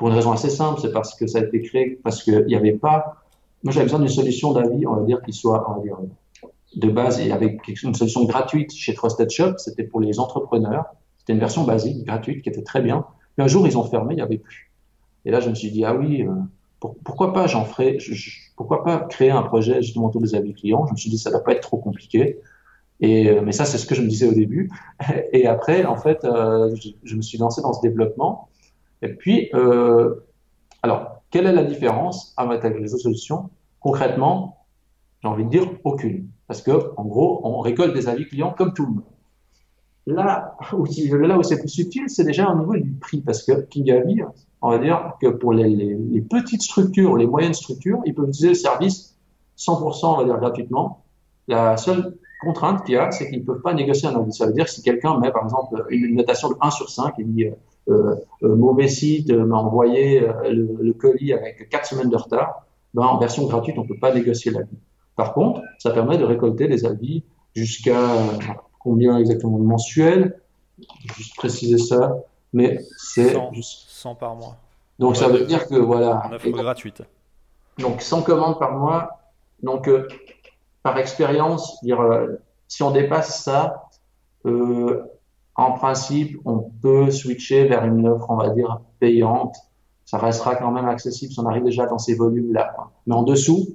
pour 0.00 0.08
une 0.08 0.14
raison 0.14 0.32
assez 0.32 0.48
simple, 0.48 0.80
c'est 0.80 0.92
parce 0.92 1.14
que 1.14 1.26
ça 1.26 1.40
a 1.40 1.42
été 1.42 1.60
créé, 1.60 2.00
parce 2.02 2.22
qu'il 2.22 2.46
n'y 2.46 2.54
avait 2.54 2.72
pas. 2.72 3.16
Moi, 3.62 3.70
j'avais 3.74 3.84
besoin 3.84 3.98
d'une 3.98 4.08
solution 4.08 4.54
d'avis, 4.54 4.86
on 4.86 4.94
va 4.94 5.02
dire, 5.02 5.20
qui 5.20 5.34
soit, 5.34 5.70
on 5.70 5.74
va 5.74 5.82
dire, 5.82 5.98
de 6.74 6.88
base 6.88 7.20
et 7.20 7.30
avec 7.30 7.68
une 7.82 7.94
solution 7.94 8.24
gratuite 8.24 8.72
chez 8.72 8.94
Trusted 8.94 9.28
Shop. 9.28 9.58
C'était 9.58 9.84
pour 9.84 10.00
les 10.00 10.18
entrepreneurs. 10.18 10.86
C'était 11.18 11.34
une 11.34 11.38
version 11.38 11.64
basique, 11.64 12.06
gratuite, 12.06 12.42
qui 12.42 12.48
était 12.48 12.62
très 12.62 12.80
bien. 12.80 13.04
Puis 13.36 13.44
un 13.44 13.46
jour, 13.46 13.66
ils 13.66 13.76
ont 13.76 13.84
fermé, 13.84 14.14
il 14.14 14.16
n'y 14.16 14.22
avait 14.22 14.38
plus. 14.38 14.72
Et 15.26 15.30
là, 15.30 15.40
je 15.40 15.50
me 15.50 15.54
suis 15.54 15.70
dit, 15.70 15.84
ah 15.84 15.94
oui, 15.94 16.22
euh, 16.22 16.30
pourquoi 17.04 17.34
pas 17.34 17.46
j'en 17.46 17.66
ferai, 17.66 17.98
pourquoi 18.56 18.82
pas 18.82 19.00
créer 19.00 19.30
un 19.30 19.42
projet 19.42 19.82
justement 19.82 20.06
autour 20.06 20.22
des 20.22 20.34
avis 20.34 20.54
clients? 20.54 20.86
Je 20.86 20.92
me 20.92 20.96
suis 20.96 21.10
dit, 21.10 21.18
ça 21.18 21.28
ne 21.28 21.34
va 21.34 21.40
pas 21.40 21.52
être 21.52 21.60
trop 21.60 21.76
compliqué. 21.76 22.38
Et, 23.00 23.28
euh, 23.28 23.42
mais 23.44 23.52
ça, 23.52 23.66
c'est 23.66 23.76
ce 23.76 23.84
que 23.84 23.94
je 23.94 24.00
me 24.00 24.08
disais 24.08 24.26
au 24.26 24.32
début. 24.32 24.70
Et 25.34 25.46
après, 25.46 25.84
en 25.84 25.96
fait, 25.96 26.24
euh, 26.24 26.74
je, 26.74 26.88
je, 27.04 27.16
me 27.16 27.20
suis 27.20 27.36
lancé 27.36 27.60
dans 27.60 27.74
ce 27.74 27.82
développement. 27.82 28.48
Et 29.02 29.14
puis, 29.14 29.50
euh, 29.54 30.14
alors, 30.82 31.22
quelle 31.30 31.46
est 31.46 31.52
la 31.52 31.64
différence 31.64 32.34
avec 32.36 32.62
les 32.64 32.92
autres 32.94 33.02
solutions 33.02 33.50
Concrètement, 33.80 34.66
j'ai 35.22 35.28
envie 35.28 35.44
de 35.44 35.50
dire 35.50 35.66
aucune. 35.84 36.28
Parce 36.46 36.62
que, 36.62 36.92
en 36.96 37.04
gros, 37.04 37.40
on 37.44 37.60
récolte 37.60 37.94
des 37.94 38.08
avis 38.08 38.26
clients 38.26 38.52
comme 38.56 38.74
tout 38.74 38.84
le 38.86 38.92
monde. 38.92 39.04
Là 40.06 40.56
où, 40.72 40.86
c'est 41.42 41.58
plus 41.58 41.68
subtil, 41.68 42.04
c'est 42.08 42.24
déjà 42.24 42.50
au 42.50 42.58
niveau 42.58 42.76
du 42.76 42.90
prix. 42.94 43.20
Parce 43.20 43.42
que 43.42 43.52
Kingavi, 43.52 44.22
on 44.62 44.70
va 44.70 44.78
dire 44.78 45.14
que 45.20 45.28
pour 45.28 45.52
les, 45.52 45.68
les, 45.68 46.20
petites 46.22 46.62
structures, 46.62 47.16
les 47.16 47.26
moyennes 47.26 47.54
structures, 47.54 48.00
ils 48.04 48.14
peuvent 48.14 48.28
utiliser 48.28 48.48
le 48.48 48.54
service 48.54 49.16
100%, 49.58 50.06
on 50.06 50.16
va 50.18 50.24
dire, 50.24 50.38
gratuitement. 50.38 51.04
La 51.48 51.76
seule 51.76 52.16
contrainte 52.40 52.84
qu'il 52.84 52.94
y 52.94 52.98
a, 52.98 53.10
c'est 53.10 53.28
qu'ils 53.28 53.40
ne 53.40 53.44
peuvent 53.44 53.62
pas 53.62 53.74
négocier 53.74 54.08
un 54.08 54.16
avis. 54.18 54.32
Ça 54.32 54.46
veut 54.46 54.52
dire 54.52 54.64
que 54.64 54.70
si 54.70 54.82
quelqu'un 54.82 55.18
met, 55.18 55.30
par 55.30 55.44
exemple, 55.44 55.84
une 55.90 56.16
notation 56.16 56.48
de 56.48 56.56
1 56.60 56.70
sur 56.70 56.88
5 56.88 57.14
et 57.18 57.24
dit 57.24 57.44
euh, 57.46 57.52
mauvais 58.42 58.88
site 58.88 59.30
m'a 59.30 59.56
envoyé 59.56 60.22
euh, 60.22 60.32
le, 60.80 60.92
colis 60.92 61.32
avec 61.32 61.68
quatre 61.68 61.86
semaines 61.86 62.10
de 62.10 62.16
retard, 62.16 62.66
ben, 62.94 63.02
en 63.02 63.18
version 63.18 63.46
gratuite, 63.46 63.78
on 63.78 63.82
ne 63.82 63.88
peut 63.88 63.98
pas 63.98 64.12
négocier 64.12 64.50
l'avis. 64.50 64.78
Par 65.16 65.32
contre, 65.32 65.62
ça 65.78 65.90
permet 65.90 66.18
de 66.18 66.24
récolter 66.24 66.66
les 66.66 66.84
avis 66.84 67.24
jusqu'à 67.54 68.00
combien 68.78 69.18
exactement 69.18 69.58
mensuel, 69.58 70.40
juste 71.16 71.36
préciser 71.36 71.78
ça, 71.78 72.16
mais 72.52 72.80
c'est 72.96 73.34
100, 73.34 73.52
juste 73.52 73.84
100 73.88 74.14
par 74.14 74.34
mois. 74.34 74.56
Donc 74.98 75.16
ça 75.16 75.28
veut 75.28 75.44
dire 75.44 75.66
que 75.66 75.74
voilà. 75.74 76.22
En 76.26 76.32
offre 76.32 76.48
gratuite. 76.50 77.02
Donc 77.78 78.02
100 78.02 78.22
commandes 78.22 78.58
par 78.58 78.72
mois. 78.72 79.20
Donc 79.62 79.90
par 80.82 80.96
expérience, 80.98 81.82
dire 81.82 82.00
si 82.70 82.82
on 82.84 82.92
dépasse 82.92 83.42
ça, 83.42 83.88
euh, 84.46 85.02
en 85.56 85.72
principe, 85.72 86.38
on 86.44 86.70
peut 86.82 87.10
switcher 87.10 87.64
vers 87.64 87.84
une 87.84 88.06
offre, 88.06 88.26
on 88.30 88.36
va 88.36 88.50
dire, 88.50 88.80
payante. 88.98 89.56
Ça 90.04 90.18
restera 90.18 90.56
quand 90.56 90.70
même 90.70 90.88
accessible 90.88 91.32
si 91.32 91.38
on 91.40 91.46
arrive 91.46 91.64
déjà 91.64 91.86
dans 91.86 91.98
ces 91.98 92.14
volumes-là. 92.14 92.74
Mais 93.06 93.14
en 93.14 93.22
dessous, 93.22 93.68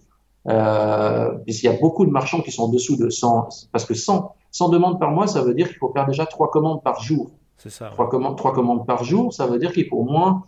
euh, 0.47 1.31
puisqu'il 1.45 1.67
y 1.67 1.69
a 1.69 1.77
beaucoup 1.79 2.05
de 2.05 2.11
marchands 2.11 2.41
qui 2.41 2.51
sont 2.51 2.63
en 2.63 2.69
dessous 2.69 2.97
de 2.97 3.09
100, 3.09 3.67
parce 3.71 3.85
que 3.85 3.93
100, 3.93 4.35
100 4.51 4.69
demandes 4.69 4.99
par 4.99 5.11
mois, 5.11 5.27
ça 5.27 5.41
veut 5.41 5.53
dire 5.53 5.67
qu'il 5.67 5.77
faut 5.77 5.91
faire 5.91 6.05
déjà 6.05 6.25
trois 6.25 6.49
commandes 6.49 6.83
par 6.83 7.01
jour. 7.01 7.31
C'est 7.57 7.69
ça. 7.69 7.89
Trois, 7.89 8.09
commandes, 8.09 8.37
trois 8.37 8.53
commandes 8.53 8.85
par 8.85 9.03
jour, 9.03 9.33
ça 9.33 9.47
veut 9.47 9.59
dire 9.59 9.71
qu'il 9.71 9.87
faut 9.87 9.97
au 9.97 10.03
moins 10.03 10.43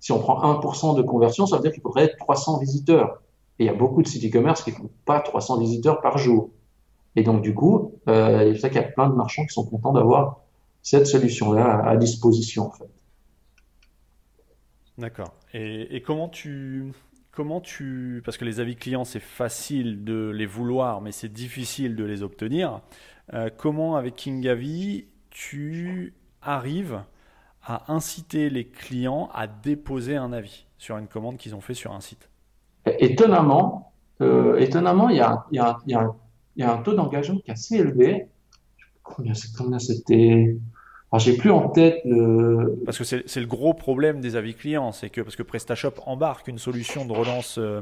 si 0.00 0.12
on 0.12 0.18
prend 0.18 0.40
1% 0.40 0.96
de 0.96 1.02
conversion, 1.02 1.46
ça 1.46 1.56
veut 1.56 1.62
dire 1.62 1.72
qu'il 1.72 1.82
faudrait 1.82 2.14
300 2.16 2.58
visiteurs. 2.58 3.22
Et 3.58 3.64
il 3.64 3.66
y 3.66 3.70
a 3.70 3.74
beaucoup 3.74 4.02
de 4.02 4.06
sites 4.06 4.24
e-commerce 4.24 4.62
qui 4.62 4.70
ne 4.70 4.76
font 4.76 4.90
pas 5.04 5.20
300 5.20 5.58
visiteurs 5.58 6.00
par 6.00 6.18
jour. 6.18 6.50
Et 7.16 7.22
donc, 7.22 7.42
du 7.42 7.54
coup, 7.54 7.92
euh, 8.08 8.52
il 8.54 8.60
y 8.60 8.78
a 8.78 8.82
plein 8.82 9.08
de 9.08 9.14
marchands 9.14 9.44
qui 9.44 9.54
sont 9.54 9.64
contents 9.64 9.92
d'avoir 9.92 10.40
cette 10.86 11.08
solution-là 11.08 11.82
à, 11.84 11.96
disposition, 11.96 12.68
en 12.68 12.70
fait. 12.70 12.88
D'accord. 14.98 15.34
Et, 15.52 16.00
comment 16.00 16.28
tu, 16.28 16.92
comment 17.32 17.60
tu, 17.60 18.22
parce 18.24 18.36
que 18.36 18.44
les 18.44 18.60
avis 18.60 18.76
clients, 18.76 19.02
c'est 19.02 19.18
facile 19.18 20.04
de 20.04 20.30
les 20.32 20.46
vouloir, 20.46 21.00
mais 21.00 21.10
c'est 21.10 21.32
difficile 21.32 21.96
de 21.96 22.04
les 22.04 22.22
obtenir. 22.22 22.82
Euh, 23.34 23.50
comment, 23.54 23.96
avec 23.96 24.14
Kingavi, 24.14 25.06
tu 25.30 26.14
arrives 26.40 27.02
à 27.64 27.92
inciter 27.92 28.48
les 28.48 28.68
clients 28.68 29.28
à 29.34 29.48
déposer 29.48 30.14
un 30.14 30.32
avis 30.32 30.66
sur 30.78 30.98
une 30.98 31.08
commande 31.08 31.36
qu'ils 31.36 31.56
ont 31.56 31.60
fait 31.60 31.74
sur 31.74 31.94
un 31.94 32.00
site? 32.00 32.30
Étonnamment, 33.00 33.92
euh, 34.20 34.56
étonnamment, 34.58 35.08
il 35.08 35.16
y 35.16 35.20
a, 35.20 35.46
y, 35.50 35.58
a, 35.58 35.78
y, 35.88 35.94
a, 35.94 36.14
y 36.56 36.62
a, 36.62 36.72
un 36.72 36.78
taux 36.78 36.94
d'engagement 36.94 37.40
qui 37.40 37.50
est 37.50 37.54
assez 37.54 37.74
élevé. 37.74 38.28
Combien 39.02 39.34
c'était 39.80 40.56
alors, 41.16 41.24
j'ai 41.24 41.36
plus 41.36 41.50
en 41.50 41.68
tête. 41.68 42.02
Parce 42.84 42.98
que 42.98 43.04
c'est 43.04 43.40
le 43.40 43.46
gros 43.46 43.72
problème 43.72 44.20
des 44.20 44.36
avis 44.36 44.54
clients, 44.54 44.92
c'est 44.92 45.08
que 45.08 45.22
parce 45.22 45.34
que 45.34 45.42
PrestaShop 45.42 45.94
embarque 46.04 46.48
une 46.48 46.58
solution 46.58 47.06
de 47.06 47.12
relance 47.12 47.56
euh, 47.58 47.80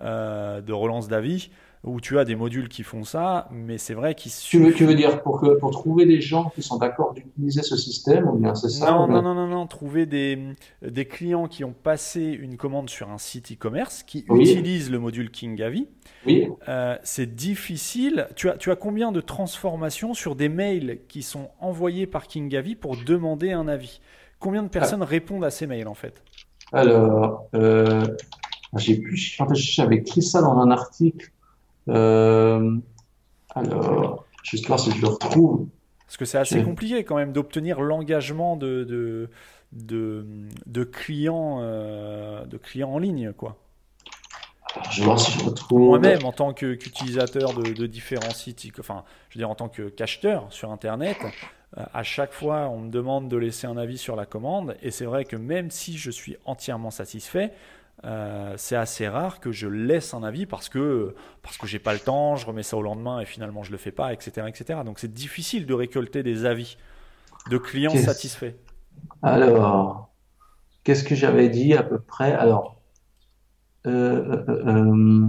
euh 0.00 0.60
de 0.60 0.72
relance 0.72 1.08
d'avis 1.08 1.50
où 1.82 2.00
tu 2.00 2.18
as 2.18 2.24
des 2.24 2.36
modules 2.36 2.68
qui 2.68 2.82
font 2.82 3.04
ça, 3.04 3.48
mais 3.50 3.78
c'est 3.78 3.94
vrai 3.94 4.14
qu'ils. 4.14 4.32
Tu 4.32 4.58
veux, 4.58 4.72
tu 4.72 4.84
veux 4.84 4.94
dire 4.94 5.22
pour, 5.22 5.40
que, 5.40 5.58
pour 5.58 5.70
trouver 5.70 6.04
des 6.04 6.20
gens 6.20 6.50
qui 6.54 6.62
sont 6.62 6.76
d'accord 6.76 7.14
d'utiliser 7.14 7.62
ce 7.62 7.76
système 7.76 8.28
ou 8.28 8.36
bien 8.36 8.54
c'est 8.54 8.68
ça 8.68 8.90
Non, 8.90 9.08
non, 9.08 9.22
non, 9.22 9.34
non, 9.34 9.46
non, 9.46 9.66
trouver 9.66 10.04
des, 10.04 10.38
des 10.82 11.06
clients 11.06 11.48
qui 11.48 11.64
ont 11.64 11.72
passé 11.72 12.20
une 12.22 12.58
commande 12.58 12.90
sur 12.90 13.10
un 13.10 13.16
site 13.16 13.52
e-commerce, 13.52 14.02
qui 14.02 14.26
utilisent 14.28 14.90
le 14.90 14.98
module 14.98 15.30
KingAvi. 15.30 15.88
Oui. 16.26 16.48
Euh, 16.68 16.96
c'est 17.02 17.34
difficile. 17.34 18.28
Tu 18.36 18.50
as, 18.50 18.58
tu 18.58 18.70
as 18.70 18.76
combien 18.76 19.10
de 19.10 19.22
transformations 19.22 20.12
sur 20.12 20.36
des 20.36 20.50
mails 20.50 21.00
qui 21.08 21.22
sont 21.22 21.48
envoyés 21.60 22.06
par 22.06 22.26
KingAvi 22.26 22.74
pour 22.74 22.96
demander 22.96 23.52
un 23.52 23.68
avis? 23.68 24.00
Combien 24.38 24.62
de 24.62 24.68
personnes 24.68 25.02
répondent 25.02 25.44
à 25.44 25.50
ces 25.50 25.66
mails 25.66 25.88
en 25.88 25.94
fait? 25.94 26.22
Alors, 26.72 27.48
euh, 27.54 28.04
j'ai 28.76 28.96
plus, 29.00 29.38
j'avais 29.54 29.96
écrit 29.96 30.22
ça 30.22 30.42
dans 30.42 30.58
un 30.58 30.70
article. 30.70 31.32
Euh, 31.90 32.76
alors, 33.54 34.24
juste 34.42 34.68
là, 34.68 34.78
si 34.78 34.90
je 34.92 35.00
le 35.00 35.08
retrouve. 35.08 35.68
Parce 36.06 36.16
que 36.16 36.24
c'est 36.24 36.38
assez 36.38 36.62
compliqué 36.62 37.04
quand 37.04 37.16
même 37.16 37.32
d'obtenir 37.32 37.80
l'engagement 37.80 38.56
de, 38.56 38.82
de, 38.82 39.30
de, 39.72 40.26
de 40.66 40.84
clients, 40.84 41.58
euh, 41.60 42.44
de 42.46 42.56
clients 42.56 42.90
en 42.90 42.98
ligne, 42.98 43.32
quoi. 43.32 43.56
je 44.90 45.00
vais 45.00 45.04
voir 45.04 45.20
si 45.20 45.30
je 45.38 45.44
retrouve. 45.44 45.86
Moi-même, 45.86 46.24
en 46.24 46.32
tant 46.32 46.52
qu'utilisateur 46.52 47.54
de, 47.54 47.72
de, 47.72 47.86
différents 47.86 48.30
sites, 48.30 48.72
enfin, 48.80 49.04
je 49.28 49.38
veux 49.38 49.40
dire, 49.40 49.50
en 49.50 49.54
tant 49.54 49.68
que 49.68 49.82
qu'acheteur 49.88 50.46
sur 50.50 50.72
Internet, 50.72 51.16
euh, 51.78 51.84
à 51.94 52.02
chaque 52.02 52.32
fois, 52.32 52.68
on 52.68 52.80
me 52.80 52.90
demande 52.90 53.28
de 53.28 53.36
laisser 53.36 53.68
un 53.68 53.76
avis 53.76 53.98
sur 53.98 54.16
la 54.16 54.26
commande. 54.26 54.76
Et 54.82 54.90
c'est 54.90 55.04
vrai 55.04 55.24
que 55.24 55.36
même 55.36 55.70
si 55.70 55.96
je 55.96 56.10
suis 56.10 56.36
entièrement 56.44 56.90
satisfait, 56.90 57.52
euh, 58.04 58.54
c'est 58.56 58.76
assez 58.76 59.06
rare 59.08 59.40
que 59.40 59.52
je 59.52 59.68
laisse 59.68 60.14
un 60.14 60.22
avis 60.22 60.46
parce 60.46 60.68
que 60.68 61.14
parce 61.42 61.58
que 61.58 61.66
j'ai 61.66 61.78
pas 61.78 61.92
le 61.92 61.98
temps, 61.98 62.36
je 62.36 62.46
remets 62.46 62.62
ça 62.62 62.76
au 62.76 62.82
lendemain 62.82 63.20
et 63.20 63.26
finalement 63.26 63.62
je 63.62 63.72
le 63.72 63.76
fais 63.76 63.92
pas, 63.92 64.12
etc., 64.12 64.46
etc. 64.48 64.80
Donc 64.84 64.98
c'est 64.98 65.12
difficile 65.12 65.66
de 65.66 65.74
récolter 65.74 66.22
des 66.22 66.46
avis 66.46 66.78
de 67.50 67.58
clients 67.58 67.94
satisfaits. 67.94 68.54
Alors, 69.22 70.10
qu'est-ce 70.84 71.04
que 71.04 71.14
j'avais 71.14 71.50
dit 71.50 71.74
à 71.74 71.82
peu 71.82 71.98
près? 71.98 72.32
Alors, 72.32 72.80
euh, 73.86 74.44
euh, 74.48 75.26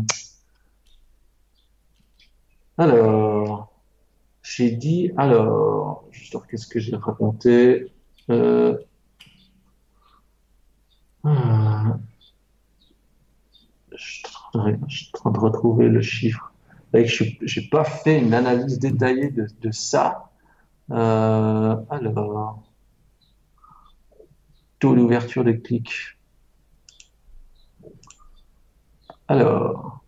alors, 2.78 3.74
j'ai 4.44 4.72
dit 4.72 5.12
alors, 5.18 6.06
qu'est-ce 6.50 6.68
que 6.68 6.80
j'ai 6.80 6.96
raconté 6.96 7.92
je 14.02 14.96
suis 14.96 15.12
en 15.14 15.14
train 15.14 15.32
de 15.32 15.40
retrouver 15.40 15.88
le 15.88 16.02
chiffre. 16.02 16.54
Je 16.94 17.24
n'ai 17.24 17.68
pas 17.68 17.84
fait 17.84 18.20
une 18.20 18.34
analyse 18.34 18.80
détaillée 18.80 19.30
de, 19.30 19.72
ça. 19.72 20.32
Euh, 20.92 21.76
alors, 21.90 22.64
taux 24.80 24.96
d'ouverture 24.96 25.44
de 25.44 25.54
clics. 25.54 26.18
Alors, 29.28 30.04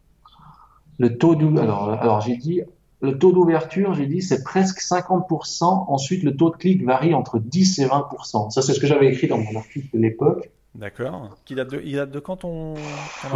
le 1.00 1.18
taux 1.18 1.38
alors 1.58 2.22
j'ai 2.22 2.36
dit 2.36 2.62
le 3.04 3.18
taux 3.20 3.34
d'ouverture, 3.34 3.94
j'ai 3.94 4.08
dit 4.08 4.22
c'est 4.22 4.44
presque 4.44 4.80
50%. 4.80 5.64
Ensuite, 5.64 6.24
le 6.24 6.38
taux 6.38 6.50
de 6.50 6.56
clic 6.56 6.86
varie 6.86 7.14
entre 7.14 7.38
10 7.38 7.80
et 7.80 7.86
20%. 7.86 8.50
Ça, 8.50 8.62
c'est 8.62 8.74
ce 8.74 8.80
que 8.80 8.88
j'avais 8.88 9.08
écrit 9.08 9.28
dans 9.28 9.38
mon 9.38 9.56
article 9.58 9.88
de 9.94 10.00
l'époque. 10.00 10.50
D'accord. 10.76 11.30
Qui 11.45 11.55
date 11.55 11.69
de, 11.69 11.82
il 11.84 11.95
date 11.95 12.11
de 12.11 12.19
quand 12.19 12.45
on, 12.45 12.76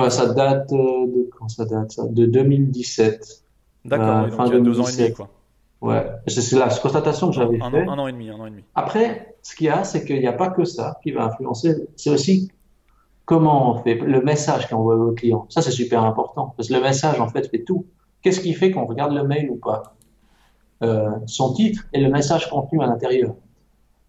Ça 0.09 0.33
date 0.33 0.71
euh, 0.73 1.05
de 1.05 1.29
quand 1.38 1.47
ça 1.49 1.65
date 1.65 1.91
ça? 1.91 2.03
De 2.07 2.25
2017. 2.25 3.43
D'accord. 3.85 4.07
Euh, 4.07 4.29
donc 4.29 4.47
il 4.47 4.53
y 4.53 4.57
a 4.57 4.59
deux 4.59 4.79
ans 4.79 4.88
et 4.88 4.97
demi 4.97 5.13
quoi. 5.13 5.29
Ouais, 5.79 6.07
c'est 6.25 6.55
la 6.55 6.69
constatation 6.69 7.29
que 7.29 7.35
j'avais 7.35 7.61
un, 7.61 7.69
fait. 7.69 7.83
Un, 7.83 7.99
an 7.99 8.07
et 8.07 8.11
demi, 8.11 8.31
un 8.31 8.39
an 8.39 8.47
et 8.47 8.49
demi. 8.49 8.63
Après, 8.73 9.35
ce 9.43 9.55
qu'il 9.55 9.67
y 9.67 9.69
a, 9.69 9.83
c'est 9.83 10.05
qu'il 10.05 10.19
n'y 10.19 10.25
a 10.25 10.33
pas 10.33 10.49
que 10.49 10.65
ça 10.65 10.99
qui 11.03 11.11
va 11.11 11.25
influencer. 11.25 11.88
C'est 11.95 12.09
aussi 12.09 12.51
comment 13.25 13.71
on 13.73 13.83
fait 13.83 13.93
le 13.93 14.21
message 14.21 14.67
qu'on 14.67 14.77
envoie 14.77 14.95
au 14.95 15.11
client. 15.11 15.45
Ça, 15.49 15.61
c'est 15.61 15.71
super 15.71 16.03
important 16.03 16.55
parce 16.57 16.69
que 16.69 16.73
le 16.73 16.81
message 16.81 17.19
en 17.19 17.27
fait 17.27 17.47
fait 17.51 17.63
tout. 17.63 17.85
Qu'est-ce 18.23 18.39
qui 18.39 18.53
fait 18.53 18.71
qu'on 18.71 18.85
regarde 18.85 19.13
le 19.13 19.23
mail 19.23 19.51
ou 19.51 19.57
pas? 19.57 19.95
Euh, 20.81 21.11
Son 21.27 21.53
titre 21.53 21.83
et 21.93 22.01
le 22.01 22.09
message 22.09 22.49
contenu 22.49 22.81
à 22.81 22.88
l'intérieur. 22.88 23.35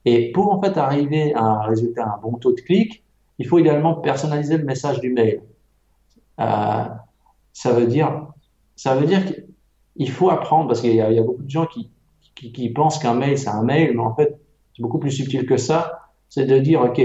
Et 0.06 0.32
pour 0.32 0.50
en 0.50 0.62
fait 0.62 0.78
arriver 0.78 1.34
à 1.34 1.42
un 1.42 1.62
résultat, 1.62 2.14
un 2.16 2.20
bon 2.22 2.38
taux 2.38 2.52
de 2.52 2.60
clic, 2.62 3.04
il 3.38 3.46
faut 3.46 3.58
également 3.58 3.94
personnaliser 3.94 4.58
le 4.58 4.64
message 4.64 5.00
du 5.00 5.10
mail. 5.10 5.42
Euh, 6.40 6.84
ça 7.52 7.72
veut 7.72 7.86
dire, 7.86 8.26
ça 8.76 8.94
veut 8.94 9.06
dire 9.06 9.22
qu'il 9.24 10.10
faut 10.10 10.30
apprendre 10.30 10.68
parce 10.68 10.80
qu'il 10.80 10.94
y, 10.94 11.00
a 11.00 11.22
beaucoup 11.22 11.42
de 11.42 11.50
gens 11.50 11.66
qui, 11.66 11.90
qui, 12.34 12.68
pensent 12.70 12.98
qu'un 12.98 13.14
mail 13.14 13.38
c'est 13.38 13.48
un 13.48 13.62
mail, 13.62 13.92
mais 13.94 14.02
en 14.02 14.14
fait 14.14 14.38
c'est 14.76 14.82
beaucoup 14.82 14.98
plus 14.98 15.10
subtil 15.10 15.46
que 15.46 15.56
ça. 15.56 16.00
C'est 16.28 16.44
de 16.44 16.58
dire 16.58 16.80
ok, 16.82 17.00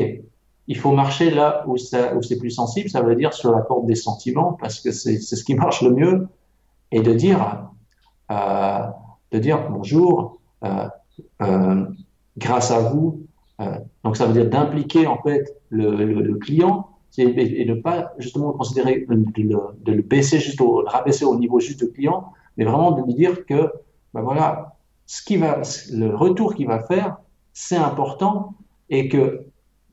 il 0.68 0.78
faut 0.78 0.92
marcher 0.92 1.32
là 1.32 1.64
où, 1.68 1.74
où 1.74 2.22
c'est 2.22 2.38
plus 2.38 2.52
sensible. 2.52 2.90
Ça 2.90 3.02
veut 3.02 3.16
dire 3.16 3.34
sur 3.34 3.52
la 3.52 3.62
porte 3.62 3.86
des 3.86 3.96
sentiments 3.96 4.54
parce 4.54 4.80
que 4.80 4.92
c'est 4.92 5.20
ce 5.20 5.44
qui 5.44 5.56
marche 5.56 5.82
le 5.82 5.92
mieux 5.92 6.28
et 6.92 7.02
de 7.02 7.14
dire 7.14 7.70
euh, 8.32 8.86
de 9.32 9.40
dire 9.40 9.70
bonjour, 9.70 10.40
euh, 10.64 11.86
grâce 12.38 12.72
à 12.72 12.80
vous, 12.80 13.24
donc 14.04 14.18
ça 14.18 14.26
veut 14.26 14.34
dire 14.34 14.50
d'impliquer 14.50 15.08
en 15.08 15.18
fait 15.22 15.56
le, 15.74 15.96
le, 15.96 16.22
le 16.22 16.36
client 16.36 16.88
et, 17.18 17.66
ne 17.66 17.76
pas 17.76 18.14
justement 18.18 18.54
considérer 18.54 19.06
de 19.08 19.14
le, 19.14 19.58
de 19.84 19.92
le 19.92 20.02
baisser 20.02 20.40
juste 20.40 20.62
au, 20.62 20.84
de 20.84 20.90
rabaisser 20.90 21.26
au 21.26 21.36
niveau 21.36 21.60
juste 21.60 21.84
du 21.84 21.92
client, 21.92 22.32
mais 22.58 22.66
vraiment 22.66 22.92
de 22.92 23.04
lui 23.04 23.14
dire 23.14 23.46
que 23.46 23.72
ben 24.14 24.22
voilà, 24.22 24.76
ce 25.06 25.24
qui 25.24 25.38
va, 25.38 25.62
le 25.92 26.16
retour 26.16 26.56
qu'il 26.56 26.68
va 26.68 26.80
faire, 26.80 27.18
c'est 27.52 27.78
important 27.78 28.56
et 28.90 29.10
que 29.10 29.46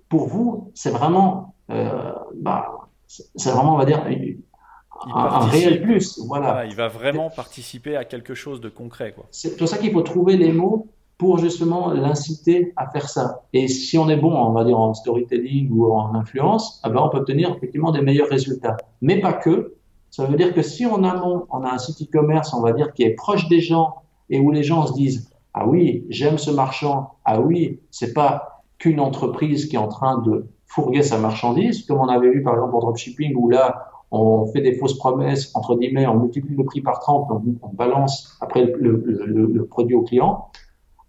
pour 0.08 0.26
vous, 0.28 0.70
c'est 0.74 0.90
vraiment, 0.90 1.54
euh, 1.70 2.12
bah, 2.34 2.88
c'est 3.06 3.50
vraiment, 3.50 3.74
on 3.74 3.78
va 3.78 3.86
dire, 3.86 4.04
un, 4.04 5.10
un, 5.14 5.46
réel 5.46 5.82
plus. 5.82 6.20
Voilà. 6.26 6.52
voilà. 6.52 6.66
il 6.66 6.74
va 6.74 6.88
vraiment 6.88 7.30
participer 7.30 7.96
à 7.96 8.04
quelque 8.04 8.34
chose 8.34 8.60
de 8.60 8.68
concret. 8.68 9.14
C'est 9.30 9.56
pour 9.56 9.68
ça 9.68 9.78
qu'il 9.78 9.92
faut 9.92 10.02
trouver 10.02 10.36
les 10.36 10.52
mots 10.52 10.88
pour 11.20 11.36
justement 11.36 11.92
l'inciter 11.92 12.72
à 12.76 12.88
faire 12.88 13.10
ça. 13.10 13.42
Et 13.52 13.68
si 13.68 13.98
on 13.98 14.08
est 14.08 14.16
bon, 14.16 14.34
on 14.34 14.52
va 14.52 14.64
dire 14.64 14.78
en 14.78 14.94
storytelling 14.94 15.70
ou 15.70 15.92
en 15.92 16.14
influence, 16.14 16.80
eh 16.82 16.88
ben 16.88 16.98
on 16.98 17.10
peut 17.10 17.18
obtenir 17.18 17.54
effectivement 17.54 17.92
des 17.92 18.00
meilleurs 18.00 18.30
résultats. 18.30 18.78
Mais 19.02 19.20
pas 19.20 19.34
que. 19.34 19.74
Ça 20.08 20.24
veut 20.24 20.34
dire 20.34 20.54
que 20.54 20.62
si 20.62 20.86
en 20.86 21.04
amont, 21.04 21.44
on 21.50 21.62
a 21.62 21.74
un 21.74 21.76
site 21.76 22.00
e-commerce, 22.08 22.54
on 22.54 22.62
va 22.62 22.72
dire, 22.72 22.94
qui 22.94 23.02
est 23.02 23.10
proche 23.10 23.48
des 23.48 23.60
gens 23.60 23.96
et 24.30 24.40
où 24.40 24.50
les 24.50 24.62
gens 24.62 24.86
se 24.86 24.94
disent, 24.94 25.30
ah 25.52 25.66
oui, 25.68 26.06
j'aime 26.08 26.38
ce 26.38 26.50
marchand, 26.50 27.10
ah 27.26 27.38
oui, 27.38 27.80
c'est 27.90 28.14
pas 28.14 28.62
qu'une 28.78 28.98
entreprise 28.98 29.66
qui 29.66 29.76
est 29.76 29.78
en 29.78 29.88
train 29.88 30.22
de 30.22 30.46
fourguer 30.64 31.02
sa 31.02 31.18
marchandise, 31.18 31.84
comme 31.84 31.98
on 31.98 32.08
avait 32.08 32.30
vu 32.30 32.42
par 32.42 32.54
exemple 32.54 32.76
en 32.76 32.80
dropshipping 32.80 33.34
où 33.36 33.50
là, 33.50 33.90
on 34.10 34.46
fait 34.46 34.62
des 34.62 34.72
fausses 34.72 34.96
promesses, 34.96 35.54
entre 35.54 35.76
guillemets, 35.76 36.06
on 36.06 36.18
multiplie 36.18 36.56
le 36.56 36.64
prix 36.64 36.80
par 36.80 36.98
30, 37.00 37.30
on, 37.60 37.68
balance 37.74 38.38
après 38.40 38.64
le 38.64 39.66
produit 39.66 39.94
au 39.94 40.02
client. 40.02 40.50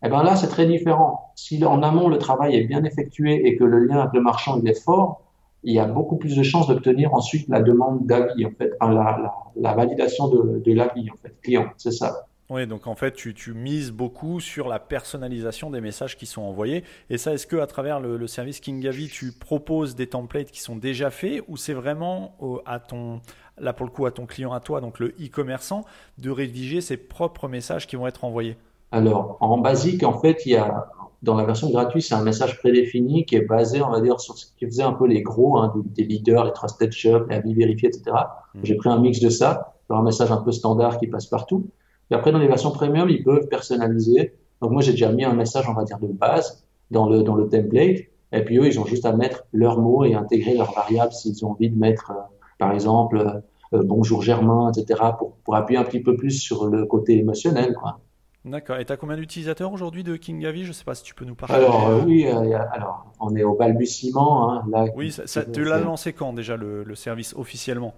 Eh 0.04 0.10
ben 0.10 0.24
là, 0.24 0.36
c'est 0.36 0.48
très 0.48 0.66
différent. 0.66 1.32
Si 1.36 1.64
en 1.64 1.84
amont 1.84 2.10
le 2.10 2.18
travail 2.18 2.56
est 2.56 2.64
bien 2.64 2.84
effectué 2.84 3.48
et 3.48 3.56
que 3.56 3.64
le 3.64 3.86
lien 3.86 4.00
avec 4.00 4.14
le 4.14 4.22
marchand 4.22 4.60
est 4.64 4.84
fort, 4.84 5.22
il 5.64 5.76
y 5.76 5.80
a 5.80 5.86
beaucoup 5.86 6.18
plus 6.18 6.36
de 6.36 6.44
chances 6.44 6.68
d'obtenir 6.68 7.14
ensuite 7.14 7.48
la 7.48 7.62
demande 7.62 8.08
d'avis, 8.08 8.46
en 8.46 8.52
fait, 8.52 8.72
la, 8.82 9.74
validation 9.74 10.28
de, 10.28 10.74
l'avis, 10.74 11.10
en 11.12 11.16
fait, 11.22 11.36
client, 11.42 11.68
c'est 11.78 11.92
ça. 11.92 12.26
Oui, 12.50 12.68
donc 12.68 12.88
en 12.88 12.96
fait, 12.96 13.14
tu, 13.14 13.54
mises 13.54 13.92
beaucoup 13.92 14.42
sur 14.42 14.68
la 14.68 14.80
personnalisation 14.80 15.70
des 15.70 15.80
messages 15.80 16.18
qui 16.18 16.26
sont 16.26 16.42
envoyés. 16.42 16.84
Et 17.10 17.18
ça, 17.18 17.34
est-ce 17.34 17.48
que 17.48 17.56
à 17.58 17.68
travers 17.68 18.00
le, 18.02 18.28
service 18.28 18.60
Kingavi, 18.60 19.08
tu 19.08 19.32
proposes 19.32 19.96
des 19.96 20.08
templates 20.08 20.52
qui 20.52 20.60
sont 20.60 20.76
déjà 20.76 21.12
faits 21.12 21.44
ou 21.48 21.56
c'est 21.56 21.74
vraiment 21.74 22.36
à 22.66 22.80
ton, 22.80 23.22
là 23.58 23.72
pour 23.72 24.06
à 24.06 24.12
ton 24.12 24.26
client, 24.26 24.52
à 24.52 24.60
toi, 24.60 24.82
donc 24.82 25.00
le 25.00 25.10
e-commerçant, 25.20 25.86
de 26.18 26.30
rédiger 26.30 26.82
ses 26.82 26.98
propres 26.98 27.48
messages 27.48 27.88
qui 27.88 27.96
vont 27.96 28.08
être 28.08 28.26
envoyés? 28.26 28.58
Alors, 28.92 29.38
en 29.40 29.58
basique, 29.58 30.04
en 30.04 30.20
fait, 30.20 30.46
il 30.46 30.54
y 30.54 30.56
a 30.56 30.88
dans 31.22 31.36
la 31.36 31.46
version 31.46 31.70
gratuite, 31.70 32.04
c'est 32.04 32.16
un 32.16 32.24
message 32.24 32.58
prédéfini 32.60 33.26
qui 33.26 33.36
est 33.36 33.46
basé, 33.46 33.82
on 33.82 33.92
va 33.92 34.02
dire, 34.02 34.20
sur 34.20 34.38
ce 34.38 34.48
qui 34.58 34.66
faisait 34.66 34.84
un 34.84 34.94
peu 34.94 35.06
les 35.06 35.22
gros, 35.22 35.58
hein, 35.58 35.72
des 35.86 36.04
leaders, 36.04 36.46
les 36.46 36.52
trusted 36.52 36.92
shops, 36.92 37.28
les 37.30 37.36
avis 37.36 37.54
vérifiés, 37.54 37.90
etc. 37.90 38.16
Mmh. 38.56 38.60
J'ai 38.64 38.76
pris 38.76 38.90
un 38.90 39.00
mix 39.00 39.20
de 39.20 39.30
ça, 39.30 39.76
un 39.90 40.02
message 40.02 40.32
un 40.32 40.38
peu 40.38 40.52
standard 40.52 40.98
qui 40.98 41.08
passe 41.08 41.28
partout. 41.28 41.68
Et 42.10 42.16
après, 42.16 42.32
dans 42.32 42.40
les 42.40 42.48
versions 42.48 42.72
premium, 42.72 43.10
ils 43.10 43.24
peuvent 43.24 43.48
personnaliser. 43.48 44.34
Donc 44.62 44.72
moi, 44.72 44.82
j'ai 44.82 44.92
déjà 44.92 45.12
mis 45.12 45.24
un 45.24 45.34
message, 45.34 45.68
on 45.70 45.74
va 45.74 45.84
dire, 45.84 46.00
de 46.00 46.08
base 46.08 46.66
dans 46.90 47.08
le, 47.08 47.24
dans 47.24 47.36
le 47.36 47.48
template. 47.48 48.00
Et 48.34 48.44
puis 48.46 48.58
eux, 48.58 48.68
ils 48.68 48.80
ont 48.80 48.86
juste 48.86 49.06
à 49.06 49.14
mettre 49.14 49.44
leurs 49.54 49.80
mots 49.80 50.06
et 50.06 50.14
intégrer 50.14 50.56
leurs 50.56 50.74
variables 50.74 51.12
s'ils 51.12 51.46
ont 51.46 51.52
envie 51.52 51.70
de 51.70 51.78
mettre, 51.78 52.12
euh, 52.12 52.22
par 52.58 52.72
exemple, 52.72 53.18
euh, 53.18 53.78
euh, 53.78 53.84
bonjour 53.84 54.22
Germain, 54.22 54.72
etc., 54.72 55.02
pour, 55.18 55.34
pour 55.44 55.56
appuyer 55.56 55.80
un 55.80 55.84
petit 55.84 56.02
peu 56.02 56.16
plus 56.16 56.32
sur 56.32 56.68
le 56.68 56.86
côté 56.86 57.18
émotionnel. 57.18 57.74
Quoi. 57.74 58.00
D'accord. 58.44 58.78
Et 58.78 58.86
tu 58.86 58.92
as 58.92 58.98
combien 58.98 59.18
d'utilisateurs 59.18 59.72
aujourd'hui 59.72 60.04
de 60.04 60.16
Kingavi 60.16 60.64
Je 60.64 60.70
ne 60.70 60.74
sais 60.74 60.84
pas 60.84 60.96
si 60.96 61.04
tu 61.04 61.14
peux 61.14 61.26
nous 61.26 61.36
parler. 61.36 61.54
Alors, 61.54 62.04
oui, 62.06 62.26
alors, 62.26 63.06
on 63.20 63.36
est 63.36 63.44
au 63.44 63.56
balbutiement. 63.56 64.52
Hein, 64.52 64.64
là, 64.70 64.86
oui, 64.96 65.12
ça, 65.12 65.46
tu 65.46 65.64
l'as 65.64 65.80
lancé 65.80 66.14
quand 66.14 66.34
déjà 66.34 66.58
le, 66.58 66.84
le 66.84 66.96
service 66.96 67.36
officiellement? 67.36 67.94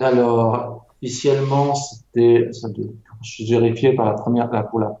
Alors, 0.00 0.86
officiellement, 1.00 1.74
c'était, 1.74 2.50
je 3.22 3.44
vérifié 3.44 3.94
par 3.94 4.06
la 4.06 4.14
première, 4.14 4.50
pour 4.70 4.80
la, 4.80 4.98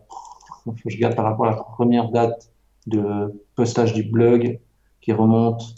je 0.66 0.96
regarde 0.96 1.16
par 1.16 1.24
rapport 1.24 1.46
à 1.46 1.50
la 1.50 1.56
première 1.56 2.10
date 2.10 2.50
de 2.86 3.32
postage 3.56 3.92
du 3.92 4.04
blog 4.04 4.60
qui 5.00 5.12
remonte, 5.12 5.74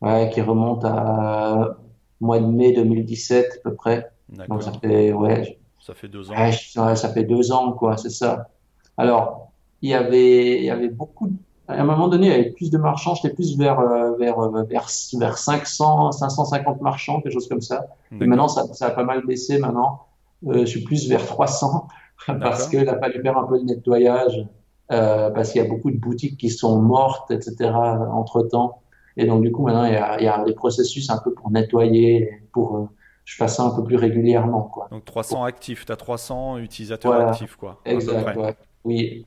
ouais, 0.00 0.30
qui 0.32 0.40
remonte 0.40 0.84
à 0.84 1.76
mois 2.20 2.40
de 2.40 2.46
mai 2.46 2.72
2017 2.72 3.60
à 3.64 3.68
peu 3.68 3.74
près. 3.76 4.10
Donc 4.48 4.62
ça 4.62 4.72
fait, 4.72 5.12
ouais. 5.12 5.58
Ça 5.88 5.94
fait 5.94 6.08
deux 6.08 6.30
ans. 6.30 6.34
Ouais, 6.36 6.52
ça 6.96 7.08
fait 7.08 7.24
deux 7.24 7.50
ans, 7.50 7.72
quoi, 7.72 7.96
c'est 7.96 8.10
ça. 8.10 8.50
Alors, 8.98 9.52
il 9.80 9.88
y 9.88 9.94
avait, 9.94 10.58
il 10.58 10.64
y 10.64 10.70
avait 10.70 10.90
beaucoup, 10.90 11.32
à 11.66 11.80
un 11.80 11.84
moment 11.84 12.08
donné, 12.08 12.26
il 12.26 12.30
y 12.30 12.34
avait 12.34 12.50
plus 12.50 12.70
de 12.70 12.76
marchands, 12.76 13.14
j'étais 13.14 13.34
plus 13.34 13.56
vers, 13.56 13.80
euh, 13.80 14.14
vers, 14.18 14.38
euh, 14.38 14.64
vers, 14.64 14.86
vers 15.18 15.38
500, 15.38 16.12
550 16.12 16.82
marchands, 16.82 17.22
quelque 17.22 17.32
chose 17.32 17.48
comme 17.48 17.62
ça. 17.62 17.86
Et 18.20 18.26
maintenant, 18.26 18.48
ça, 18.48 18.66
ça 18.74 18.88
a 18.88 18.90
pas 18.90 19.02
mal 19.02 19.24
baissé 19.24 19.58
maintenant. 19.58 20.08
Euh, 20.46 20.60
je 20.60 20.66
suis 20.66 20.82
plus 20.82 21.08
vers 21.08 21.24
300 21.24 21.88
parce 22.26 22.68
qu'il 22.68 22.86
a 22.86 22.98
fallu 22.98 23.22
faire 23.22 23.38
un 23.38 23.46
peu 23.46 23.58
de 23.58 23.64
nettoyage 23.64 24.46
euh, 24.92 25.30
parce 25.30 25.52
qu'il 25.52 25.62
y 25.62 25.64
a 25.64 25.68
beaucoup 25.68 25.90
de 25.90 25.96
boutiques 25.96 26.36
qui 26.36 26.50
sont 26.50 26.82
mortes, 26.82 27.30
etc. 27.30 27.70
entre 28.12 28.42
temps. 28.42 28.82
Et 29.16 29.24
donc 29.24 29.42
du 29.42 29.50
coup 29.50 29.64
maintenant 29.64 29.86
il 29.86 29.94
y 29.94 29.96
a, 29.96 30.20
il 30.20 30.24
y 30.24 30.28
a 30.28 30.44
des 30.44 30.52
processus 30.52 31.08
un 31.10 31.18
peu 31.18 31.32
pour 31.32 31.50
nettoyer, 31.50 32.42
pour 32.52 32.90
je 33.28 33.36
fasse 33.36 33.56
ça 33.56 33.62
un 33.62 33.70
peu 33.70 33.84
plus 33.84 33.96
régulièrement 33.96 34.62
quoi. 34.62 34.88
Donc 34.90 35.04
300 35.04 35.44
actifs, 35.44 35.84
tu 35.84 35.92
as 35.92 35.96
300 35.96 36.58
utilisateurs 36.58 37.12
actifs 37.12 37.56
quoi. 37.56 37.78
Exact. 37.84 38.34
Ouais. 38.38 38.56
Oui. 38.84 39.26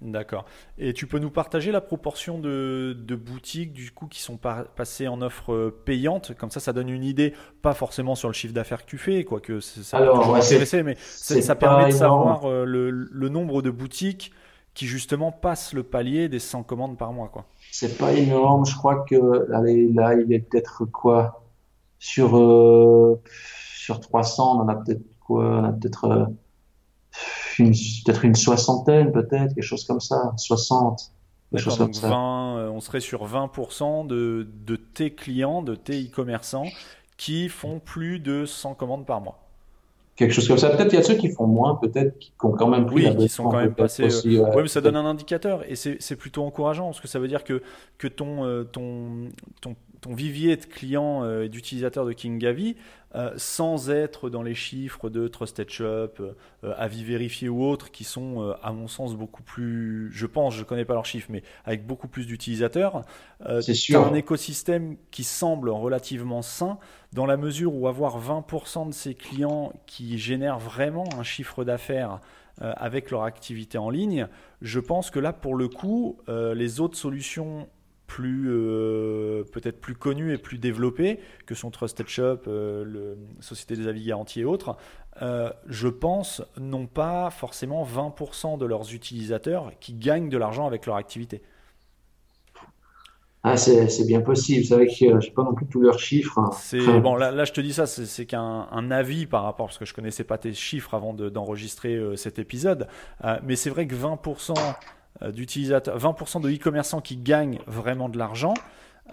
D'accord. 0.00 0.46
Et 0.78 0.94
tu 0.94 1.06
peux 1.06 1.18
nous 1.18 1.30
partager 1.30 1.70
la 1.70 1.82
proportion 1.82 2.38
de, 2.38 2.96
boutiques 3.14 3.74
du 3.74 3.90
coup 3.90 4.06
qui 4.06 4.22
sont 4.22 4.38
passées 4.38 5.06
en 5.06 5.20
offre 5.20 5.52
euh, 5.52 5.82
payante? 5.84 6.34
Comme 6.34 6.50
ça, 6.50 6.60
ça 6.60 6.72
donne 6.72 6.88
une 6.88 7.04
idée, 7.04 7.34
pas 7.60 7.74
forcément 7.74 8.14
sur 8.14 8.28
le 8.28 8.32
chiffre 8.32 8.54
d'affaires 8.54 8.86
que 8.86 8.90
tu 8.90 8.96
fais, 8.96 9.22
quoique 9.22 9.60
ça 9.60 9.98
peut 9.98 10.08
toujours 10.14 10.36
intéresser, 10.36 10.82
mais 10.82 10.96
ça 10.96 11.54
permet 11.54 11.88
de 11.88 11.90
savoir 11.94 12.48
euh, 12.48 12.64
le, 12.64 13.28
nombre 13.28 13.60
de 13.60 13.70
boutiques 13.70 14.32
qui 14.72 14.86
justement 14.86 15.30
passent 15.30 15.74
le 15.74 15.82
palier 15.82 16.30
des 16.30 16.38
100 16.38 16.62
commandes 16.62 16.96
par 16.96 17.12
mois. 17.12 17.28
quoi. 17.28 17.44
C'est 17.70 17.98
pas 17.98 18.12
énorme, 18.14 18.64
je 18.64 18.74
crois 18.74 19.04
que 19.06 19.46
là, 19.50 20.14
il 20.14 20.32
est 20.32 20.40
peut-être 20.40 20.86
quoi? 20.86 21.41
Sur, 22.02 22.36
euh, 22.36 23.22
sur 23.76 24.00
300, 24.00 24.58
on 24.58 24.62
en 24.62 24.68
a 24.68 24.74
peut-être 24.74 25.04
quoi 25.20 25.44
On 25.44 25.64
a 25.64 25.72
peut-être 25.72 26.26
peut-être 27.56 28.24
une 28.24 28.34
soixantaine, 28.34 29.12
peut-être, 29.12 29.54
quelque 29.54 29.62
chose 29.62 29.84
comme 29.84 30.00
ça, 30.00 30.32
60. 30.36 31.12
D'accord, 31.52 31.76
donc 31.76 31.94
20, 31.94 32.56
euh, 32.56 32.68
on 32.70 32.80
serait 32.80 33.00
sur 33.00 33.24
20% 33.26 34.06
de, 34.06 34.48
de 34.66 34.76
tes 34.76 35.14
clients, 35.14 35.62
de 35.62 35.76
tes 35.76 36.02
e-commerçants 36.02 36.66
qui 37.18 37.48
font 37.48 37.78
plus 37.78 38.18
de 38.18 38.46
100 38.46 38.74
commandes 38.74 39.06
par 39.06 39.20
mois. 39.20 39.38
Quelque 40.16 40.32
chose 40.32 40.48
comme 40.48 40.58
ça. 40.58 40.70
Peut-être 40.70 40.92
il 40.92 40.96
y 40.96 40.98
a 40.98 41.04
ceux 41.04 41.14
qui 41.14 41.30
font 41.30 41.46
moins, 41.46 41.76
peut-être 41.76 42.18
qui 42.18 42.32
ont 42.42 42.50
quand 42.50 42.68
même 42.68 42.86
plus. 42.86 43.06
Oui, 43.06 43.16
qui 43.16 43.28
sont 43.28 43.44
quand 43.44 43.58
même 43.58 43.74
passés. 43.74 44.04
Euh, 44.04 44.44
oui, 44.54 44.62
mais 44.62 44.68
ça 44.68 44.80
donne 44.80 44.96
un 44.96 45.06
indicateur 45.06 45.62
et 45.70 45.76
c'est 45.76 46.16
plutôt 46.16 46.42
encourageant 46.42 46.86
parce 46.86 47.00
que 47.00 47.08
ça 47.08 47.18
veut 47.18 47.28
dire 47.28 47.44
que, 47.44 47.62
que 47.98 48.08
ton, 48.08 48.44
euh, 48.44 48.64
ton, 48.64 49.28
ton, 49.60 49.76
ton 50.02 50.14
vivier 50.14 50.56
de 50.56 50.66
clients 50.66 51.24
et 51.40 51.48
d'utilisateurs 51.48 52.04
de 52.04 52.12
Kingavi 52.12 52.76
euh, 53.14 53.30
sans 53.36 53.90
être 53.90 54.30
dans 54.30 54.42
les 54.42 54.54
chiffres 54.54 55.10
de 55.10 55.28
Trusted 55.28 55.68
Shop, 55.68 56.12
euh, 56.20 56.32
avis 56.78 57.04
vérifiés 57.04 57.50
ou 57.50 57.62
autres, 57.62 57.90
qui 57.90 58.04
sont, 58.04 58.40
euh, 58.40 58.54
à 58.62 58.72
mon 58.72 58.88
sens, 58.88 59.16
beaucoup 59.16 59.42
plus, 59.42 60.10
je 60.14 60.24
pense, 60.24 60.54
je 60.54 60.60
ne 60.60 60.64
connais 60.64 60.86
pas 60.86 60.94
leurs 60.94 61.04
chiffres, 61.04 61.28
mais 61.28 61.42
avec 61.66 61.86
beaucoup 61.86 62.08
plus 62.08 62.26
d'utilisateurs. 62.26 63.02
C'est 63.60 63.74
sûr. 63.74 64.06
un 64.06 64.14
écosystème 64.14 64.96
qui 65.10 65.24
semble 65.24 65.68
relativement 65.68 66.40
sain, 66.40 66.78
dans 67.12 67.26
la 67.26 67.36
mesure 67.36 67.74
où 67.74 67.86
avoir 67.86 68.18
20% 68.18 68.88
de 68.88 68.94
ses 68.94 69.14
clients 69.14 69.74
qui 69.84 70.16
génèrent 70.16 70.58
vraiment 70.58 71.04
un 71.18 71.22
chiffre 71.22 71.64
d'affaires 71.64 72.20
avec 72.60 73.10
leur 73.10 73.24
activité 73.24 73.78
en 73.78 73.90
ligne, 73.90 74.28
je 74.60 74.78
pense 74.78 75.10
que 75.10 75.18
là, 75.18 75.32
pour 75.32 75.56
le 75.56 75.68
coup, 75.68 76.18
les 76.28 76.80
autres 76.80 76.96
solutions 76.96 77.66
plus 78.12 78.50
euh, 78.50 79.42
peut-être 79.52 79.80
plus 79.80 79.94
connus 79.94 80.34
et 80.34 80.38
plus 80.38 80.58
développés 80.58 81.18
que 81.46 81.54
sont 81.54 81.70
Trusted 81.70 82.06
Shop, 82.08 82.40
euh, 82.46 82.84
le 82.84 83.16
Société 83.40 83.74
des 83.74 83.88
avis 83.88 84.04
garantis 84.04 84.40
et 84.40 84.44
autres, 84.44 84.76
euh, 85.22 85.50
je 85.66 85.88
pense 85.88 86.42
n'ont 86.58 86.86
pas 86.86 87.30
forcément 87.30 87.86
20% 87.86 88.58
de 88.58 88.66
leurs 88.66 88.92
utilisateurs 88.92 89.72
qui 89.80 89.94
gagnent 89.94 90.28
de 90.28 90.36
l'argent 90.36 90.66
avec 90.66 90.84
leur 90.84 90.96
activité. 90.96 91.40
Ah, 93.44 93.56
c'est 93.56 94.06
bien 94.06 94.20
possible. 94.20 94.66
C'est 94.66 94.74
vrai 94.74 94.86
que 94.86 94.92
je 94.94 95.06
n'ai 95.06 95.32
pas 95.32 95.42
non 95.42 95.54
plus 95.54 95.66
tous 95.66 95.80
leurs 95.80 95.98
chiffres. 95.98 96.38
Hein. 96.38 96.50
C'est 96.60 97.00
bon. 97.00 97.16
Là, 97.16 97.30
là, 97.30 97.44
je 97.44 97.52
te 97.52 97.62
dis 97.62 97.72
ça, 97.72 97.86
c'est 97.86 98.26
qu'un 98.26 98.90
avis 98.90 99.26
par 99.26 99.42
rapport 99.42 99.66
parce 99.66 99.78
que 99.78 99.86
je 99.86 99.94
connaissais 99.94 100.22
pas 100.22 100.36
tes 100.36 100.52
chiffres 100.52 100.94
avant 100.94 101.14
d'enregistrer 101.14 101.98
cet 102.16 102.38
épisode. 102.38 102.86
mais 103.42 103.56
c'est 103.56 103.70
vrai 103.70 103.86
que 103.86 103.94
20% 103.96 104.52
euh, 104.52 104.54
d'utilisateurs, 105.20 105.98
20% 105.98 106.40
de 106.40 106.50
e-commerçants 106.50 107.00
qui 107.00 107.16
gagnent 107.16 107.58
vraiment 107.66 108.08
de 108.08 108.18
l'argent, 108.18 108.54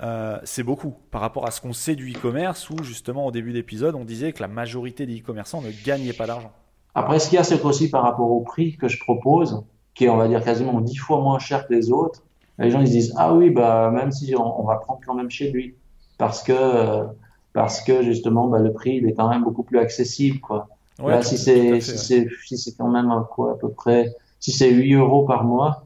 euh, 0.01 0.37
c'est 0.43 0.63
beaucoup 0.63 0.95
par 1.11 1.19
rapport 1.19 1.45
à 1.45 1.51
ce 1.51 1.59
qu'on 1.59 1.73
sait 1.73 1.95
du 1.95 2.11
e-commerce 2.13 2.69
où 2.69 2.83
justement 2.83 3.25
au 3.25 3.31
début 3.31 3.51
d'épisode 3.51 3.95
on 3.95 4.05
disait 4.05 4.31
que 4.31 4.41
la 4.41 4.47
majorité 4.47 5.05
des 5.05 5.19
e-commerçants 5.19 5.61
ne 5.61 5.71
gagnaient 5.83 6.13
pas 6.13 6.27
d'argent. 6.27 6.51
Après, 6.95 7.19
ce 7.19 7.29
qu'il 7.29 7.35
y 7.35 7.39
a, 7.39 7.43
c'est 7.43 7.63
aussi 7.63 7.89
par 7.89 8.03
rapport 8.03 8.31
au 8.31 8.41
prix 8.41 8.75
que 8.75 8.87
je 8.87 8.99
propose, 8.99 9.63
qui 9.93 10.05
est, 10.05 10.09
on 10.09 10.17
va 10.17 10.27
dire, 10.27 10.43
quasiment 10.43 10.81
10 10.81 10.95
fois 10.97 11.21
moins 11.21 11.39
cher 11.39 11.67
que 11.67 11.73
les 11.73 11.91
autres. 11.91 12.23
Les 12.57 12.71
gens 12.71 12.81
ils 12.81 12.87
se 12.87 12.91
disent, 12.91 13.13
ah 13.15 13.33
oui, 13.33 13.51
bah, 13.51 13.89
même 13.91 14.11
si 14.11 14.35
on, 14.35 14.63
va 14.63 14.75
prendre 14.77 14.99
quand 15.05 15.13
même 15.13 15.29
chez 15.29 15.51
lui. 15.51 15.75
Parce 16.17 16.43
que, 16.43 17.05
parce 17.53 17.81
que 17.81 18.01
justement, 18.01 18.47
bah, 18.47 18.59
le 18.59 18.73
prix, 18.73 18.97
il 18.97 19.07
est 19.07 19.13
quand 19.13 19.29
même 19.29 19.43
beaucoup 19.43 19.63
plus 19.63 19.79
accessible. 19.79 20.39
Quoi. 20.39 20.67
Là, 21.01 21.21
si 21.21 21.37
c'est 21.37 21.79
si 21.79 22.57
c'est 22.57 22.75
quand 22.77 22.89
même 22.89 23.09
quoi, 23.31 23.53
à 23.53 23.55
peu 23.55 23.69
près, 23.69 24.13
si 24.39 24.51
c'est 24.51 24.69
8 24.69 24.95
euros 24.95 25.25
par 25.25 25.45
mois, 25.45 25.85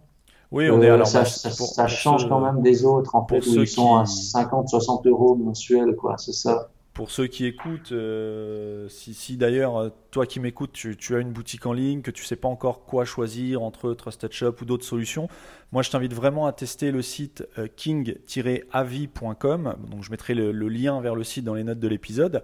oui, 0.53 0.69
on 0.69 0.81
est 0.83 0.89
alors. 0.89 1.07
Ça, 1.07 1.25
ça, 1.25 1.87
change 1.87 2.29
quand 2.29 2.39
même 2.39 2.61
des 2.61 2.85
autres, 2.85 3.15
en 3.15 3.27
fait, 3.27 3.45
où 3.45 3.61
ils 3.61 3.67
sont 3.67 3.95
à 3.95 4.05
50, 4.05 4.69
60 4.69 5.07
euros 5.07 5.35
mensuels, 5.35 5.95
quoi, 5.95 6.15
c'est 6.17 6.31
ça. 6.31 6.69
Pour 6.93 7.09
ceux 7.09 7.25
qui 7.25 7.47
écoutent, 7.47 7.91
euh, 7.91 8.87
si, 8.87 9.15
si 9.15 9.35
d'ailleurs, 9.35 9.89
toi 10.11 10.27
qui 10.27 10.39
m'écoutes, 10.39 10.73
tu, 10.73 10.95
tu, 10.95 11.15
as 11.15 11.19
une 11.19 11.31
boutique 11.31 11.65
en 11.65 11.73
ligne, 11.73 12.03
que 12.03 12.11
tu 12.11 12.23
sais 12.23 12.35
pas 12.35 12.47
encore 12.47 12.85
quoi 12.85 13.03
choisir 13.03 13.63
entre 13.63 13.95
Trusted 13.95 14.31
Shop 14.31 14.53
ou 14.61 14.65
d'autres 14.65 14.85
solutions, 14.85 15.27
moi 15.71 15.81
je 15.81 15.89
t'invite 15.89 16.13
vraiment 16.13 16.45
à 16.45 16.53
tester 16.53 16.91
le 16.91 17.01
site 17.01 17.47
euh, 17.57 17.67
king-avi.com. 17.75 19.75
Donc 19.89 20.03
je 20.03 20.11
mettrai 20.11 20.35
le, 20.35 20.51
le, 20.51 20.69
lien 20.69 21.01
vers 21.01 21.15
le 21.15 21.23
site 21.23 21.45
dans 21.45 21.55
les 21.55 21.63
notes 21.63 21.79
de 21.79 21.87
l'épisode. 21.87 22.43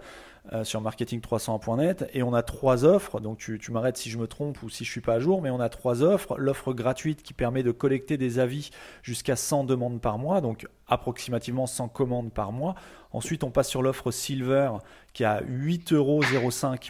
Euh, 0.52 0.64
sur 0.64 0.82
marketing301.net 0.82 2.10
et 2.12 2.24
on 2.24 2.34
a 2.34 2.42
trois 2.42 2.84
offres. 2.84 3.20
Donc 3.20 3.38
tu, 3.38 3.60
m'arrêtes 3.72 3.98
si 3.98 4.10
je 4.10 4.18
me 4.18 4.26
trompe 4.26 4.64
ou 4.64 4.70
si 4.70 4.84
je 4.84 4.90
suis 4.90 5.02
pas 5.02 5.14
à 5.14 5.20
jour, 5.20 5.44
mais 5.44 5.52
on 5.52 5.60
a 5.60 5.70
trois 5.70 6.02
offres. 6.02 6.40
L'offre 6.40 6.74
gratuite 6.74 7.22
qui 7.22 7.34
permet 7.34 7.62
de 7.62 7.70
collecter 7.70 8.18
des 8.18 8.40
avis 8.40 8.72
jusqu'à 9.04 9.36
100 9.36 9.66
demandes 9.66 10.02
par 10.02 10.18
mois, 10.18 10.42
donc 10.42 10.68
approximativement 10.88 11.68
100 11.68 11.90
commandes 11.90 12.34
par 12.34 12.52
mois. 12.52 12.74
Ensuite, 13.12 13.44
on 13.44 13.52
passe 13.52 13.70
sur 13.70 13.84
l'offre 13.84 14.10
Silver 14.10 14.72
qui 15.14 15.24
a 15.24 15.42
8,05 15.42 15.94
euros 15.94 16.22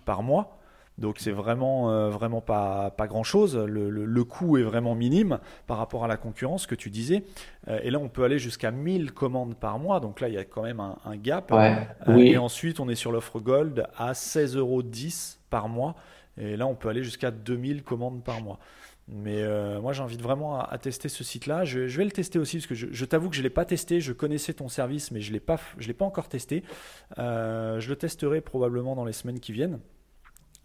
par 0.05 0.23
mois. 0.23 0.58
Donc 0.99 1.15
c'est 1.19 1.31
vraiment, 1.31 1.91
euh, 1.91 2.09
vraiment 2.09 2.41
pas, 2.41 2.91
pas 2.91 3.07
grand-chose. 3.07 3.57
Le, 3.57 3.89
le, 3.89 4.23
coût 4.23 4.57
est 4.57 4.63
vraiment 4.63 4.95
minime 4.95 5.39
par 5.65 5.77
rapport 5.77 6.03
à 6.03 6.07
la 6.07 6.17
concurrence 6.17 6.67
que 6.67 6.75
tu 6.75 6.89
disais. 6.89 7.23
Euh, 7.67 7.79
et 7.83 7.89
là, 7.89 7.99
on 7.99 8.09
peut 8.09 8.23
aller 8.23 8.39
jusqu'à 8.39 8.71
1000 8.71 9.11
commandes 9.13 9.55
par 9.55 9.79
mois. 9.79 9.99
Donc 9.99 10.19
là, 10.21 10.27
il 10.27 10.35
y 10.35 10.37
a 10.37 10.43
quand 10.43 10.63
même 10.63 10.79
un, 10.79 11.17
gap. 11.17 11.51
Euh, 11.51 11.73
oui. 12.07 12.29
Et 12.29 12.37
ensuite, 12.37 12.79
on 12.79 12.89
est 12.89 12.95
sur 12.95 13.11
l'offre 13.11 13.39
Gold 13.39 13.87
à 13.97 14.11
16,10 14.11 14.57
euros 14.57 14.83
par 15.49 15.69
mois. 15.69 15.95
Et 16.37 16.55
là, 16.55 16.67
on 16.67 16.75
peut 16.75 16.89
aller 16.89 17.03
jusqu'à 17.03 17.31
2000 17.31 17.83
commandes 17.83 18.23
par 18.23 18.41
mois. 18.41 18.59
Mais 19.11 19.41
euh, 19.41 19.81
moi, 19.81 19.91
j'invite 19.91 20.21
vraiment 20.21 20.59
à, 20.59 20.77
tester 20.77 21.09
ce 21.09 21.23
site-là. 21.23 21.65
Je, 21.65 21.79
vais 21.79 22.05
le 22.05 22.11
tester 22.11 22.37
aussi 22.37 22.57
parce 22.57 22.67
que 22.67 22.75
je, 22.75 23.05
t'avoue 23.05 23.29
que 23.29 23.35
je 23.35 23.41
ne 23.41 23.43
l'ai 23.43 23.49
pas 23.49 23.65
testé. 23.65 24.01
Je 24.01 24.13
connaissais 24.13 24.53
ton 24.53 24.69
service, 24.69 25.11
mais 25.11 25.19
je 25.19 25.29
ne 25.29 25.33
l'ai, 25.33 25.39
pas, 25.39 25.59
l'ai 25.79 25.93
pas 25.93 26.05
encore 26.05 26.29
testé. 26.29 26.63
Euh, 27.17 27.79
je 27.79 27.89
le 27.89 27.95
testerai 27.95 28.41
probablement 28.41 28.95
dans 28.95 29.05
les 29.05 29.13
semaines 29.13 29.39
qui 29.39 29.51
viennent. 29.51 29.79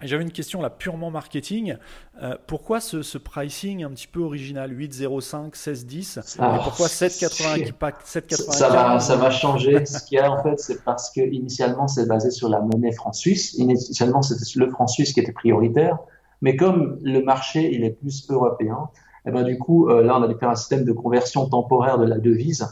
J'avais 0.04 0.22
une 0.22 0.32
question 0.32 0.60
là 0.60 0.70
purement 0.70 1.10
marketing. 1.10 1.76
Euh, 2.22 2.36
pourquoi 2.46 2.80
ce, 2.80 3.18
pricing 3.18 3.84
un 3.84 3.90
petit 3.90 4.06
peu 4.06 4.20
original 4.20 4.72
8,05, 4.72 5.54
16,10 5.54 6.18
et 6.18 6.62
pourquoi 6.62 6.86
7,80 6.86 8.52
ça 8.52 8.68
va, 8.68 9.00
ça 9.00 9.16
va 9.16 9.30
changer. 9.30 9.84
Ce 9.86 10.04
qu'il 10.04 10.18
y 10.18 10.20
a 10.20 10.30
en 10.30 10.42
fait, 10.42 10.58
c'est 10.58 10.84
parce 10.84 11.10
que 11.10 11.20
initialement 11.20 11.88
c'est 11.88 12.06
basé 12.06 12.30
sur 12.30 12.48
la 12.48 12.60
monnaie 12.60 12.92
franc 12.92 13.12
suisse. 13.12 13.54
Initialement 13.54 14.22
c'était 14.22 14.44
le 14.56 14.70
franc 14.70 14.86
suisse 14.86 15.12
qui 15.12 15.20
était 15.20 15.32
prioritaire. 15.32 15.98
Mais 16.42 16.56
comme 16.56 16.98
le 17.02 17.22
marché 17.22 17.74
il 17.74 17.84
est 17.84 17.90
plus 17.98 18.26
européen, 18.28 18.90
et 19.26 19.30
eh 19.30 19.32
ben 19.32 19.42
du 19.42 19.58
coup 19.58 19.88
euh, 19.88 20.02
là 20.02 20.18
on 20.18 20.22
a 20.22 20.28
dû 20.28 20.34
faire 20.34 20.50
un 20.50 20.54
système 20.54 20.84
de 20.84 20.92
conversion 20.92 21.48
temporaire 21.48 21.98
de 21.98 22.04
la 22.04 22.18
devise. 22.18 22.68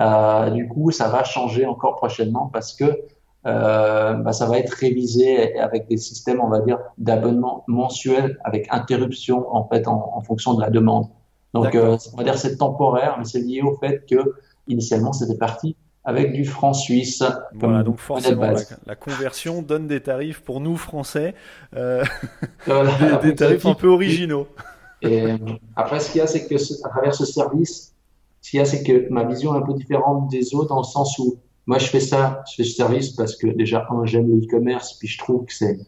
Euh, 0.00 0.50
du 0.50 0.66
coup 0.66 0.90
ça 0.90 1.08
va 1.08 1.24
changer 1.24 1.66
encore 1.66 1.96
prochainement 1.96 2.46
parce 2.50 2.72
que 2.72 2.98
euh, 3.46 4.12
bah, 4.14 4.32
ça 4.32 4.46
va 4.46 4.58
être 4.58 4.70
révisé 4.70 5.58
avec 5.58 5.88
des 5.88 5.96
systèmes 5.96 6.40
on 6.42 6.48
va 6.48 6.60
dire 6.60 6.78
d'abonnement 6.98 7.64
mensuel 7.68 8.38
avec 8.44 8.66
interruption 8.70 9.46
en 9.54 9.66
fait 9.66 9.88
en, 9.88 10.12
en 10.14 10.20
fonction 10.20 10.54
de 10.54 10.60
la 10.60 10.68
demande. 10.68 11.06
Donc 11.54 11.74
euh, 11.74 11.96
on 12.12 12.18
va 12.18 12.24
dire 12.24 12.36
c'est 12.36 12.58
temporaire 12.58 13.16
mais 13.18 13.24
c'est 13.24 13.40
lié 13.40 13.62
au 13.62 13.74
fait 13.76 14.04
que 14.08 14.34
initialement 14.68 15.12
c'était 15.12 15.38
parti 15.38 15.76
avec 16.04 16.32
du 16.32 16.44
franc 16.44 16.72
suisse. 16.72 17.22
Voilà, 17.54 17.82
donc 17.82 17.98
forcément, 17.98 18.52
la, 18.86 18.96
conversion 18.96 19.62
donne 19.62 19.86
des 19.86 20.00
tarifs 20.00 20.40
pour 20.40 20.60
nous 20.60 20.76
Français, 20.76 21.34
euh, 21.76 22.04
des, 23.22 23.34
tarifs 23.34 23.66
un 23.66 23.74
peu 23.74 23.88
originaux. 23.88 24.48
Et 25.02 25.24
après, 25.76 26.00
ce 26.00 26.10
qu'il 26.10 26.18
y 26.18 26.22
a, 26.22 26.26
c'est 26.26 26.46
que 26.46 26.54
à 26.84 26.88
travers 26.88 27.14
ce 27.14 27.24
service, 27.24 27.94
ce 28.40 28.50
qu'il 28.50 28.58
y 28.58 28.62
a, 28.62 28.64
c'est 28.64 28.82
que 28.82 29.10
ma 29.10 29.24
vision 29.24 29.54
est 29.54 29.58
un 29.58 29.62
peu 29.62 29.74
différente 29.74 30.30
des 30.30 30.54
autres 30.54 30.68
dans 30.68 30.78
le 30.78 30.84
sens 30.84 31.18
où 31.18 31.36
moi, 31.66 31.78
je 31.78 31.86
fais 31.86 32.00
ça, 32.00 32.42
je 32.50 32.56
fais 32.56 32.64
ce 32.64 32.74
service 32.74 33.10
parce 33.10 33.36
que 33.36 33.46
déjà, 33.46 33.86
un, 33.90 34.04
j'aime 34.04 34.28
le 34.28 34.44
e-commerce, 34.44 34.94
puis 34.94 35.08
je 35.08 35.18
trouve 35.18 35.44
que 35.44 35.54
c'est, 35.54 35.78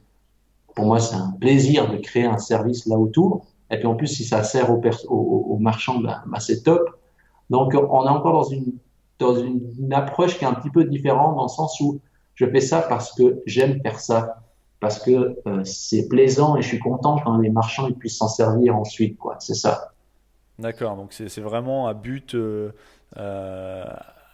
pour 0.75 0.87
moi, 0.87 1.01
c'est 1.01 1.17
un 1.17 1.35
plaisir 1.41 1.91
de 1.91 1.97
créer 1.99 2.25
un 2.25 2.39
service 2.39 2.87
là 2.87 2.97
autour. 2.97 3.47
Et 3.71 3.79
puis 3.79 3.87
en 3.87 3.95
plus, 3.95 4.09
si 4.09 4.25
ça 4.25 4.43
sert 4.43 4.71
aux, 4.71 5.59
marchands, 5.59 5.99
ben, 6.01 6.23
ben, 6.27 6.41
c'est 6.41 6.63
top. 6.63 6.99
Donc, 7.51 7.75
on 7.75 8.07
est 8.07 8.11
encore 8.11 8.33
dans 8.33 8.45
une 8.45 8.73
dans 9.23 9.37
approche 9.93 10.39
qui 10.39 10.45
est 10.45 10.49
un 10.49 10.55
petit 10.55 10.71
peu 10.71 10.85
différente 10.85 11.37
dans 11.37 11.45
le 11.45 11.49
sens 11.49 11.79
où 11.81 12.01
je 12.35 12.47
fais 12.47 12.61
ça 12.61 12.83
parce 12.83 13.13
que 13.13 13.43
j'aime 13.47 13.81
faire 13.83 14.01
ça, 14.01 14.43
parce 14.81 14.99
que 14.99 15.37
euh, 15.47 15.65
c'est 15.65 16.09
plaisant 16.09 16.57
et 16.57 16.63
je 16.63 16.69
suis 16.69 16.79
content 16.79 17.19
quand 17.23 17.39
les 17.39 17.51
marchands 17.51 17.87
ils 17.89 17.95
puissent 17.95 18.19
s'en 18.19 18.29
servir 18.29 18.77
ensuite, 18.77 19.19
quoi. 19.19 19.37
C'est 19.39 19.55
ça. 19.55 19.93
D'accord, 20.59 20.97
donc 20.97 21.13
c'est 21.13 21.41
vraiment 21.41 21.87
à 21.89 21.95
but, 21.95 22.35
euh, 22.35 22.73
euh, 23.17 23.85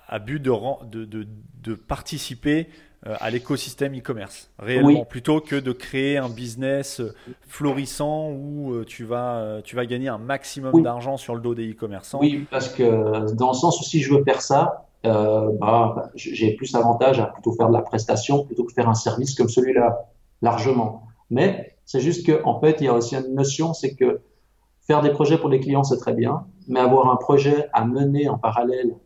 à 0.08 0.18
but 0.18 0.40
de, 0.40 0.52
de, 0.86 1.04
de, 1.04 1.26
de 1.62 1.74
participer 1.74 2.68
euh, 3.06 3.14
à 3.20 3.30
l'écosystème 3.30 3.96
e-commerce, 3.96 4.50
réellement, 4.58 5.04
plutôt 5.04 5.40
que 5.40 5.54
de 5.54 5.70
créer 5.70 6.16
un 6.16 6.28
business 6.28 6.98
euh, 6.98 7.14
florissant 7.46 8.30
où 8.30 8.72
euh, 8.72 8.84
tu 8.84 9.04
vas, 9.04 9.60
tu 9.62 9.76
vas 9.76 9.86
gagner 9.86 10.08
un 10.08 10.18
maximum 10.18 10.82
d'argent 10.82 11.16
sur 11.16 11.36
le 11.36 11.40
dos 11.40 11.54
des 11.54 11.70
e-commerçants. 11.70 12.18
Oui, 12.20 12.44
parce 12.50 12.68
que 12.68 13.32
dans 13.34 13.48
le 13.48 13.54
sens 13.54 13.80
où 13.80 13.84
si 13.84 14.00
je 14.02 14.12
veux 14.12 14.24
faire 14.24 14.42
ça, 14.42 14.88
bah, 15.04 16.10
j'ai 16.16 16.56
plus 16.56 16.74
avantage 16.74 17.20
à 17.20 17.26
plutôt 17.26 17.52
faire 17.52 17.68
de 17.68 17.72
la 17.72 17.82
prestation 17.82 18.44
plutôt 18.44 18.64
que 18.64 18.72
faire 18.72 18.88
un 18.88 18.94
service 18.94 19.36
comme 19.36 19.48
celui-là, 19.48 20.06
largement. 20.42 21.04
Mais 21.30 21.76
c'est 21.84 22.00
juste 22.00 22.26
que 22.26 22.42
en 22.44 22.58
fait, 22.58 22.80
il 22.80 22.86
y 22.86 22.88
a 22.88 22.94
aussi 22.94 23.14
une 23.14 23.32
notion, 23.32 23.74
c'est 23.74 23.94
que 23.94 24.22
faire 24.88 25.02
des 25.02 25.10
projets 25.10 25.38
pour 25.38 25.50
les 25.50 25.60
clients, 25.60 25.84
c'est 25.84 25.98
très 25.98 26.14
bien, 26.14 26.46
mais 26.66 26.80
avoir 26.80 27.12
un 27.12 27.16
projet 27.16 27.68
à 27.72 27.84
mener 27.84 28.28
en 28.28 28.38
parallèle 28.38 28.96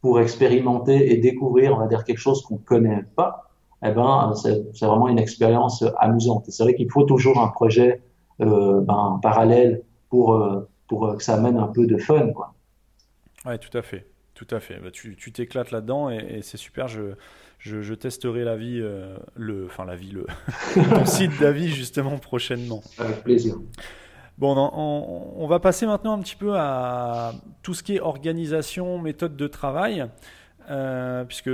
pour 0.00 0.20
expérimenter 0.20 1.12
et 1.12 1.16
découvrir, 1.16 1.74
on 1.74 1.78
va 1.78 1.86
dire, 1.86 2.04
quelque 2.04 2.18
chose 2.18 2.42
qu'on 2.42 2.58
connaît 2.58 3.04
pas, 3.16 3.50
eh 3.84 3.90
ben, 3.90 4.32
c'est 4.34 4.84
vraiment 4.84 5.08
une 5.08 5.18
expérience 5.18 5.84
amusante. 5.98 6.44
C'est 6.48 6.62
vrai 6.62 6.74
qu'il 6.74 6.90
faut 6.90 7.04
toujours 7.04 7.38
un 7.40 7.48
projet 7.48 8.00
euh, 8.40 8.80
ben, 8.80 9.18
parallèle 9.22 9.82
pour, 10.08 10.34
euh, 10.34 10.68
pour 10.88 11.16
que 11.16 11.22
ça 11.22 11.34
amène 11.34 11.56
un 11.58 11.68
peu 11.68 11.86
de 11.86 11.96
fun. 11.96 12.32
Quoi. 12.32 12.54
Ouais, 13.44 13.58
tout 13.58 13.76
à 13.76 13.82
fait. 13.82 14.06
Tout 14.34 14.46
à 14.52 14.60
fait. 14.60 14.78
Bah, 14.78 14.90
tu 14.92 15.32
t'éclates 15.32 15.72
là-dedans 15.72 16.10
et, 16.10 16.40
c'est 16.42 16.58
super. 16.58 16.86
Je, 16.86 17.14
je, 17.58 17.82
je, 17.82 17.94
testerai 17.94 18.44
la 18.44 18.56
vie, 18.56 18.78
euh, 18.80 19.16
le, 19.34 19.66
enfin 19.66 19.84
la 19.84 19.96
vie, 19.96 20.12
le 20.12 20.26
ton 20.74 21.04
site 21.04 21.40
d'avis 21.40 21.68
justement 21.68 22.18
prochainement. 22.18 22.80
Avec 22.98 23.24
plaisir. 23.24 23.56
Bon, 24.38 24.56
on, 24.56 25.46
va 25.48 25.58
passer 25.58 25.84
maintenant 25.84 26.12
un 26.12 26.20
petit 26.20 26.36
peu 26.36 26.56
à 26.56 27.32
tout 27.62 27.74
ce 27.74 27.82
qui 27.82 27.96
est 27.96 28.00
organisation, 28.00 28.96
méthode 29.00 29.36
de 29.36 29.48
travail, 29.48 30.06
euh, 30.70 31.24
puisque 31.24 31.50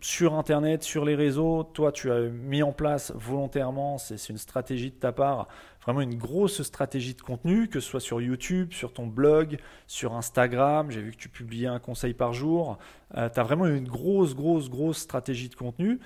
sur 0.00 0.32
Internet, 0.32 0.82
sur 0.82 1.04
les 1.04 1.14
réseaux, 1.14 1.62
toi, 1.62 1.92
tu 1.92 2.10
as 2.10 2.20
mis 2.20 2.62
en 2.62 2.72
place 2.72 3.12
volontairement, 3.14 3.98
c'est 3.98 4.30
une 4.30 4.38
stratégie 4.38 4.90
de 4.90 4.96
ta 4.96 5.12
part, 5.12 5.46
vraiment 5.84 6.00
une 6.00 6.14
grosse 6.14 6.62
stratégie 6.62 7.12
de 7.12 7.20
contenu, 7.20 7.68
que 7.68 7.80
ce 7.80 7.90
soit 7.90 8.00
sur 8.00 8.22
YouTube, 8.22 8.72
sur 8.72 8.94
ton 8.94 9.06
blog, 9.06 9.58
sur 9.86 10.14
Instagram, 10.14 10.90
j'ai 10.90 11.02
vu 11.02 11.10
que 11.10 11.18
tu 11.18 11.28
publiais 11.28 11.68
un 11.68 11.80
conseil 11.80 12.14
par 12.14 12.32
jour, 12.32 12.78
euh, 13.14 13.28
tu 13.28 13.40
as 13.40 13.42
vraiment 13.42 13.66
une 13.66 13.86
grosse, 13.86 14.34
grosse, 14.34 14.70
grosse 14.70 14.96
stratégie 14.96 15.50
de 15.50 15.54
contenu. 15.54 16.00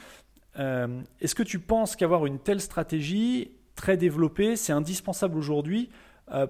Euh, 0.59 1.03
est-ce 1.21 1.37
que 1.37 1.45
tu 1.45 1.61
penses 1.61 1.95
qu'avoir 1.95 2.27
une 2.27 2.41
telle 2.41 2.61
stratégie 2.61 3.53
très 3.77 3.97
développée, 3.97 4.57
c'est 4.57 4.73
indispensable 4.73 5.39
aujourd'hui 5.39 5.89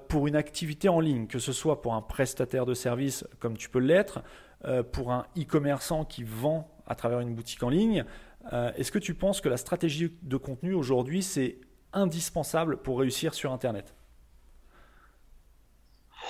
pour 0.09 0.27
une 0.27 0.37
activité 0.37 0.89
en 0.89 1.01
ligne, 1.01 1.27
que 1.27 1.39
ce 1.39 1.53
soit 1.53 1.83
pour 1.83 1.95
un 1.95 2.01
prestataire 2.01 2.65
de 2.65 2.73
service 2.73 3.27
comme 3.41 3.59
tu 3.59 3.69
peux 3.69 3.79
l'être, 3.79 4.23
euh, 4.65 4.83
pour 4.83 5.13
un 5.13 5.27
e-commerçant 5.39 6.05
qui 6.05 6.25
vend 6.25 6.67
à 6.87 6.95
travers 6.95 7.21
une 7.21 7.35
boutique 7.35 7.63
en 7.63 7.69
ligne. 7.69 8.05
Euh, 8.53 8.73
est-ce 8.77 8.91
que 8.91 8.99
tu 8.99 9.13
penses 9.13 9.43
que 9.43 9.51
la 9.51 9.59
stratégie 9.59 10.17
de 10.23 10.37
contenu 10.39 10.73
aujourd'hui, 10.73 11.23
c'est 11.23 11.59
indispensable 11.93 12.79
pour 12.79 12.99
réussir 12.99 13.35
sur 13.35 13.53
Internet? 13.53 13.95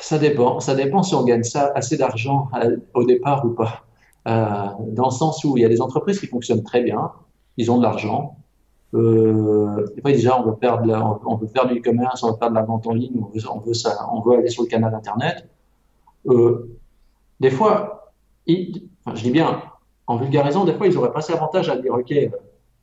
Ça 0.01 0.19
dépend. 0.19 0.59
Ça 0.59 0.75
dépend 0.75 1.03
si 1.05 1.15
on 1.15 1.25
gagne 1.25 1.45
ça 1.45 1.71
assez 1.75 1.97
d'argent 1.97 2.51
au 2.95 3.05
départ 3.05 3.45
ou 3.45 3.51
pas. 3.51 3.85
dans 4.27 5.07
le 5.07 5.11
sens 5.11 5.45
où 5.45 5.57
il 5.57 5.63
y 5.63 5.65
a 5.65 5.69
des 5.69 5.81
entreprises 5.81 6.19
qui 6.19 6.27
fonctionnent 6.27 6.65
très 6.65 6.83
bien, 6.83 7.13
ils 7.57 7.71
ont 7.71 7.79
de 7.79 7.83
l'argent, 7.85 8.37
euh, 8.97 9.85
déjà, 10.05 10.41
on 10.41 10.45
veut 10.45 10.57
faire 10.61 10.79
du 10.81 10.91
e-commerce, 10.91 12.23
on 12.23 12.31
veut 12.31 12.37
faire 12.39 12.51
de 12.51 12.55
la 12.55 12.63
vente 12.63 12.87
en 12.87 12.95
ligne, 12.95 13.21
on 13.23 14.21
veut, 14.21 14.39
aller 14.39 14.49
sur 14.49 14.63
le 14.63 14.69
canal 14.69 14.95
Internet. 14.95 15.49
Euh, 16.27 16.77
des 17.41 17.51
fois, 17.51 18.13
je 18.47 19.23
dis 19.23 19.31
bien, 19.31 19.63
en 20.07 20.17
vulgarisant, 20.17 20.65
des 20.65 20.75
fois, 20.75 20.87
ils 20.87 20.97
auraient 20.97 21.13
passé 21.13 21.33
avantage 21.33 21.69
à 21.69 21.77
dire, 21.77 21.93
OK, 21.93 22.13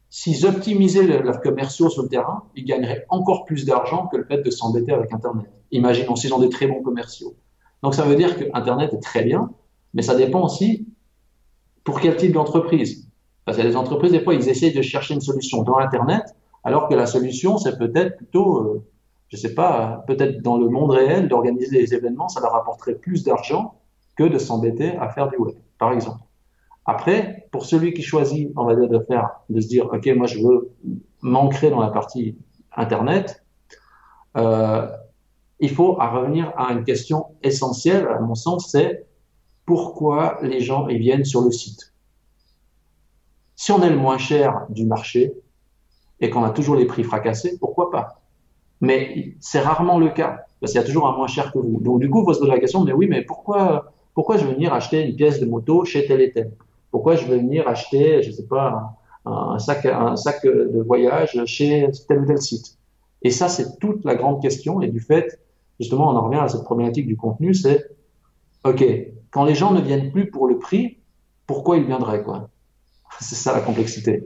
s'ils 0.10 0.46
optimisaient 0.46 1.04
leurs 1.04 1.42
commerciaux 1.42 1.90
sur 1.90 2.04
le 2.04 2.10
terrain, 2.10 2.44
ils 2.56 2.66
gagneraient 2.66 3.06
encore 3.10 3.46
plus 3.46 3.66
d'argent 3.66 4.08
que 4.08 4.18
le 4.18 4.26
fait 4.26 4.44
de 4.44 4.52
s'embêter 4.52 4.92
avec 4.92 5.12
Internet. 5.12 5.52
Imaginons 5.72 6.16
s'ils 6.16 6.34
ont 6.34 6.40
des 6.40 6.50
très 6.50 6.68
bons 6.68 6.84
commerciaux. 6.84 7.34
Donc, 7.82 7.96
ça 7.96 8.04
veut 8.04 8.16
dire 8.16 8.38
que 8.38 8.46
Internet 8.54 8.94
est 8.94 9.02
très 9.02 9.24
bien, 9.24 9.50
mais 9.94 10.04
ça 10.04 10.16
dépend 10.16 10.44
aussi 10.44 10.88
pour 11.84 12.00
quel 12.00 12.16
type 12.16 12.34
d'entreprise. 12.34 13.10
Parce 13.46 13.58
que 13.58 13.64
les 13.64 13.76
entreprises, 13.76 14.12
des 14.12 14.22
fois, 14.22 14.34
ils 14.34 14.48
essayent 14.48 14.74
de 14.74 14.82
chercher 14.82 15.14
une 15.14 15.22
solution 15.22 15.64
dans 15.64 15.78
Internet, 15.78 16.24
alors 16.64 16.88
que 16.88 16.96
la 16.96 17.06
solution, 17.06 17.58
c'est 17.58 17.78
peut-être 17.78 18.18
plutôt, 18.18 18.60
euh, 18.60 18.84
je 19.30 19.38
sais 19.38 19.54
pas, 19.54 20.04
peut-être 20.08 20.42
dans 20.42 20.58
le 20.58 20.70
monde 20.70 20.92
réel, 20.92 21.28
d'organiser 21.28 21.78
des 21.78 21.94
événements, 21.94 22.30
ça 22.30 22.40
leur 22.40 22.56
apporterait 22.56 22.96
plus 22.96 23.24
d'argent 23.24 23.76
que 24.16 24.24
de 24.24 24.38
s'embêter 24.38 24.96
à 24.98 25.10
faire 25.10 25.28
du 25.30 25.38
web, 25.38 25.56
par 25.78 25.92
exemple. 25.92 26.22
Après, 26.86 27.48
pour 27.52 27.66
celui 27.66 27.94
qui 27.94 28.02
choisit, 28.02 28.52
on 28.56 28.66
va 28.66 28.76
dire, 28.76 28.90
de 28.90 29.00
faire, 29.00 29.30
de 29.50 29.60
se 29.60 29.68
dire, 29.68 29.90
OK, 29.92 30.06
moi, 30.16 30.28
je 30.28 30.40
veux 30.40 30.72
m'ancrer 31.22 31.70
dans 31.70 31.80
la 31.80 31.90
partie 31.90 32.38
Internet, 32.76 33.44
euh, 34.38 34.88
il 35.60 35.70
faut 35.70 36.00
à 36.00 36.10
revenir 36.10 36.52
à 36.58 36.72
une 36.74 36.84
question 36.84 37.28
essentielle, 37.42 38.08
à 38.08 38.20
mon 38.20 38.36
sens, 38.36 38.70
c'est 38.72 39.06
pourquoi 39.66 40.40
les 40.42 40.60
gens 40.60 40.88
ils 40.88 40.98
viennent 40.98 41.24
sur 41.26 41.42
le 41.42 41.52
site? 41.52 41.93
Si 43.64 43.72
on 43.72 43.82
est 43.82 43.90
le 43.90 43.96
moins 43.96 44.18
cher 44.18 44.66
du 44.68 44.86
marché 44.86 45.32
et 46.20 46.30
qu'on 46.30 46.44
a 46.44 46.50
toujours 46.50 46.76
les 46.76 46.84
prix 46.84 47.06
fracassés, 47.06 47.58
pourquoi 47.62 47.92
pas? 47.92 48.22
Mais 48.82 49.36
c'est 49.40 49.62
rarement 49.62 50.00
le 50.00 50.10
cas, 50.10 50.44
parce 50.60 50.74
qu'il 50.74 50.82
y 50.82 50.84
a 50.84 50.86
toujours 50.86 51.08
un 51.08 51.16
moins 51.16 51.28
cher 51.28 51.54
que 51.54 51.60
vous. 51.60 51.80
Donc 51.80 52.02
du 52.02 52.10
coup, 52.10 52.26
faut 52.26 52.34
se 52.34 52.40
poser 52.40 52.52
la 52.52 52.60
question, 52.60 52.84
mais 52.84 52.92
oui, 52.92 53.08
mais 53.08 53.22
pourquoi, 53.22 53.94
pourquoi 54.16 54.36
je 54.36 54.46
vais 54.46 54.54
venir 54.54 54.74
acheter 54.74 55.08
une 55.08 55.16
pièce 55.16 55.40
de 55.40 55.46
moto 55.46 55.86
chez 55.86 56.06
tel 56.06 56.20
et 56.20 56.34
tel? 56.34 56.52
Pourquoi 56.92 57.16
je 57.16 57.26
vais 57.26 57.38
venir 57.38 57.66
acheter, 57.66 58.22
je 58.22 58.32
sais 58.32 58.48
pas, 58.48 58.98
un, 59.26 59.58
sac, 59.60 59.86
un 59.86 60.18
sac 60.18 60.44
de 60.44 60.84
voyage 60.86 61.42
chez 61.46 61.90
tel 62.10 62.20
ou 62.20 62.26
tel 62.26 62.42
site? 62.42 62.78
Et 63.22 63.32
ça, 63.32 63.48
c'est 63.48 63.80
toute 63.80 64.04
la 64.04 64.16
grande 64.16 64.42
question. 64.42 64.82
Et 64.82 64.90
du 64.90 65.00
fait, 65.00 65.40
justement, 65.80 66.10
on 66.10 66.18
en 66.18 66.26
revient 66.26 66.42
à 66.42 66.50
cette 66.50 66.66
problématique 66.66 67.08
du 67.08 67.16
contenu, 67.16 67.54
c'est, 67.54 67.96
OK, 68.66 68.84
quand 69.32 69.46
les 69.46 69.56
gens 69.56 69.72
ne 69.72 69.80
viennent 69.80 70.12
plus 70.12 70.30
pour 70.30 70.48
le 70.48 70.60
prix, 70.60 70.98
pourquoi 71.48 71.78
ils 71.78 71.86
viendraient, 71.86 72.24
quoi? 72.24 72.50
C'est 73.20 73.36
ça 73.36 73.54
la 73.54 73.62
complexité. 73.62 74.24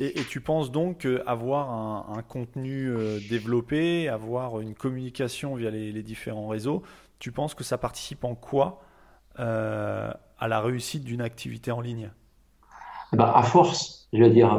Et, 0.00 0.12
tu 0.28 0.40
penses 0.40 0.70
donc 0.70 1.08
avoir 1.26 2.10
un, 2.16 2.22
contenu 2.22 2.92
développé, 3.28 4.08
avoir 4.08 4.60
une 4.60 4.74
communication 4.74 5.56
via 5.56 5.70
les, 5.70 6.02
différents 6.04 6.46
réseaux, 6.46 6.82
tu 7.18 7.32
penses 7.32 7.54
que 7.54 7.64
ça 7.64 7.78
participe 7.78 8.22
en 8.22 8.36
quoi 8.36 8.80
à 9.36 10.48
la 10.48 10.60
réussite 10.60 11.02
d'une 11.02 11.20
activité 11.20 11.72
en 11.72 11.80
ligne? 11.80 12.12
Eh 13.12 13.16
ben, 13.16 13.24
À 13.34 13.42
force, 13.42 14.08
je 14.12 14.22
veux 14.22 14.30
dire, 14.30 14.56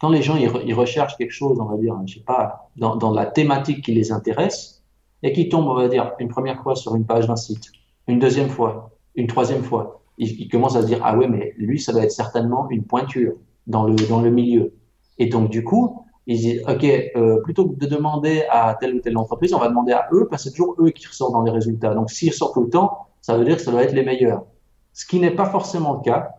quand 0.00 0.08
les 0.08 0.22
gens 0.22 0.36
ils, 0.36 0.74
recherchent 0.74 1.18
quelque 1.18 1.32
chose, 1.32 1.58
on 1.60 1.66
va 1.66 1.76
dire, 1.76 1.94
je 2.06 2.14
sais 2.14 2.20
pas, 2.20 2.70
dans, 2.76 2.96
dans 2.96 3.12
la 3.12 3.26
thématique 3.26 3.84
qui 3.84 3.92
les 3.92 4.12
intéresse, 4.12 4.76
et 5.22 5.32
qui 5.32 5.48
tombent, 5.48 5.68
on 5.68 5.74
va 5.74 5.88
dire, 5.88 6.12
une 6.18 6.28
première 6.28 6.62
fois 6.62 6.76
sur 6.76 6.94
une 6.94 7.04
page 7.04 7.26
d'un 7.26 7.36
site, 7.36 7.72
une 8.06 8.18
deuxième 8.18 8.48
fois, 8.48 8.90
une 9.14 9.26
troisième 9.26 9.62
fois, 9.62 10.02
ils, 10.18 10.48
commencent 10.48 10.76
à 10.76 10.82
se 10.82 10.86
dire 10.86 11.00
ah 11.02 11.16
ouais 11.16 11.28
mais 11.28 11.54
lui 11.56 11.80
ça 11.80 11.92
va 11.92 12.02
être 12.02 12.12
certainement 12.12 12.68
une 12.70 12.84
pointure 12.84 13.34
dans 13.66 13.84
le 13.84 13.94
dans 14.08 14.20
le 14.20 14.30
milieu. 14.30 14.74
Et 15.18 15.26
donc 15.26 15.50
du 15.50 15.64
coup 15.64 16.04
ils 16.26 16.38
disent 16.38 16.62
ok 16.68 16.84
euh, 16.84 17.40
plutôt 17.42 17.68
que 17.68 17.76
de 17.76 17.86
demander 17.86 18.44
à 18.50 18.76
telle 18.78 18.94
ou 18.94 19.00
telle 19.00 19.16
entreprise, 19.16 19.54
on 19.54 19.58
va 19.58 19.68
demander 19.68 19.92
à 19.92 20.08
eux 20.12 20.26
parce 20.28 20.44
que 20.44 20.50
c'est 20.50 20.56
toujours 20.56 20.76
eux 20.78 20.90
qui 20.90 21.06
ressortent 21.06 21.32
dans 21.32 21.42
les 21.42 21.52
résultats. 21.52 21.94
Donc 21.94 22.10
s'ils 22.10 22.30
ressortent 22.30 22.54
tout 22.54 22.64
le 22.64 22.70
temps, 22.70 23.06
ça 23.20 23.36
veut 23.36 23.44
dire 23.44 23.56
que 23.56 23.62
ça 23.62 23.70
doit 23.70 23.82
être 23.82 23.92
les 23.92 24.04
meilleurs. 24.04 24.44
Ce 24.92 25.04
qui 25.04 25.20
n'est 25.20 25.30
pas 25.30 25.46
forcément 25.46 25.94
le 25.94 26.00
cas, 26.00 26.30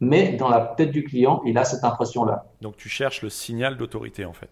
mais 0.00 0.32
dans 0.32 0.48
la 0.48 0.60
tête 0.76 0.90
du 0.90 1.04
client, 1.04 1.40
il 1.44 1.56
a 1.58 1.64
cette 1.64 1.84
impression-là. 1.84 2.46
Donc 2.60 2.76
tu 2.76 2.88
cherches 2.88 3.22
le 3.22 3.30
signal 3.30 3.76
d'autorité 3.76 4.24
en 4.24 4.32
fait. 4.32 4.50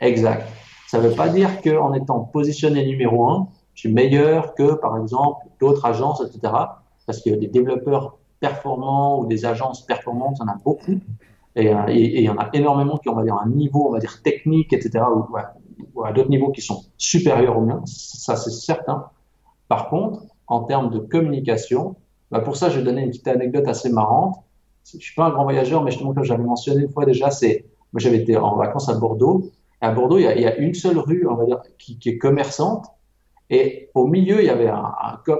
Exact. 0.00 0.46
Ça 0.86 0.98
ne 0.98 1.08
veut 1.08 1.14
pas 1.14 1.28
dire 1.28 1.60
qu'en 1.60 1.92
étant 1.92 2.20
positionné 2.20 2.86
numéro 2.86 3.28
un, 3.28 3.48
je 3.74 3.80
suis 3.80 3.92
meilleur 3.92 4.54
que, 4.54 4.74
par 4.74 4.96
exemple, 4.96 5.46
d'autres 5.60 5.84
agences, 5.84 6.22
etc. 6.22 6.52
Parce 7.08 7.22
que 7.22 7.30
des 7.30 7.48
développeurs 7.48 8.18
performants 8.38 9.18
ou 9.18 9.26
des 9.26 9.46
agences 9.46 9.84
performantes, 9.86 10.36
il 10.38 10.46
y 10.46 10.48
en 10.48 10.52
a 10.52 10.58
beaucoup. 10.64 11.00
Et, 11.56 11.74
euh, 11.74 11.90
il 11.90 12.20
y 12.20 12.28
en 12.28 12.36
a 12.36 12.50
énormément 12.52 12.98
qui 12.98 13.08
ont, 13.08 13.18
un 13.18 13.48
niveau, 13.48 13.88
on 13.88 13.92
va 13.92 13.98
dire, 13.98 14.22
technique, 14.22 14.72
etc. 14.72 15.04
ou, 15.94 16.04
à 16.04 16.12
d'autres 16.12 16.28
niveaux 16.28 16.52
qui 16.52 16.60
sont 16.60 16.84
supérieurs 16.98 17.58
aux 17.58 17.62
miens. 17.62 17.82
Ça, 17.86 18.36
c'est 18.36 18.50
certain. 18.50 19.06
Par 19.68 19.88
contre, 19.88 20.22
en 20.46 20.64
termes 20.64 20.90
de 20.90 20.98
communication, 20.98 21.96
bah 22.30 22.40
pour 22.40 22.56
ça, 22.56 22.68
je 22.68 22.78
vais 22.78 22.84
donner 22.84 23.02
une 23.02 23.08
petite 23.08 23.26
anecdote 23.26 23.66
assez 23.66 23.90
marrante. 23.90 24.36
Je 24.84 24.98
suis 24.98 25.14
pas 25.14 25.24
un 25.24 25.30
grand 25.30 25.44
voyageur, 25.44 25.82
mais 25.82 25.90
justement, 25.90 26.12
comme 26.14 26.24
j'avais 26.24 26.44
mentionné 26.44 26.82
une 26.82 26.90
fois 26.90 27.06
déjà, 27.06 27.30
c'est, 27.30 27.64
moi, 27.92 28.00
j'avais 28.00 28.18
été 28.18 28.36
en 28.36 28.54
vacances 28.54 28.88
à 28.90 28.94
Bordeaux 28.94 29.50
à 29.80 29.92
Bordeaux, 29.92 30.18
il 30.18 30.24
y, 30.24 30.46
a, 30.46 30.56
une 30.56 30.74
seule 30.74 30.98
rue, 30.98 31.26
on 31.28 31.34
va 31.34 31.44
dire, 31.44 31.62
qui, 31.78 31.98
est 32.04 32.18
commerçante. 32.18 32.86
Et 33.50 33.90
au 33.94 34.06
milieu, 34.06 34.40
il 34.40 34.46
y 34.46 34.50
avait 34.50 34.68
un, 34.68 34.92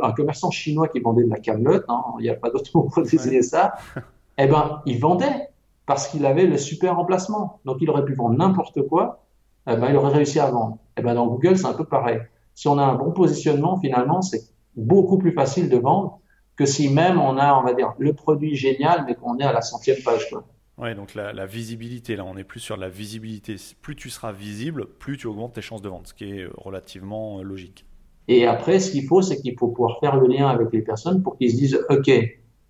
un, 0.03 0.13
commerçant 0.13 0.51
chinois 0.51 0.89
qui 0.89 1.01
vendait 1.01 1.25
de 1.25 1.31
la 1.31 1.39
camelote. 1.39 1.85
Hein, 1.89 2.03
il 2.19 2.23
n'y 2.23 2.31
a 2.31 2.35
pas 2.35 2.51
d'autre 2.51 2.71
mot 2.75 2.85
pour 2.85 3.03
désigner 3.03 3.43
ça. 3.43 3.75
Eh 4.41 4.47
ben, 4.47 4.83
il 4.87 5.01
vendait 5.01 5.49
parce 5.85 6.07
qu'il 6.07 6.25
avait 6.25 6.47
le 6.47 6.57
super 6.59 6.97
emplacement. 6.97 7.59
Donc, 7.65 7.79
il 7.81 7.91
aurait 7.91 8.05
pu 8.05 8.15
vendre 8.15 8.39
n'importe 8.39 8.87
quoi. 8.87 9.25
Eh 9.69 9.75
ben, 9.75 9.89
il 9.91 9.97
aurait 9.97 10.13
réussi 10.13 10.39
à 10.39 10.49
vendre. 10.49 10.79
Eh 10.97 11.03
ben, 11.03 11.15
dans 11.15 11.27
Google, 11.27 11.59
c'est 11.59 11.67
un 11.67 11.73
peu 11.73 11.85
pareil. 11.85 12.21
Si 12.55 12.69
on 12.69 12.79
a 12.79 12.85
un 12.85 12.95
bon 12.95 13.11
positionnement, 13.11 13.81
finalement, 13.81 14.23
c'est 14.23 14.43
beaucoup 14.77 15.19
plus 15.19 15.33
facile 15.33 15.69
de 15.69 15.77
vendre 15.77 16.21
que 16.55 16.67
si 16.67 16.89
même 16.89 17.19
on 17.19 17.37
a, 17.37 17.55
on 17.55 17.63
va 17.63 17.75
dire, 17.75 17.95
le 17.99 18.13
produit 18.13 18.55
génial, 18.55 19.05
mais 19.07 19.17
qu'on 19.17 19.39
est 19.39 19.45
à 19.45 19.53
la 19.53 19.61
centième 19.61 19.97
page. 20.05 20.31
Quoi. 20.31 20.45
Ouais, 20.79 20.95
donc 20.95 21.15
la, 21.15 21.47
visibilité, 21.47 22.15
là, 22.15 22.25
on 22.25 22.37
est 22.37 22.45
plus 22.45 22.61
sur 22.61 22.77
la 22.77 22.89
visibilité. 22.89 23.57
Plus 23.83 23.97
tu 23.97 24.11
seras 24.11 24.31
visible, 24.31 24.87
plus 24.87 25.17
tu 25.17 25.27
augmentes 25.27 25.55
tes 25.55 25.63
chances 25.63 25.83
de 25.83 25.89
vente, 25.89 26.09
ce 26.09 26.15
qui 26.15 26.25
est 26.25 26.43
euh, 26.43 26.53
relativement 26.57 27.39
euh, 27.39 27.43
logique. 27.43 27.85
Et 28.29 28.47
après, 28.47 28.79
ce 28.79 28.91
qu'il 28.91 29.05
faut, 29.07 29.23
c'est 29.23 29.41
qu'il 29.41 29.59
faut 29.59 29.69
pouvoir 29.69 29.99
faire 30.01 30.17
le 30.17 30.29
lien 30.29 30.49
avec 30.49 30.69
les 30.73 30.83
personnes 30.83 31.23
pour 31.23 31.37
qu'ils 31.39 31.51
se 31.51 31.57
disent, 31.57 31.81
OK, 31.89 32.11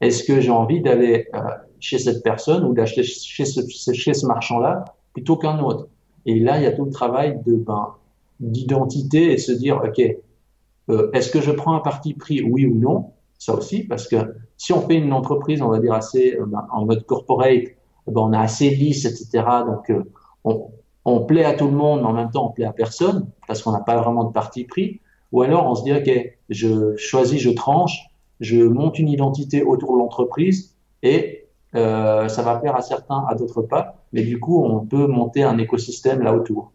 est-ce 0.00 0.22
que 0.22 0.40
j'ai 0.40 0.50
envie 0.50 0.80
d'aller 0.80 1.26
euh, 1.34 1.40
chez 1.80 1.98
cette 1.98 2.22
personne 2.22 2.64
ou 2.64 2.72
d'acheter 2.72 3.02
chez 3.02 3.44
ce, 3.44 3.60
chez 3.92 4.14
ce 4.14 4.26
marchand-là 4.26 4.84
plutôt 5.12 5.36
qu'un 5.36 5.58
autre? 5.58 5.88
Et 6.26 6.38
là, 6.38 6.58
il 6.58 6.62
y 6.62 6.66
a 6.66 6.72
tout 6.72 6.84
le 6.84 6.92
travail 6.92 7.40
de 7.44 7.54
ben, 7.56 7.94
d'identité 8.38 9.32
et 9.32 9.38
se 9.38 9.50
dire, 9.50 9.82
OK, 9.84 9.98
est-ce 11.12 11.30
que 11.30 11.40
je 11.40 11.50
prends 11.50 11.74
un 11.74 11.80
parti 11.80 12.14
pris, 12.14 12.42
oui 12.42 12.64
ou 12.64 12.76
non? 12.76 13.12
Ça 13.38 13.54
aussi, 13.54 13.84
parce 13.84 14.08
que 14.08 14.16
si 14.56 14.72
on 14.72 14.80
fait 14.80 14.96
une 14.96 15.12
entreprise, 15.12 15.60
on 15.62 15.68
va 15.68 15.78
dire 15.78 15.92
assez 15.92 16.36
ben, 16.46 16.66
en 16.72 16.84
mode 16.84 17.04
corporate, 17.04 17.64
eh 18.08 18.10
ben, 18.10 18.20
on 18.20 18.32
est 18.32 18.38
assez 18.38 18.70
lisse, 18.70 19.04
etc. 19.04 19.44
Donc, 19.66 19.90
euh, 19.90 20.02
on, 20.44 20.70
on, 21.04 21.20
plaît 21.24 21.44
à 21.44 21.54
tout 21.54 21.66
le 21.66 21.72
monde, 21.72 22.00
mais 22.00 22.06
en 22.06 22.12
même 22.12 22.30
temps, 22.30 22.48
on 22.48 22.52
plaît 22.52 22.64
à 22.64 22.72
personne 22.72 23.28
parce 23.46 23.62
qu'on 23.62 23.72
n'a 23.72 23.80
pas 23.80 24.00
vraiment 24.00 24.24
de 24.24 24.32
parti 24.32 24.64
pris. 24.64 25.00
Ou 25.32 25.42
alors, 25.42 25.66
on 25.66 25.74
se 25.74 25.84
dit, 25.84 25.92
OK, 25.92 26.10
je 26.48 26.96
choisis, 26.96 27.40
je 27.40 27.50
tranche, 27.50 28.08
je 28.40 28.56
monte 28.56 28.98
une 28.98 29.08
identité 29.08 29.62
autour 29.62 29.94
de 29.94 29.98
l'entreprise 29.98 30.76
et 31.02 31.46
euh, 31.74 32.28
ça 32.28 32.42
va 32.42 32.56
plaire 32.56 32.76
à 32.76 32.82
certains, 32.82 33.24
à 33.28 33.34
d'autres 33.34 33.62
pas. 33.62 33.96
Mais 34.12 34.22
du 34.22 34.40
coup, 34.40 34.64
on 34.64 34.86
peut 34.86 35.06
monter 35.06 35.42
un 35.42 35.58
écosystème 35.58 36.22
là 36.22 36.34
autour. 36.34 36.72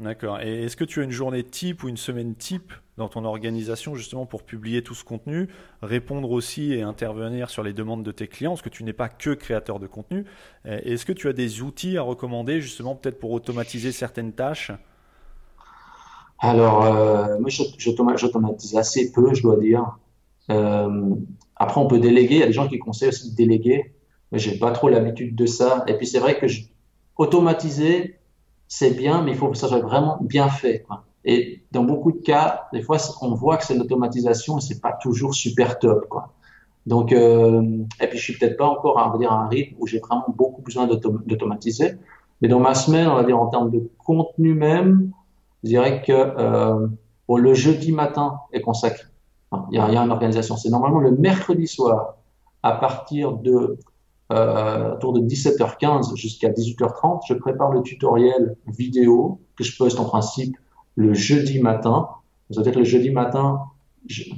D'accord. 0.00 0.40
Et 0.40 0.64
est-ce 0.64 0.76
que 0.76 0.84
tu 0.84 1.00
as 1.00 1.04
une 1.04 1.12
journée 1.12 1.44
type 1.44 1.84
ou 1.84 1.88
une 1.88 1.96
semaine 1.96 2.34
type 2.34 2.72
dans 2.96 3.08
ton 3.08 3.24
organisation 3.24 3.94
justement 3.94 4.26
pour 4.26 4.42
publier 4.42 4.82
tout 4.82 4.94
ce 4.94 5.04
contenu, 5.04 5.48
répondre 5.82 6.30
aussi 6.30 6.72
et 6.72 6.82
intervenir 6.82 7.50
sur 7.50 7.62
les 7.62 7.72
demandes 7.72 8.04
de 8.04 8.12
tes 8.12 8.28
clients, 8.28 8.52
parce 8.52 8.62
que 8.62 8.68
tu 8.68 8.84
n'es 8.84 8.92
pas 8.92 9.08
que 9.08 9.30
créateur 9.30 9.80
de 9.80 9.86
contenu. 9.88 10.24
Est-ce 10.64 11.04
que 11.04 11.12
tu 11.12 11.28
as 11.28 11.32
des 11.32 11.62
outils 11.62 11.96
à 11.96 12.02
recommander 12.02 12.60
justement 12.60 12.94
peut-être 12.94 13.18
pour 13.18 13.32
automatiser 13.32 13.90
certaines 13.90 14.32
tâches? 14.32 14.70
Alors, 16.38 16.84
euh, 16.84 17.38
moi 17.38 17.48
j'automatise 17.78 18.76
assez 18.76 19.12
peu, 19.12 19.34
je 19.34 19.42
dois 19.42 19.56
dire. 19.56 19.98
Euh, 20.50 21.14
après, 21.56 21.80
on 21.80 21.86
peut 21.86 22.00
déléguer. 22.00 22.36
Il 22.36 22.40
y 22.40 22.42
a 22.42 22.46
des 22.46 22.52
gens 22.52 22.68
qui 22.68 22.78
conseillent 22.78 23.08
aussi 23.08 23.30
de 23.30 23.36
déléguer. 23.36 23.92
Mais 24.32 24.38
j'ai 24.38 24.58
pas 24.58 24.72
trop 24.72 24.88
l'habitude 24.88 25.34
de 25.34 25.46
ça. 25.46 25.84
Et 25.86 25.94
puis 25.94 26.06
c'est 26.06 26.18
vrai 26.18 26.38
que 26.38 26.46
automatiser, 27.16 28.18
c'est 28.66 28.90
bien, 28.90 29.22
mais 29.22 29.32
il 29.32 29.36
faut 29.36 29.48
que 29.48 29.56
ça 29.56 29.68
soit 29.68 29.80
vraiment 29.80 30.18
bien 30.20 30.48
fait. 30.48 30.84
Et 31.24 31.62
dans 31.72 31.84
beaucoup 31.84 32.12
de 32.12 32.18
cas, 32.18 32.68
des 32.72 32.82
fois, 32.82 32.98
on 33.22 33.34
voit 33.34 33.56
que 33.56 33.64
c'est 33.64 33.74
l'automatisation 33.74 34.58
et 34.58 34.60
c'est 34.60 34.80
pas 34.80 34.92
toujours 34.92 35.34
super 35.34 35.78
top, 35.78 36.08
quoi. 36.08 36.34
Donc, 36.86 37.12
euh, 37.12 37.62
et 38.00 38.06
puis 38.08 38.18
je 38.18 38.24
suis 38.24 38.38
peut-être 38.38 38.58
pas 38.58 38.66
encore, 38.66 38.96
va 39.10 39.18
dire, 39.18 39.32
à 39.32 39.44
un 39.44 39.48
rythme 39.48 39.76
où 39.78 39.86
j'ai 39.86 40.00
vraiment 40.00 40.26
beaucoup 40.28 40.60
besoin 40.60 40.86
d'automatiser. 40.86 41.92
Mais 42.42 42.48
dans 42.48 42.60
ma 42.60 42.74
semaine, 42.74 43.08
on 43.08 43.14
va 43.14 43.24
dire 43.24 43.40
en 43.40 43.46
termes 43.46 43.70
de 43.70 43.88
contenu 43.96 44.52
même, 44.52 45.12
je 45.64 45.68
dirais 45.68 46.02
que 46.02 46.12
euh, 46.12 46.86
le 47.28 47.54
jeudi 47.54 47.90
matin 47.90 48.40
est 48.52 48.60
consacré. 48.60 49.04
A, 49.50 49.66
il 49.72 49.76
y 49.76 49.80
a 49.80 50.02
une 50.02 50.10
organisation. 50.10 50.56
C'est 50.56 50.68
normalement 50.68 51.00
le 51.00 51.12
mercredi 51.12 51.66
soir 51.66 52.16
à 52.62 52.72
partir 52.72 53.32
de 53.32 53.78
euh, 54.32 54.94
autour 54.94 55.12
de 55.12 55.20
17h15 55.20 56.16
jusqu'à 56.16 56.48
18h30, 56.48 57.20
je 57.28 57.34
prépare 57.34 57.70
le 57.70 57.82
tutoriel 57.82 58.56
vidéo 58.66 59.40
que 59.56 59.64
je 59.64 59.76
poste 59.76 60.00
en 60.00 60.06
principe 60.06 60.56
le 60.96 61.12
jeudi 61.12 61.60
matin. 61.60 62.08
C'est-à-dire 62.50 62.78
le 62.78 62.84
jeudi 62.84 63.10
matin, 63.10 63.60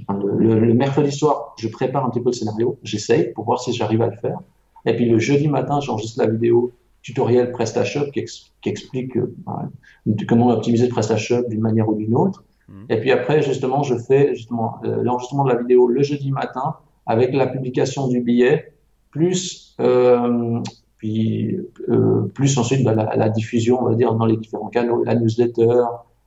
le, 0.09 0.75
mercredi 0.75 1.13
soir, 1.13 1.55
je 1.59 1.69
prépare 1.69 2.05
un 2.05 2.11
petit 2.11 2.21
peu 2.21 2.31
le 2.31 2.35
scénario, 2.35 2.79
j'essaye 2.83 3.33
pour 3.33 3.45
voir 3.45 3.61
si 3.61 3.73
j'arrive 3.73 4.03
à 4.03 4.09
le 4.09 4.17
faire. 4.17 4.39
Et 4.85 4.95
puis 4.95 5.09
le 5.09 5.19
jeudi 5.19 5.49
matin, 5.49 5.81
j'enregistre 5.81 6.21
la 6.21 6.31
vidéo 6.31 6.73
tutoriel 7.07 7.53
PrestaShop 7.53 8.11
qui, 8.11 8.25
qui 8.25 8.69
explique 8.69 9.17
euh, 9.17 9.33
comment 10.27 10.49
optimiser 10.49 10.87
le 10.87 10.91
PrestaShop 10.91 11.49
d'une 11.49 11.61
manière 11.61 11.89
ou 11.89 11.95
d'une 11.95 12.17
autre. 12.17 12.43
Mmh. 12.69 12.73
Et 12.91 12.99
puis 12.99 13.13
après, 13.13 13.43
justement, 13.43 13.85
je 13.85 13.95
fais 13.97 14.35
justement 14.35 14.81
euh, 14.85 15.05
l'enregistrement 15.05 15.45
de 15.45 15.51
la 15.51 15.57
vidéo 15.57 15.87
le 15.87 16.03
jeudi 16.03 16.33
matin 16.33 16.75
avec 17.07 17.33
la 17.33 17.47
publication 17.47 18.09
du 18.09 18.21
billet, 18.23 18.73
plus 19.13 19.77
euh, 19.79 20.59
puis 20.99 21.57
euh, 21.89 22.23
plus 22.35 22.59
ensuite 22.59 22.83
bah, 22.83 22.93
la, 22.93 23.15
la, 23.15 23.29
diffusion, 23.29 23.81
on 23.81 23.89
va 23.89 23.95
dire, 23.95 24.13
dans 24.13 24.27
les 24.27 24.37
différents 24.37 24.69
canaux, 24.69 25.05
la 25.05 25.15
newsletter, 25.15 25.85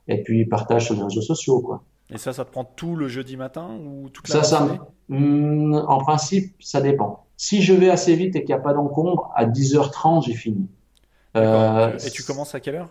et 0.08 0.22
puis 0.22 0.46
partage 0.46 0.86
sur 0.86 0.94
les 0.94 1.02
réseaux 1.02 1.20
sociaux. 1.20 1.60
Quoi. 1.60 1.82
Et 2.12 2.18
ça, 2.18 2.32
ça 2.32 2.44
te 2.44 2.50
prend 2.50 2.64
tout 2.64 2.96
le 2.96 3.08
jeudi 3.08 3.36
matin 3.36 3.78
ou 3.84 4.08
toute 4.08 4.28
la 4.28 4.42
ça, 4.42 4.44
ça, 4.44 4.68
hmm, 5.08 5.74
En 5.74 5.98
principe, 5.98 6.54
ça 6.60 6.80
dépend. 6.80 7.26
Si 7.36 7.62
je 7.62 7.72
vais 7.72 7.88
assez 7.88 8.14
vite 8.16 8.36
et 8.36 8.40
qu'il 8.40 8.54
n'y 8.54 8.60
a 8.60 8.62
pas 8.62 8.74
d'encombre, 8.74 9.30
à 9.34 9.46
10h30, 9.46 10.26
j'ai 10.26 10.34
fini. 10.34 10.68
Euh, 11.36 11.96
et 12.04 12.10
tu 12.10 12.22
commences 12.22 12.54
à 12.54 12.60
quelle 12.60 12.76
heure? 12.76 12.90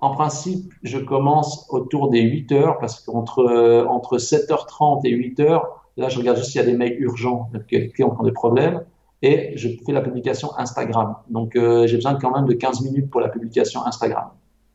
En 0.00 0.10
principe, 0.10 0.72
je 0.82 0.98
commence 0.98 1.66
autour 1.70 2.10
des 2.10 2.22
8h 2.22 2.78
parce 2.80 3.00
qu'entre 3.00 3.38
euh, 3.40 3.86
entre 3.86 4.18
7h30 4.18 5.06
et 5.06 5.12
8h, 5.12 5.62
là, 5.96 6.08
je 6.08 6.18
regarde 6.18 6.36
juste 6.38 6.50
s'il 6.50 6.60
y 6.60 6.64
a 6.64 6.66
des 6.66 6.76
mails 6.76 7.00
urgents, 7.00 7.50
qui 7.68 8.02
ont 8.02 8.22
des 8.22 8.32
problèmes, 8.32 8.82
et 9.22 9.52
je 9.56 9.68
fais 9.86 9.92
la 9.92 10.00
publication 10.00 10.56
Instagram. 10.58 11.16
Donc, 11.30 11.54
euh, 11.54 11.86
j'ai 11.86 11.96
besoin 11.96 12.16
quand 12.16 12.34
même 12.34 12.46
de 12.46 12.54
15 12.54 12.82
minutes 12.82 13.10
pour 13.10 13.20
la 13.20 13.28
publication 13.28 13.86
Instagram. 13.86 14.30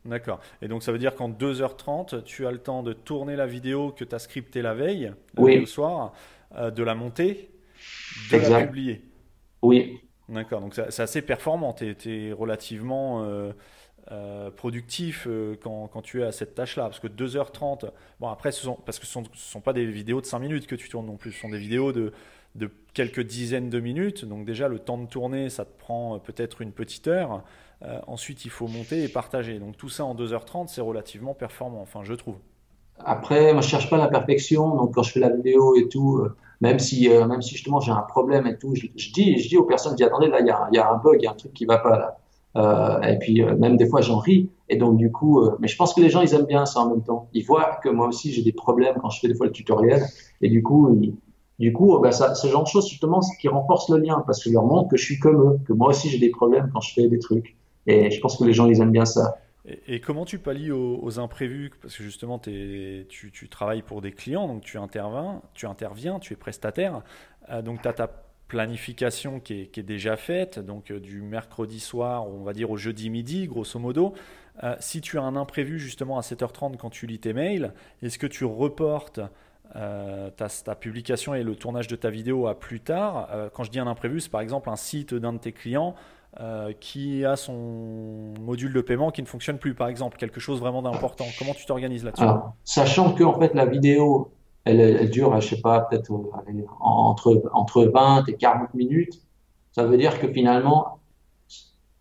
D'accord. 0.07 0.39
Et 0.61 0.67
donc 0.69 0.83
ça 0.83 0.91
veut 0.91 0.97
dire 0.97 1.15
qu'en 1.15 1.29
2h30, 1.29 2.23
tu 2.23 2.47
as 2.47 2.51
le 2.51 2.59
temps 2.59 2.81
de 2.81 2.93
tourner 2.93 3.35
la 3.35 3.45
vidéo 3.45 3.91
que 3.91 4.05
tu 4.05 4.15
as 4.15 4.19
scriptée 4.19 4.61
la 4.61 4.73
veille, 4.73 5.11
le 5.37 5.65
soir, 5.65 6.13
euh, 6.55 6.71
de 6.71 6.81
la 6.81 6.95
monter, 6.95 7.51
de 8.31 8.37
la 8.37 8.65
publier. 8.65 9.01
Oui. 9.61 9.99
D'accord. 10.29 10.61
Donc 10.61 10.75
c'est 10.75 11.01
assez 11.01 11.21
performant. 11.21 11.73
Tu 11.73 11.95
es, 12.05 12.31
relativement 12.31 13.23
euh, 13.23 13.51
euh, 14.11 14.49
productif 14.49 15.27
quand, 15.61 15.87
quand, 15.87 16.01
tu 16.01 16.21
es 16.21 16.23
à 16.23 16.31
cette 16.31 16.55
tâche-là. 16.55 16.83
Parce 16.83 17.01
que 17.01 17.07
2h30, 17.07 17.91
bon 18.21 18.29
après, 18.29 18.53
ce 18.53 18.63
sont, 18.63 18.75
parce 18.75 18.99
que 18.99 19.05
ce 19.05 19.19
ne 19.19 19.25
sont, 19.25 19.31
sont, 19.33 19.61
pas 19.61 19.73
des 19.73 19.85
vidéos 19.85 20.21
de 20.21 20.25
5 20.25 20.39
minutes 20.39 20.67
que 20.67 20.75
tu 20.75 20.87
tournes 20.87 21.07
non 21.07 21.17
plus, 21.17 21.33
ce 21.33 21.41
sont 21.41 21.49
des 21.49 21.59
vidéos 21.59 21.91
de, 21.91 22.13
de 22.55 22.71
quelques 22.93 23.21
dizaines 23.21 23.69
de 23.69 23.81
minutes. 23.81 24.23
Donc 24.23 24.45
déjà, 24.45 24.69
le 24.69 24.79
temps 24.79 24.97
de 24.97 25.07
tourner, 25.07 25.49
ça 25.49 25.65
te 25.65 25.77
prend 25.77 26.17
peut-être 26.19 26.61
une 26.61 26.71
petite 26.71 27.09
heure. 27.09 27.43
Ensuite, 28.07 28.45
il 28.45 28.51
faut 28.51 28.67
monter 28.67 29.03
et 29.03 29.07
partager. 29.07 29.59
Donc 29.59 29.77
tout 29.77 29.89
ça 29.89 30.03
en 30.03 30.15
2h30, 30.15 30.67
c'est 30.67 30.81
relativement 30.81 31.33
performant, 31.33 31.81
enfin 31.81 32.01
je 32.03 32.13
trouve. 32.13 32.35
Après, 32.99 33.53
moi, 33.53 33.61
je 33.61 33.67
cherche 33.69 33.89
pas 33.89 33.97
la 33.97 34.07
perfection. 34.07 34.75
Donc 34.75 34.95
quand 34.95 35.03
je 35.03 35.11
fais 35.11 35.19
la 35.19 35.29
vidéo 35.29 35.75
et 35.75 35.87
tout, 35.87 36.25
même 36.61 36.79
si, 36.79 37.07
même 37.07 37.41
si 37.41 37.55
justement 37.55 37.79
j'ai 37.79 37.91
un 37.91 38.01
problème 38.01 38.47
et 38.47 38.57
tout, 38.57 38.73
je, 38.75 38.87
dis, 39.11 39.37
je 39.37 39.47
dis 39.47 39.57
aux 39.57 39.65
personnes, 39.65 39.91
je 39.91 39.97
dis 39.97 40.03
attendez, 40.03 40.27
là, 40.27 40.39
il 40.39 40.47
y 40.47 40.49
a, 40.49 40.91
un 40.91 40.97
bug, 40.97 41.17
il 41.19 41.25
y 41.25 41.27
a 41.27 41.31
un 41.31 41.35
truc 41.35 41.53
qui 41.53 41.65
va 41.65 41.77
pas 41.77 41.97
là. 41.97 42.17
Euh, 42.57 43.01
et 43.01 43.19
puis 43.19 43.43
euh, 43.43 43.55
même 43.55 43.77
des 43.77 43.87
fois 43.87 44.01
j'en 44.01 44.17
ris. 44.17 44.49
Et 44.69 44.77
donc 44.77 44.97
du 44.97 45.11
coup, 45.11 45.41
euh, 45.41 45.55
mais 45.59 45.67
je 45.67 45.75
pense 45.75 45.93
que 45.93 46.01
les 46.01 46.09
gens 46.09 46.21
ils 46.21 46.33
aiment 46.33 46.45
bien 46.45 46.65
ça 46.65 46.79
en 46.81 46.89
même 46.89 47.03
temps. 47.03 47.29
Ils 47.33 47.45
voient 47.45 47.79
que 47.83 47.89
moi 47.89 48.07
aussi 48.07 48.31
j'ai 48.31 48.41
des 48.41 48.53
problèmes 48.53 48.97
quand 49.01 49.09
je 49.09 49.19
fais 49.19 49.27
des 49.27 49.35
fois 49.35 49.45
le 49.45 49.51
tutoriel. 49.51 50.03
Et 50.41 50.49
du 50.49 50.63
coup, 50.63 50.99
du 51.59 51.73
coup, 51.73 51.99
bah, 51.99 52.11
ça, 52.11 52.35
ce 52.35 52.47
genre 52.47 52.63
de 52.63 52.67
choses 52.67 52.87
justement, 52.89 53.19
qui 53.39 53.47
renforce 53.47 53.89
le 53.89 53.97
lien 53.97 54.23
parce 54.25 54.43
que 54.43 54.49
je 54.49 54.53
leur 54.53 54.65
montre 54.65 54.89
que 54.89 54.97
je 54.97 55.03
suis 55.03 55.19
comme 55.19 55.41
eux, 55.41 55.59
que 55.67 55.73
moi 55.73 55.89
aussi 55.89 56.09
j'ai 56.09 56.19
des 56.19 56.29
problèmes 56.29 56.69
quand 56.73 56.81
je 56.81 56.93
fais 56.93 57.07
des 57.07 57.19
trucs. 57.19 57.55
Et 57.87 58.11
je 58.11 58.19
pense 58.19 58.37
que 58.37 58.43
les 58.43 58.53
gens 58.53 58.67
ils 58.67 58.81
aiment 58.81 58.91
bien 58.91 59.05
ça. 59.05 59.39
Et, 59.87 59.99
comment 59.99 60.23
tu 60.23 60.39
pallies 60.39 60.71
aux, 60.71 61.19
imprévus? 61.19 61.71
Parce 61.81 61.97
que 61.97 62.03
justement, 62.03 62.39
tu, 62.39 63.05
travailles 63.49 63.81
pour 63.81 64.01
des 64.01 64.11
clients, 64.11 64.47
donc 64.47 64.61
tu 64.61 64.77
interviens, 64.77 65.41
tu 65.53 65.65
interviens, 65.65 66.19
tu 66.19 66.33
es 66.33 66.35
prestataire. 66.37 67.01
donc 67.63 67.81
tu 67.81 67.87
as 67.87 67.93
ta 67.93 68.07
planification 68.47 69.39
qui 69.39 69.69
est, 69.75 69.79
déjà 69.79 70.15
faite, 70.15 70.59
donc 70.59 70.91
euh, 70.91 70.99
du 70.99 71.21
mercredi 71.21 71.79
soir, 71.79 72.27
on 72.27 72.43
va 72.43 72.53
dire 72.53 72.71
au 72.71 72.77
jeudi 72.77 73.09
midi, 73.09 73.47
grosso 73.47 73.79
modo. 73.79 74.13
Euh, 74.63 74.75
si 74.79 75.01
tu 75.01 75.17
as 75.17 75.23
un 75.23 75.35
imprévu 75.35 75.79
justement 75.79 76.17
à 76.17 76.21
7h30 76.21 76.77
quand 76.77 76.89
tu 76.89 77.07
lis 77.07 77.19
tes 77.19 77.33
mails, 77.33 77.73
est-ce 78.01 78.17
que 78.17 78.27
tu 78.27 78.45
reportes 78.45 79.19
euh, 79.75 80.29
ta, 80.31 80.75
publication 80.75 81.35
et 81.35 81.43
le 81.43 81.55
tournage 81.55 81.87
de 81.87 81.95
ta 81.95 82.09
vidéo 82.09 82.47
à 82.47 82.57
plus 82.57 82.79
tard? 82.79 83.29
Quand 83.53 83.63
je 83.63 83.71
dis 83.71 83.79
un 83.79 83.87
imprévu, 83.87 84.21
c'est 84.21 84.31
par 84.31 84.41
exemple 84.41 84.69
un 84.69 84.75
site 84.75 85.13
d'un 85.13 85.33
de 85.33 85.39
tes 85.39 85.51
clients 85.51 85.95
qui 86.79 87.25
a 87.25 87.35
son 87.35 88.33
module 88.41 88.73
de 88.73 88.81
paiement 88.81 89.11
qui 89.11 89.21
ne 89.21 89.27
fonctionne 89.27 89.57
plus, 89.57 89.73
par 89.73 89.87
exemple, 89.87 90.17
quelque 90.17 90.39
chose 90.39 90.59
vraiment 90.59 90.81
d'important. 90.81 91.25
Comment 91.39 91.53
tu 91.53 91.65
t'organises 91.65 92.03
là-dessus? 92.03 92.25
Sachant 92.63 93.13
que 93.13 93.23
en 93.23 93.39
fait 93.39 93.55
la 93.55 93.65
vidéo 93.65 94.31
elle, 94.67 95.09
dure, 95.09 95.39
je 95.39 95.55
sais 95.55 95.61
pas, 95.61 95.81
peut-être 95.81 96.11
euh, 96.11 96.65
entre, 96.79 97.41
entre 97.53 97.85
20 97.85 98.27
et 98.27 98.33
40 98.33 98.73
minutes. 98.73 99.21
Ça 99.71 99.85
veut 99.85 99.97
dire 99.97 100.19
que 100.19 100.27
finalement, 100.27 100.99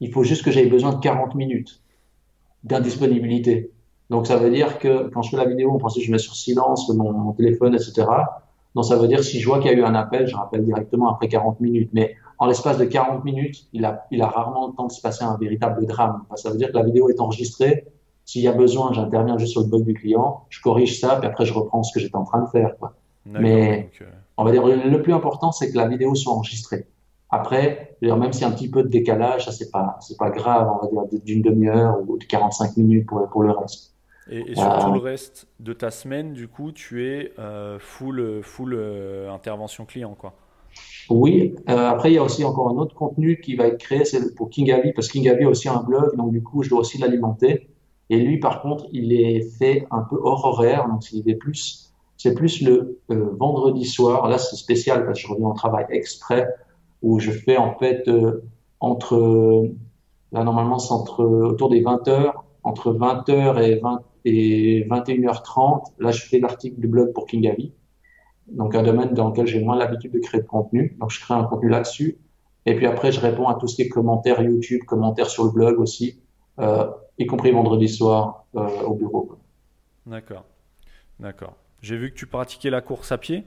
il 0.00 0.12
faut 0.12 0.24
juste 0.24 0.44
que 0.44 0.50
j'aie 0.50 0.66
besoin 0.66 0.92
de 0.92 1.00
40 1.00 1.34
minutes 1.34 1.80
d'indisponibilité. 2.64 3.70
Donc 4.10 4.26
ça 4.26 4.36
veut 4.36 4.50
dire 4.50 4.78
que 4.78 5.08
quand 5.08 5.22
je 5.22 5.30
fais 5.30 5.36
la 5.36 5.46
vidéo, 5.46 5.72
on 5.72 5.78
pense 5.78 5.94
que 5.94 6.00
je 6.00 6.10
mets 6.10 6.18
sur 6.18 6.34
silence 6.34 6.88
mon, 6.90 7.32
téléphone, 7.32 7.74
etc. 7.74 8.06
Donc 8.74 8.84
ça 8.84 8.96
veut 8.96 9.08
dire 9.08 9.22
si 9.22 9.40
je 9.40 9.46
vois 9.46 9.58
qu'il 9.58 9.70
y 9.70 9.74
a 9.74 9.76
eu 9.76 9.84
un 9.84 9.94
appel, 9.94 10.26
je 10.26 10.36
rappelle 10.36 10.64
directement 10.64 11.10
après 11.10 11.28
40 11.28 11.60
minutes. 11.60 11.90
Mais 11.92 12.16
en 12.38 12.46
l'espace 12.46 12.78
de 12.78 12.84
40 12.84 13.24
minutes, 13.24 13.66
il 13.72 13.84
a, 13.84 14.06
il 14.10 14.22
a 14.22 14.26
rarement 14.28 14.68
le 14.68 14.74
temps 14.74 14.86
de 14.86 14.92
se 14.92 15.00
passer 15.00 15.24
un 15.24 15.36
véritable 15.36 15.86
drame. 15.86 16.24
ça 16.34 16.50
veut 16.50 16.56
dire 16.56 16.68
que 16.68 16.76
la 16.76 16.82
vidéo 16.82 17.08
est 17.08 17.20
enregistrée, 17.20 17.86
s'il 18.24 18.42
y 18.42 18.48
a 18.48 18.52
besoin, 18.52 18.92
j'interviens 18.92 19.38
juste 19.38 19.52
sur 19.52 19.62
le 19.62 19.68
bug 19.68 19.84
du 19.84 19.94
client, 19.94 20.44
je 20.50 20.60
corrige 20.60 21.00
ça, 21.00 21.16
puis 21.16 21.28
après 21.28 21.46
je 21.46 21.54
reprends 21.54 21.82
ce 21.82 21.94
que 21.94 22.00
j'étais 22.00 22.16
en 22.16 22.24
train 22.24 22.42
de 22.42 22.48
faire. 22.48 22.76
Quoi. 22.78 22.92
Mais 23.24 23.90
euh, 24.00 24.04
on 24.36 24.44
va 24.44 24.50
dire 24.50 24.66
le 24.66 25.02
plus 25.02 25.12
important, 25.12 25.52
c'est 25.52 25.70
que 25.70 25.76
la 25.76 25.86
vidéo 25.88 26.14
soit 26.14 26.32
enregistrée. 26.32 26.86
Après, 27.30 27.96
même 28.02 28.32
s'il 28.32 28.42
y 28.42 28.44
a 28.44 28.48
un 28.48 28.52
petit 28.52 28.70
peu 28.70 28.82
de 28.82 28.88
décalage, 28.88 29.44
ça 29.46 29.52
c'est 29.52 29.70
pas 29.70 29.96
c'est 30.00 30.16
pas 30.16 30.30
grave, 30.30 30.68
on 30.70 30.94
va 30.94 31.06
dire 31.06 31.20
d'une 31.24 31.42
demi-heure 31.42 31.98
ou 32.06 32.18
de 32.18 32.24
45 32.24 32.76
minutes 32.76 33.06
pour 33.06 33.28
pour 33.28 33.42
le 33.42 33.52
reste. 33.52 33.94
Et, 34.28 34.56
sur 34.56 34.78
tout 34.78 34.92
le 34.92 34.98
reste 34.98 35.46
de 35.60 35.72
ta 35.72 35.92
semaine, 35.92 36.32
du 36.32 36.48
coup, 36.48 36.72
tu 36.72 37.06
es 37.06 37.32
euh, 37.38 37.78
full 37.78 38.42
full 38.42 38.74
euh, 38.74 39.30
intervention 39.30 39.84
client, 39.84 40.16
quoi. 40.18 40.34
Oui. 41.08 41.54
après, 41.66 42.10
il 42.10 42.14
y 42.14 42.18
a 42.18 42.22
aussi 42.22 42.44
encore 42.44 42.68
un 42.68 42.76
autre 42.76 42.94
contenu 42.94 43.40
qui 43.40 43.54
va 43.54 43.68
être 43.68 43.78
créé, 43.78 44.04
c'est 44.04 44.34
pour 44.34 44.50
Kingavi, 44.50 44.92
parce 44.92 45.06
que 45.06 45.12
Kingavi 45.12 45.44
a 45.44 45.48
aussi 45.48 45.68
un 45.68 45.82
blog, 45.82 46.16
donc 46.16 46.32
du 46.32 46.42
coup, 46.42 46.62
je 46.62 46.68
dois 46.68 46.80
aussi 46.80 46.98
l'alimenter. 46.98 47.68
Et 48.10 48.18
lui, 48.18 48.38
par 48.38 48.62
contre, 48.62 48.86
il 48.92 49.12
est 49.12 49.40
fait 49.58 49.86
un 49.90 50.02
peu 50.02 50.16
hors 50.20 50.44
horaire, 50.44 50.88
donc 50.88 51.02
plus, 51.38 51.92
c'est 52.16 52.34
plus 52.34 52.62
le 52.62 53.00
euh, 53.10 53.30
vendredi 53.38 53.84
soir. 53.84 54.28
Là, 54.28 54.38
c'est 54.38 54.56
spécial 54.56 55.04
parce 55.06 55.20
que 55.20 55.28
je 55.28 55.32
reviens 55.32 55.48
au 55.48 55.54
travail 55.54 55.86
exprès 55.90 56.48
où 57.02 57.18
je 57.20 57.30
fais 57.30 57.56
en 57.56 57.76
fait 57.78 58.08
euh, 58.08 58.42
entre, 58.80 59.68
là 60.32 60.44
normalement 60.44 60.78
c'est 60.78 60.92
entre 60.92 61.24
autour 61.24 61.68
des 61.68 61.82
20 61.82 62.08
heures, 62.08 62.44
entre 62.62 62.92
20 62.92 63.28
heures 63.28 63.60
et 63.60 63.76
20 63.76 64.00
et 64.24 64.86
21h30. 64.88 65.92
Là, 65.98 66.10
je 66.10 66.22
fais 66.22 66.40
l'article 66.40 66.80
du 66.80 66.88
blog 66.88 67.12
pour 67.12 67.26
Kingavi, 67.26 67.72
donc 68.48 68.74
un 68.74 68.82
domaine 68.82 69.12
dans 69.14 69.28
lequel 69.28 69.46
j'ai 69.46 69.62
moins 69.62 69.76
l'habitude 69.76 70.12
de 70.12 70.18
créer 70.18 70.40
de 70.40 70.46
contenu. 70.46 70.96
Donc 71.00 71.10
je 71.10 71.20
crée 71.20 71.34
un 71.34 71.44
contenu 71.44 71.68
là-dessus. 71.68 72.18
Et 72.64 72.74
puis 72.74 72.86
après, 72.86 73.12
je 73.12 73.20
réponds 73.20 73.48
à 73.48 73.54
tout 73.54 73.68
ce 73.68 73.76
qui 73.76 73.82
est 73.82 73.88
commentaires 73.88 74.42
YouTube, 74.42 74.82
commentaires 74.84 75.30
sur 75.30 75.44
le 75.44 75.50
blog 75.50 75.78
aussi. 75.78 76.20
Euh, 76.58 76.90
y 77.18 77.26
compris 77.26 77.52
vendredi 77.52 77.88
soir 77.88 78.46
euh, 78.56 78.82
au 78.82 78.94
bureau. 78.94 79.38
D'accord, 80.06 80.44
d'accord. 81.20 81.54
J'ai 81.80 81.96
vu 81.96 82.10
que 82.10 82.16
tu 82.16 82.26
pratiquais 82.26 82.70
la 82.70 82.80
course 82.80 83.12
à 83.12 83.18
pied. 83.18 83.44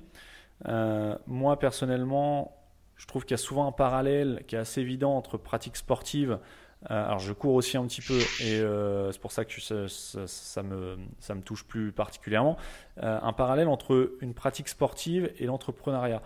Euh, 0.68 1.16
moi, 1.28 1.58
personnellement, 1.58 2.56
je 2.96 3.08
trouve 3.08 3.24
qu'il 3.24 3.32
y 3.32 3.36
a 3.36 3.38
souvent 3.38 3.68
un 3.68 3.72
parallèle 3.72 4.44
qui 4.48 4.56
est 4.56 4.60
assez 4.60 4.82
évident 4.82 5.16
entre 5.16 5.38
pratique 5.38 5.78
sportive 5.78 6.40
alors 6.86 7.20
je 7.20 7.34
cours 7.34 7.56
aussi 7.56 7.76
un 7.76 7.86
petit 7.86 8.02
peu 8.02 8.18
et 8.42 8.60
euh, 8.60 9.12
c'est 9.12 9.20
pour 9.20 9.34
ça 9.34 9.44
que 9.44 9.60
ça, 9.60 10.64
me, 10.64 10.98
ça 11.20 11.36
me 11.36 11.42
touche 11.42 11.66
plus 11.66 11.92
particulièrement. 11.92 12.56
Euh, 13.04 13.20
un 13.22 13.34
parallèle 13.34 13.68
entre 13.68 14.14
une 14.22 14.34
pratique 14.34 14.70
sportive 14.70 15.30
et 15.38 15.46
l'entrepreneuriat. 15.46 16.22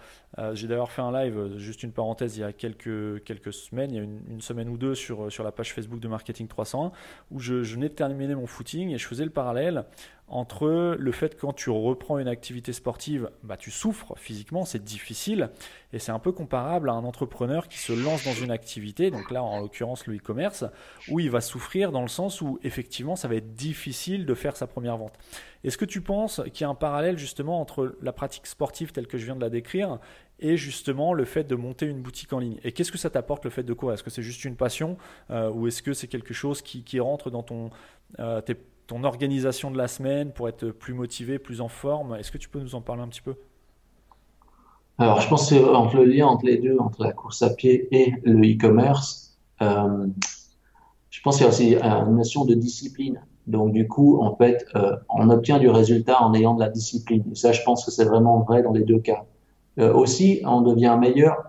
J'ai 0.53 0.67
d'ailleurs 0.67 0.91
fait 0.91 1.03
un 1.03 1.11
live, 1.11 1.57
juste 1.57 1.83
une 1.83 1.91
parenthèse, 1.91 2.37
il 2.37 2.39
y 2.39 2.43
a 2.43 2.51
quelques, 2.51 3.23
quelques 3.23 3.53
semaines, 3.53 3.91
il 3.91 3.97
y 3.97 3.99
a 3.99 4.03
une, 4.03 4.41
semaine 4.41 4.67
ou 4.67 4.77
deux 4.77 4.95
sur, 4.95 5.31
sur 5.31 5.43
la 5.43 5.51
page 5.51 5.73
Facebook 5.73 5.99
de 5.99 6.07
Marketing 6.07 6.47
301 6.47 6.91
où 7.29 7.39
je, 7.39 7.61
je 7.61 7.75
venais 7.75 7.89
de 7.89 7.93
terminer 7.93 8.33
mon 8.33 8.47
footing 8.47 8.89
et 8.89 8.97
je 8.97 9.07
faisais 9.07 9.25
le 9.25 9.29
parallèle 9.29 9.85
entre 10.33 10.97
le 10.97 11.11
fait 11.11 11.35
que 11.35 11.41
quand 11.41 11.53
tu 11.53 11.69
reprends 11.69 12.17
une 12.17 12.27
activité 12.27 12.73
sportive, 12.73 13.29
bah, 13.43 13.55
tu 13.55 13.69
souffres 13.69 14.15
physiquement, 14.17 14.65
c'est 14.65 14.83
difficile, 14.83 15.51
et 15.93 15.99
c'est 15.99 16.11
un 16.11 16.17
peu 16.17 16.31
comparable 16.31 16.89
à 16.89 16.93
un 16.93 17.03
entrepreneur 17.03 17.67
qui 17.67 17.77
se 17.77 17.93
lance 17.93 18.25
dans 18.25 18.33
une 18.33 18.49
activité, 18.49 19.11
donc 19.11 19.29
là 19.29 19.43
en 19.43 19.59
l'occurrence 19.59 20.07
le 20.07 20.15
e-commerce, 20.15 20.65
où 21.11 21.19
il 21.19 21.29
va 21.29 21.39
souffrir 21.39 21.91
dans 21.91 22.01
le 22.01 22.07
sens 22.07 22.41
où 22.41 22.57
effectivement 22.63 23.15
ça 23.15 23.27
va 23.27 23.35
être 23.35 23.53
difficile 23.53 24.25
de 24.25 24.33
faire 24.33 24.57
sa 24.57 24.65
première 24.65 24.97
vente. 24.97 25.13
Est-ce 25.63 25.77
que 25.77 25.85
tu 25.85 26.01
penses 26.01 26.41
qu'il 26.51 26.61
y 26.61 26.63
a 26.63 26.69
un 26.69 26.73
parallèle 26.75 27.19
justement 27.19 27.61
entre 27.61 27.95
la 28.01 28.11
pratique 28.11 28.47
sportive 28.47 28.91
telle 28.91 29.05
que 29.05 29.19
je 29.19 29.25
viens 29.25 29.35
de 29.35 29.41
la 29.41 29.51
décrire 29.51 29.99
et 30.39 30.57
justement 30.57 31.13
le 31.13 31.25
fait 31.25 31.43
de 31.43 31.55
monter 31.55 31.85
une 31.85 32.01
boutique 32.01 32.33
en 32.33 32.39
ligne? 32.39 32.57
Et 32.63 32.71
qu'est-ce 32.71 32.91
que 32.91 32.97
ça 32.97 33.11
t'apporte 33.11 33.45
le 33.45 33.51
fait 33.51 33.63
de 33.63 33.73
courir? 33.73 33.93
Est-ce 33.93 34.03
que 34.03 34.09
c'est 34.09 34.23
juste 34.23 34.45
une 34.45 34.55
passion 34.55 34.97
euh, 35.29 35.51
ou 35.51 35.67
est-ce 35.67 35.83
que 35.83 35.93
c'est 35.93 36.07
quelque 36.07 36.33
chose 36.33 36.63
qui, 36.63 36.99
rentre 36.99 37.29
dans 37.29 37.43
ton, 37.43 37.69
euh, 38.19 38.41
tes 38.41 38.57
ton 38.87 39.03
organisation 39.03 39.71
de 39.71 39.77
la 39.77 39.87
semaine 39.87 40.31
pour 40.31 40.49
être 40.49 40.69
plus 40.69 40.93
motivé, 40.93 41.39
plus 41.39 41.61
en 41.61 41.67
forme. 41.67 42.15
Est-ce 42.15 42.31
que 42.31 42.37
tu 42.37 42.49
peux 42.49 42.59
nous 42.59 42.75
en 42.75 42.81
parler 42.81 43.01
un 43.01 43.07
petit 43.07 43.21
peu? 43.21 43.35
Alors, 44.97 45.21
je 45.21 45.27
pense 45.27 45.49
que 45.49 45.73
entre 45.73 45.95
le 45.97 46.05
lien 46.05 46.27
entre 46.27 46.45
les 46.45 46.57
deux, 46.57 46.77
entre 46.79 47.03
la 47.03 47.11
course 47.11 47.41
à 47.41 47.49
pied 47.49 47.87
et 47.91 48.13
le 48.23 48.45
e-commerce, 48.47 49.37
euh, 49.61 50.07
je 51.09 51.21
pense 51.21 51.37
qu'il 51.37 51.45
y 51.45 51.47
a 51.47 51.49
aussi 51.49 51.75
une 51.75 52.15
notion 52.15 52.45
de 52.45 52.53
discipline. 52.53 53.21
Donc, 53.47 53.73
du 53.73 53.87
coup, 53.87 54.21
en 54.21 54.35
fait, 54.35 54.65
euh, 54.75 54.95
on 55.09 55.29
obtient 55.29 55.59
du 55.59 55.69
résultat 55.69 56.21
en 56.21 56.33
ayant 56.33 56.53
de 56.53 56.59
la 56.59 56.69
discipline. 56.69 57.23
Et 57.31 57.35
ça, 57.35 57.51
je 57.51 57.61
pense 57.63 57.83
que 57.85 57.91
c'est 57.91 58.05
vraiment 58.05 58.41
vrai 58.41 58.63
dans 58.63 58.71
les 58.71 58.83
deux 58.83 58.99
cas. 58.99 59.25
Euh, 59.79 59.93
aussi, 59.93 60.41
on 60.45 60.61
devient 60.61 60.97
meilleur. 60.99 61.43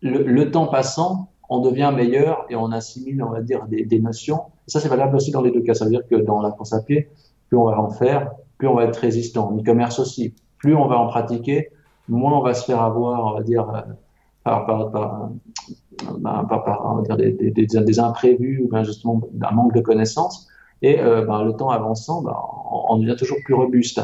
le, 0.00 0.50
temps 0.50 0.68
passant, 0.68 1.31
on 1.52 1.60
devient 1.60 1.92
meilleur 1.94 2.46
et 2.48 2.56
on 2.56 2.72
assimile, 2.72 3.22
on 3.22 3.30
va 3.30 3.40
dire, 3.40 3.66
des, 3.66 3.84
des 3.84 4.00
notions. 4.00 4.42
ça, 4.66 4.80
c'est 4.80 4.88
valable 4.88 5.16
aussi 5.16 5.30
dans 5.30 5.42
les 5.42 5.50
deux 5.50 5.62
cas. 5.62 5.74
Ça 5.74 5.84
veut 5.84 5.90
dire 5.90 6.06
que 6.08 6.16
dans 6.16 6.40
la 6.40 6.50
course 6.50 6.72
à 6.72 6.80
pied, 6.80 7.10
plus 7.48 7.58
on 7.58 7.64
va 7.64 7.78
en 7.78 7.90
faire, 7.90 8.32
plus 8.58 8.68
on 8.68 8.74
va 8.74 8.84
être 8.84 8.96
résistant. 8.96 9.50
En 9.50 9.58
e-commerce 9.58 9.98
aussi, 9.98 10.34
plus 10.58 10.74
on 10.74 10.86
va 10.86 10.96
en 10.96 11.08
pratiquer, 11.08 11.70
moins 12.08 12.38
on 12.38 12.42
va 12.42 12.54
se 12.54 12.64
faire 12.64 12.80
avoir, 12.80 13.26
on 13.26 13.34
va 13.36 13.42
dire, 13.42 13.66
par, 14.44 15.30
des, 17.16 17.98
imprévus 18.00 18.62
ou 18.62 18.84
justement 18.84 19.20
d'un 19.32 19.50
manque 19.50 19.74
de 19.74 19.80
connaissances. 19.80 20.48
Et 20.82 21.00
euh, 21.00 21.24
ben, 21.24 21.44
le 21.44 21.52
temps 21.52 21.70
avançant, 21.70 22.22
ben, 22.22 22.36
on, 22.88 22.96
devient 22.98 23.16
toujours 23.16 23.38
plus 23.44 23.54
robuste. 23.54 24.00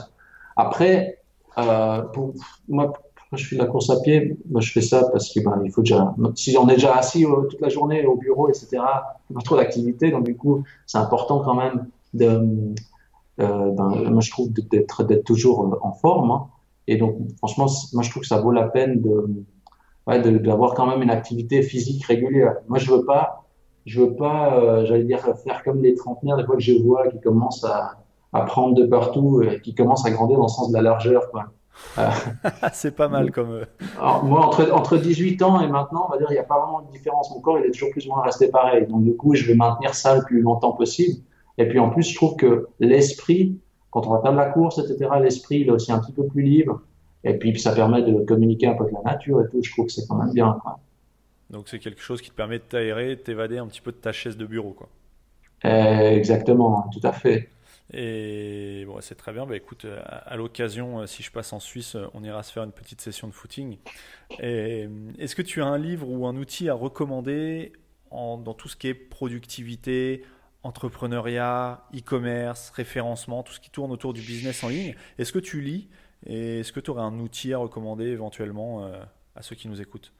Après, 0.56 1.18
euh, 1.58 2.02
pour, 2.02 2.34
moi, 2.68 2.92
je 3.36 3.44
fais 3.44 3.56
la 3.56 3.66
course 3.66 3.90
à 3.90 4.00
pied, 4.00 4.36
moi 4.50 4.60
je 4.60 4.72
fais 4.72 4.80
ça 4.80 5.08
parce 5.12 5.32
que 5.32 5.40
ben, 5.40 5.60
il 5.64 5.70
faut 5.70 5.82
déjà. 5.82 6.14
Si 6.34 6.56
on 6.56 6.68
est 6.68 6.74
déjà 6.74 6.96
assis 6.96 7.26
euh, 7.26 7.42
toute 7.42 7.60
la 7.60 7.68
journée 7.68 8.04
au 8.06 8.16
bureau, 8.16 8.48
etc., 8.48 8.68
il 9.30 9.34
pas 9.34 9.42
trop 9.42 9.56
d'activité, 9.56 10.10
donc 10.10 10.24
du 10.24 10.36
coup, 10.36 10.64
c'est 10.86 10.98
important 10.98 11.40
quand 11.40 11.54
même 11.54 11.88
de. 12.14 12.74
Euh, 13.40 13.70
ben, 13.70 14.10
moi 14.10 14.20
je 14.20 14.30
trouve 14.30 14.50
d'être 14.52 15.04
d'être 15.04 15.24
toujours 15.24 15.78
en 15.82 15.92
forme. 15.92 16.30
Hein. 16.30 16.46
Et 16.86 16.96
donc, 16.96 17.16
franchement, 17.36 17.66
moi 17.92 18.02
je 18.02 18.10
trouve 18.10 18.22
que 18.22 18.28
ça 18.28 18.40
vaut 18.40 18.50
la 18.50 18.64
peine 18.64 19.02
de 19.02 19.26
ouais, 20.06 20.20
d'avoir 20.40 20.74
quand 20.74 20.86
même 20.86 21.02
une 21.02 21.10
activité 21.10 21.62
physique 21.62 22.04
régulière. 22.04 22.56
Moi 22.68 22.78
je 22.78 22.90
veux 22.90 23.04
pas, 23.04 23.44
je 23.84 24.00
veux 24.00 24.14
pas, 24.14 24.58
euh, 24.58 24.86
j'allais 24.86 25.04
dire 25.04 25.20
faire 25.44 25.62
comme 25.64 25.82
les 25.82 25.94
trentenaires 25.94 26.38
des 26.38 26.44
fois 26.44 26.56
que 26.56 26.62
je 26.62 26.72
vois 26.82 27.08
qui 27.08 27.20
commencent 27.20 27.64
à, 27.64 27.98
à 28.32 28.42
prendre 28.42 28.74
de 28.74 28.86
partout, 28.86 29.42
et 29.42 29.60
qui 29.60 29.74
commencent 29.74 30.06
à 30.06 30.10
grandir 30.10 30.38
dans 30.38 30.44
le 30.44 30.48
sens 30.48 30.70
de 30.70 30.74
la 30.74 30.82
largeur, 30.82 31.30
quoi. 31.30 31.52
c'est 32.72 32.94
pas 32.94 33.08
mal 33.08 33.30
comme. 33.30 33.64
moi, 34.22 34.46
entre, 34.46 34.70
entre 34.72 34.96
18 34.96 35.42
ans 35.42 35.60
et 35.60 35.68
maintenant, 35.68 36.06
on 36.08 36.12
va 36.12 36.18
dire, 36.18 36.28
il 36.30 36.34
n'y 36.34 36.38
a 36.38 36.44
pas 36.44 36.60
vraiment 36.60 36.82
de 36.82 36.90
différence. 36.90 37.30
Mon 37.30 37.40
corps, 37.40 37.58
il 37.58 37.66
est 37.66 37.70
toujours 37.70 37.90
plus 37.90 38.06
ou 38.06 38.10
moins 38.10 38.22
resté 38.22 38.48
pareil. 38.48 38.86
Donc, 38.86 39.04
du 39.04 39.16
coup, 39.16 39.34
je 39.34 39.46
vais 39.46 39.54
maintenir 39.54 39.94
ça 39.94 40.16
le 40.16 40.22
plus 40.22 40.40
longtemps 40.40 40.72
possible. 40.72 41.20
Et 41.58 41.68
puis, 41.68 41.78
en 41.78 41.90
plus, 41.90 42.02
je 42.02 42.14
trouve 42.14 42.36
que 42.36 42.68
l'esprit, 42.80 43.58
quand 43.90 44.06
on 44.06 44.10
va 44.10 44.20
faire 44.20 44.32
de 44.32 44.36
la 44.36 44.50
course, 44.50 44.78
etc., 44.78 45.10
l'esprit, 45.20 45.60
il 45.60 45.68
est 45.68 45.72
aussi 45.72 45.92
un 45.92 45.98
petit 45.98 46.12
peu 46.12 46.26
plus 46.26 46.42
libre. 46.42 46.82
Et 47.24 47.36
puis, 47.36 47.58
ça 47.58 47.74
permet 47.74 48.02
de 48.02 48.24
communiquer 48.24 48.68
un 48.68 48.74
peu 48.74 48.84
avec 48.84 48.94
la 48.94 49.12
nature 49.12 49.42
et 49.42 49.48
tout. 49.48 49.60
Je 49.62 49.70
trouve 49.72 49.86
que 49.86 49.92
c'est 49.92 50.06
quand 50.06 50.16
même 50.16 50.32
bien. 50.32 50.58
Donc, 51.50 51.68
c'est 51.68 51.78
quelque 51.78 52.00
chose 52.00 52.20
qui 52.20 52.30
te 52.30 52.36
permet 52.36 52.58
de 52.58 52.64
t'aérer, 52.64 53.16
de 53.16 53.20
t'évader 53.20 53.58
un 53.58 53.66
petit 53.66 53.80
peu 53.80 53.90
de 53.90 53.96
ta 53.96 54.12
chaise 54.12 54.36
de 54.36 54.46
bureau, 54.46 54.70
quoi. 54.70 54.88
Euh, 55.64 56.10
exactement, 56.12 56.88
tout 56.92 57.04
à 57.04 57.12
fait. 57.12 57.48
Et 57.92 58.84
bon, 58.86 59.00
c'est 59.00 59.14
très 59.14 59.32
bien. 59.32 59.46
Bah, 59.46 59.56
écoute, 59.56 59.86
à, 60.04 60.36
l'occasion, 60.36 61.00
euh, 61.00 61.06
si 61.06 61.22
je 61.22 61.32
passe 61.32 61.52
en 61.52 61.60
Suisse, 61.60 61.94
euh, 61.94 62.06
on 62.14 62.22
ira 62.22 62.42
se 62.42 62.52
faire 62.52 62.64
une 62.64 62.72
petite 62.72 63.00
session 63.00 63.28
de 63.28 63.32
footing. 63.32 63.78
Est-ce 64.38 65.34
que 65.34 65.42
tu 65.42 65.62
as 65.62 65.66
un 65.66 65.78
livre 65.78 66.08
ou 66.08 66.26
un 66.26 66.36
outil 66.36 66.68
à 66.68 66.74
recommander 66.74 67.72
dans 68.10 68.54
tout 68.54 68.68
ce 68.68 68.76
qui 68.76 68.88
est 68.88 68.94
productivité, 68.94 70.22
entrepreneuriat, 70.62 71.84
e-commerce, 71.94 72.70
référencement, 72.70 73.42
tout 73.42 73.52
ce 73.52 73.60
qui 73.60 73.70
tourne 73.70 73.92
autour 73.92 74.12
du 74.12 74.20
business 74.20 74.64
en 74.64 74.68
ligne? 74.68 74.94
Est-ce 75.18 75.32
que 75.32 75.38
tu 75.38 75.60
lis 75.60 75.88
et 76.26 76.60
est-ce 76.60 76.72
que 76.72 76.80
tu 76.80 76.90
aurais 76.90 77.02
un 77.02 77.18
outil 77.20 77.52
à 77.52 77.58
recommander 77.58 78.06
éventuellement 78.06 78.90
à 79.36 79.42
ceux 79.42 79.56
qui 79.56 79.68
nous 79.68 79.80
écoutent? 79.80 80.12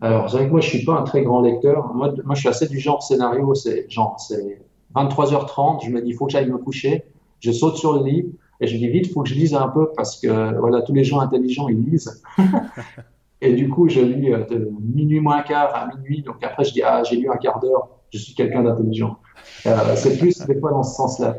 Alors, 0.00 0.30
c'est 0.30 0.36
vrai 0.36 0.46
que 0.46 0.52
moi, 0.52 0.60
je 0.60 0.68
suis 0.68 0.84
pas 0.84 0.94
un 0.94 1.02
très 1.02 1.22
grand 1.22 1.40
lecteur. 1.40 1.92
Moi, 1.94 2.14
moi 2.24 2.34
je 2.34 2.40
suis 2.40 2.48
assez 2.48 2.68
du 2.68 2.78
genre 2.78 3.02
scénario, 3.02 3.54
c'est 3.54 3.90
genre, 3.90 4.18
c'est 4.20 4.62
23h30, 5.04 5.84
je 5.84 5.90
me 5.90 6.00
dis, 6.02 6.10
il 6.10 6.14
faut 6.14 6.26
que 6.26 6.32
j'aille 6.32 6.50
me 6.50 6.58
coucher. 6.58 7.04
Je 7.40 7.52
saute 7.52 7.76
sur 7.76 7.92
le 7.92 8.04
lit 8.04 8.32
et 8.60 8.66
je 8.66 8.76
dis 8.76 8.88
vite, 8.88 9.06
il 9.06 9.12
faut 9.12 9.22
que 9.22 9.28
je 9.28 9.34
lise 9.34 9.54
un 9.54 9.68
peu 9.68 9.90
parce 9.96 10.20
que 10.20 10.58
voilà, 10.58 10.82
tous 10.82 10.92
les 10.92 11.04
gens 11.04 11.20
intelligents, 11.20 11.68
ils 11.68 11.80
lisent. 11.80 12.22
et 13.40 13.52
du 13.52 13.68
coup, 13.68 13.88
je 13.88 14.00
lis 14.00 14.32
euh, 14.32 14.44
de 14.46 14.70
minuit 14.80 15.20
moins 15.20 15.42
quart 15.42 15.74
à 15.74 15.88
minuit. 15.94 16.22
Donc 16.22 16.42
après, 16.42 16.64
je 16.64 16.72
dis, 16.72 16.82
ah, 16.82 17.02
j'ai 17.04 17.16
lu 17.16 17.30
un 17.30 17.36
quart 17.36 17.60
d'heure, 17.60 17.88
je 18.10 18.18
suis 18.18 18.34
quelqu'un 18.34 18.62
d'intelligent. 18.62 19.18
Euh, 19.66 19.94
c'est 19.94 20.18
plus 20.18 20.38
des 20.46 20.58
fois 20.58 20.70
dans 20.70 20.82
ce 20.82 20.96
sens-là. 20.96 21.38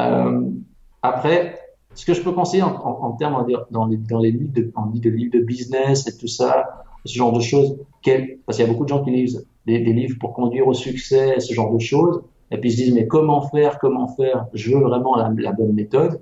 Euh, 0.00 0.42
après, 1.02 1.60
ce 1.94 2.04
que 2.04 2.14
je 2.14 2.22
peux 2.22 2.32
conseiller 2.32 2.62
en, 2.64 2.74
en, 2.74 3.04
en 3.04 3.12
termes, 3.12 3.46
dans 3.70 3.86
les, 3.86 3.96
dans 3.96 4.18
les 4.18 4.32
livres 4.32 4.52
de, 4.52 5.10
livres 5.10 5.32
de 5.32 5.40
business 5.40 6.06
et 6.08 6.16
tout 6.16 6.28
ça, 6.28 6.84
ce 7.04 7.16
genre 7.16 7.32
de 7.32 7.40
choses, 7.40 7.78
parce 8.46 8.56
qu'il 8.56 8.66
y 8.66 8.68
a 8.68 8.72
beaucoup 8.72 8.84
de 8.84 8.88
gens 8.88 9.04
qui 9.04 9.10
lisent 9.10 9.46
des, 9.66 9.78
des 9.78 9.92
livres 9.92 10.16
pour 10.18 10.34
conduire 10.34 10.66
au 10.66 10.74
succès, 10.74 11.38
ce 11.38 11.54
genre 11.54 11.72
de 11.72 11.78
choses 11.78 12.22
et 12.50 12.58
puis 12.58 12.70
ils 12.70 12.72
se 12.72 12.76
disent 12.76 12.94
mais 12.94 13.06
comment 13.06 13.42
faire, 13.48 13.78
comment 13.78 14.08
faire, 14.08 14.46
je 14.54 14.72
veux 14.72 14.82
vraiment 14.82 15.16
la, 15.16 15.52
bonne 15.52 15.72
méthode, 15.72 16.20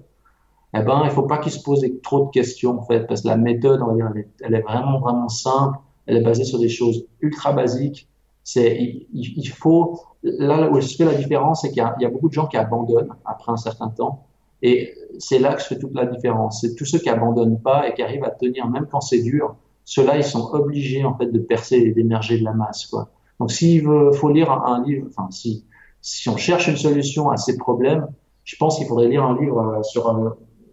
eh 0.75 0.81
ben 0.81 1.03
il 1.05 1.11
faut 1.11 1.23
pas 1.23 1.39
qu'ils 1.39 1.53
se 1.53 1.63
posent 1.63 1.87
trop 2.03 2.27
de 2.27 2.31
questions 2.31 2.79
en 2.79 2.83
fait, 2.83 3.07
parce 3.07 3.23
que 3.23 3.29
la 3.29 3.37
méthode, 3.37 3.81
on 3.83 3.87
va 3.87 3.95
dire, 3.95 4.11
elle 4.41 4.55
est, 4.55 4.61
vraiment 4.61 4.99
vraiment 4.99 5.29
simple, 5.29 5.79
elle 6.07 6.17
est 6.17 6.23
basée 6.23 6.45
sur 6.45 6.59
des 6.59 6.69
choses 6.69 7.07
ultra 7.21 7.53
basiques. 7.53 8.09
C'est 8.43 8.77
il, 8.77 9.07
il, 9.13 9.49
faut 9.49 10.01
là 10.23 10.71
où 10.71 10.81
je 10.81 10.95
fais 10.95 11.05
la 11.05 11.15
différence, 11.15 11.63
c'est 11.63 11.69
qu'il 11.71 11.79
y, 11.79 12.05
a 12.05 12.09
beaucoup 12.09 12.29
de 12.29 12.35
gens 12.35 12.47
qui 12.47 12.57
abandonnent 12.57 13.13
après 13.25 13.53
un 13.53 13.57
certain 13.57 13.89
temps, 13.89 14.27
et 14.63 14.95
c'est 15.19 15.39
là 15.39 15.55
que 15.55 15.61
je 15.61 15.67
fais 15.67 15.79
toute 15.79 15.95
la 15.95 16.07
différence. 16.07 16.61
C'est 16.61 16.75
tous 16.75 16.85
ceux 16.85 16.99
qui 16.99 17.09
abandonnent 17.09 17.61
pas 17.61 17.89
et 17.89 17.95
qui 17.95 18.03
arrivent 18.03 18.25
à 18.25 18.31
tenir 18.31 18.69
même 18.69 18.87
quand 18.91 19.01
c'est 19.01 19.23
dur. 19.23 19.57
Ceux-là, 19.85 20.17
ils 20.17 20.25
sont 20.25 20.49
obligés 20.53 21.05
en 21.05 21.17
fait 21.17 21.27
de 21.27 21.39
percer 21.39 21.77
et 21.77 21.93
d'émerger 21.93 22.39
de 22.39 22.45
la 22.45 22.53
masse 22.53 22.87
quoi. 22.87 23.09
Donc 23.39 23.51
s'il 23.51 23.83
faut 24.15 24.31
lire 24.31 24.51
un, 24.51 24.75
un 24.75 24.85
livre, 24.85 25.07
enfin 25.09 25.29
si 25.31 25.65
si 26.07 26.29
on 26.29 26.37
cherche 26.37 26.69
une 26.69 26.77
solution 26.77 27.31
à 27.31 27.37
ces 27.37 27.57
problèmes, 27.57 28.07
je 28.45 28.55
pense 28.55 28.79
qu'il 28.79 28.87
faudrait 28.87 29.09
lire 29.09 29.25
un 29.25 29.37
livre 29.37 29.59
euh, 29.59 29.83
sur 29.83 30.09
euh, 30.09 30.31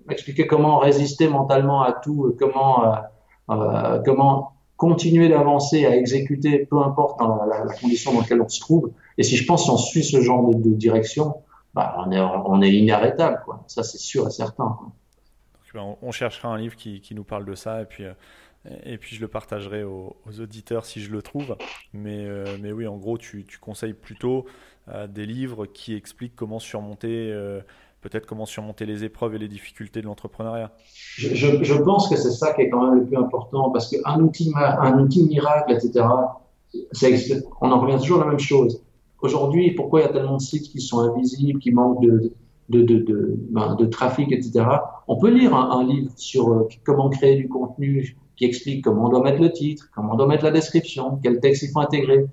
expliquer 0.07 0.45
comment 0.45 0.77
résister 0.77 1.27
mentalement 1.27 1.81
à 1.81 1.91
tout, 1.91 2.25
euh, 2.25 2.37
comment 2.39 2.93
comment 4.05 4.53
continuer 4.77 5.29
d'avancer, 5.29 5.85
à 5.85 5.95
exécuter, 5.95 6.67
peu 6.67 6.77
importe 6.77 7.19
dans 7.19 7.45
la, 7.45 7.65
condition 7.81 8.13
dans 8.13 8.21
laquelle 8.21 8.41
on 8.41 8.47
se 8.47 8.59
trouve. 8.59 8.91
Et 9.17 9.23
si 9.23 9.35
je 9.35 9.45
pense 9.45 9.63
si 9.63 9.69
on 9.71 9.77
suit 9.77 10.03
ce 10.03 10.21
genre 10.21 10.53
de, 10.53 10.69
direction, 10.69 11.37
bah, 11.73 11.95
on 12.05 12.11
est 12.11 12.21
on 12.21 12.61
est 12.61 12.71
inarrêtable, 12.71 13.41
quoi. 13.43 13.63
Ça 13.65 13.81
c'est 13.81 13.97
sûr 13.97 14.27
et 14.27 14.31
certain. 14.31 14.77
Ben, 15.73 15.95
on 16.03 16.11
cherchera 16.11 16.49
un 16.49 16.57
livre 16.59 16.75
qui, 16.75 17.01
qui, 17.01 17.15
nous 17.15 17.23
parle 17.23 17.45
de 17.45 17.55
ça 17.55 17.81
et 17.81 17.85
puis 17.85 18.03
et 18.85 18.99
puis 18.99 19.15
je 19.15 19.21
le 19.21 19.27
partagerai 19.27 19.83
aux, 19.83 20.15
aux 20.27 20.39
auditeurs 20.39 20.85
si 20.85 21.01
je 21.01 21.11
le 21.11 21.23
trouve. 21.23 21.57
Mais, 21.93 22.27
mais 22.61 22.71
oui, 22.71 22.85
en 22.85 22.97
gros, 22.97 23.17
tu, 23.17 23.43
tu 23.45 23.57
conseilles 23.57 23.93
plutôt 23.93 24.45
des 25.07 25.25
livres 25.25 25.65
qui 25.65 25.95
expliquent 25.95 26.35
comment 26.35 26.59
surmonter, 26.59 27.31
euh, 27.31 27.61
peut-être 28.01 28.25
comment 28.25 28.45
surmonter 28.45 28.85
les 28.85 29.03
épreuves 29.03 29.35
et 29.35 29.37
les 29.37 29.47
difficultés 29.47 30.01
de 30.01 30.07
l'entrepreneuriat. 30.07 30.71
Je, 31.17 31.81
pense 31.81 32.09
que 32.09 32.17
c'est 32.17 32.31
ça 32.31 32.53
qui 32.53 32.63
est 32.63 32.69
quand 32.69 32.83
même 32.85 32.99
le 32.99 33.05
plus 33.05 33.17
important 33.17 33.69
parce 33.71 33.89
qu'un 33.89 34.19
outil, 34.19 34.51
un 34.55 34.99
outil 34.99 35.23
miracle, 35.23 35.71
etc., 35.71 36.05
on 37.61 37.71
en 37.71 37.79
revient 37.79 37.97
toujours 37.97 38.21
à 38.21 38.25
la 38.25 38.31
même 38.31 38.39
chose. 38.39 38.81
Aujourd'hui, 39.21 39.71
pourquoi 39.71 40.01
il 40.01 40.03
y 40.03 40.09
a 40.09 40.11
tellement 40.11 40.37
de 40.37 40.41
sites 40.41 40.69
qui 40.69 40.81
sont 40.81 40.99
invisibles, 40.99 41.59
qui 41.59 41.71
manquent 41.71 42.01
de, 42.01 42.33
de, 42.69 42.81
de, 42.81 43.37
ben, 43.51 43.77
trafic, 43.89 44.31
etc. 44.31 44.65
On 45.07 45.17
peut 45.17 45.29
lire 45.29 45.55
un, 45.55 45.85
livre 45.85 46.11
sur 46.17 46.67
comment 46.83 47.09
créer 47.09 47.37
du 47.37 47.47
contenu, 47.47 48.17
qui 48.35 48.45
explique 48.45 48.83
comment 48.83 49.05
on 49.05 49.09
doit 49.09 49.23
mettre 49.23 49.41
le 49.41 49.51
titre, 49.51 49.89
comment 49.95 50.13
on 50.13 50.17
doit 50.17 50.27
mettre 50.27 50.43
la 50.43 50.51
description, 50.51 51.19
quel 51.21 51.39
texte 51.39 51.63
il 51.63 51.69
faut 51.69 51.79
intégrer. 51.79 52.25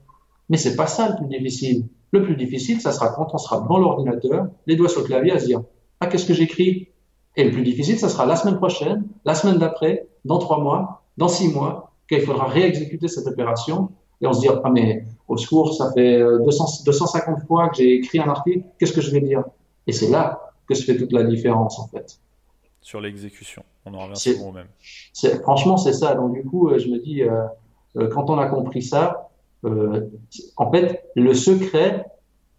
Mais 0.49 0.57
c'est 0.57 0.75
pas 0.75 0.87
ça 0.87 1.11
le 1.11 1.17
plus 1.17 1.27
difficile. 1.27 1.87
Le 2.13 2.23
plus 2.23 2.37
difficile, 2.37 2.81
ça 2.81 2.93
sera 2.93 3.11
quand 3.11 3.29
on 3.33 3.39
sera 3.39 3.61
devant 3.61 3.79
l'ordinateur, 3.79 4.47
les 4.67 4.77
doigts 4.77 4.89
sur 4.89 5.01
le 5.01 5.07
clavier, 5.07 5.33
à 5.33 5.39
se 5.39 5.47
dire 5.47 5.63
ah 6.01 6.07
qu'est-ce 6.07 6.27
que 6.27 6.35
j'écris? 6.35 6.89
Et 7.37 7.45
le 7.45 7.51
plus 7.51 7.63
difficile, 7.63 7.99
ça 7.99 8.09
sera 8.09 8.27
la 8.27 8.37
semaine 8.37 8.57
prochaine, 8.57 9.07
la 9.25 9.35
semaine 9.35 9.59
d'après, 9.59 10.09
dans 10.25 10.39
trois 10.39 10.61
mois, 10.61 11.03
dans 11.17 11.29
six 11.29 11.49
mois, 11.49 11.93
qu'il 12.09 12.23
faudra 12.23 12.47
réexécuter 12.47 13.07
cette 13.07 13.27
opération 13.27 13.91
et 14.21 14.27
on 14.27 14.33
se 14.33 14.41
dit 14.41 14.49
ah 14.49 14.71
mais 14.71 15.05
au 15.29 15.37
secours, 15.37 15.75
ça 15.75 15.93
fait 15.93 16.21
200, 16.21 16.85
250 16.85 17.47
fois 17.47 17.69
que 17.69 17.77
j'ai 17.77 17.95
écrit 17.95 18.19
un 18.19 18.29
article, 18.29 18.65
qu'est-ce 18.79 18.93
que 18.93 19.01
je 19.01 19.13
vais 19.13 19.21
dire? 19.21 19.45
Et 19.87 19.93
c'est 19.93 20.09
là 20.09 20.41
que 20.69 20.75
se 20.75 20.85
fait 20.85 20.97
toute 20.97 21.13
la 21.13 21.23
différence 21.23 21.79
en 21.79 21.87
fait 21.87 22.19
sur 22.81 23.01
l'exécution. 23.01 23.63
On 23.85 23.95
en 23.95 24.05
revient 24.05 24.17
souvent 24.17 24.49
au 24.49 24.53
même. 24.53 24.69
Franchement, 25.43 25.77
c'est 25.77 25.93
ça. 25.93 26.15
Donc 26.15 26.33
du 26.35 26.45
coup, 26.45 26.69
euh, 26.71 26.79
je 26.79 26.89
me 26.89 26.99
dis, 26.99 27.23
euh, 27.23 27.45
euh, 27.97 28.09
quand 28.09 28.31
on 28.31 28.39
a 28.39 28.47
compris 28.47 28.83
ça, 28.83 29.30
euh, 29.65 30.09
en 30.57 30.71
fait, 30.71 31.05
le 31.15 31.35
secret, 31.35 32.05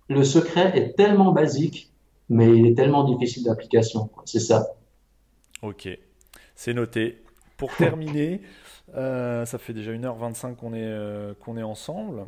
le 0.10 0.24
secret 0.24 0.78
est 0.78 0.96
tellement 0.96 1.32
basique, 1.32 1.92
mais 2.30 2.48
il 2.56 2.66
est 2.68 2.76
tellement 2.76 3.04
difficile 3.04 3.44
d'application. 3.44 4.10
C'est 4.26 4.40
ça. 4.40 4.76
Ok, 5.62 5.88
c'est 6.56 6.74
noté. 6.74 7.22
Pour 7.58 7.76
terminer, 7.76 8.42
euh, 8.96 9.46
ça 9.46 9.58
fait 9.58 9.74
déjà 9.74 9.92
1h25 9.92 10.56
qu'on 10.56 10.74
est, 10.74 11.40
qu'on 11.40 11.58
est 11.58 11.64
ensemble. 11.64 12.26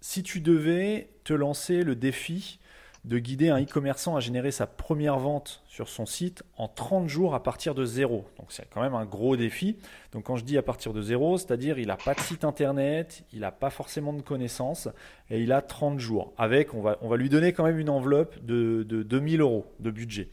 si 0.00 0.22
tu 0.22 0.40
devais 0.40 1.10
te 1.24 1.32
lancer 1.32 1.82
le 1.82 1.94
défi 1.96 2.58
de 3.04 3.18
guider 3.18 3.48
un 3.48 3.60
e-commerçant 3.60 4.14
à 4.14 4.20
générer 4.20 4.52
sa 4.52 4.66
première 4.66 5.18
vente 5.18 5.62
sur 5.66 5.88
son 5.88 6.06
site 6.06 6.44
en 6.56 6.68
30 6.68 7.08
jours 7.08 7.34
à 7.34 7.42
partir 7.42 7.74
de 7.74 7.84
zéro. 7.84 8.24
Donc 8.38 8.46
c'est 8.50 8.68
quand 8.72 8.80
même 8.80 8.94
un 8.94 9.04
gros 9.04 9.36
défi. 9.36 9.76
Donc 10.12 10.24
quand 10.24 10.36
je 10.36 10.44
dis 10.44 10.56
à 10.56 10.62
partir 10.62 10.92
de 10.92 11.02
zéro, 11.02 11.36
c'est-à-dire 11.36 11.80
il 11.80 11.88
n'a 11.88 11.96
pas 11.96 12.14
de 12.14 12.20
site 12.20 12.44
internet, 12.44 13.24
il 13.32 13.40
n'a 13.40 13.50
pas 13.50 13.70
forcément 13.70 14.12
de 14.12 14.22
connaissances 14.22 14.88
et 15.30 15.40
il 15.40 15.50
a 15.50 15.62
30 15.62 15.98
jours. 15.98 16.32
Avec, 16.38 16.74
on 16.74 16.80
va, 16.80 17.16
lui 17.16 17.28
donner 17.28 17.52
quand 17.52 17.64
même 17.64 17.78
une 17.78 17.90
enveloppe 17.90 18.36
de, 18.44 18.84
de 18.88 19.02
2000 19.02 19.40
euros 19.40 19.66
de 19.80 19.90
budget. 19.90 20.28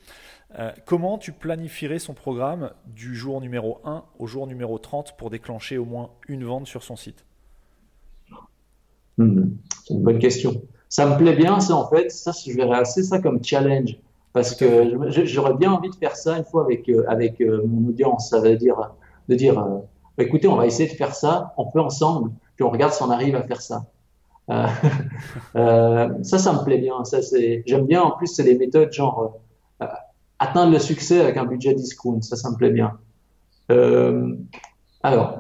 Euh, 0.57 0.71
comment 0.85 1.17
tu 1.17 1.31
planifierais 1.31 1.99
son 1.99 2.13
programme 2.13 2.71
du 2.87 3.15
jour 3.15 3.41
numéro 3.41 3.79
1 3.83 4.03
au 4.19 4.27
jour 4.27 4.45
numéro 4.45 4.77
30 4.77 5.15
pour 5.17 5.31
déclencher 5.31 5.77
au 5.77 5.85
moins 5.85 6.11
une 6.27 6.43
vente 6.43 6.67
sur 6.67 6.83
son 6.83 6.95
site? 6.95 7.25
Mmh, 9.17 9.43
C'est 9.85 9.93
une 9.95 10.03
bonne 10.03 10.19
question 10.19 10.61
ça 10.89 11.05
me 11.05 11.17
plaît 11.17 11.35
bien, 11.35 11.59
ça, 11.59 11.75
en 11.75 11.87
fait, 11.87 12.11
ça, 12.11 12.31
je 12.31 12.51
verrais 12.51 12.79
assez 12.79 13.03
ça 13.03 13.19
comme 13.19 13.43
challenge. 13.43 13.97
Parce 14.33 14.55
que 14.55 15.23
j'aurais 15.25 15.53
bien 15.53 15.71
envie 15.71 15.89
de 15.89 15.95
faire 15.95 16.15
ça 16.15 16.37
une 16.37 16.45
fois 16.45 16.63
avec, 16.63 16.87
euh, 16.89 17.03
avec 17.07 17.41
euh, 17.41 17.63
mon 17.65 17.89
audience. 17.89 18.29
Ça 18.29 18.39
veut 18.39 18.55
dire, 18.57 18.91
de 19.27 19.35
dire, 19.35 19.59
euh, 19.59 19.79
bah, 20.17 20.23
écoutez, 20.23 20.47
on 20.47 20.55
va 20.55 20.65
essayer 20.65 20.89
de 20.89 20.95
faire 20.95 21.15
ça, 21.15 21.53
on 21.57 21.65
peut 21.69 21.79
ensemble, 21.79 22.31
puis 22.55 22.63
on 22.63 22.69
regarde 22.69 22.93
si 22.93 23.01
on 23.03 23.09
arrive 23.09 23.35
à 23.35 23.43
faire 23.43 23.61
ça. 23.61 23.85
Ça, 25.53 26.39
ça 26.39 26.53
me 26.53 26.63
plaît 26.63 26.79
bien. 26.79 27.05
Ça, 27.05 27.21
c'est, 27.21 27.61
j'aime 27.67 27.85
bien. 27.85 28.01
En 28.01 28.17
plus, 28.17 28.25
c'est 28.25 28.43
des 28.43 28.57
méthodes 28.57 28.91
genre 28.91 29.37
atteindre 30.39 30.71
le 30.71 30.79
succès 30.79 31.21
avec 31.21 31.37
un 31.37 31.45
budget 31.45 31.75
discount. 31.75 32.23
Ça, 32.23 32.35
ça 32.35 32.49
me 32.49 32.55
plaît 32.55 32.71
bien. 32.71 32.97
alors, 35.03 35.38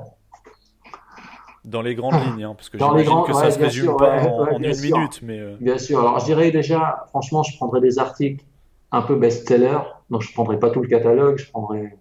dans 1.65 1.81
les 1.81 1.95
grandes 1.95 2.13
lignes, 2.13 2.43
hein, 2.43 2.53
parce 2.55 2.69
que 2.69 2.77
j'imagine 2.77 3.23
que 3.27 3.33
ça 3.33 3.45
ne 3.47 3.51
se 3.51 3.59
résume 3.59 3.97
pas 3.97 4.23
en, 4.23 4.57
une 4.57 4.81
minute. 4.81 5.21
Mais 5.21 5.39
euh. 5.39 5.57
Bien 5.59 5.77
sûr. 5.77 5.99
Alors, 5.99 6.19
je 6.19 6.25
dirais 6.25 6.51
déjà, 6.51 7.05
franchement, 7.09 7.43
je 7.43 7.55
prendrais 7.57 7.81
des 7.81 7.99
articles 7.99 8.43
un 8.91 9.01
peu 9.01 9.15
best-seller. 9.15 9.79
Donc, 10.09 10.21
je 10.21 10.33
prendrais 10.33 10.59
pas 10.59 10.69
tout 10.69 10.81
le 10.81 10.87
catalogue, 10.87 11.37
je 11.37 11.49
prendrais 11.49 11.97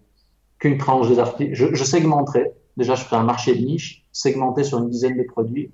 qu'une 0.59 0.77
tranche 0.77 1.07
des 1.07 1.19
articles. 1.19 1.53
Je, 1.53 1.73
je, 1.73 1.83
segmenterais. 1.83 2.53
Déjà, 2.77 2.95
je 2.95 3.03
ferais 3.03 3.17
un 3.17 3.23
marché 3.23 3.55
de 3.55 3.63
niche, 3.65 4.05
segmenté 4.11 4.63
sur 4.63 4.79
une 4.79 4.89
dizaine 4.89 5.17
de 5.17 5.23
produits. 5.23 5.71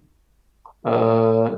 Euh, 0.85 1.55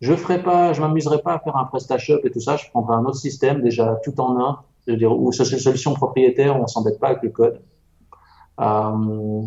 je 0.00 0.14
ferais 0.14 0.42
pas, 0.42 0.72
je 0.72 0.80
m'amuserais 0.80 1.22
pas 1.22 1.34
à 1.34 1.38
faire 1.38 1.56
un 1.56 1.64
PrestaShop 1.64 2.20
et 2.24 2.30
tout 2.30 2.40
ça. 2.40 2.56
Je 2.56 2.68
prendrais 2.70 2.96
un 2.96 3.04
autre 3.04 3.16
système, 3.16 3.62
déjà 3.62 3.98
tout 4.04 4.20
en 4.20 4.38
un, 4.40 4.58
dire, 4.88 5.12
ou 5.12 5.32
c'est 5.32 5.48
une 5.50 5.58
solution 5.58 5.94
propriétaire, 5.94 6.60
on 6.60 6.66
s'embête 6.66 6.98
pas 6.98 7.08
avec 7.08 7.22
le 7.22 7.30
code. 7.30 7.62
Euh, 8.60 9.44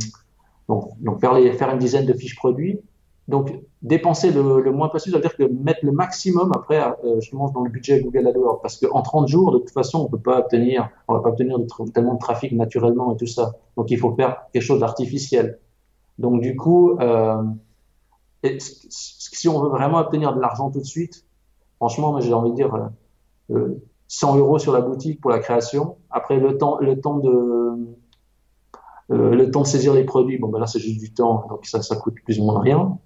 donc, 0.67 0.91
donc 1.01 1.19
faire, 1.19 1.33
les, 1.33 1.53
faire 1.53 1.69
une 1.71 1.79
dizaine 1.79 2.05
de 2.05 2.13
fiches 2.13 2.35
produits. 2.35 2.79
Donc, 3.27 3.51
dépenser 3.81 4.31
le, 4.31 4.61
le 4.61 4.71
moins 4.71 4.87
possible, 4.87 5.13
ça 5.13 5.17
veut 5.17 5.23
dire 5.23 5.35
que 5.35 5.51
mettre 5.51 5.79
le 5.81 5.91
maximum 5.91 6.51
après, 6.55 6.79
euh, 7.03 7.19
justement, 7.19 7.49
dans 7.49 7.63
le 7.63 7.71
budget 7.71 7.99
Google 8.01 8.27
AdWords. 8.27 8.61
Parce 8.61 8.77
qu'en 8.77 9.01
30 9.01 9.27
jours, 9.27 9.51
de 9.51 9.57
toute 9.57 9.71
façon, 9.71 9.99
on 9.99 10.07
peut 10.07 10.19
pas 10.19 10.39
obtenir, 10.39 10.89
on 11.07 11.15
va 11.15 11.21
pas 11.21 11.29
obtenir 11.29 11.57
tellement 11.93 12.13
de 12.13 12.19
trafic 12.19 12.51
naturellement 12.51 13.13
et 13.13 13.17
tout 13.17 13.25
ça. 13.25 13.53
Donc, 13.77 13.89
il 13.89 13.97
faut 13.97 14.13
faire 14.13 14.43
quelque 14.53 14.61
chose 14.61 14.79
d'artificiel. 14.79 15.59
Donc, 16.19 16.41
du 16.41 16.55
coup, 16.55 16.99
euh, 16.99 17.41
si 18.59 19.49
on 19.49 19.59
veut 19.59 19.69
vraiment 19.69 19.97
obtenir 19.97 20.35
de 20.35 20.39
l'argent 20.39 20.69
tout 20.69 20.79
de 20.79 20.85
suite, 20.85 21.25
franchement, 21.77 22.11
moi, 22.11 22.21
j'ai 22.21 22.33
envie 22.33 22.51
de 22.51 22.55
dire, 22.55 22.91
euh, 23.51 23.81
100 24.07 24.37
euros 24.37 24.59
sur 24.59 24.71
la 24.71 24.81
boutique 24.81 25.19
pour 25.19 25.31
la 25.31 25.39
création. 25.39 25.97
Après, 26.11 26.37
le 26.37 26.57
temps, 26.57 26.77
le 26.79 26.99
temps 26.99 27.17
de, 27.17 27.29
euh, 27.29 27.75
le 29.09 29.51
temps 29.51 29.61
de 29.61 29.67
saisir 29.67 29.93
les 29.93 30.03
produits, 30.03 30.37
bon, 30.37 30.49
ben 30.49 30.59
là, 30.59 30.67
c'est 30.67 30.79
juste 30.79 30.99
du 30.99 31.13
temps, 31.13 31.45
donc 31.49 31.65
ça, 31.65 31.81
ça 31.81 31.95
coûte 31.95 32.15
plus 32.23 32.39
ou 32.39 32.43
moins 32.43 32.59
rien. 32.59 32.97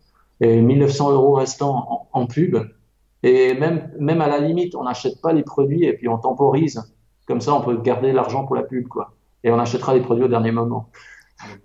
Et 0.41 0.61
1900 0.61 1.11
euros 1.11 1.33
restants 1.33 2.07
en, 2.13 2.25
pub. 2.25 2.57
Et 3.23 3.53
même, 3.55 3.91
même 3.99 4.21
à 4.21 4.27
la 4.27 4.39
limite, 4.39 4.75
on 4.75 4.83
n'achète 4.83 5.19
pas 5.21 5.33
les 5.33 5.43
produits 5.43 5.83
et 5.83 5.93
puis 5.93 6.07
on 6.07 6.17
temporise. 6.17 6.81
Comme 7.27 7.41
ça, 7.41 7.53
on 7.53 7.61
peut 7.61 7.77
garder 7.81 8.13
l'argent 8.13 8.45
pour 8.45 8.55
la 8.55 8.63
pub, 8.63 8.87
quoi. 8.87 9.11
Et 9.43 9.51
on 9.51 9.59
achètera 9.59 9.93
les 9.93 10.01
produits 10.01 10.23
au 10.23 10.29
dernier 10.29 10.51
moment. 10.51 10.89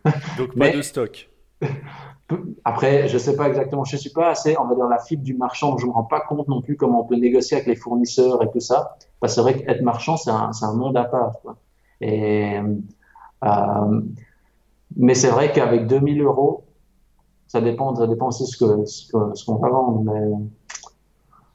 Donc, 0.39 0.57
pas 0.59 0.71
de 0.71 0.83
stock. 0.83 1.31
Après, 2.65 3.07
je 3.09 3.19
sais 3.19 3.37
pas 3.37 3.49
exactement, 3.49 3.85
je 3.85 3.97
suis 3.97 4.11
pas 4.11 4.31
assez, 4.31 4.57
on 4.59 4.67
va 4.67 4.75
dire, 4.75 4.87
la 4.87 4.99
fibre 4.99 5.23
du 5.23 5.35
marchand, 5.35 5.77
je 5.77 5.87
me 5.87 5.93
rends 5.93 6.05
pas 6.05 6.21
compte 6.21 6.49
non 6.49 6.63
plus 6.63 6.77
comment 6.77 7.03
on 7.03 7.05
peut 7.05 7.17
négocier 7.17 7.59
avec 7.59 7.69
les 7.69 7.77
fournisseurs 7.77 8.43
et 8.43 8.51
tout 8.51 8.61
ça. 8.61 8.97
Parce 9.21 9.33
que 9.33 9.35
c'est 9.35 9.41
vrai 9.43 9.57
qu'être 9.59 9.83
marchand, 9.83 10.17
c'est 10.17 10.31
un, 10.31 10.51
un, 10.61 10.75
monde 10.75 10.97
à 10.97 11.05
part. 11.05 11.39
Quoi. 11.43 11.57
Et, 12.01 12.59
euh, 12.59 12.75
mais 14.97 15.15
c'est 15.15 15.31
vrai 15.31 15.53
qu'avec 15.53 15.87
2000 15.87 16.23
euros, 16.23 16.65
ça 17.47 17.61
dépend, 17.61 17.95
ça 17.95 18.07
dépend 18.07 18.29
aussi 18.29 18.47
ce 18.47 18.57
que, 18.57 18.85
ce 18.85 19.45
qu'on 19.45 19.57
va 19.57 19.69
vendre. 19.69 20.01
Mais 20.03 20.31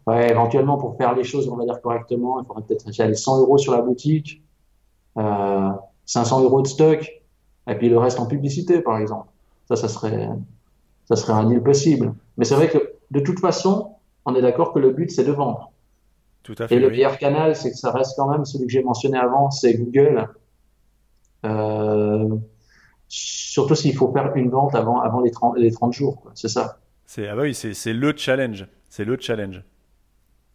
ouais, 0.07 0.29
éventuellement, 0.29 0.77
pour 0.77 0.95
faire 0.97 1.15
les 1.15 1.23
choses, 1.23 1.47
on 1.49 1.55
va 1.55 1.65
dire 1.65 1.81
correctement, 1.81 2.41
il 2.41 2.45
faudrait 2.45 2.63
peut-être 2.63 2.99
aller 2.99 3.15
100 3.15 3.41
euros 3.41 3.57
sur 3.57 3.73
la 3.73 3.81
boutique, 3.81 4.43
euh, 5.17 5.69
500 6.05 6.43
euros 6.43 6.61
de 6.61 6.67
stock, 6.67 7.09
et 7.67 7.75
puis 7.75 7.89
le 7.89 7.97
reste 7.97 8.19
en 8.19 8.25
publicité, 8.25 8.81
par 8.81 8.97
exemple. 8.97 9.27
Ça, 9.67 9.75
ça 9.75 9.87
serait, 9.87 10.29
ça 11.05 11.15
serait 11.15 11.33
un 11.33 11.45
deal 11.45 11.61
possible. 11.61 12.13
Mais 12.37 12.45
c'est 12.45 12.55
vrai 12.55 12.69
que 12.69 12.93
de 13.11 13.19
toute 13.19 13.39
façon, 13.39 13.91
on 14.25 14.35
est 14.35 14.41
d'accord 14.41 14.73
que 14.73 14.79
le 14.79 14.91
but, 14.91 15.11
c'est 15.11 15.23
de 15.23 15.31
vendre. 15.31 15.71
Tout 16.43 16.55
à 16.57 16.67
fait, 16.67 16.75
et 16.75 16.79
le 16.79 16.89
meilleur 16.89 17.17
canal, 17.17 17.55
c'est 17.55 17.71
que 17.71 17.77
ça 17.77 17.91
reste 17.91 18.13
quand 18.17 18.29
même 18.29 18.45
celui 18.45 18.65
que 18.65 18.71
j'ai 18.71 18.83
mentionné 18.83 19.17
avant, 19.17 19.51
c'est 19.51 19.75
Google. 19.75 20.29
Euh, 21.45 22.27
surtout 23.07 23.75
s'il 23.75 23.95
faut 23.95 24.11
faire 24.11 24.35
une 24.35 24.49
vente 24.49 24.75
avant, 24.75 24.99
avant 25.01 25.21
les, 25.21 25.31
30, 25.31 25.57
les 25.57 25.71
30 25.71 25.93
jours, 25.93 26.23
c'est 26.35 26.47
ça. 26.47 26.79
C'est, 27.05 27.27
ah 27.27 27.35
bah 27.35 27.41
oui, 27.43 27.53
c'est, 27.53 27.93
le 27.93 28.13
challenge. 28.15 28.67
C'est 28.87 29.05
le 29.05 29.17
challenge. 29.19 29.63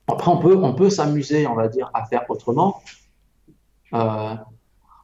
Après, 0.06 0.30
on 0.30 0.38
peut, 0.38 0.56
on 0.56 0.74
peut 0.74 0.90
s'amuser, 0.90 1.46
on 1.46 1.54
va 1.54 1.68
dire, 1.68 1.90
à 1.94 2.04
faire 2.04 2.24
autrement. 2.28 2.80
Euh, 3.92 4.34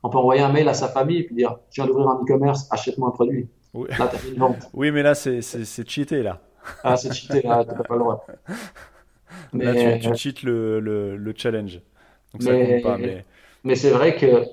on 0.03 0.11
peut 0.11 0.19
envoyer 0.19 0.43
un 0.43 0.53
mail 0.53 0.69
à 0.69 0.75
sa 0.75 0.89
famille 0.89 1.19
et 1.19 1.25
puis 1.25 1.35
dire 1.35 1.57
Je 1.71 1.83
viens 1.83 1.87
d'ouvrir 1.87 2.09
un 2.09 2.21
e-commerce, 2.23 2.69
achète-moi 2.71 3.09
un 3.09 3.13
produit. 3.13 3.49
Oui. 3.75 3.89
Là, 3.99 4.11
une 4.29 4.39
vente. 4.39 4.71
Oui, 4.73 4.91
mais 4.91 5.03
là, 5.03 5.15
c'est, 5.15 5.41
cheaté, 5.89 6.23
là. 6.23 6.41
Ah, 6.85 6.97
c'est 6.97 7.13
cheaté, 7.13 7.43
là, 7.43 7.65
t'as 7.65 7.75
pas 7.75 7.95
le 7.95 8.01
droit. 8.01 8.27
Mais... 9.53 9.65
Là, 9.65 9.99
tu, 9.99 10.09
tu 10.09 10.17
cheats 10.17 10.45
le, 10.45 10.81
le, 10.81 11.17
le, 11.17 11.35
challenge. 11.37 11.81
Donc, 12.33 12.43
ça 12.43 12.53
compte 12.53 12.83
pas. 12.83 12.99
Mais, 12.99 13.25
mais 13.65 13.75
c'est 13.75 13.91
vrai 13.91 14.17
que 14.17 14.45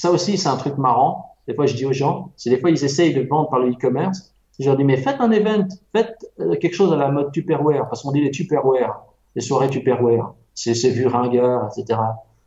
ça 0.00 0.10
aussi, 0.10 0.38
c'est 0.38 0.48
un 0.48 0.56
truc 0.56 0.78
marrant. 0.78 1.36
Des 1.46 1.52
fois, 1.52 1.66
je 1.66 1.74
dis 1.74 1.84
aux 1.84 1.92
gens, 1.92 2.32
c'est 2.34 2.48
des 2.48 2.58
fois, 2.58 2.70
ils 2.70 2.82
essayent 2.82 3.12
de 3.12 3.20
vendre 3.20 3.50
par 3.50 3.58
le 3.58 3.70
e-commerce. 3.70 4.34
Je 4.58 4.64
leur 4.64 4.74
dis, 4.74 4.82
mais 4.82 4.96
faites 4.96 5.20
un 5.20 5.30
event, 5.30 5.68
faites 5.94 6.16
euh, 6.40 6.56
quelque 6.56 6.72
chose 6.72 6.90
à 6.94 6.96
la 6.96 7.10
mode 7.10 7.32
Tupperware, 7.32 7.86
parce 7.86 8.02
qu'on 8.02 8.10
dit 8.10 8.22
les 8.22 8.30
Tupperware, 8.30 9.02
les 9.34 9.42
soirées 9.42 9.68
Tupperware, 9.68 10.32
c'est 10.54 10.88
vu 10.88 11.06
ringard, 11.06 11.68
etc. 11.68 12.00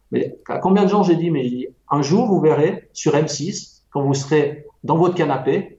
Mais 0.09 0.35
à 0.47 0.57
combien 0.57 0.84
de 0.84 0.89
gens 0.89 1.03
j'ai 1.03 1.15
dit, 1.15 1.30
mais 1.30 1.43
dit, 1.47 1.67
un 1.91 2.01
jour, 2.01 2.25
vous 2.25 2.39
verrez 2.39 2.89
sur 2.91 3.13
M6, 3.13 3.84
quand 3.91 4.01
vous 4.01 4.15
serez 4.15 4.65
dans 4.84 4.97
votre 4.97 5.13
canapé, 5.13 5.77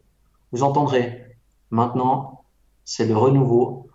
vous 0.53 0.63
entendrez, 0.63 1.25
maintenant, 1.71 2.45
c'est 2.85 3.05
le 3.05 3.17
renouveau. 3.17 3.89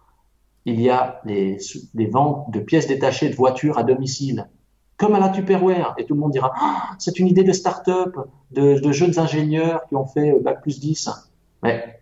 Il 0.65 0.81
y 0.81 0.89
a 0.89 1.21
des, 1.23 1.59
des 1.93 2.07
ventes 2.07 2.51
de 2.51 2.59
pièces 2.59 2.87
détachées 2.87 3.29
de 3.29 3.35
voitures 3.35 3.77
à 3.77 3.83
domicile 3.83 4.49
comme 4.99 5.15
à 5.15 5.19
la 5.19 5.29
Tupperware. 5.29 5.95
Et 5.97 6.05
tout 6.05 6.13
le 6.13 6.19
monde 6.19 6.31
dira, 6.31 6.51
ah, 6.55 6.89
c'est 6.99 7.17
une 7.19 7.27
idée 7.27 7.43
de 7.43 7.53
start-up, 7.53 8.15
de, 8.51 8.91
jeunes 8.91 9.17
ingénieurs 9.17 9.87
qui 9.87 9.95
ont 9.95 10.05
fait 10.05 10.31
euh, 10.31 10.39
Bac 10.41 10.61
plus 10.61 10.79
10. 10.79 11.09
Mais 11.63 12.01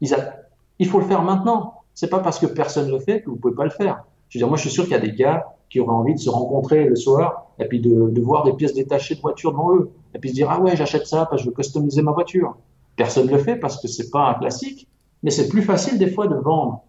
il 0.00 0.88
faut 0.88 0.98
le 0.98 1.06
faire 1.06 1.22
maintenant. 1.22 1.74
C'est 1.94 2.08
pas 2.08 2.20
parce 2.20 2.38
que 2.38 2.46
personne 2.46 2.90
le 2.90 2.98
fait 2.98 3.20
que 3.22 3.28
vous 3.30 3.36
pouvez 3.36 3.54
pas 3.54 3.64
le 3.64 3.70
faire. 3.70 4.04
Je 4.30 4.38
veux 4.38 4.40
dire, 4.40 4.48
moi, 4.48 4.56
je 4.56 4.62
suis 4.62 4.70
sûr 4.70 4.84
qu'il 4.84 4.92
y 4.92 4.96
a 4.96 5.00
des 5.00 5.12
gars 5.12 5.54
qui 5.68 5.80
auraient 5.80 5.94
envie 5.94 6.14
de 6.14 6.18
se 6.18 6.30
rencontrer 6.30 6.84
le 6.84 6.96
soir 6.96 7.52
et 7.58 7.66
puis 7.66 7.80
de, 7.80 8.20
voir 8.20 8.44
des 8.44 8.54
pièces 8.54 8.74
détachées 8.74 9.16
de 9.16 9.20
voiture 9.20 9.52
devant 9.52 9.76
eux. 9.76 9.90
Et 10.14 10.18
puis 10.18 10.30
se 10.30 10.34
dire, 10.34 10.48
ah 10.50 10.60
ouais, 10.60 10.76
j'achète 10.76 11.06
ça 11.06 11.26
parce 11.26 11.42
que 11.42 11.44
je 11.44 11.50
veux 11.50 11.54
customiser 11.54 12.00
ma 12.00 12.12
voiture. 12.12 12.56
Personne 12.96 13.26
ne 13.26 13.32
le 13.32 13.38
fait 13.38 13.56
parce 13.56 13.80
que 13.80 13.86
c'est 13.86 14.10
pas 14.10 14.30
un 14.30 14.34
classique. 14.34 14.88
Mais 15.22 15.30
c'est 15.30 15.48
plus 15.48 15.62
facile 15.62 15.98
des 15.98 16.10
fois 16.10 16.26
de 16.26 16.36
vendre, 16.36 16.84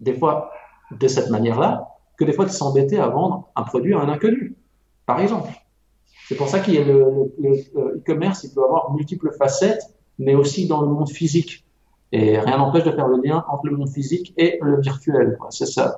des 0.00 0.14
fois 0.14 0.50
de 0.90 1.06
cette 1.06 1.30
manière-là, 1.30 1.88
que 2.16 2.24
des 2.24 2.32
fois 2.32 2.46
de 2.46 2.50
s'embêter 2.50 2.98
à 2.98 3.06
vendre 3.08 3.48
un 3.54 3.62
produit 3.62 3.94
à 3.94 4.00
un 4.00 4.08
inconnu 4.08 4.56
par 5.08 5.20
exemple. 5.20 5.50
C'est 6.28 6.36
pour 6.36 6.48
ça 6.48 6.60
qu'il 6.60 6.74
y 6.74 6.78
a 6.78 6.84
le, 6.84 7.32
e-commerce, 7.96 8.44
il 8.44 8.52
peut 8.52 8.62
avoir 8.62 8.92
multiples 8.92 9.32
facettes, 9.32 9.82
mais 10.18 10.34
aussi 10.34 10.68
dans 10.68 10.82
le 10.82 10.88
monde 10.88 11.08
physique. 11.08 11.64
Et 12.12 12.38
rien 12.38 12.58
n'empêche 12.58 12.84
de 12.84 12.90
faire 12.90 13.08
le 13.08 13.18
lien 13.24 13.42
entre 13.48 13.66
le 13.68 13.76
monde 13.76 13.88
physique 13.88 14.34
et 14.36 14.58
le 14.60 14.82
virtuel. 14.82 15.38
C'est 15.48 15.66
ça. 15.66 15.96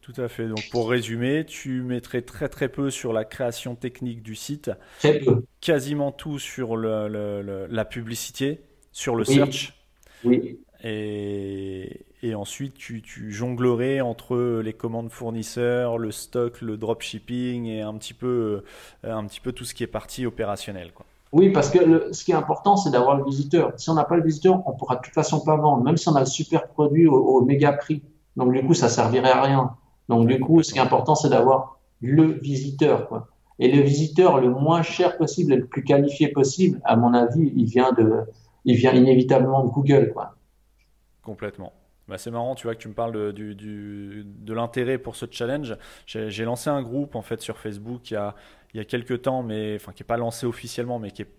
Tout 0.00 0.20
à 0.20 0.26
fait. 0.26 0.48
Donc 0.48 0.68
pour 0.72 0.90
résumer, 0.90 1.44
tu 1.46 1.82
mettrais 1.82 2.22
très 2.22 2.48
très 2.48 2.68
peu 2.68 2.90
sur 2.90 3.12
la 3.12 3.24
création 3.24 3.76
technique 3.76 4.24
du 4.24 4.34
site. 4.34 4.72
Très 4.98 5.20
peu. 5.20 5.44
Quasiment 5.60 6.10
tout 6.10 6.40
sur 6.40 6.76
la 6.76 7.84
publicité, 7.84 8.60
sur 8.90 9.14
le 9.14 9.24
search. 9.24 9.78
Oui. 10.24 10.58
Et, 10.84 12.04
ensuite 12.34 12.74
tu, 12.74 13.02
jonglerais 13.30 14.00
entre 14.00 14.60
les 14.62 14.72
commandes 14.72 15.10
fournisseurs, 15.10 15.98
le 15.98 16.12
stock, 16.12 16.60
le 16.60 16.76
dropshipping 16.76 17.66
et 17.66 17.82
un 17.82 17.94
petit 17.94 18.14
peu, 18.14 18.62
euh, 19.04 19.12
un 19.12 19.24
petit 19.24 19.40
peu 19.40 19.52
tout 19.52 19.64
ce 19.64 19.74
qui 19.74 19.82
est 19.82 19.88
partie 19.88 20.26
opérationnelle. 20.26 20.92
Quoi. 20.92 21.04
Oui, 21.32 21.50
parce 21.50 21.70
que 21.70 22.12
ce 22.12 22.24
qui 22.24 22.32
est 22.32 22.36
important, 22.36 22.76
c'est 22.76 22.90
d'avoir 22.90 23.16
le 23.16 23.24
visiteur. 23.24 23.72
Si 23.76 23.90
on 23.90 23.94
n'a 23.94 24.04
pas 24.04 24.16
le 24.16 24.22
visiteur, 24.22 24.62
on 24.66 24.72
pourra 24.72 24.96
de 24.96 25.02
toute 25.02 25.14
façon 25.14 25.40
pas 25.40 25.56
vendre, 25.56 25.82
même 25.82 25.96
si 25.96 26.08
on 26.08 26.14
a 26.14 26.20
le 26.20 26.26
super 26.26 26.68
produit 26.68 27.06
au, 27.06 27.42
méga 27.42 27.72
prix. 27.72 28.02
Donc 28.36 28.52
du 28.52 28.64
coup, 28.64 28.74
ça 28.74 28.88
servirait 28.88 29.30
à 29.30 29.42
rien. 29.42 29.72
Donc 30.08 30.26
du 30.26 30.40
coup, 30.40 30.62
ce 30.62 30.72
qui 30.72 30.78
est 30.78 30.82
important, 30.82 31.14
c'est 31.14 31.28
d'avoir 31.28 31.80
le 32.00 32.38
visiteur. 32.40 33.26
Et 33.58 33.72
le 33.72 33.82
visiteur 33.82 34.40
le 34.40 34.50
moins 34.50 34.82
cher 34.82 35.18
possible 35.18 35.52
et 35.52 35.56
le 35.56 35.66
plus 35.66 35.82
qualifié 35.82 36.28
possible, 36.28 36.80
à 36.84 36.96
mon 36.96 37.12
avis, 37.12 37.52
il 37.56 37.66
vient 37.66 37.92
de, 37.92 38.22
il 38.64 38.76
vient 38.76 38.92
inévitablement 38.92 39.64
de 39.64 39.70
Google. 39.70 40.14
Complètement. 41.28 41.74
Bah, 42.08 42.16
c'est 42.16 42.30
marrant, 42.30 42.54
tu 42.54 42.66
vois, 42.66 42.74
que 42.74 42.80
tu 42.80 42.88
me 42.88 42.94
parles 42.94 43.34
de, 43.34 44.52
l'intérêt 44.54 44.96
pour 44.96 45.14
ce 45.14 45.26
challenge. 45.30 45.76
J'ai 46.06 46.44
lancé 46.46 46.70
un 46.70 46.80
groupe 46.80 47.16
en 47.16 47.20
fait 47.20 47.42
sur 47.42 47.58
Facebook 47.58 48.10
il 48.10 48.14
y 48.14 48.16
a, 48.16 48.34
il 48.72 48.86
quelques 48.86 49.20
temps, 49.20 49.42
mais 49.42 49.76
enfin 49.76 49.92
qui 49.92 50.02
n'est 50.02 50.06
pas 50.06 50.16
lancé 50.16 50.46
officiellement, 50.46 50.98
mais 50.98 51.10
qui 51.10 51.20
est 51.20 51.30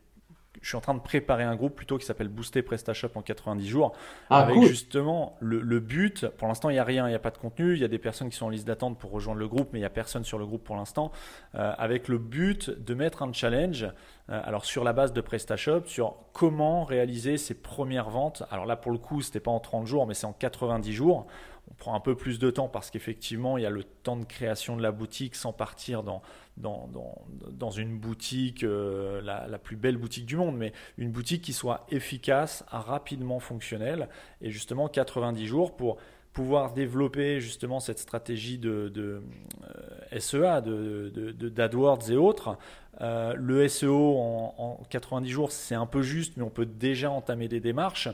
je 0.61 0.67
suis 0.67 0.77
en 0.77 0.81
train 0.81 0.93
de 0.93 0.99
préparer 0.99 1.43
un 1.43 1.55
groupe 1.55 1.75
plutôt 1.75 1.97
qui 1.97 2.05
s'appelle 2.05 2.27
Booster 2.27 2.61
PrestaShop 2.61 3.09
en 3.15 3.21
90 3.21 3.67
jours. 3.67 3.93
Ah, 4.29 4.39
avec 4.39 4.61
justement 4.63 5.37
le, 5.39 5.61
le, 5.61 5.79
but, 5.79 6.27
pour 6.37 6.47
l'instant 6.47 6.69
il 6.69 6.73
n'y 6.73 6.79
a 6.79 6.83
rien, 6.83 7.07
il 7.07 7.11
n'y 7.11 7.15
a 7.15 7.19
pas 7.19 7.31
de 7.31 7.37
contenu, 7.37 7.73
il 7.73 7.79
y 7.79 7.85
a 7.85 7.87
des 7.87 7.97
personnes 7.97 8.29
qui 8.29 8.37
sont 8.37 8.47
en 8.47 8.49
liste 8.49 8.67
d'attente 8.67 8.97
pour 8.97 9.11
rejoindre 9.11 9.39
le 9.39 9.47
groupe, 9.47 9.69
mais 9.71 9.79
il 9.79 9.81
n'y 9.81 9.87
a 9.87 9.91
personne 9.91 10.23
sur 10.23 10.37
le 10.37 10.45
groupe 10.45 10.63
pour 10.63 10.75
l'instant, 10.75 11.11
euh, 11.55 11.73
avec 11.77 12.07
le 12.07 12.17
but 12.17 12.69
de 12.69 12.93
mettre 12.93 13.23
un 13.23 13.31
challenge, 13.31 13.83
euh, 14.29 14.41
alors 14.43 14.65
sur 14.65 14.83
la 14.83 14.93
base 14.93 15.13
de 15.13 15.21
PrestaShop, 15.21 15.85
sur 15.85 16.15
comment 16.33 16.83
réaliser 16.83 17.37
ses 17.37 17.53
premières 17.53 18.09
ventes. 18.09 18.43
Alors 18.51 18.65
là 18.65 18.75
pour 18.75 18.91
le 18.91 18.97
coup, 18.97 19.21
ce 19.21 19.29
n'était 19.29 19.39
pas 19.39 19.51
en 19.51 19.59
30 19.59 19.87
jours, 19.87 20.07
mais 20.07 20.13
c'est 20.13 20.27
en 20.27 20.33
90 20.33 20.93
jours 20.93 21.27
on 21.71 21.73
prend 21.75 21.95
un 21.95 21.99
peu 21.99 22.15
plus 22.15 22.39
de 22.39 22.49
temps 22.49 22.67
parce 22.67 22.89
qu'effectivement, 22.91 23.57
il 23.57 23.63
y 23.63 23.65
a 23.65 23.69
le 23.69 23.83
temps 23.83 24.17
de 24.17 24.25
création 24.25 24.75
de 24.75 24.81
la 24.81 24.91
boutique 24.91 25.35
sans 25.35 25.53
partir 25.53 26.03
dans, 26.03 26.21
dans, 26.57 26.89
dans, 27.51 27.71
une 27.71 27.97
boutique, 27.97 28.63
euh, 28.63 29.21
la, 29.21 29.57
plus 29.59 29.75
belle 29.75 29.97
boutique 29.97 30.25
du 30.25 30.35
monde, 30.35 30.57
mais 30.57 30.73
une 30.97 31.11
boutique 31.11 31.41
qui 31.41 31.53
soit 31.53 31.85
efficace, 31.89 32.63
rapidement 32.67 33.39
fonctionnelle, 33.39 34.09
et 34.41 34.51
justement 34.51 34.87
90 34.87 35.45
jours 35.45 35.75
pour 35.75 35.97
pouvoir 36.33 36.73
développer 36.73 37.39
justement 37.39 37.79
cette 37.79 37.99
stratégie 37.99 38.57
de, 38.57 38.89
de 38.89 39.21
euh, 40.13 40.19
SEA, 40.19 40.61
d'AdWords 40.61 42.07
de, 42.07 42.13
et 42.13 42.17
autres. 42.17 42.57
Euh, 43.01 43.33
le 43.35 43.67
SEO 43.67 44.17
en, 44.17 44.55
en 44.57 44.83
90 44.89 45.29
jours, 45.29 45.51
c'est 45.51 45.75
un 45.75 45.85
peu 45.85 46.01
juste, 46.01 46.35
mais 46.37 46.43
on 46.43 46.49
peut 46.49 46.65
déjà 46.65 47.09
entamer 47.09 47.47
des 47.47 47.59
démarches. 47.59 48.09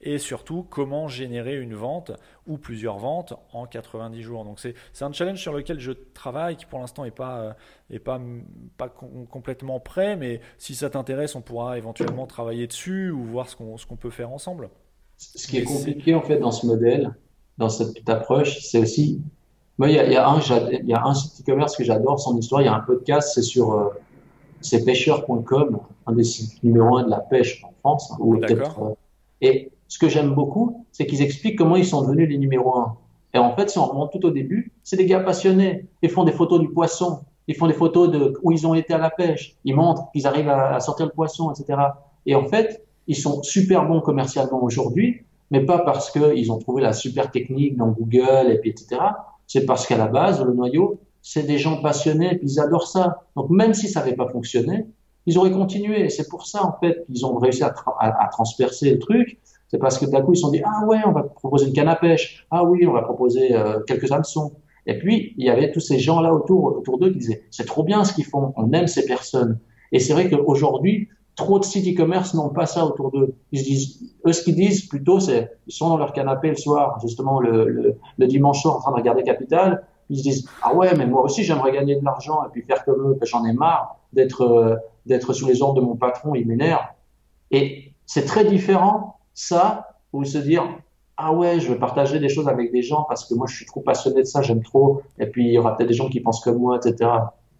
Et 0.00 0.18
surtout 0.18 0.62
comment 0.62 1.08
générer 1.08 1.56
une 1.56 1.74
vente 1.74 2.12
ou 2.46 2.58
plusieurs 2.58 2.98
ventes 2.98 3.34
en 3.52 3.66
90 3.66 4.22
jours. 4.22 4.44
Donc 4.44 4.60
c'est 4.60 5.04
un 5.04 5.12
challenge 5.12 5.40
sur 5.40 5.52
lequel 5.52 5.80
je 5.80 5.92
travaille 5.92 6.56
qui 6.56 6.66
pour 6.66 6.78
l'instant 6.78 7.04
n'est 7.04 7.10
pas, 7.10 7.56
est 7.90 7.98
pas, 7.98 8.20
pas 8.76 8.88
complètement 8.88 9.80
prêt, 9.80 10.16
mais 10.16 10.40
si 10.58 10.74
ça 10.74 10.90
t'intéresse, 10.90 11.34
on 11.34 11.42
pourra 11.42 11.78
éventuellement 11.78 12.26
travailler 12.26 12.66
dessus 12.66 13.10
ou 13.10 13.24
voir 13.24 13.48
ce 13.48 13.56
qu'on 13.56 13.96
peut 13.96 14.10
faire 14.10 14.30
ensemble. 14.30 14.70
Ce 15.16 15.46
qui 15.46 15.58
est 15.58 15.64
compliqué 15.64 16.14
en 16.14 16.22
fait 16.22 16.38
dans 16.38 16.52
ce 16.52 16.66
modèle, 16.66 17.14
dans 17.56 17.70
cette 17.70 18.08
approche, 18.08 18.60
c'est 18.60 18.78
aussi 18.78 19.22
moi, 19.78 19.90
il 19.90 19.96
y 19.96 19.98
a, 19.98 20.10
y, 20.10 20.16
a 20.16 20.26
un, 20.26 20.40
il 20.40 20.88
y 20.88 20.94
a 20.94 21.04
un 21.04 21.14
site 21.14 21.42
e-commerce 21.42 21.76
que 21.76 21.84
j'adore, 21.84 22.18
son 22.18 22.38
histoire. 22.38 22.62
Il 22.62 22.64
y 22.64 22.68
a 22.68 22.74
un 22.74 22.80
podcast, 22.80 23.32
c'est 23.34 23.42
sur 23.42 23.74
euh, 23.74 23.90
c'est 24.62 24.84
pêcheur.com, 24.84 25.78
un 26.06 26.12
des 26.12 26.24
sites 26.24 26.62
numéro 26.62 26.96
un 26.96 27.04
de 27.04 27.10
la 27.10 27.20
pêche 27.20 27.62
en 27.62 27.72
France. 27.80 28.10
Hein, 28.12 28.16
ou 28.20 28.38
peut-être. 28.38 28.82
Euh, 28.82 28.94
et 29.42 29.70
ce 29.88 29.98
que 29.98 30.08
j'aime 30.08 30.34
beaucoup, 30.34 30.84
c'est 30.92 31.06
qu'ils 31.06 31.22
expliquent 31.22 31.56
comment 31.56 31.76
ils 31.76 31.86
sont 31.86 32.02
devenus 32.02 32.28
les 32.28 32.38
numéros 32.38 32.76
un. 32.78 32.96
Et 33.34 33.38
en 33.38 33.54
fait, 33.54 33.70
si 33.70 33.78
on 33.78 33.86
remonte 33.86 34.12
tout 34.12 34.24
au 34.24 34.30
début, 34.30 34.72
c'est 34.82 34.96
des 34.96 35.06
gars 35.06 35.20
passionnés. 35.20 35.86
Ils 36.02 36.10
font 36.10 36.24
des 36.24 36.32
photos 36.32 36.60
du 36.60 36.68
poisson. 36.68 37.20
Ils 37.48 37.54
font 37.54 37.66
des 37.66 37.74
photos 37.74 38.10
de 38.10 38.34
où 38.42 38.50
ils 38.50 38.66
ont 38.66 38.74
été 38.74 38.94
à 38.94 38.98
la 38.98 39.10
pêche. 39.10 39.56
Ils 39.64 39.74
montrent 39.74 40.10
qu'ils 40.12 40.26
arrivent 40.26 40.48
à, 40.48 40.80
sortir 40.80 41.06
le 41.06 41.12
poisson, 41.12 41.52
etc. 41.52 41.78
Et 42.24 42.34
en 42.34 42.46
fait, 42.46 42.84
ils 43.06 43.16
sont 43.16 43.42
super 43.42 43.86
bons 43.86 44.00
commercialement 44.00 44.62
aujourd'hui, 44.62 45.22
mais 45.50 45.64
pas 45.64 45.78
parce 45.80 46.10
qu'ils 46.10 46.50
ont 46.50 46.58
trouvé 46.58 46.82
la 46.82 46.92
super 46.92 47.30
technique 47.30 47.76
dans 47.76 47.88
Google 47.88 48.50
et 48.50 48.58
puis 48.58 48.70
etc 48.70 49.00
c'est 49.46 49.64
parce 49.64 49.86
qu'à 49.86 49.96
la 49.96 50.06
base, 50.06 50.42
le 50.44 50.52
noyau, 50.52 51.00
c'est 51.22 51.44
des 51.44 51.58
gens 51.58 51.80
passionnés 51.80 52.32
et 52.32 52.38
puis 52.38 52.48
ils 52.52 52.60
adorent 52.60 52.88
ça. 52.88 53.22
Donc 53.36 53.50
même 53.50 53.74
si 53.74 53.88
ça 53.88 54.00
n'avait 54.00 54.16
pas 54.16 54.28
fonctionné, 54.28 54.86
ils 55.26 55.38
auraient 55.38 55.52
continué. 55.52 56.04
Et 56.04 56.08
c'est 56.08 56.28
pour 56.28 56.46
ça, 56.46 56.64
en 56.64 56.76
fait, 56.78 57.04
qu'ils 57.06 57.24
ont 57.26 57.36
réussi 57.38 57.62
à, 57.62 57.72
transpercer 58.30 58.90
le 58.90 58.98
truc. 58.98 59.38
C'est 59.68 59.78
parce 59.78 59.98
que 59.98 60.06
d'un 60.06 60.22
coup, 60.22 60.32
ils 60.32 60.36
se 60.36 60.42
sont 60.42 60.50
dit, 60.50 60.62
ah 60.64 60.86
ouais, 60.86 60.98
on 61.06 61.12
va 61.12 61.24
proposer 61.24 61.66
une 61.66 61.72
canne 61.72 61.88
à 61.88 61.96
pêche. 61.96 62.46
Ah 62.50 62.64
oui, 62.64 62.86
on 62.86 62.92
va 62.92 63.02
proposer 63.02 63.54
euh, 63.54 63.80
quelques 63.86 64.10
hameçons. 64.12 64.52
Et 64.86 64.98
puis, 64.98 65.34
il 65.36 65.44
y 65.44 65.50
avait 65.50 65.72
tous 65.72 65.80
ces 65.80 65.98
gens-là 65.98 66.32
autour, 66.32 66.64
autour 66.64 66.98
d'eux 66.98 67.10
qui 67.10 67.18
disaient, 67.18 67.42
c'est 67.50 67.66
trop 67.66 67.82
bien 67.82 68.04
ce 68.04 68.14
qu'ils 68.14 68.24
font. 68.24 68.52
On 68.56 68.72
aime 68.72 68.86
ces 68.86 69.04
personnes. 69.04 69.58
Et 69.90 69.98
c'est 69.98 70.12
vrai 70.12 70.30
qu'aujourd'hui, 70.30 71.08
trop 71.34 71.58
de 71.58 71.64
sites 71.64 71.86
e-commerce 71.86 72.34
n'ont 72.34 72.48
pas 72.48 72.66
ça 72.66 72.84
autour 72.86 73.10
d'eux. 73.10 73.34
Ils 73.52 73.62
disent, 73.62 74.14
eux, 74.26 74.32
ce 74.32 74.42
qu'ils 74.42 74.54
disent 74.54 74.86
plutôt, 74.86 75.20
c'est, 75.20 75.50
ils 75.66 75.72
sont 75.72 75.88
dans 75.88 75.98
leur 75.98 76.12
canapé 76.12 76.48
le 76.48 76.56
soir, 76.56 76.98
justement 77.02 77.40
le, 77.40 77.98
le, 78.16 78.26
dimanche 78.26 78.62
soir, 78.62 78.76
en 78.76 78.80
train 78.80 78.92
de 78.92 78.96
regarder 78.96 79.22
Capital. 79.22 79.86
Ils 80.08 80.18
se 80.18 80.22
disent, 80.22 80.48
ah 80.62 80.74
ouais, 80.74 80.94
mais 80.96 81.06
moi 81.06 81.22
aussi, 81.22 81.42
j'aimerais 81.42 81.72
gagner 81.72 81.96
de 81.96 82.04
l'argent 82.04 82.44
et 82.44 82.48
puis 82.52 82.62
faire 82.62 82.84
comme 82.84 83.10
eux, 83.10 83.16
que 83.20 83.26
j'en 83.26 83.44
ai 83.44 83.52
marre 83.52 83.98
d'être, 84.12 84.42
euh, 84.42 84.76
d'être 85.04 85.32
sous 85.32 85.46
les 85.46 85.62
ordres 85.62 85.80
de 85.80 85.86
mon 85.86 85.96
patron, 85.96 86.34
il 86.34 86.46
m'énerve. 86.46 86.84
Et 87.50 87.92
c'est 88.06 88.24
très 88.24 88.44
différent, 88.44 89.15
ça, 89.36 90.00
ou 90.12 90.24
se 90.24 90.38
dire, 90.38 90.66
ah 91.16 91.32
ouais, 91.32 91.60
je 91.60 91.70
veux 91.70 91.78
partager 91.78 92.18
des 92.18 92.28
choses 92.28 92.48
avec 92.48 92.72
des 92.72 92.82
gens 92.82 93.04
parce 93.04 93.24
que 93.28 93.34
moi, 93.34 93.46
je 93.46 93.54
suis 93.54 93.66
trop 93.66 93.80
passionné 93.80 94.22
de 94.22 94.26
ça, 94.26 94.42
j'aime 94.42 94.62
trop. 94.62 95.02
Et 95.18 95.26
puis, 95.26 95.46
il 95.46 95.52
y 95.52 95.58
aura 95.58 95.76
peut-être 95.76 95.88
des 95.88 95.94
gens 95.94 96.08
qui 96.08 96.20
pensent 96.20 96.42
comme 96.42 96.58
moi, 96.58 96.78
etc. 96.78 97.10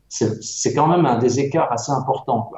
C'est, 0.08 0.74
quand 0.74 0.88
même 0.88 1.04
un 1.06 1.18
des 1.18 1.38
écarts 1.38 1.70
assez 1.70 1.92
importants. 1.92 2.50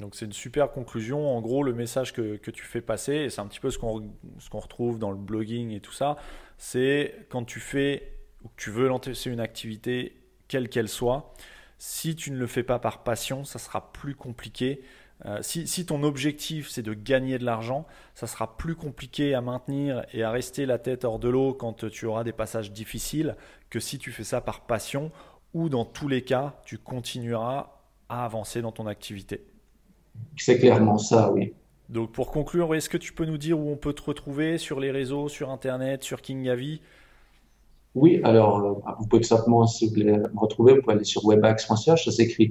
Donc 0.00 0.14
c'est 0.14 0.26
une 0.26 0.32
super 0.32 0.72
conclusion. 0.72 1.36
En 1.36 1.40
gros, 1.40 1.62
le 1.62 1.72
message 1.72 2.12
que, 2.12 2.36
que 2.36 2.50
tu 2.50 2.64
fais 2.64 2.80
passer, 2.80 3.14
et 3.14 3.30
c'est 3.30 3.40
un 3.40 3.46
petit 3.46 3.60
peu 3.60 3.70
ce 3.70 3.78
qu'on 3.78 4.02
qu'on 4.50 4.58
retrouve 4.58 4.98
dans 4.98 5.10
le 5.10 5.16
blogging 5.16 5.70
et 5.70 5.80
tout 5.80 5.92
ça, 5.92 6.16
c'est 6.58 7.26
quand 7.30 7.44
tu 7.44 7.60
fais 7.60 8.12
ou 8.44 8.48
que 8.48 8.54
tu 8.56 8.70
veux 8.70 8.88
lancer 8.88 9.30
une 9.30 9.40
activité, 9.40 10.16
quelle 10.48 10.68
qu'elle 10.68 10.88
soit, 10.88 11.32
si 11.78 12.14
tu 12.14 12.30
ne 12.30 12.38
le 12.38 12.46
fais 12.46 12.62
pas 12.62 12.78
par 12.78 13.02
passion, 13.02 13.44
ça 13.44 13.58
sera 13.58 13.92
plus 13.92 14.14
compliqué. 14.14 14.82
Euh, 15.24 15.38
si, 15.40 15.66
si, 15.66 15.86
ton 15.86 16.02
objectif 16.02 16.68
c'est 16.68 16.82
de 16.82 16.92
gagner 16.92 17.38
de 17.38 17.44
l'argent, 17.44 17.86
ça 18.14 18.26
sera 18.26 18.56
plus 18.58 18.74
compliqué 18.74 19.34
à 19.34 19.40
maintenir 19.40 20.04
et 20.12 20.22
à 20.22 20.30
rester 20.30 20.66
la 20.66 20.78
tête 20.78 21.06
hors 21.06 21.18
de 21.18 21.28
l'eau 21.28 21.54
quand 21.54 21.88
tu 21.88 22.04
auras 22.04 22.22
des 22.22 22.32
passages 22.32 22.70
difficiles 22.70 23.34
que 23.70 23.80
si 23.80 23.98
tu 23.98 24.12
fais 24.12 24.24
ça 24.24 24.42
par 24.42 24.66
passion 24.66 25.10
ou 25.54 25.70
dans 25.70 25.86
tous 25.86 26.08
les 26.08 26.22
cas, 26.22 26.60
tu 26.66 26.76
continueras 26.76 27.70
à 28.10 28.26
avancer 28.26 28.60
dans 28.60 28.72
ton 28.72 28.86
activité. 28.86 29.46
C'est 30.36 30.58
clairement 30.58 30.98
ça, 30.98 31.32
oui. 31.32 31.54
Donc 31.88 32.12
pour 32.12 32.30
conclure, 32.30 32.74
est-ce 32.74 32.90
que 32.90 32.98
tu 32.98 33.14
peux 33.14 33.24
nous 33.24 33.38
dire 33.38 33.58
où 33.58 33.70
on 33.70 33.76
peut 33.76 33.94
te 33.94 34.02
retrouver 34.02 34.58
sur 34.58 34.80
les 34.80 34.90
réseaux, 34.90 35.28
sur 35.28 35.50
Internet, 35.50 36.02
sur 36.02 36.20
Kingavi 36.20 36.82
Oui, 37.94 38.20
alors 38.22 38.58
euh, 38.58 38.92
vous 38.98 39.06
pouvez 39.06 39.22
simplement, 39.22 39.66
si 39.66 39.86
vous 39.86 39.94
voulez 39.94 40.04
me 40.04 40.38
retrouver, 40.38 40.74
vous 40.74 40.82
pouvez 40.82 40.96
aller 40.96 41.04
sur 41.04 41.24
webax.ch, 41.24 42.04
ça 42.04 42.10
s'écrit 42.10 42.48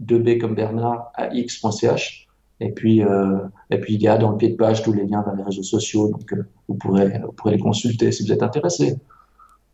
W-E-2-B 0.00 0.40
comme 0.40 0.54
Bernard, 0.54 1.12
A-X.ch. 1.14 2.28
Et 2.60 2.70
puis, 2.70 3.02
euh, 3.02 3.38
et 3.70 3.78
puis 3.78 3.94
il 3.94 4.02
y 4.02 4.08
a 4.08 4.16
dans 4.16 4.30
le 4.30 4.36
pied 4.38 4.48
de 4.48 4.56
page 4.56 4.82
tous 4.82 4.92
les 4.92 5.04
liens 5.04 5.22
vers 5.22 5.34
les 5.34 5.42
réseaux 5.42 5.62
sociaux, 5.62 6.08
donc 6.08 6.32
euh, 6.32 6.46
vous, 6.68 6.74
pourrez, 6.74 7.18
vous 7.18 7.32
pourrez 7.32 7.52
les 7.52 7.60
consulter 7.60 8.12
si 8.12 8.24
vous 8.24 8.32
êtes 8.32 8.42
intéressé. 8.42 8.96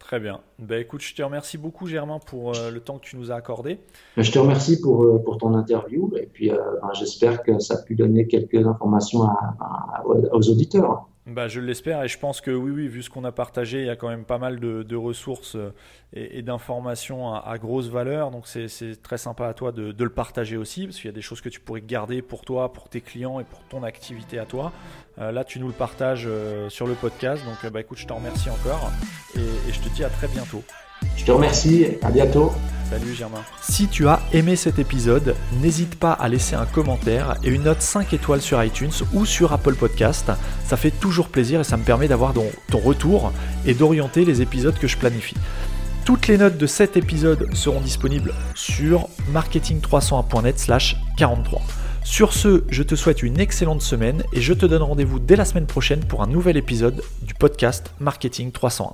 Très 0.00 0.18
bien. 0.18 0.40
Ben, 0.58 0.80
écoute, 0.80 1.00
je 1.00 1.14
te 1.14 1.22
remercie 1.22 1.58
beaucoup, 1.58 1.86
Germain, 1.86 2.18
pour 2.18 2.56
euh, 2.56 2.70
le 2.72 2.80
temps 2.80 2.98
que 2.98 3.04
tu 3.04 3.16
nous 3.16 3.30
as 3.30 3.36
accordé. 3.36 3.78
Je 4.16 4.32
te 4.32 4.38
remercie 4.38 4.80
pour, 4.80 5.22
pour 5.22 5.38
ton 5.38 5.54
interview 5.54 6.12
et 6.20 6.26
puis 6.26 6.50
ben, 6.50 6.90
j'espère 6.92 7.44
que 7.44 7.60
ça 7.60 7.74
a 7.74 7.82
pu 7.82 7.94
donner 7.94 8.26
quelques 8.26 8.66
informations 8.66 9.28
aux 10.04 10.50
auditeurs. 10.50 11.06
Bah, 11.24 11.46
je 11.46 11.60
l'espère 11.60 12.02
et 12.02 12.08
je 12.08 12.18
pense 12.18 12.40
que 12.40 12.50
oui, 12.50 12.72
oui, 12.72 12.88
vu 12.88 13.00
ce 13.00 13.08
qu'on 13.08 13.22
a 13.22 13.30
partagé, 13.30 13.82
il 13.82 13.86
y 13.86 13.90
a 13.90 13.94
quand 13.94 14.08
même 14.08 14.24
pas 14.24 14.38
mal 14.38 14.58
de, 14.58 14.96
ressources 14.96 15.54
euh, 15.54 15.72
et, 16.12 16.42
d'informations 16.42 17.32
à, 17.32 17.58
grosse 17.58 17.86
valeur. 17.86 18.32
Donc 18.32 18.48
c'est 18.48 19.00
très 19.02 19.18
sympa 19.18 19.46
à 19.46 19.54
toi 19.54 19.70
de, 19.70 19.94
le 19.96 20.10
partager 20.10 20.56
aussi 20.56 20.86
parce 20.86 20.96
qu'il 20.96 21.06
y 21.06 21.12
a 21.12 21.14
des 21.14 21.22
choses 21.22 21.40
que 21.40 21.48
tu 21.48 21.60
pourrais 21.60 21.80
garder 21.80 22.22
pour 22.22 22.44
toi, 22.44 22.72
pour 22.72 22.88
tes 22.88 23.00
clients 23.00 23.38
et 23.38 23.44
pour 23.44 23.60
ton 23.68 23.84
activité 23.84 24.40
à 24.40 24.46
toi. 24.46 24.72
Euh, 25.18 25.30
là, 25.30 25.44
tu 25.44 25.60
nous 25.60 25.68
le 25.68 25.72
partages 25.72 26.24
euh, 26.26 26.68
sur 26.68 26.88
le 26.88 26.94
podcast. 26.94 27.44
Donc 27.44 27.70
bah, 27.70 27.80
écoute, 27.80 27.98
je 27.98 28.06
t'en 28.08 28.16
remercie 28.16 28.50
encore 28.50 28.90
et, 29.36 29.40
et 29.40 29.72
je 29.72 29.80
te 29.80 29.88
dis 29.90 30.02
à 30.02 30.10
très 30.10 30.26
bientôt. 30.26 30.64
Je 31.16 31.24
te 31.24 31.30
remercie, 31.30 31.86
à 32.02 32.10
bientôt. 32.10 32.52
Salut 32.90 33.14
Germain. 33.14 33.42
Si 33.62 33.88
tu 33.88 34.06
as 34.06 34.20
aimé 34.32 34.54
cet 34.54 34.78
épisode, 34.78 35.34
n'hésite 35.62 35.94
pas 35.98 36.12
à 36.12 36.28
laisser 36.28 36.56
un 36.56 36.66
commentaire 36.66 37.36
et 37.42 37.48
une 37.48 37.62
note 37.62 37.80
5 37.80 38.12
étoiles 38.12 38.42
sur 38.42 38.62
iTunes 38.62 38.92
ou 39.14 39.24
sur 39.24 39.52
Apple 39.52 39.74
Podcast. 39.74 40.30
Ça 40.66 40.76
fait 40.76 40.90
toujours 40.90 41.28
plaisir 41.28 41.60
et 41.60 41.64
ça 41.64 41.76
me 41.76 41.84
permet 41.84 42.08
d'avoir 42.08 42.34
ton 42.34 42.78
retour 42.78 43.32
et 43.64 43.72
d'orienter 43.72 44.24
les 44.24 44.42
épisodes 44.42 44.78
que 44.78 44.88
je 44.88 44.98
planifie. 44.98 45.36
Toutes 46.04 46.26
les 46.26 46.36
notes 46.36 46.58
de 46.58 46.66
cet 46.66 46.96
épisode 46.96 47.48
seront 47.54 47.80
disponibles 47.80 48.34
sur 48.54 49.08
marketing301.net 49.32 50.58
slash 50.58 50.96
43. 51.16 51.62
Sur 52.02 52.32
ce, 52.32 52.64
je 52.68 52.82
te 52.82 52.96
souhaite 52.96 53.22
une 53.22 53.38
excellente 53.38 53.80
semaine 53.80 54.24
et 54.32 54.40
je 54.40 54.52
te 54.52 54.66
donne 54.66 54.82
rendez-vous 54.82 55.20
dès 55.20 55.36
la 55.36 55.44
semaine 55.44 55.66
prochaine 55.66 56.00
pour 56.00 56.22
un 56.22 56.26
nouvel 56.26 56.56
épisode 56.56 57.02
du 57.22 57.34
podcast 57.34 57.94
Marketing 58.00 58.50
301. 58.50 58.90